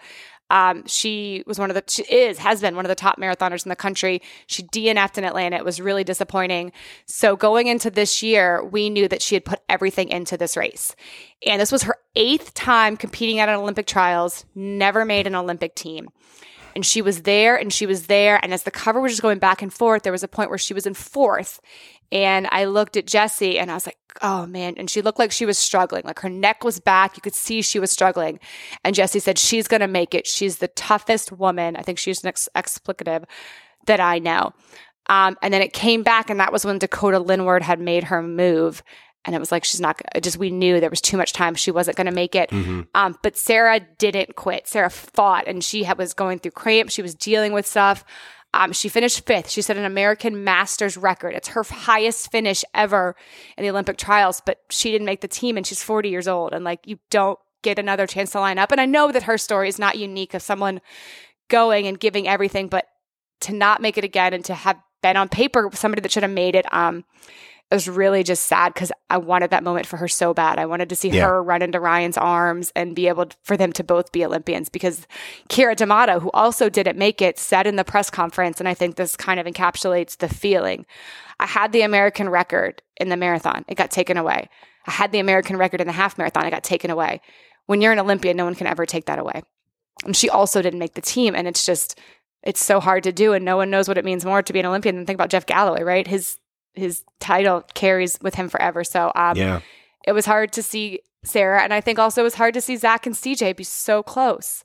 Um, 0.54 0.86
she 0.86 1.43
was 1.47 1.58
one 1.58 1.72
of 1.72 1.74
the, 1.74 1.84
she 1.88 2.04
is, 2.04 2.38
has 2.38 2.62
been 2.62 2.76
one 2.76 2.86
of 2.86 2.89
the 2.89 2.95
top 2.95 3.20
marathoners 3.20 3.66
in 3.66 3.70
the 3.70 3.76
country. 3.76 4.22
She 4.45 4.62
DNF'd 4.62 5.18
in 5.18 5.24
Atlanta. 5.24 5.56
It 5.56 5.66
was 5.66 5.82
really 5.82 6.04
disappointing. 6.04 6.72
So 7.08 7.36
going 7.36 7.66
into 7.66 7.89
this 7.89 8.22
year, 8.22 8.64
we 8.64 8.91
knew 8.91 9.08
that 9.08 9.24
she 9.24 9.34
had 9.34 9.45
put 9.45 9.62
everything 9.68 10.10
into 10.10 10.38
this 10.38 10.56
race. 10.56 10.95
And 11.43 11.60
this 11.60 11.72
was 11.72 11.82
her 11.84 11.97
eighth 12.16 12.54
time 12.54 12.97
competing 12.97 13.39
at 13.39 13.49
an 13.49 13.56
Olympic 13.56 13.88
trials, 13.88 14.45
never 14.54 15.06
made 15.06 15.26
an 15.26 15.34
Olympic 15.34 15.74
team 15.74 16.10
and 16.76 16.86
she 16.86 17.01
was 17.01 17.22
there 17.22 17.56
and 17.56 17.72
she 17.72 17.86
was 17.86 18.08
there. 18.08 18.39
And 18.41 18.54
as 18.54 18.64
the 18.64 18.72
cover 18.72 18.99
was 18.99 19.12
just 19.12 19.22
going 19.22 19.39
back 19.39 19.62
and 19.62 19.72
forth, 19.72 20.04
there 20.04 20.12
was 20.12 20.24
a 20.24 20.28
point 20.28 20.49
where 20.49 20.58
she 20.58 20.74
was 20.74 20.86
in 20.86 20.93
fourth. 20.93 21.62
And 22.14 22.47
I 22.51 22.66
looked 22.66 22.95
at 22.95 23.07
Jessie 23.07 23.57
and 23.57 23.72
I 23.72 23.74
was 23.74 23.88
like, 23.88 23.97
oh 24.22 24.45
man. 24.45 24.76
And 24.78 24.88
she 24.88 25.01
looked 25.01 25.18
like 25.18 25.32
she 25.32 25.47
was 25.47 25.57
struggling. 25.57 26.03
Like 26.05 26.20
her 26.20 26.30
neck 26.30 26.64
was 26.64 26.80
back. 26.80 27.18
You 27.18 27.22
could 27.22 27.34
see 27.34 27.64
she 27.64 27.80
was 27.80 27.89
struggling. 27.89 28.39
And 28.84 28.93
Jessie 28.93 29.20
said, 29.20 29.39
she's 29.39 29.68
going 29.68 29.82
to 29.82 29.88
make 29.88 30.14
it. 30.14 30.28
She's 30.28 30.59
the 30.59 30.68
toughest 30.70 31.32
woman. 31.32 31.76
I 31.76 31.82
think 31.82 31.97
she's 31.97 32.24
an 32.24 32.30
ex- 32.30 32.47
explicative 32.55 33.24
that 33.88 33.99
I 33.99 34.20
know. 34.20 34.53
Um, 35.07 35.36
and 35.41 35.51
then 35.51 35.61
it 35.61 35.74
came 35.74 36.01
back, 36.01 36.30
and 36.30 36.39
that 36.39 36.53
was 36.53 36.64
when 36.64 36.80
Dakota 36.80 37.20
Lindwurm 37.20 37.61
had 37.61 37.82
made 37.82 38.05
her 38.05 38.24
move 38.24 38.82
and 39.26 39.36
it 39.36 39.39
was 39.39 39.51
like 39.51 39.64
she's 39.64 39.82
not 39.82 40.01
just 40.22 40.38
we 40.38 40.49
knew 40.49 40.80
there 40.80 40.89
was 40.89 41.01
too 41.01 41.18
much 41.18 41.34
time 41.34 41.55
she 41.55 41.72
wasn't 41.72 41.95
going 41.95 42.07
to 42.07 42.14
make 42.14 42.36
it 42.36 42.49
mm-hmm. 42.49 42.82
um, 42.93 43.16
but 43.24 43.38
sarah 43.38 43.80
didn't 43.97 44.36
quit 44.36 44.68
sarah 44.68 44.89
fought 44.89 45.47
and 45.47 45.64
she 45.64 45.84
had, 45.84 45.97
was 45.97 46.14
going 46.14 46.39
through 46.39 46.51
cramps 46.51 46.93
she 46.93 47.01
was 47.01 47.16
dealing 47.16 47.53
with 47.53 47.66
stuff 47.66 48.03
um, 48.54 48.72
she 48.72 48.89
finished 48.89 49.26
fifth. 49.26 49.49
She 49.49 49.62
set 49.62 49.78
an 49.78 49.86
american 49.86 50.43
masters 50.43 50.97
record. 50.97 51.34
It's 51.34 51.49
her 51.49 51.64
highest 51.64 52.32
finish 52.32 52.64
ever 52.74 53.16
in 53.58 53.64
the 53.64 53.70
olympic 53.70 53.97
trials 53.97 54.41
but 54.45 54.60
she 54.70 54.91
didn't 54.91 55.06
make 55.06 55.22
the 55.22 55.28
team 55.28 55.58
and 55.58 55.66
she's 55.66 55.84
40 55.84 56.10
years 56.10 56.28
old 56.28 56.54
and 56.54 56.64
like 56.64 56.86
you 56.86 56.99
don't 57.10 57.39
get 57.62 57.80
another 57.80 58.08
chance 58.08 58.32
to 58.32 58.39
line 58.39 58.60
up. 58.60 58.72
And 58.72 58.82
i 58.82 58.86
know 58.86 59.12
that 59.12 59.24
her 59.24 59.38
story 59.38 59.70
is 59.70 59.80
not 59.80 59.97
unique 59.97 60.34
of 60.34 60.41
someone 60.41 60.82
going 61.49 61.88
and 61.88 61.99
giving 61.99 62.28
everything 62.28 62.68
but 62.68 62.86
to 63.41 63.54
not 63.54 63.82
make 63.82 63.97
it 63.97 64.04
again 64.04 64.34
and 64.34 64.45
to 64.45 64.54
have 64.54 64.78
been 65.01 65.18
on 65.18 65.30
paper 65.30 65.70
somebody 65.74 66.01
that 66.01 66.12
should 66.12 66.24
have 66.24 66.32
made 66.32 66.56
it 66.56 66.66
um, 66.74 67.04
it 67.74 67.76
was 67.76 67.89
really 67.89 68.21
just 68.21 68.43
sad 68.43 68.71
because 68.71 68.91
I 69.09 69.17
wanted 69.17 69.49
that 69.49 69.63
moment 69.63 69.88
for 69.88 69.97
her 69.97 70.07
so 70.07 70.32
bad. 70.32 70.59
I 70.59 70.67
wanted 70.67 70.89
to 70.89 70.95
see 70.95 71.09
yeah. 71.09 71.26
her 71.26 71.41
run 71.41 71.63
into 71.63 71.80
Ryan's 71.80 72.19
arms 72.19 72.71
and 72.76 72.95
be 72.95 73.07
able 73.07 73.26
to, 73.26 73.36
for 73.41 73.57
them 73.57 73.74
to 73.74 73.84
both 73.84 74.11
be 74.11 74.24
Olympians 74.24 74.69
because 74.69 75.07
Keira 75.49 75.76
D'Amato, 75.76 76.19
who 76.19 76.30
also 76.36 76.69
didn't 76.69 76.99
make 76.99 77.19
it, 77.19 77.39
said 77.39 77.65
in 77.65 77.76
the 77.76 77.84
press 77.84 78.11
conference, 78.11 78.59
and 78.59 78.69
I 78.69 78.76
think 78.76 78.95
this 78.95 79.17
kind 79.17 79.39
of 79.39 79.47
encapsulates 79.47 80.17
the 80.17 80.30
feeling. 80.30 80.86
I 81.39 81.47
had 81.47 81.71
the 81.71 81.82
American 81.82 82.30
record 82.30 82.84
in 82.97 83.09
the 83.09 83.17
marathon. 83.17 83.65
It 83.67 83.74
got 83.74 83.89
taken 83.89 84.17
away. 84.17 84.49
I 84.86 84.91
had 84.91 85.11
the 85.11 85.19
American 85.19 85.57
record 85.57 85.82
in 85.82 85.88
the 85.88 85.93
half 85.93 86.15
marathon. 86.15 86.45
It 86.45 86.51
got 86.51 86.63
taken 86.63 86.91
away. 86.91 87.21
When 87.65 87.82
you're 87.82 87.93
an 87.93 87.97
Olympian, 87.97 88.38
no 88.38 88.45
one 88.45 88.53
can 88.53 88.67
ever 88.67 88.86
take 88.86 89.05
that 89.05 89.17
away. 89.17 89.41
And 90.05 90.15
she 90.15 90.30
also 90.30 90.61
didn't 90.61 90.78
make 90.78 90.93
the 90.93 91.01
team. 91.01 91.34
And 91.34 91.47
it's 91.47 91.65
just, 91.65 91.99
it's 92.43 92.63
so 92.63 92.80
hard 92.80 93.01
to 93.05 93.11
do. 93.11 93.34
And 93.34 93.43
no 93.43 93.57
one 93.57 93.71
knows 93.71 93.88
what 93.88 93.97
it 93.97 94.05
means 94.05 94.26
more 94.26 94.43
to 94.43 94.53
be 94.53 94.59
an 94.59 94.67
Olympian 94.67 94.95
than 94.95 95.07
think 95.07 95.17
about 95.17 95.32
Jeff 95.32 95.47
Galloway, 95.47 95.82
right? 95.82 96.05
His 96.05 96.38
his 96.74 97.03
title 97.19 97.63
carries 97.74 98.17
with 98.21 98.36
him 98.36 98.49
forever. 98.49 98.84
So 98.84 99.11
um, 99.15 99.38
yeah, 99.38 99.61
it 100.05 100.11
was 100.11 100.26
hard 100.26 100.51
to 100.53 100.63
see 100.63 100.99
Sarah, 101.24 101.61
and 101.61 101.74
I 101.74 101.82
think 101.82 101.99
also 101.99 102.21
it 102.21 102.26
was 102.26 102.36
hard 102.36 102.53
to 102.55 102.61
see 102.61 102.76
Zach 102.76 103.05
and 103.05 103.15
CJ 103.15 103.55
be 103.55 103.63
so 103.63 104.03
close. 104.03 104.63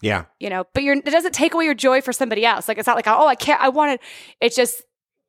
Yeah, 0.00 0.26
you 0.38 0.48
know, 0.48 0.64
but 0.74 0.82
you're 0.82 0.96
it 0.96 1.04
doesn't 1.04 1.34
take 1.34 1.54
away 1.54 1.64
your 1.64 1.74
joy 1.74 2.00
for 2.00 2.12
somebody 2.12 2.44
else. 2.44 2.68
Like 2.68 2.78
it's 2.78 2.86
not 2.86 2.96
like 2.96 3.08
oh 3.08 3.26
I 3.26 3.34
can't 3.34 3.60
I 3.60 3.68
wanted. 3.68 4.00
It's 4.40 4.56
just 4.56 4.82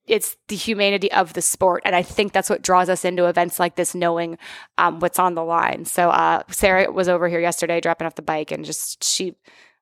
it's 0.07 0.37
the 0.47 0.55
humanity 0.55 1.11
of 1.11 1.33
the 1.33 1.41
sport, 1.41 1.83
and 1.85 1.95
I 1.95 2.01
think 2.01 2.33
that's 2.33 2.49
what 2.49 2.61
draws 2.61 2.89
us 2.89 3.05
into 3.05 3.25
events 3.25 3.59
like 3.59 3.75
this, 3.75 3.93
knowing 3.93 4.37
um, 4.77 4.99
what's 4.99 5.19
on 5.19 5.35
the 5.35 5.43
line. 5.43 5.85
So 5.85 6.09
uh, 6.09 6.43
Sarah 6.49 6.91
was 6.91 7.07
over 7.07 7.29
here 7.29 7.39
yesterday 7.39 7.79
dropping 7.79 8.07
off 8.07 8.15
the 8.15 8.21
bike, 8.23 8.51
and 8.51 8.65
just 8.65 9.03
she 9.03 9.35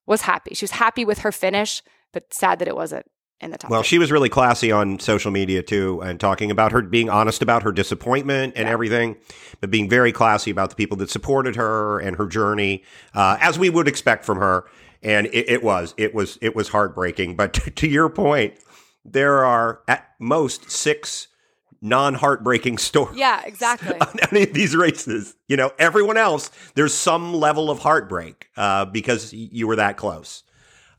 was 0.05 0.21
happy. 0.21 0.53
She 0.53 0.63
was 0.63 0.71
happy 0.71 1.05
with 1.05 1.19
her 1.19 1.31
finish, 1.31 1.81
but 2.11 2.33
sad 2.33 2.59
that 2.59 2.67
it 2.67 2.75
wasn't 2.75 3.05
in 3.39 3.51
the 3.51 3.57
top. 3.57 3.71
Well, 3.71 3.83
she 3.83 3.99
was 3.99 4.11
really 4.11 4.29
classy 4.29 4.71
on 4.71 4.99
social 4.99 5.31
media 5.31 5.61
too, 5.61 6.01
and 6.01 6.19
talking 6.19 6.51
about 6.51 6.71
her 6.71 6.81
being 6.81 7.09
honest 7.09 7.41
about 7.41 7.63
her 7.63 7.71
disappointment 7.71 8.53
and 8.55 8.67
yeah. 8.67 8.73
everything, 8.73 9.17
but 9.61 9.69
being 9.69 9.89
very 9.89 10.11
classy 10.11 10.51
about 10.51 10.69
the 10.69 10.75
people 10.75 10.97
that 10.97 11.09
supported 11.09 11.55
her 11.55 11.99
and 11.99 12.17
her 12.17 12.25
journey, 12.25 12.83
uh, 13.13 13.37
as 13.39 13.59
we 13.59 13.69
would 13.69 13.87
expect 13.87 14.25
from 14.25 14.39
her. 14.39 14.65
And 15.03 15.27
it, 15.27 15.49
it 15.49 15.63
was, 15.63 15.93
it 15.97 16.15
was, 16.15 16.39
it 16.41 16.55
was 16.55 16.69
heartbreaking. 16.69 17.35
But 17.35 17.53
to, 17.53 17.71
to 17.71 17.87
your 17.87 18.09
point, 18.09 18.55
there 19.05 19.45
are 19.45 19.81
at 19.87 20.09
most 20.19 20.71
six 20.71 21.27
non-heartbreaking 21.79 22.79
stories. 22.79 23.17
Yeah, 23.17 23.41
exactly. 23.45 23.97
On 24.01 24.15
any 24.31 24.43
of 24.43 24.53
these 24.53 24.75
races, 24.75 25.35
you 25.47 25.57
know, 25.57 25.71
everyone 25.77 26.17
else, 26.17 26.49
there's 26.75 26.93
some 26.93 27.33
level 27.33 27.69
of 27.69 27.79
heartbreak 27.79 28.49
uh, 28.57 28.85
because 28.85 29.31
you 29.31 29.67
were 29.67 29.75
that 29.75 29.95
close. 29.97 30.43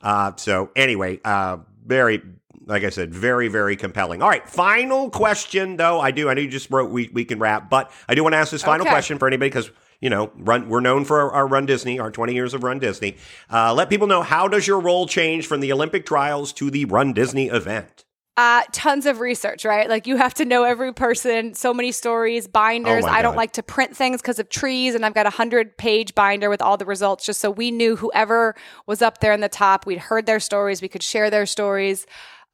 Uh, 0.00 0.32
so 0.36 0.70
anyway, 0.76 1.20
uh, 1.24 1.58
very 1.88 2.22
like 2.66 2.84
I 2.84 2.90
said, 2.90 3.14
very, 3.14 3.48
very 3.48 3.76
compelling. 3.76 4.22
All 4.22 4.28
right, 4.28 4.46
final 4.46 5.08
question 5.08 5.76
though. 5.76 6.00
I 6.00 6.10
do. 6.10 6.28
I 6.28 6.34
know 6.34 6.42
you 6.42 6.48
just 6.48 6.70
wrote 6.70 6.90
we 6.90 7.08
we 7.12 7.24
can 7.24 7.38
wrap, 7.38 7.70
but 7.70 7.90
I 8.08 8.14
do 8.14 8.22
want 8.22 8.34
to 8.34 8.36
ask 8.36 8.52
this 8.52 8.62
final 8.62 8.82
okay. 8.86 8.92
question 8.92 9.18
for 9.18 9.26
anybody 9.26 9.48
because 9.48 9.70
you 10.00 10.10
know, 10.10 10.30
run. 10.36 10.68
We're 10.68 10.80
known 10.80 11.04
for 11.04 11.18
our, 11.20 11.32
our, 11.32 11.46
Run 11.46 11.66
Disney, 11.66 11.98
our 11.98 12.10
20 12.10 12.32
years 12.32 12.54
of 12.54 12.62
Run 12.62 12.78
Disney. 12.78 13.16
Uh, 13.50 13.74
let 13.74 13.90
people 13.90 14.06
know 14.06 14.22
how 14.22 14.46
does 14.46 14.66
your 14.66 14.78
role 14.78 15.06
change 15.06 15.46
from 15.46 15.60
the 15.60 15.72
Olympic 15.72 16.06
trials 16.06 16.52
to 16.52 16.70
the 16.70 16.84
Run 16.84 17.12
Disney 17.12 17.48
event? 17.48 18.04
Uh, 18.38 18.62
tons 18.70 19.04
of 19.04 19.18
research, 19.18 19.64
right? 19.64 19.88
Like 19.88 20.06
you 20.06 20.16
have 20.16 20.32
to 20.34 20.44
know 20.44 20.62
every 20.62 20.94
person, 20.94 21.54
so 21.54 21.74
many 21.74 21.90
stories, 21.90 22.46
binders. 22.46 23.04
Oh 23.04 23.08
I 23.08 23.20
don't 23.20 23.34
like 23.34 23.54
to 23.54 23.64
print 23.64 23.96
things 23.96 24.22
because 24.22 24.38
of 24.38 24.48
trees, 24.48 24.94
and 24.94 25.04
I've 25.04 25.12
got 25.12 25.26
a 25.26 25.30
hundred 25.30 25.76
page 25.76 26.14
binder 26.14 26.48
with 26.48 26.62
all 26.62 26.76
the 26.76 26.84
results 26.84 27.26
just 27.26 27.40
so 27.40 27.50
we 27.50 27.72
knew 27.72 27.96
whoever 27.96 28.54
was 28.86 29.02
up 29.02 29.18
there 29.18 29.32
in 29.32 29.40
the 29.40 29.48
top, 29.48 29.86
we'd 29.86 29.98
heard 29.98 30.26
their 30.26 30.38
stories, 30.38 30.80
we 30.80 30.86
could 30.86 31.02
share 31.02 31.30
their 31.30 31.46
stories. 31.46 32.06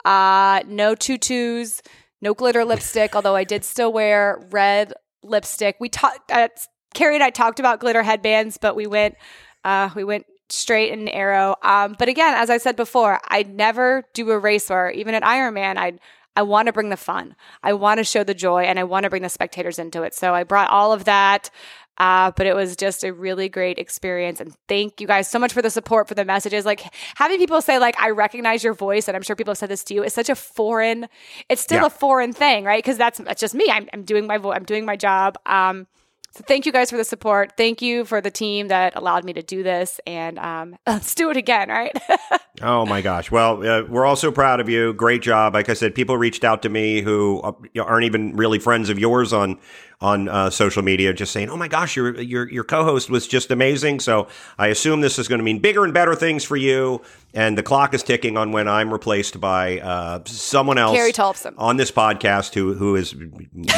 Uh, 0.07 0.63
no 0.67 0.95
tutus, 0.95 1.83
no 2.23 2.33
glitter 2.33 2.65
lipstick, 2.73 3.15
although 3.15 3.37
I 3.37 3.45
did 3.45 3.63
still 3.63 3.93
wear 3.93 4.43
red 4.53 4.95
lipstick. 5.23 5.77
We 5.81 5.91
talked, 5.91 6.33
uh, 6.33 6.49
Carrie 6.95 7.17
and 7.17 7.23
I 7.23 7.29
talked 7.29 7.61
about 7.61 7.81
glitter 7.81 8.03
headbands, 8.03 8.57
but 8.57 8.75
we 8.75 8.87
went, 8.87 9.17
uh, 9.65 9.91
we 9.95 10.05
went 10.05 10.25
straight 10.49 10.93
and 10.93 11.07
narrow. 11.07 11.57
Um, 11.63 11.97
but 11.99 12.09
again, 12.09 12.35
as 12.35 12.51
I 12.51 12.59
said 12.59 12.77
before, 12.77 13.21
I'd 13.29 13.55
never 13.55 14.05
do 14.15 14.31
a 14.31 14.39
race 14.39 14.71
or 14.71 14.91
even 14.91 15.15
at 15.15 15.23
Ironman, 15.23 15.77
I'd 15.77 16.01
I 16.37 16.43
want 16.43 16.67
to 16.67 16.73
bring 16.73 16.91
the 16.91 16.97
fun. 16.97 17.37
I 17.63 17.75
want 17.75 17.99
to 17.99 18.05
show 18.05 18.25
the 18.25 18.35
joy 18.35 18.65
and 18.65 18.79
I 18.79 18.85
want 18.85 19.05
to 19.05 19.11
bring 19.11 19.23
the 19.23 19.29
spectators 19.29 19.79
into 19.79 20.03
it. 20.03 20.15
So 20.15 20.35
I 20.35 20.43
brought 20.43 20.69
all 20.69 20.93
of 20.93 21.05
that. 21.05 21.51
Uh, 21.97 22.33
but 22.37 22.45
it 22.45 22.57
was 22.57 22.75
just 22.75 23.05
a 23.05 23.13
really 23.13 23.49
great 23.49 23.79
experience. 23.79 24.41
And 24.41 24.53
thank 24.67 25.01
you 25.01 25.07
guys 25.07 25.31
so 25.31 25.39
much 25.39 25.53
for 25.53 25.63
the 25.63 25.71
support, 25.71 26.09
for 26.09 26.15
the 26.15 26.25
messages. 26.25 26.67
Like 26.67 26.83
having 27.15 27.39
people 27.39 27.63
say, 27.63 27.79
like, 27.79 27.95
I 28.01 28.11
recognize 28.11 28.65
your 28.65 28.75
voice, 28.75 29.07
and 29.07 29.17
I'm 29.17 29.23
sure 29.23 29.37
people 29.37 29.53
have 29.53 29.59
said 29.59 29.69
this 29.69 29.85
to 29.85 29.95
you, 29.95 30.03
is 30.03 30.13
such 30.13 30.29
a 30.29 30.35
foreign, 30.35 31.07
it's 31.49 31.63
still 31.63 31.83
yeah. 31.83 31.87
a 31.87 31.91
foreign 31.91 32.33
thing, 32.33 32.65
right? 32.65 32.83
Because 32.83 32.99
that's, 32.99 33.19
that's 33.19 33.41
just 33.41 33.55
me. 33.55 33.71
I'm, 33.71 33.89
I'm 33.93 34.03
doing 34.03 34.27
my 34.27 34.39
voice, 34.39 34.57
I'm 34.57 34.65
doing 34.65 34.85
my 34.85 34.97
job. 34.97 35.37
Um, 35.47 35.87
so 36.35 36.43
thank 36.49 36.67
you 36.67 36.73
guys 36.73 36.91
for 36.91 36.97
the 36.97 37.05
support. 37.05 37.53
Thank 37.57 37.81
you 37.81 38.05
for 38.05 38.21
the 38.21 38.31
team 38.31 38.67
that 38.67 38.97
allowed 38.97 39.25
me 39.25 39.33
to 39.35 39.43
do 39.43 39.63
this, 39.63 40.01
and 40.05 40.37
um, 40.41 40.77
let's 40.87 41.15
do 41.15 41.31
it 41.31 41.37
again, 41.37 41.69
right? 41.69 41.97
oh 42.63 42.85
my 42.87 43.03
gosh! 43.03 43.31
Well, 43.31 43.65
uh, 43.65 43.85
we're 43.85 44.05
all 44.05 44.17
so 44.17 44.33
proud 44.33 44.59
of 44.59 44.69
you. 44.69 44.93
Great 44.95 45.23
job. 45.23 45.55
Like 45.55 45.69
I 45.69 45.75
said, 45.75 45.95
people 45.95 46.17
reached 46.17 46.43
out 46.43 46.63
to 46.63 46.69
me 46.69 47.03
who 47.03 47.41
uh, 47.43 47.53
aren't 47.81 48.05
even 48.05 48.35
really 48.35 48.59
friends 48.59 48.91
of 48.91 48.99
yours 48.99 49.33
on 49.33 49.61
on 50.01 50.29
uh, 50.29 50.51
social 50.51 50.83
media, 50.83 51.13
just 51.13 51.31
saying, 51.33 51.51
"Oh 51.51 51.57
my 51.57 51.69
gosh, 51.69 51.95
your 51.95 52.21
your 52.21 52.51
your 52.51 52.65
co-host 52.65 53.11
was 53.11 53.29
just 53.29 53.53
amazing." 53.53 54.01
So 54.01 54.27
I 54.59 54.69
assume 54.69 55.03
this 55.03 55.21
is 55.21 55.29
going 55.29 55.39
to 55.39 55.45
mean 55.45 55.61
bigger 55.61 55.85
and 55.85 55.95
better 55.95 56.17
things 56.17 56.43
for 56.43 56.57
you. 56.57 57.01
And 57.33 57.57
the 57.57 57.63
clock 57.63 57.95
is 57.95 58.03
ticking 58.03 58.37
on 58.37 58.51
when 58.51 58.67
I'm 58.67 58.93
replaced 58.93 59.41
by 59.41 59.81
uh, 59.81 60.21
someone 60.27 60.79
else, 60.79 60.97
Carrie 60.97 61.13
on 61.59 61.77
this 61.77 61.93
podcast 61.93 62.55
who 62.55 62.75
who 62.75 62.97
is 62.97 63.15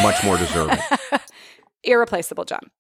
much 0.03 0.25
more 0.25 0.39
deserving. 0.39 0.79
irreplaceable, 1.87 2.45
John. 2.45 2.71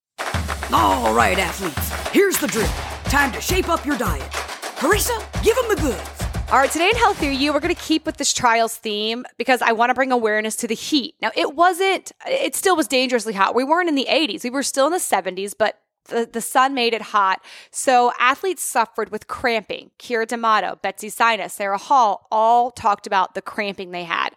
All 0.72 1.14
right, 1.14 1.38
athletes, 1.38 2.10
here's 2.10 2.38
the 2.38 2.48
drill. 2.48 2.68
Time 3.04 3.30
to 3.32 3.40
shape 3.40 3.68
up 3.68 3.86
your 3.86 3.96
diet. 3.96 4.30
Carissa, 4.76 5.16
give 5.42 5.56
them 5.56 5.68
the 5.68 5.80
goods. 5.80 6.26
All 6.50 6.58
right, 6.58 6.70
today 6.70 6.90
in 6.90 6.96
Healthier 6.96 7.30
You, 7.30 7.52
we're 7.52 7.60
going 7.60 7.74
to 7.74 7.80
keep 7.80 8.06
with 8.06 8.18
this 8.18 8.32
trials 8.32 8.76
theme 8.76 9.24
because 9.36 9.62
I 9.62 9.72
want 9.72 9.90
to 9.90 9.94
bring 9.94 10.12
awareness 10.12 10.54
to 10.56 10.68
the 10.68 10.74
heat. 10.74 11.16
Now, 11.20 11.30
it 11.36 11.54
wasn't, 11.54 12.12
it 12.26 12.54
still 12.54 12.76
was 12.76 12.86
dangerously 12.86 13.32
hot. 13.32 13.54
We 13.54 13.64
weren't 13.64 13.88
in 13.88 13.96
the 13.96 14.06
80s, 14.08 14.44
we 14.44 14.50
were 14.50 14.62
still 14.62 14.86
in 14.86 14.92
the 14.92 14.98
70s, 14.98 15.54
but 15.58 15.80
the, 16.08 16.28
the 16.32 16.40
sun 16.40 16.74
made 16.74 16.94
it 16.94 17.02
hot. 17.02 17.42
So 17.70 18.12
athletes 18.20 18.62
suffered 18.62 19.10
with 19.10 19.26
cramping. 19.26 19.90
Keira 19.98 20.26
D'Amato, 20.26 20.78
Betsy 20.82 21.08
Saina, 21.08 21.48
Sarah 21.48 21.78
Hall 21.78 22.26
all 22.30 22.70
talked 22.70 23.06
about 23.06 23.34
the 23.34 23.42
cramping 23.42 23.90
they 23.90 24.04
had. 24.04 24.30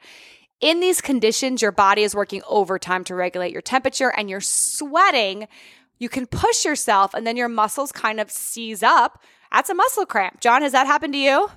In 0.62 0.82
these 0.82 0.99
conditions, 0.99 1.62
your 1.62 1.72
body 1.72 2.03
is 2.03 2.14
working 2.14 2.41
overtime 2.47 3.03
to 3.05 3.16
regulate 3.16 3.53
your 3.53 3.62
temperature 3.62 4.14
and 4.16 4.30
you're 4.30 4.41
sweating. 4.41 5.47
You 5.99 6.10
can 6.10 6.28
push 6.28 6.66
yourself 6.66 7.14
and 7.14 7.26
then 7.26 7.38
your 7.38 7.47
muscles 7.47 7.91
kind 7.91 8.20
of 8.20 8.30
seize 8.30 8.84
up. 8.84 9.22
That's 9.51 9.70
a 9.70 9.74
muscle 9.74 10.05
cramp. 10.05 10.41
John, 10.41 10.62
has 10.62 10.74
that 10.74 10.86
happened 10.88 11.14
to 11.14 11.20
you? 11.20 11.49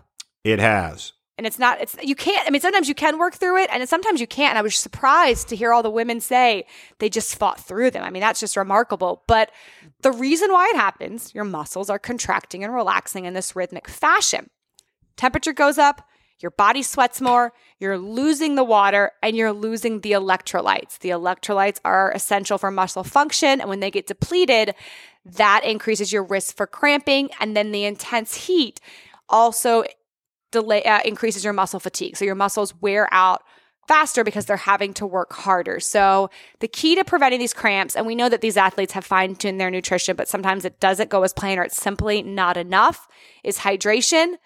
It 0.45 0.61
has. 0.61 1.13
And 1.39 1.47
it's 1.47 1.59
not, 1.59 1.81
it's, 1.81 1.97
you 2.03 2.15
can't, 2.15 2.47
I 2.47 2.51
mean, 2.51 2.61
sometimes 2.61 2.89
you 2.89 2.95
can 2.95 3.19
work 3.19 3.35
through 3.35 3.63
it 3.63 3.71
and 3.73 3.89
sometimes 3.89 4.21
you 4.21 4.27
can't. 4.27 4.51
And 4.51 4.59
I 4.59 4.63
was 4.63 4.77
surprised 4.77 5.49
to 5.49 5.57
hear 5.57 5.73
all 5.73 5.83
the 5.83 5.91
women 5.91 6.21
say 6.21 6.67
they 6.99 7.09
just 7.09 7.37
fought 7.37 7.59
through 7.59 7.91
them. 7.91 8.05
I 8.05 8.11
mean, 8.11 8.21
that's 8.21 8.39
just 8.39 8.57
remarkable. 8.57 9.25
But 9.27 9.51
the 10.03 10.13
reason 10.13 10.53
why 10.53 10.71
it 10.73 10.77
happens, 10.77 11.35
your 11.35 11.45
muscles 11.45 11.91
are 11.91 11.99
contracting 11.99 12.63
and 12.63 12.73
relaxing 12.73 13.25
in 13.25 13.35
this 13.35 13.57
rhythmic 13.57 13.89
fashion. 13.89 14.51
Temperature 15.17 15.53
goes 15.53 15.79
up, 15.79 16.07
your 16.43 16.51
body 16.51 16.83
sweats 16.83 17.21
more, 17.21 17.53
you're 17.79 17.99
losing 17.99 18.57
the 18.57 18.65
water, 18.65 19.13
and 19.23 19.37
you're 19.37 19.53
losing 19.53 20.01
the 20.01 20.13
electrolytes. 20.13 20.99
The 20.99 21.11
electrolytes 21.11 21.79
are 21.85 22.11
essential 22.13 22.59
for 22.59 22.71
muscle 22.71 23.05
function. 23.05 23.61
And 23.61 23.69
when 23.69 23.81
they 23.81 23.91
get 23.91 24.07
depleted, 24.07 24.75
that 25.25 25.63
increases 25.65 26.13
your 26.13 26.25
risk 26.25 26.57
for 26.57 26.67
cramping. 26.67 27.31
And 27.39 27.57
then 27.57 27.71
the 27.71 27.85
intense 27.85 28.35
heat 28.35 28.81
also 29.29 29.85
delay 30.51 30.83
uh, 30.83 31.01
increases 31.05 31.45
your 31.45 31.53
muscle 31.53 31.81
fatigue. 31.81 32.17
So 32.17 32.25
your 32.25 32.35
muscles 32.35 32.75
wear 32.81 33.09
out 33.13 33.43
faster 33.89 34.23
because 34.23 34.47
they're 34.47 34.57
having 34.57 34.95
to 34.95 35.07
work 35.07 35.33
harder. 35.33 35.81
So 35.81 36.31
the 36.61 36.69
key 36.69 36.95
to 36.95 37.05
preventing 37.05 37.41
these 37.41 37.55
cramps, 37.55 37.97
and 37.97 38.07
we 38.07 38.15
know 38.15 38.29
that 38.29 38.41
these 38.41 38.57
athletes 38.57 38.93
have 38.93 39.05
fine 39.05 39.35
tuned 39.35 39.61
their 39.61 39.71
nutrition, 39.71 40.15
but 40.15 40.29
sometimes 40.29 40.65
it 40.65 40.79
doesn't 40.79 41.11
go 41.11 41.23
as 41.23 41.33
planned 41.33 41.59
or 41.59 41.65
it's 41.65 41.81
simply 41.81 42.23
not 42.23 42.57
enough, 42.57 43.09
is 43.43 43.59
hydration. 43.59 44.37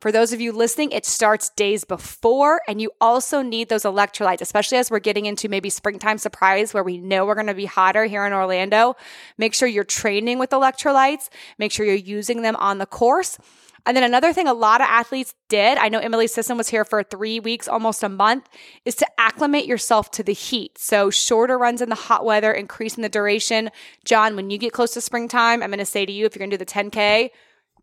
For 0.00 0.12
those 0.12 0.34
of 0.34 0.42
you 0.42 0.52
listening, 0.52 0.92
it 0.92 1.06
starts 1.06 1.48
days 1.50 1.84
before, 1.84 2.60
and 2.68 2.82
you 2.82 2.90
also 3.00 3.40
need 3.40 3.70
those 3.70 3.84
electrolytes, 3.84 4.42
especially 4.42 4.76
as 4.76 4.90
we're 4.90 4.98
getting 4.98 5.24
into 5.24 5.48
maybe 5.48 5.70
springtime 5.70 6.18
surprise 6.18 6.74
where 6.74 6.84
we 6.84 6.98
know 6.98 7.24
we're 7.24 7.34
going 7.34 7.46
to 7.46 7.54
be 7.54 7.64
hotter 7.64 8.04
here 8.04 8.26
in 8.26 8.34
Orlando. 8.34 8.94
Make 9.38 9.54
sure 9.54 9.66
you're 9.66 9.84
training 9.84 10.38
with 10.38 10.50
electrolytes, 10.50 11.30
make 11.58 11.72
sure 11.72 11.86
you're 11.86 11.94
using 11.94 12.42
them 12.42 12.56
on 12.56 12.76
the 12.76 12.84
course. 12.84 13.38
And 13.86 13.96
then 13.96 14.04
another 14.04 14.32
thing 14.32 14.48
a 14.48 14.52
lot 14.52 14.80
of 14.80 14.88
athletes 14.88 15.34
did, 15.48 15.78
I 15.78 15.88
know 15.88 16.00
Emily 16.00 16.26
Sisson 16.26 16.58
was 16.58 16.68
here 16.68 16.84
for 16.84 17.02
three 17.02 17.40
weeks, 17.40 17.68
almost 17.68 18.02
a 18.02 18.08
month, 18.08 18.48
is 18.84 18.96
to 18.96 19.06
acclimate 19.16 19.64
yourself 19.64 20.10
to 20.10 20.24
the 20.24 20.32
heat. 20.32 20.76
So 20.76 21.08
shorter 21.08 21.56
runs 21.56 21.80
in 21.80 21.88
the 21.88 21.94
hot 21.94 22.24
weather, 22.24 22.52
increasing 22.52 23.02
the 23.02 23.08
duration. 23.08 23.70
John, 24.04 24.34
when 24.34 24.50
you 24.50 24.58
get 24.58 24.72
close 24.72 24.90
to 24.94 25.00
springtime, 25.00 25.62
I'm 25.62 25.70
going 25.70 25.78
to 25.78 25.86
say 25.86 26.04
to 26.04 26.12
you, 26.12 26.26
if 26.26 26.34
you're 26.34 26.40
going 26.40 26.50
to 26.50 26.58
do 26.58 26.64
the 26.64 26.70
10K, 26.70 27.30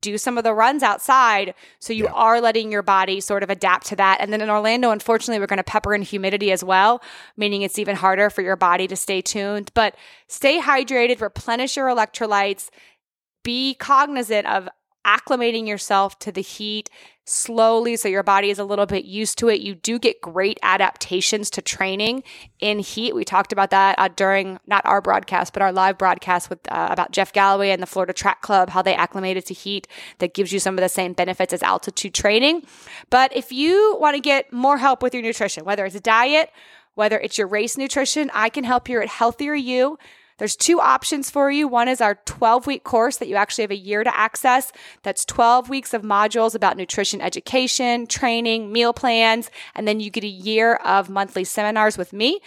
do 0.04 0.18
some 0.18 0.38
of 0.38 0.44
the 0.44 0.54
runs 0.54 0.84
outside 0.84 1.56
so 1.80 1.94
you 1.94 2.04
yeah. 2.04 2.12
are 2.12 2.42
letting 2.42 2.72
your 2.72 2.84
body 2.84 3.20
sort 3.22 3.42
of 3.42 3.50
adapt 3.50 3.88
to 3.88 3.96
that. 3.96 4.20
And 4.20 4.32
then 4.32 4.42
in 4.42 4.50
Orlando, 4.50 4.92
unfortunately, 4.92 5.40
we're 5.40 5.48
going 5.48 5.58
to 5.58 5.64
pepper 5.64 5.96
in 5.96 6.04
humidity 6.04 6.52
as 6.52 6.64
well, 6.64 7.02
meaning 7.38 7.64
it's 7.64 7.80
even 7.80 7.96
harder 7.96 8.30
for 8.30 8.42
your 8.42 8.58
body 8.58 8.88
to 8.88 8.96
stay 8.96 9.22
tuned. 9.22 9.72
But 9.74 9.96
stay 10.28 10.60
hydrated, 10.60 11.22
replenish 11.22 11.78
your 11.78 11.88
electrolytes, 11.88 12.70
be 13.44 13.74
cognizant 13.74 14.46
of 14.46 14.70
acclimating 15.06 15.68
yourself 15.68 16.20
to 16.20 16.32
the 16.32 16.42
heat 16.42 16.90
slowly 17.26 17.96
so 17.96 18.08
your 18.08 18.24
body 18.24 18.50
is 18.50 18.60
a 18.60 18.64
little 18.64 18.86
bit 18.86 19.06
used 19.06 19.38
to 19.38 19.50
it. 19.50 19.62
You 19.62 19.76
do 19.76 19.98
get 19.98 20.22
great 20.22 20.60
adaptations 20.62 21.50
to 21.52 21.62
training 21.62 22.24
in 22.60 22.80
heat. 22.80 23.16
We 23.16 23.24
talked 23.24 23.54
about 23.54 23.70
that 23.70 23.98
uh, 23.98 24.10
during 24.10 24.60
not 24.68 24.86
our 24.86 25.02
broadcast, 25.02 25.54
but 25.54 25.62
our 25.62 25.72
live 25.72 25.98
broadcast 25.98 26.50
with 26.50 26.60
uh, 26.70 26.90
about 26.92 27.12
Jeff 27.12 27.32
Galloway 27.32 27.70
and 27.70 27.82
the 27.82 27.88
Florida 27.88 28.14
Track 28.14 28.42
Club, 28.42 28.70
how 28.70 28.82
they 28.82 28.96
acclimated 28.96 29.46
to 29.46 29.54
heat 29.54 29.88
that 30.20 30.34
gives 30.34 30.52
you 30.52 30.60
some 30.60 30.78
of 30.78 30.82
the 30.82 30.90
same 30.90 31.14
benefits 31.14 31.54
as 31.54 31.64
altitude 31.64 32.14
training. 32.14 32.64
But 33.10 33.36
if 33.36 33.52
you 33.52 33.98
want 34.00 34.16
to 34.16 34.22
get 34.22 34.52
more 34.52 34.78
help 34.78 35.02
with 35.02 35.14
your 35.14 35.24
nutrition, 35.24 35.64
whether 35.64 35.86
it's 35.86 35.96
a 35.96 36.02
diet, 36.02 36.52
whether 36.96 37.18
it's 37.20 37.38
your 37.38 37.48
race 37.48 37.78
nutrition, 37.78 38.30
I 38.34 38.50
can 38.50 38.64
help 38.64 38.90
you 38.90 39.02
at 39.02 39.08
Healthier 39.08 39.56
You. 39.56 39.98
There's 40.38 40.56
two 40.56 40.80
options 40.80 41.30
for 41.30 41.52
you. 41.52 41.68
One 41.68 41.88
is 41.88 42.02
our 42.02 42.16
12 42.26 42.68
week 42.68 42.84
course 42.84 43.18
that 43.18 43.28
you 43.28 43.36
actually 43.36 43.64
have 43.64 43.72
a 43.72 43.78
year 43.78 44.04
to 44.04 44.18
access. 44.18 44.72
That's 45.04 45.26
12 45.26 45.70
weeks 45.70 45.94
of 45.94 46.02
modules 46.02 46.56
about 46.56 46.78
nutrition 46.78 47.22
education, 47.22 48.08
training, 48.08 48.72
meal 48.72 48.94
plans, 48.94 49.50
and 49.76 49.88
then 49.88 50.00
you 50.00 50.10
get 50.10 50.24
a 50.24 50.28
year 50.28 50.76
of 50.76 51.10
monthly 51.10 51.44
seminars 51.44 51.98
with 51.98 52.14
me. 52.14 52.40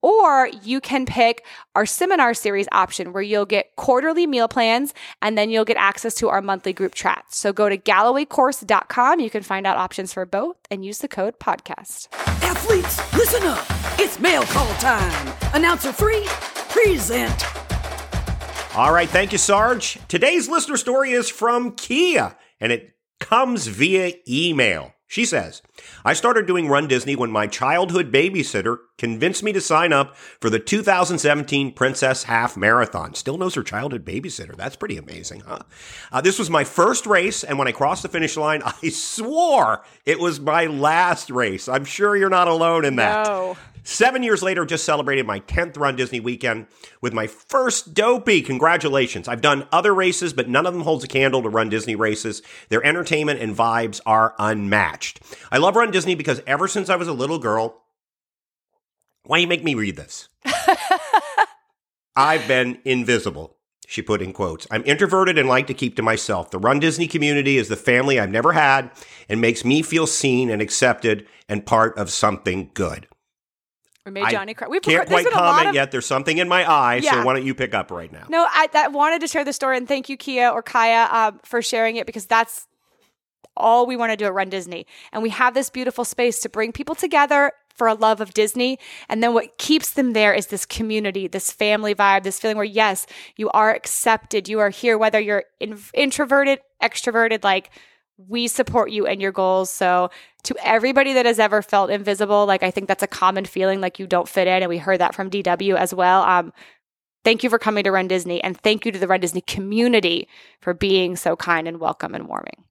Or 0.00 0.48
you 0.62 0.80
can 0.80 1.06
pick 1.06 1.44
our 1.74 1.84
seminar 1.84 2.32
series 2.32 2.68
option 2.70 3.12
where 3.12 3.22
you'll 3.22 3.46
get 3.46 3.74
quarterly 3.74 4.28
meal 4.28 4.46
plans 4.46 4.94
and 5.20 5.36
then 5.36 5.50
you'll 5.50 5.64
get 5.64 5.76
access 5.76 6.14
to 6.16 6.28
our 6.28 6.40
monthly 6.40 6.72
group 6.72 6.94
chats. 6.94 7.36
So 7.36 7.52
go 7.52 7.68
to 7.68 7.76
gallowaycourse.com. 7.76 9.18
You 9.18 9.30
can 9.30 9.42
find 9.42 9.66
out 9.66 9.76
options 9.76 10.12
for 10.12 10.24
both 10.24 10.56
and 10.70 10.84
use 10.84 10.98
the 10.98 11.08
code 11.08 11.40
podcast. 11.40 12.06
Athletes, 12.44 13.12
listen 13.14 13.42
up. 13.42 13.66
It's 13.98 14.20
mail 14.20 14.42
call 14.42 14.72
time. 14.74 15.34
Announcer 15.52 15.92
free 15.92 16.28
present. 16.82 17.44
All 18.76 18.92
right, 18.92 19.08
thank 19.08 19.32
you, 19.32 19.38
Sarge. 19.38 19.98
Today's 20.08 20.48
listener 20.48 20.76
story 20.76 21.10
is 21.10 21.28
from 21.28 21.72
Kia, 21.72 22.36
and 22.60 22.70
it 22.70 22.94
comes 23.18 23.66
via 23.66 24.12
email. 24.28 24.92
She 25.10 25.24
says, 25.24 25.62
I 26.04 26.12
started 26.12 26.46
doing 26.46 26.68
Run 26.68 26.86
Disney 26.86 27.16
when 27.16 27.30
my 27.30 27.46
childhood 27.46 28.12
babysitter 28.12 28.76
convinced 28.98 29.42
me 29.42 29.54
to 29.54 29.60
sign 29.60 29.90
up 29.90 30.14
for 30.16 30.50
the 30.50 30.58
2017 30.58 31.72
Princess 31.72 32.24
Half 32.24 32.58
Marathon. 32.58 33.14
Still 33.14 33.38
knows 33.38 33.54
her 33.54 33.62
childhood 33.62 34.04
babysitter. 34.04 34.54
That's 34.54 34.76
pretty 34.76 34.98
amazing, 34.98 35.40
huh? 35.40 35.60
Uh, 36.12 36.20
this 36.20 36.38
was 36.38 36.50
my 36.50 36.62
first 36.62 37.06
race, 37.06 37.42
and 37.42 37.58
when 37.58 37.66
I 37.66 37.72
crossed 37.72 38.02
the 38.02 38.10
finish 38.10 38.36
line, 38.36 38.60
I 38.82 38.90
swore 38.90 39.82
it 40.04 40.20
was 40.20 40.40
my 40.40 40.66
last 40.66 41.30
race. 41.30 41.68
I'm 41.68 41.86
sure 41.86 42.14
you're 42.14 42.28
not 42.28 42.46
alone 42.46 42.84
in 42.84 42.96
that. 42.96 43.26
No. 43.26 43.56
Seven 43.84 44.22
years 44.22 44.42
later, 44.42 44.64
just 44.64 44.84
celebrated 44.84 45.26
my 45.26 45.40
10th 45.40 45.76
Run 45.78 45.96
Disney 45.96 46.20
weekend 46.20 46.66
with 47.00 47.12
my 47.12 47.26
first 47.26 47.94
dopey. 47.94 48.42
Congratulations. 48.42 49.28
I've 49.28 49.40
done 49.40 49.66
other 49.72 49.94
races, 49.94 50.32
but 50.32 50.48
none 50.48 50.66
of 50.66 50.74
them 50.74 50.82
holds 50.82 51.04
a 51.04 51.08
candle 51.08 51.42
to 51.42 51.48
Run 51.48 51.68
Disney 51.68 51.94
races. 51.94 52.42
Their 52.68 52.84
entertainment 52.84 53.40
and 53.40 53.56
vibes 53.56 54.00
are 54.06 54.34
unmatched. 54.38 55.20
I 55.50 55.58
love 55.58 55.76
Run 55.76 55.90
Disney 55.90 56.14
because 56.14 56.40
ever 56.46 56.68
since 56.68 56.88
I 56.88 56.96
was 56.96 57.08
a 57.08 57.12
little 57.12 57.38
girl, 57.38 57.82
why 59.24 59.38
you 59.38 59.46
make 59.46 59.64
me 59.64 59.74
read 59.74 59.96
this? 59.96 60.28
I've 62.16 62.48
been 62.48 62.80
invisible. 62.84 63.56
She 63.86 64.02
put 64.02 64.20
in 64.20 64.34
quotes. 64.34 64.66
I'm 64.70 64.84
introverted 64.84 65.38
and 65.38 65.48
like 65.48 65.66
to 65.68 65.74
keep 65.74 65.96
to 65.96 66.02
myself. 66.02 66.50
The 66.50 66.58
Run 66.58 66.78
Disney 66.78 67.06
community 67.06 67.56
is 67.56 67.68
the 67.68 67.76
family 67.76 68.20
I've 68.20 68.30
never 68.30 68.52
had 68.52 68.90
and 69.30 69.40
makes 69.40 69.64
me 69.64 69.80
feel 69.80 70.06
seen 70.06 70.50
and 70.50 70.60
accepted 70.60 71.26
and 71.48 71.64
part 71.64 71.96
of 71.96 72.10
something 72.10 72.70
good. 72.74 73.06
We 74.08 74.22
made 74.22 74.30
Johnny 74.30 74.54
cry. 74.54 74.68
We 74.68 74.80
can't 74.80 75.06
quite 75.06 75.30
comment 75.30 75.68
of... 75.68 75.74
yet. 75.74 75.90
There's 75.90 76.06
something 76.06 76.38
in 76.38 76.48
my 76.48 76.64
eye, 76.64 76.96
yeah. 76.96 77.12
so 77.12 77.24
why 77.24 77.34
don't 77.34 77.44
you 77.44 77.54
pick 77.54 77.74
up 77.74 77.90
right 77.90 78.10
now? 78.10 78.26
No, 78.28 78.46
I, 78.48 78.68
I, 78.74 78.88
wanted 78.88 79.20
to 79.20 79.28
share 79.28 79.44
the 79.44 79.52
story, 79.52 79.76
and 79.76 79.86
thank 79.86 80.08
you, 80.08 80.16
Kia 80.16 80.48
or 80.48 80.62
Kaya, 80.62 81.08
um, 81.10 81.40
for 81.44 81.60
sharing 81.60 81.96
it 81.96 82.06
because 82.06 82.26
that's 82.26 82.66
all 83.56 83.86
we 83.86 83.96
want 83.96 84.12
to 84.12 84.16
do 84.16 84.24
at 84.24 84.32
Run 84.32 84.48
Disney. 84.48 84.86
And 85.12 85.22
we 85.22 85.30
have 85.30 85.52
this 85.52 85.68
beautiful 85.68 86.04
space 86.04 86.40
to 86.40 86.48
bring 86.48 86.72
people 86.72 86.94
together 86.94 87.52
for 87.74 87.86
a 87.86 87.94
love 87.94 88.20
of 88.20 88.34
Disney. 88.34 88.78
And 89.08 89.22
then 89.22 89.34
what 89.34 89.58
keeps 89.58 89.92
them 89.92 90.12
there 90.12 90.32
is 90.32 90.46
this 90.48 90.64
community, 90.64 91.28
this 91.28 91.50
family 91.50 91.94
vibe, 91.94 92.22
this 92.22 92.40
feeling 92.40 92.56
where, 92.56 92.64
yes, 92.64 93.06
you 93.36 93.50
are 93.50 93.74
accepted. 93.74 94.48
You 94.48 94.58
are 94.60 94.70
here, 94.70 94.96
whether 94.96 95.20
you're 95.20 95.44
in- 95.60 95.78
introverted, 95.94 96.60
extroverted, 96.82 97.44
like 97.44 97.70
we 98.26 98.48
support 98.48 98.90
you 98.90 99.06
and 99.06 99.22
your 99.22 99.32
goals. 99.32 99.70
So, 99.70 100.10
to 100.44 100.56
everybody 100.62 101.12
that 101.14 101.26
has 101.26 101.38
ever 101.38 101.62
felt 101.62 101.90
invisible, 101.90 102.46
like 102.46 102.62
I 102.62 102.70
think 102.70 102.88
that's 102.88 103.02
a 103.02 103.08
common 103.08 103.44
feeling, 103.44 103.80
like 103.80 103.98
you 103.98 104.06
don't 104.06 104.28
fit 104.28 104.46
in. 104.46 104.62
And 104.62 104.68
we 104.68 104.78
heard 104.78 105.00
that 105.00 105.14
from 105.14 105.30
DW 105.30 105.76
as 105.76 105.94
well. 105.94 106.22
Um, 106.22 106.52
thank 107.24 107.42
you 107.42 107.50
for 107.50 107.58
coming 107.58 107.84
to 107.84 107.92
Run 107.92 108.08
Disney. 108.08 108.42
And 108.42 108.58
thank 108.58 108.86
you 108.86 108.92
to 108.92 108.98
the 108.98 109.06
Run 109.06 109.20
Disney 109.20 109.40
community 109.42 110.28
for 110.60 110.74
being 110.74 111.16
so 111.16 111.36
kind 111.36 111.68
and 111.68 111.78
welcome 111.80 112.14
and 112.14 112.28
warming. 112.28 112.64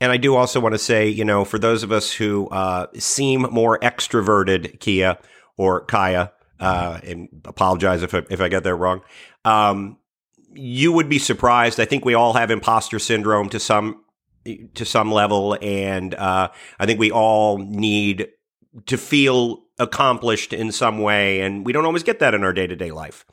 And 0.00 0.12
I 0.12 0.16
do 0.16 0.36
also 0.36 0.60
want 0.60 0.74
to 0.74 0.78
say, 0.78 1.08
you 1.08 1.24
know, 1.24 1.44
for 1.44 1.58
those 1.58 1.82
of 1.82 1.92
us 1.92 2.12
who 2.12 2.48
uh, 2.48 2.86
seem 2.98 3.42
more 3.42 3.78
extroverted, 3.78 4.80
Kia 4.80 5.18
or 5.56 5.80
Kaya, 5.82 6.32
uh, 6.60 7.00
and 7.02 7.28
apologize 7.44 8.02
if 8.02 8.14
I, 8.14 8.22
if 8.28 8.40
I 8.40 8.48
get 8.48 8.64
that 8.64 8.74
wrong. 8.74 9.02
Um, 9.44 9.98
you 10.52 10.92
would 10.92 11.08
be 11.08 11.18
surprised. 11.18 11.80
I 11.80 11.84
think 11.84 12.04
we 12.04 12.14
all 12.14 12.34
have 12.34 12.50
imposter 12.50 12.98
syndrome 12.98 13.48
to 13.50 13.60
some 13.60 14.03
to 14.74 14.84
some 14.84 15.10
level, 15.12 15.56
and 15.60 16.14
uh, 16.14 16.48
I 16.78 16.86
think 16.86 16.98
we 17.00 17.10
all 17.10 17.58
need 17.58 18.28
to 18.86 18.96
feel 18.96 19.62
accomplished 19.78 20.52
in 20.52 20.70
some 20.72 20.98
way, 20.98 21.40
and 21.40 21.64
we 21.64 21.72
don't 21.72 21.84
always 21.84 22.02
get 22.02 22.18
that 22.20 22.34
in 22.34 22.44
our 22.44 22.52
day 22.52 22.66
to 22.66 22.76
day 22.76 22.90
life. 22.90 23.24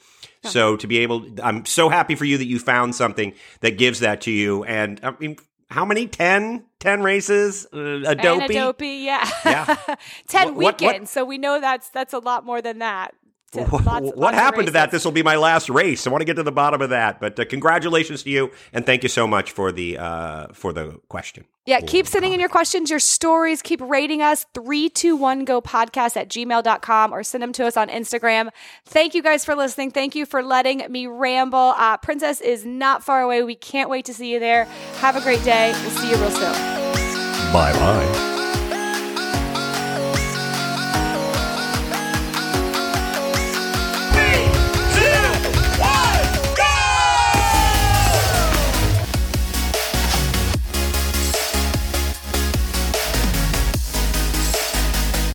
So 0.44 0.76
to 0.78 0.88
be 0.88 0.98
able, 1.00 1.28
I'm 1.44 1.66
so 1.68 1.88
happy 1.88 2.16
for 2.16 2.26
you 2.26 2.38
that 2.40 2.46
you 2.48 2.58
found 2.58 2.96
something 2.96 3.34
that 3.60 3.78
gives 3.78 4.00
that 4.00 4.22
to 4.22 4.32
you, 4.32 4.64
and 4.64 5.00
I 5.04 5.12
mean, 5.20 5.38
how 5.70 5.86
many? 5.86 6.08
10? 6.08 6.66
10 6.80 7.04
races? 7.04 7.68
Uh, 7.72 8.02
a 8.06 8.16
dopey? 8.16 8.56
Dopey, 8.56 8.88
yeah. 9.06 9.30
Yeah. 9.46 9.76
10 10.28 10.56
What- 10.56 10.56
what- 10.56 10.82
weekends. 10.82 11.12
So 11.12 11.24
we 11.26 11.38
know 11.38 11.62
that's 11.62 11.90
that's 11.90 12.14
a 12.14 12.20
lot 12.20 12.44
more 12.46 12.62
than 12.62 12.80
that. 12.80 13.14
To- 13.58 13.64
What, 13.66 13.84
lots- 13.86 14.06
what 14.06 14.18
lots 14.18 14.38
happened 14.38 14.68
to 14.68 14.74
that? 14.74 14.92
This 14.92 15.04
will 15.04 15.12
be 15.12 15.24
my 15.24 15.36
last 15.36 15.70
race. 15.70 16.08
I 16.08 16.10
want 16.10 16.22
to 16.22 16.26
get 16.26 16.36
to 16.38 16.44
the 16.44 16.54
bottom 16.54 16.82
of 16.82 16.90
that. 16.92 17.20
But 17.20 17.38
uh, 17.38 17.44
congratulations 17.44 18.24
to 18.24 18.30
you, 18.30 18.52
and 18.72 18.86
thank 18.86 19.04
you 19.04 19.10
so 19.10 19.28
much 19.28 19.52
for 19.52 19.74
the 19.74 19.98
uh, 19.98 20.48
for 20.54 20.72
the 20.72 21.02
question. 21.10 21.44
Yeah, 21.66 21.80
Or 21.80 21.82
keep 21.82 22.08
sending 22.08 22.32
in 22.34 22.40
your 22.40 22.48
questions, 22.50 22.90
your 22.90 23.00
stories. 23.00 23.62
Keep 23.62 23.82
rating 23.82 24.22
us 24.22 24.46
321go 24.56 25.62
podcast 25.64 26.16
at 26.18 26.30
gmail.com 26.30 27.14
or 27.14 27.24
send 27.24 27.44
them 27.44 27.52
to 27.54 27.66
us 27.68 27.76
on 27.78 27.90
Instagram. 27.90 28.50
Thank 28.86 29.14
you 29.14 29.22
guys 29.22 29.44
for 29.46 29.54
listening. 29.56 29.92
Thank 29.92 30.16
you 30.16 30.26
for 30.26 30.42
letting 30.42 30.90
me 30.92 31.08
ramble. 31.08 31.74
Uh, 31.78 31.98
Princess 31.98 32.40
is 32.42 32.66
not 32.66 33.04
far 33.04 33.22
away. 33.22 33.44
We 33.44 33.56
can't 33.56 33.90
wait 33.90 34.06
to 34.06 34.14
see 34.14 34.32
you 34.32 34.40
there. 34.40 34.64
Have 35.02 35.18
a 35.18 35.22
great 35.22 35.44
day. 35.44 35.72
We'll 35.82 35.92
see 35.92 36.10
you 36.10 36.16
real 36.16 36.32
soon. 36.32 36.54
Bye 37.54 37.74
bye. 37.74 38.31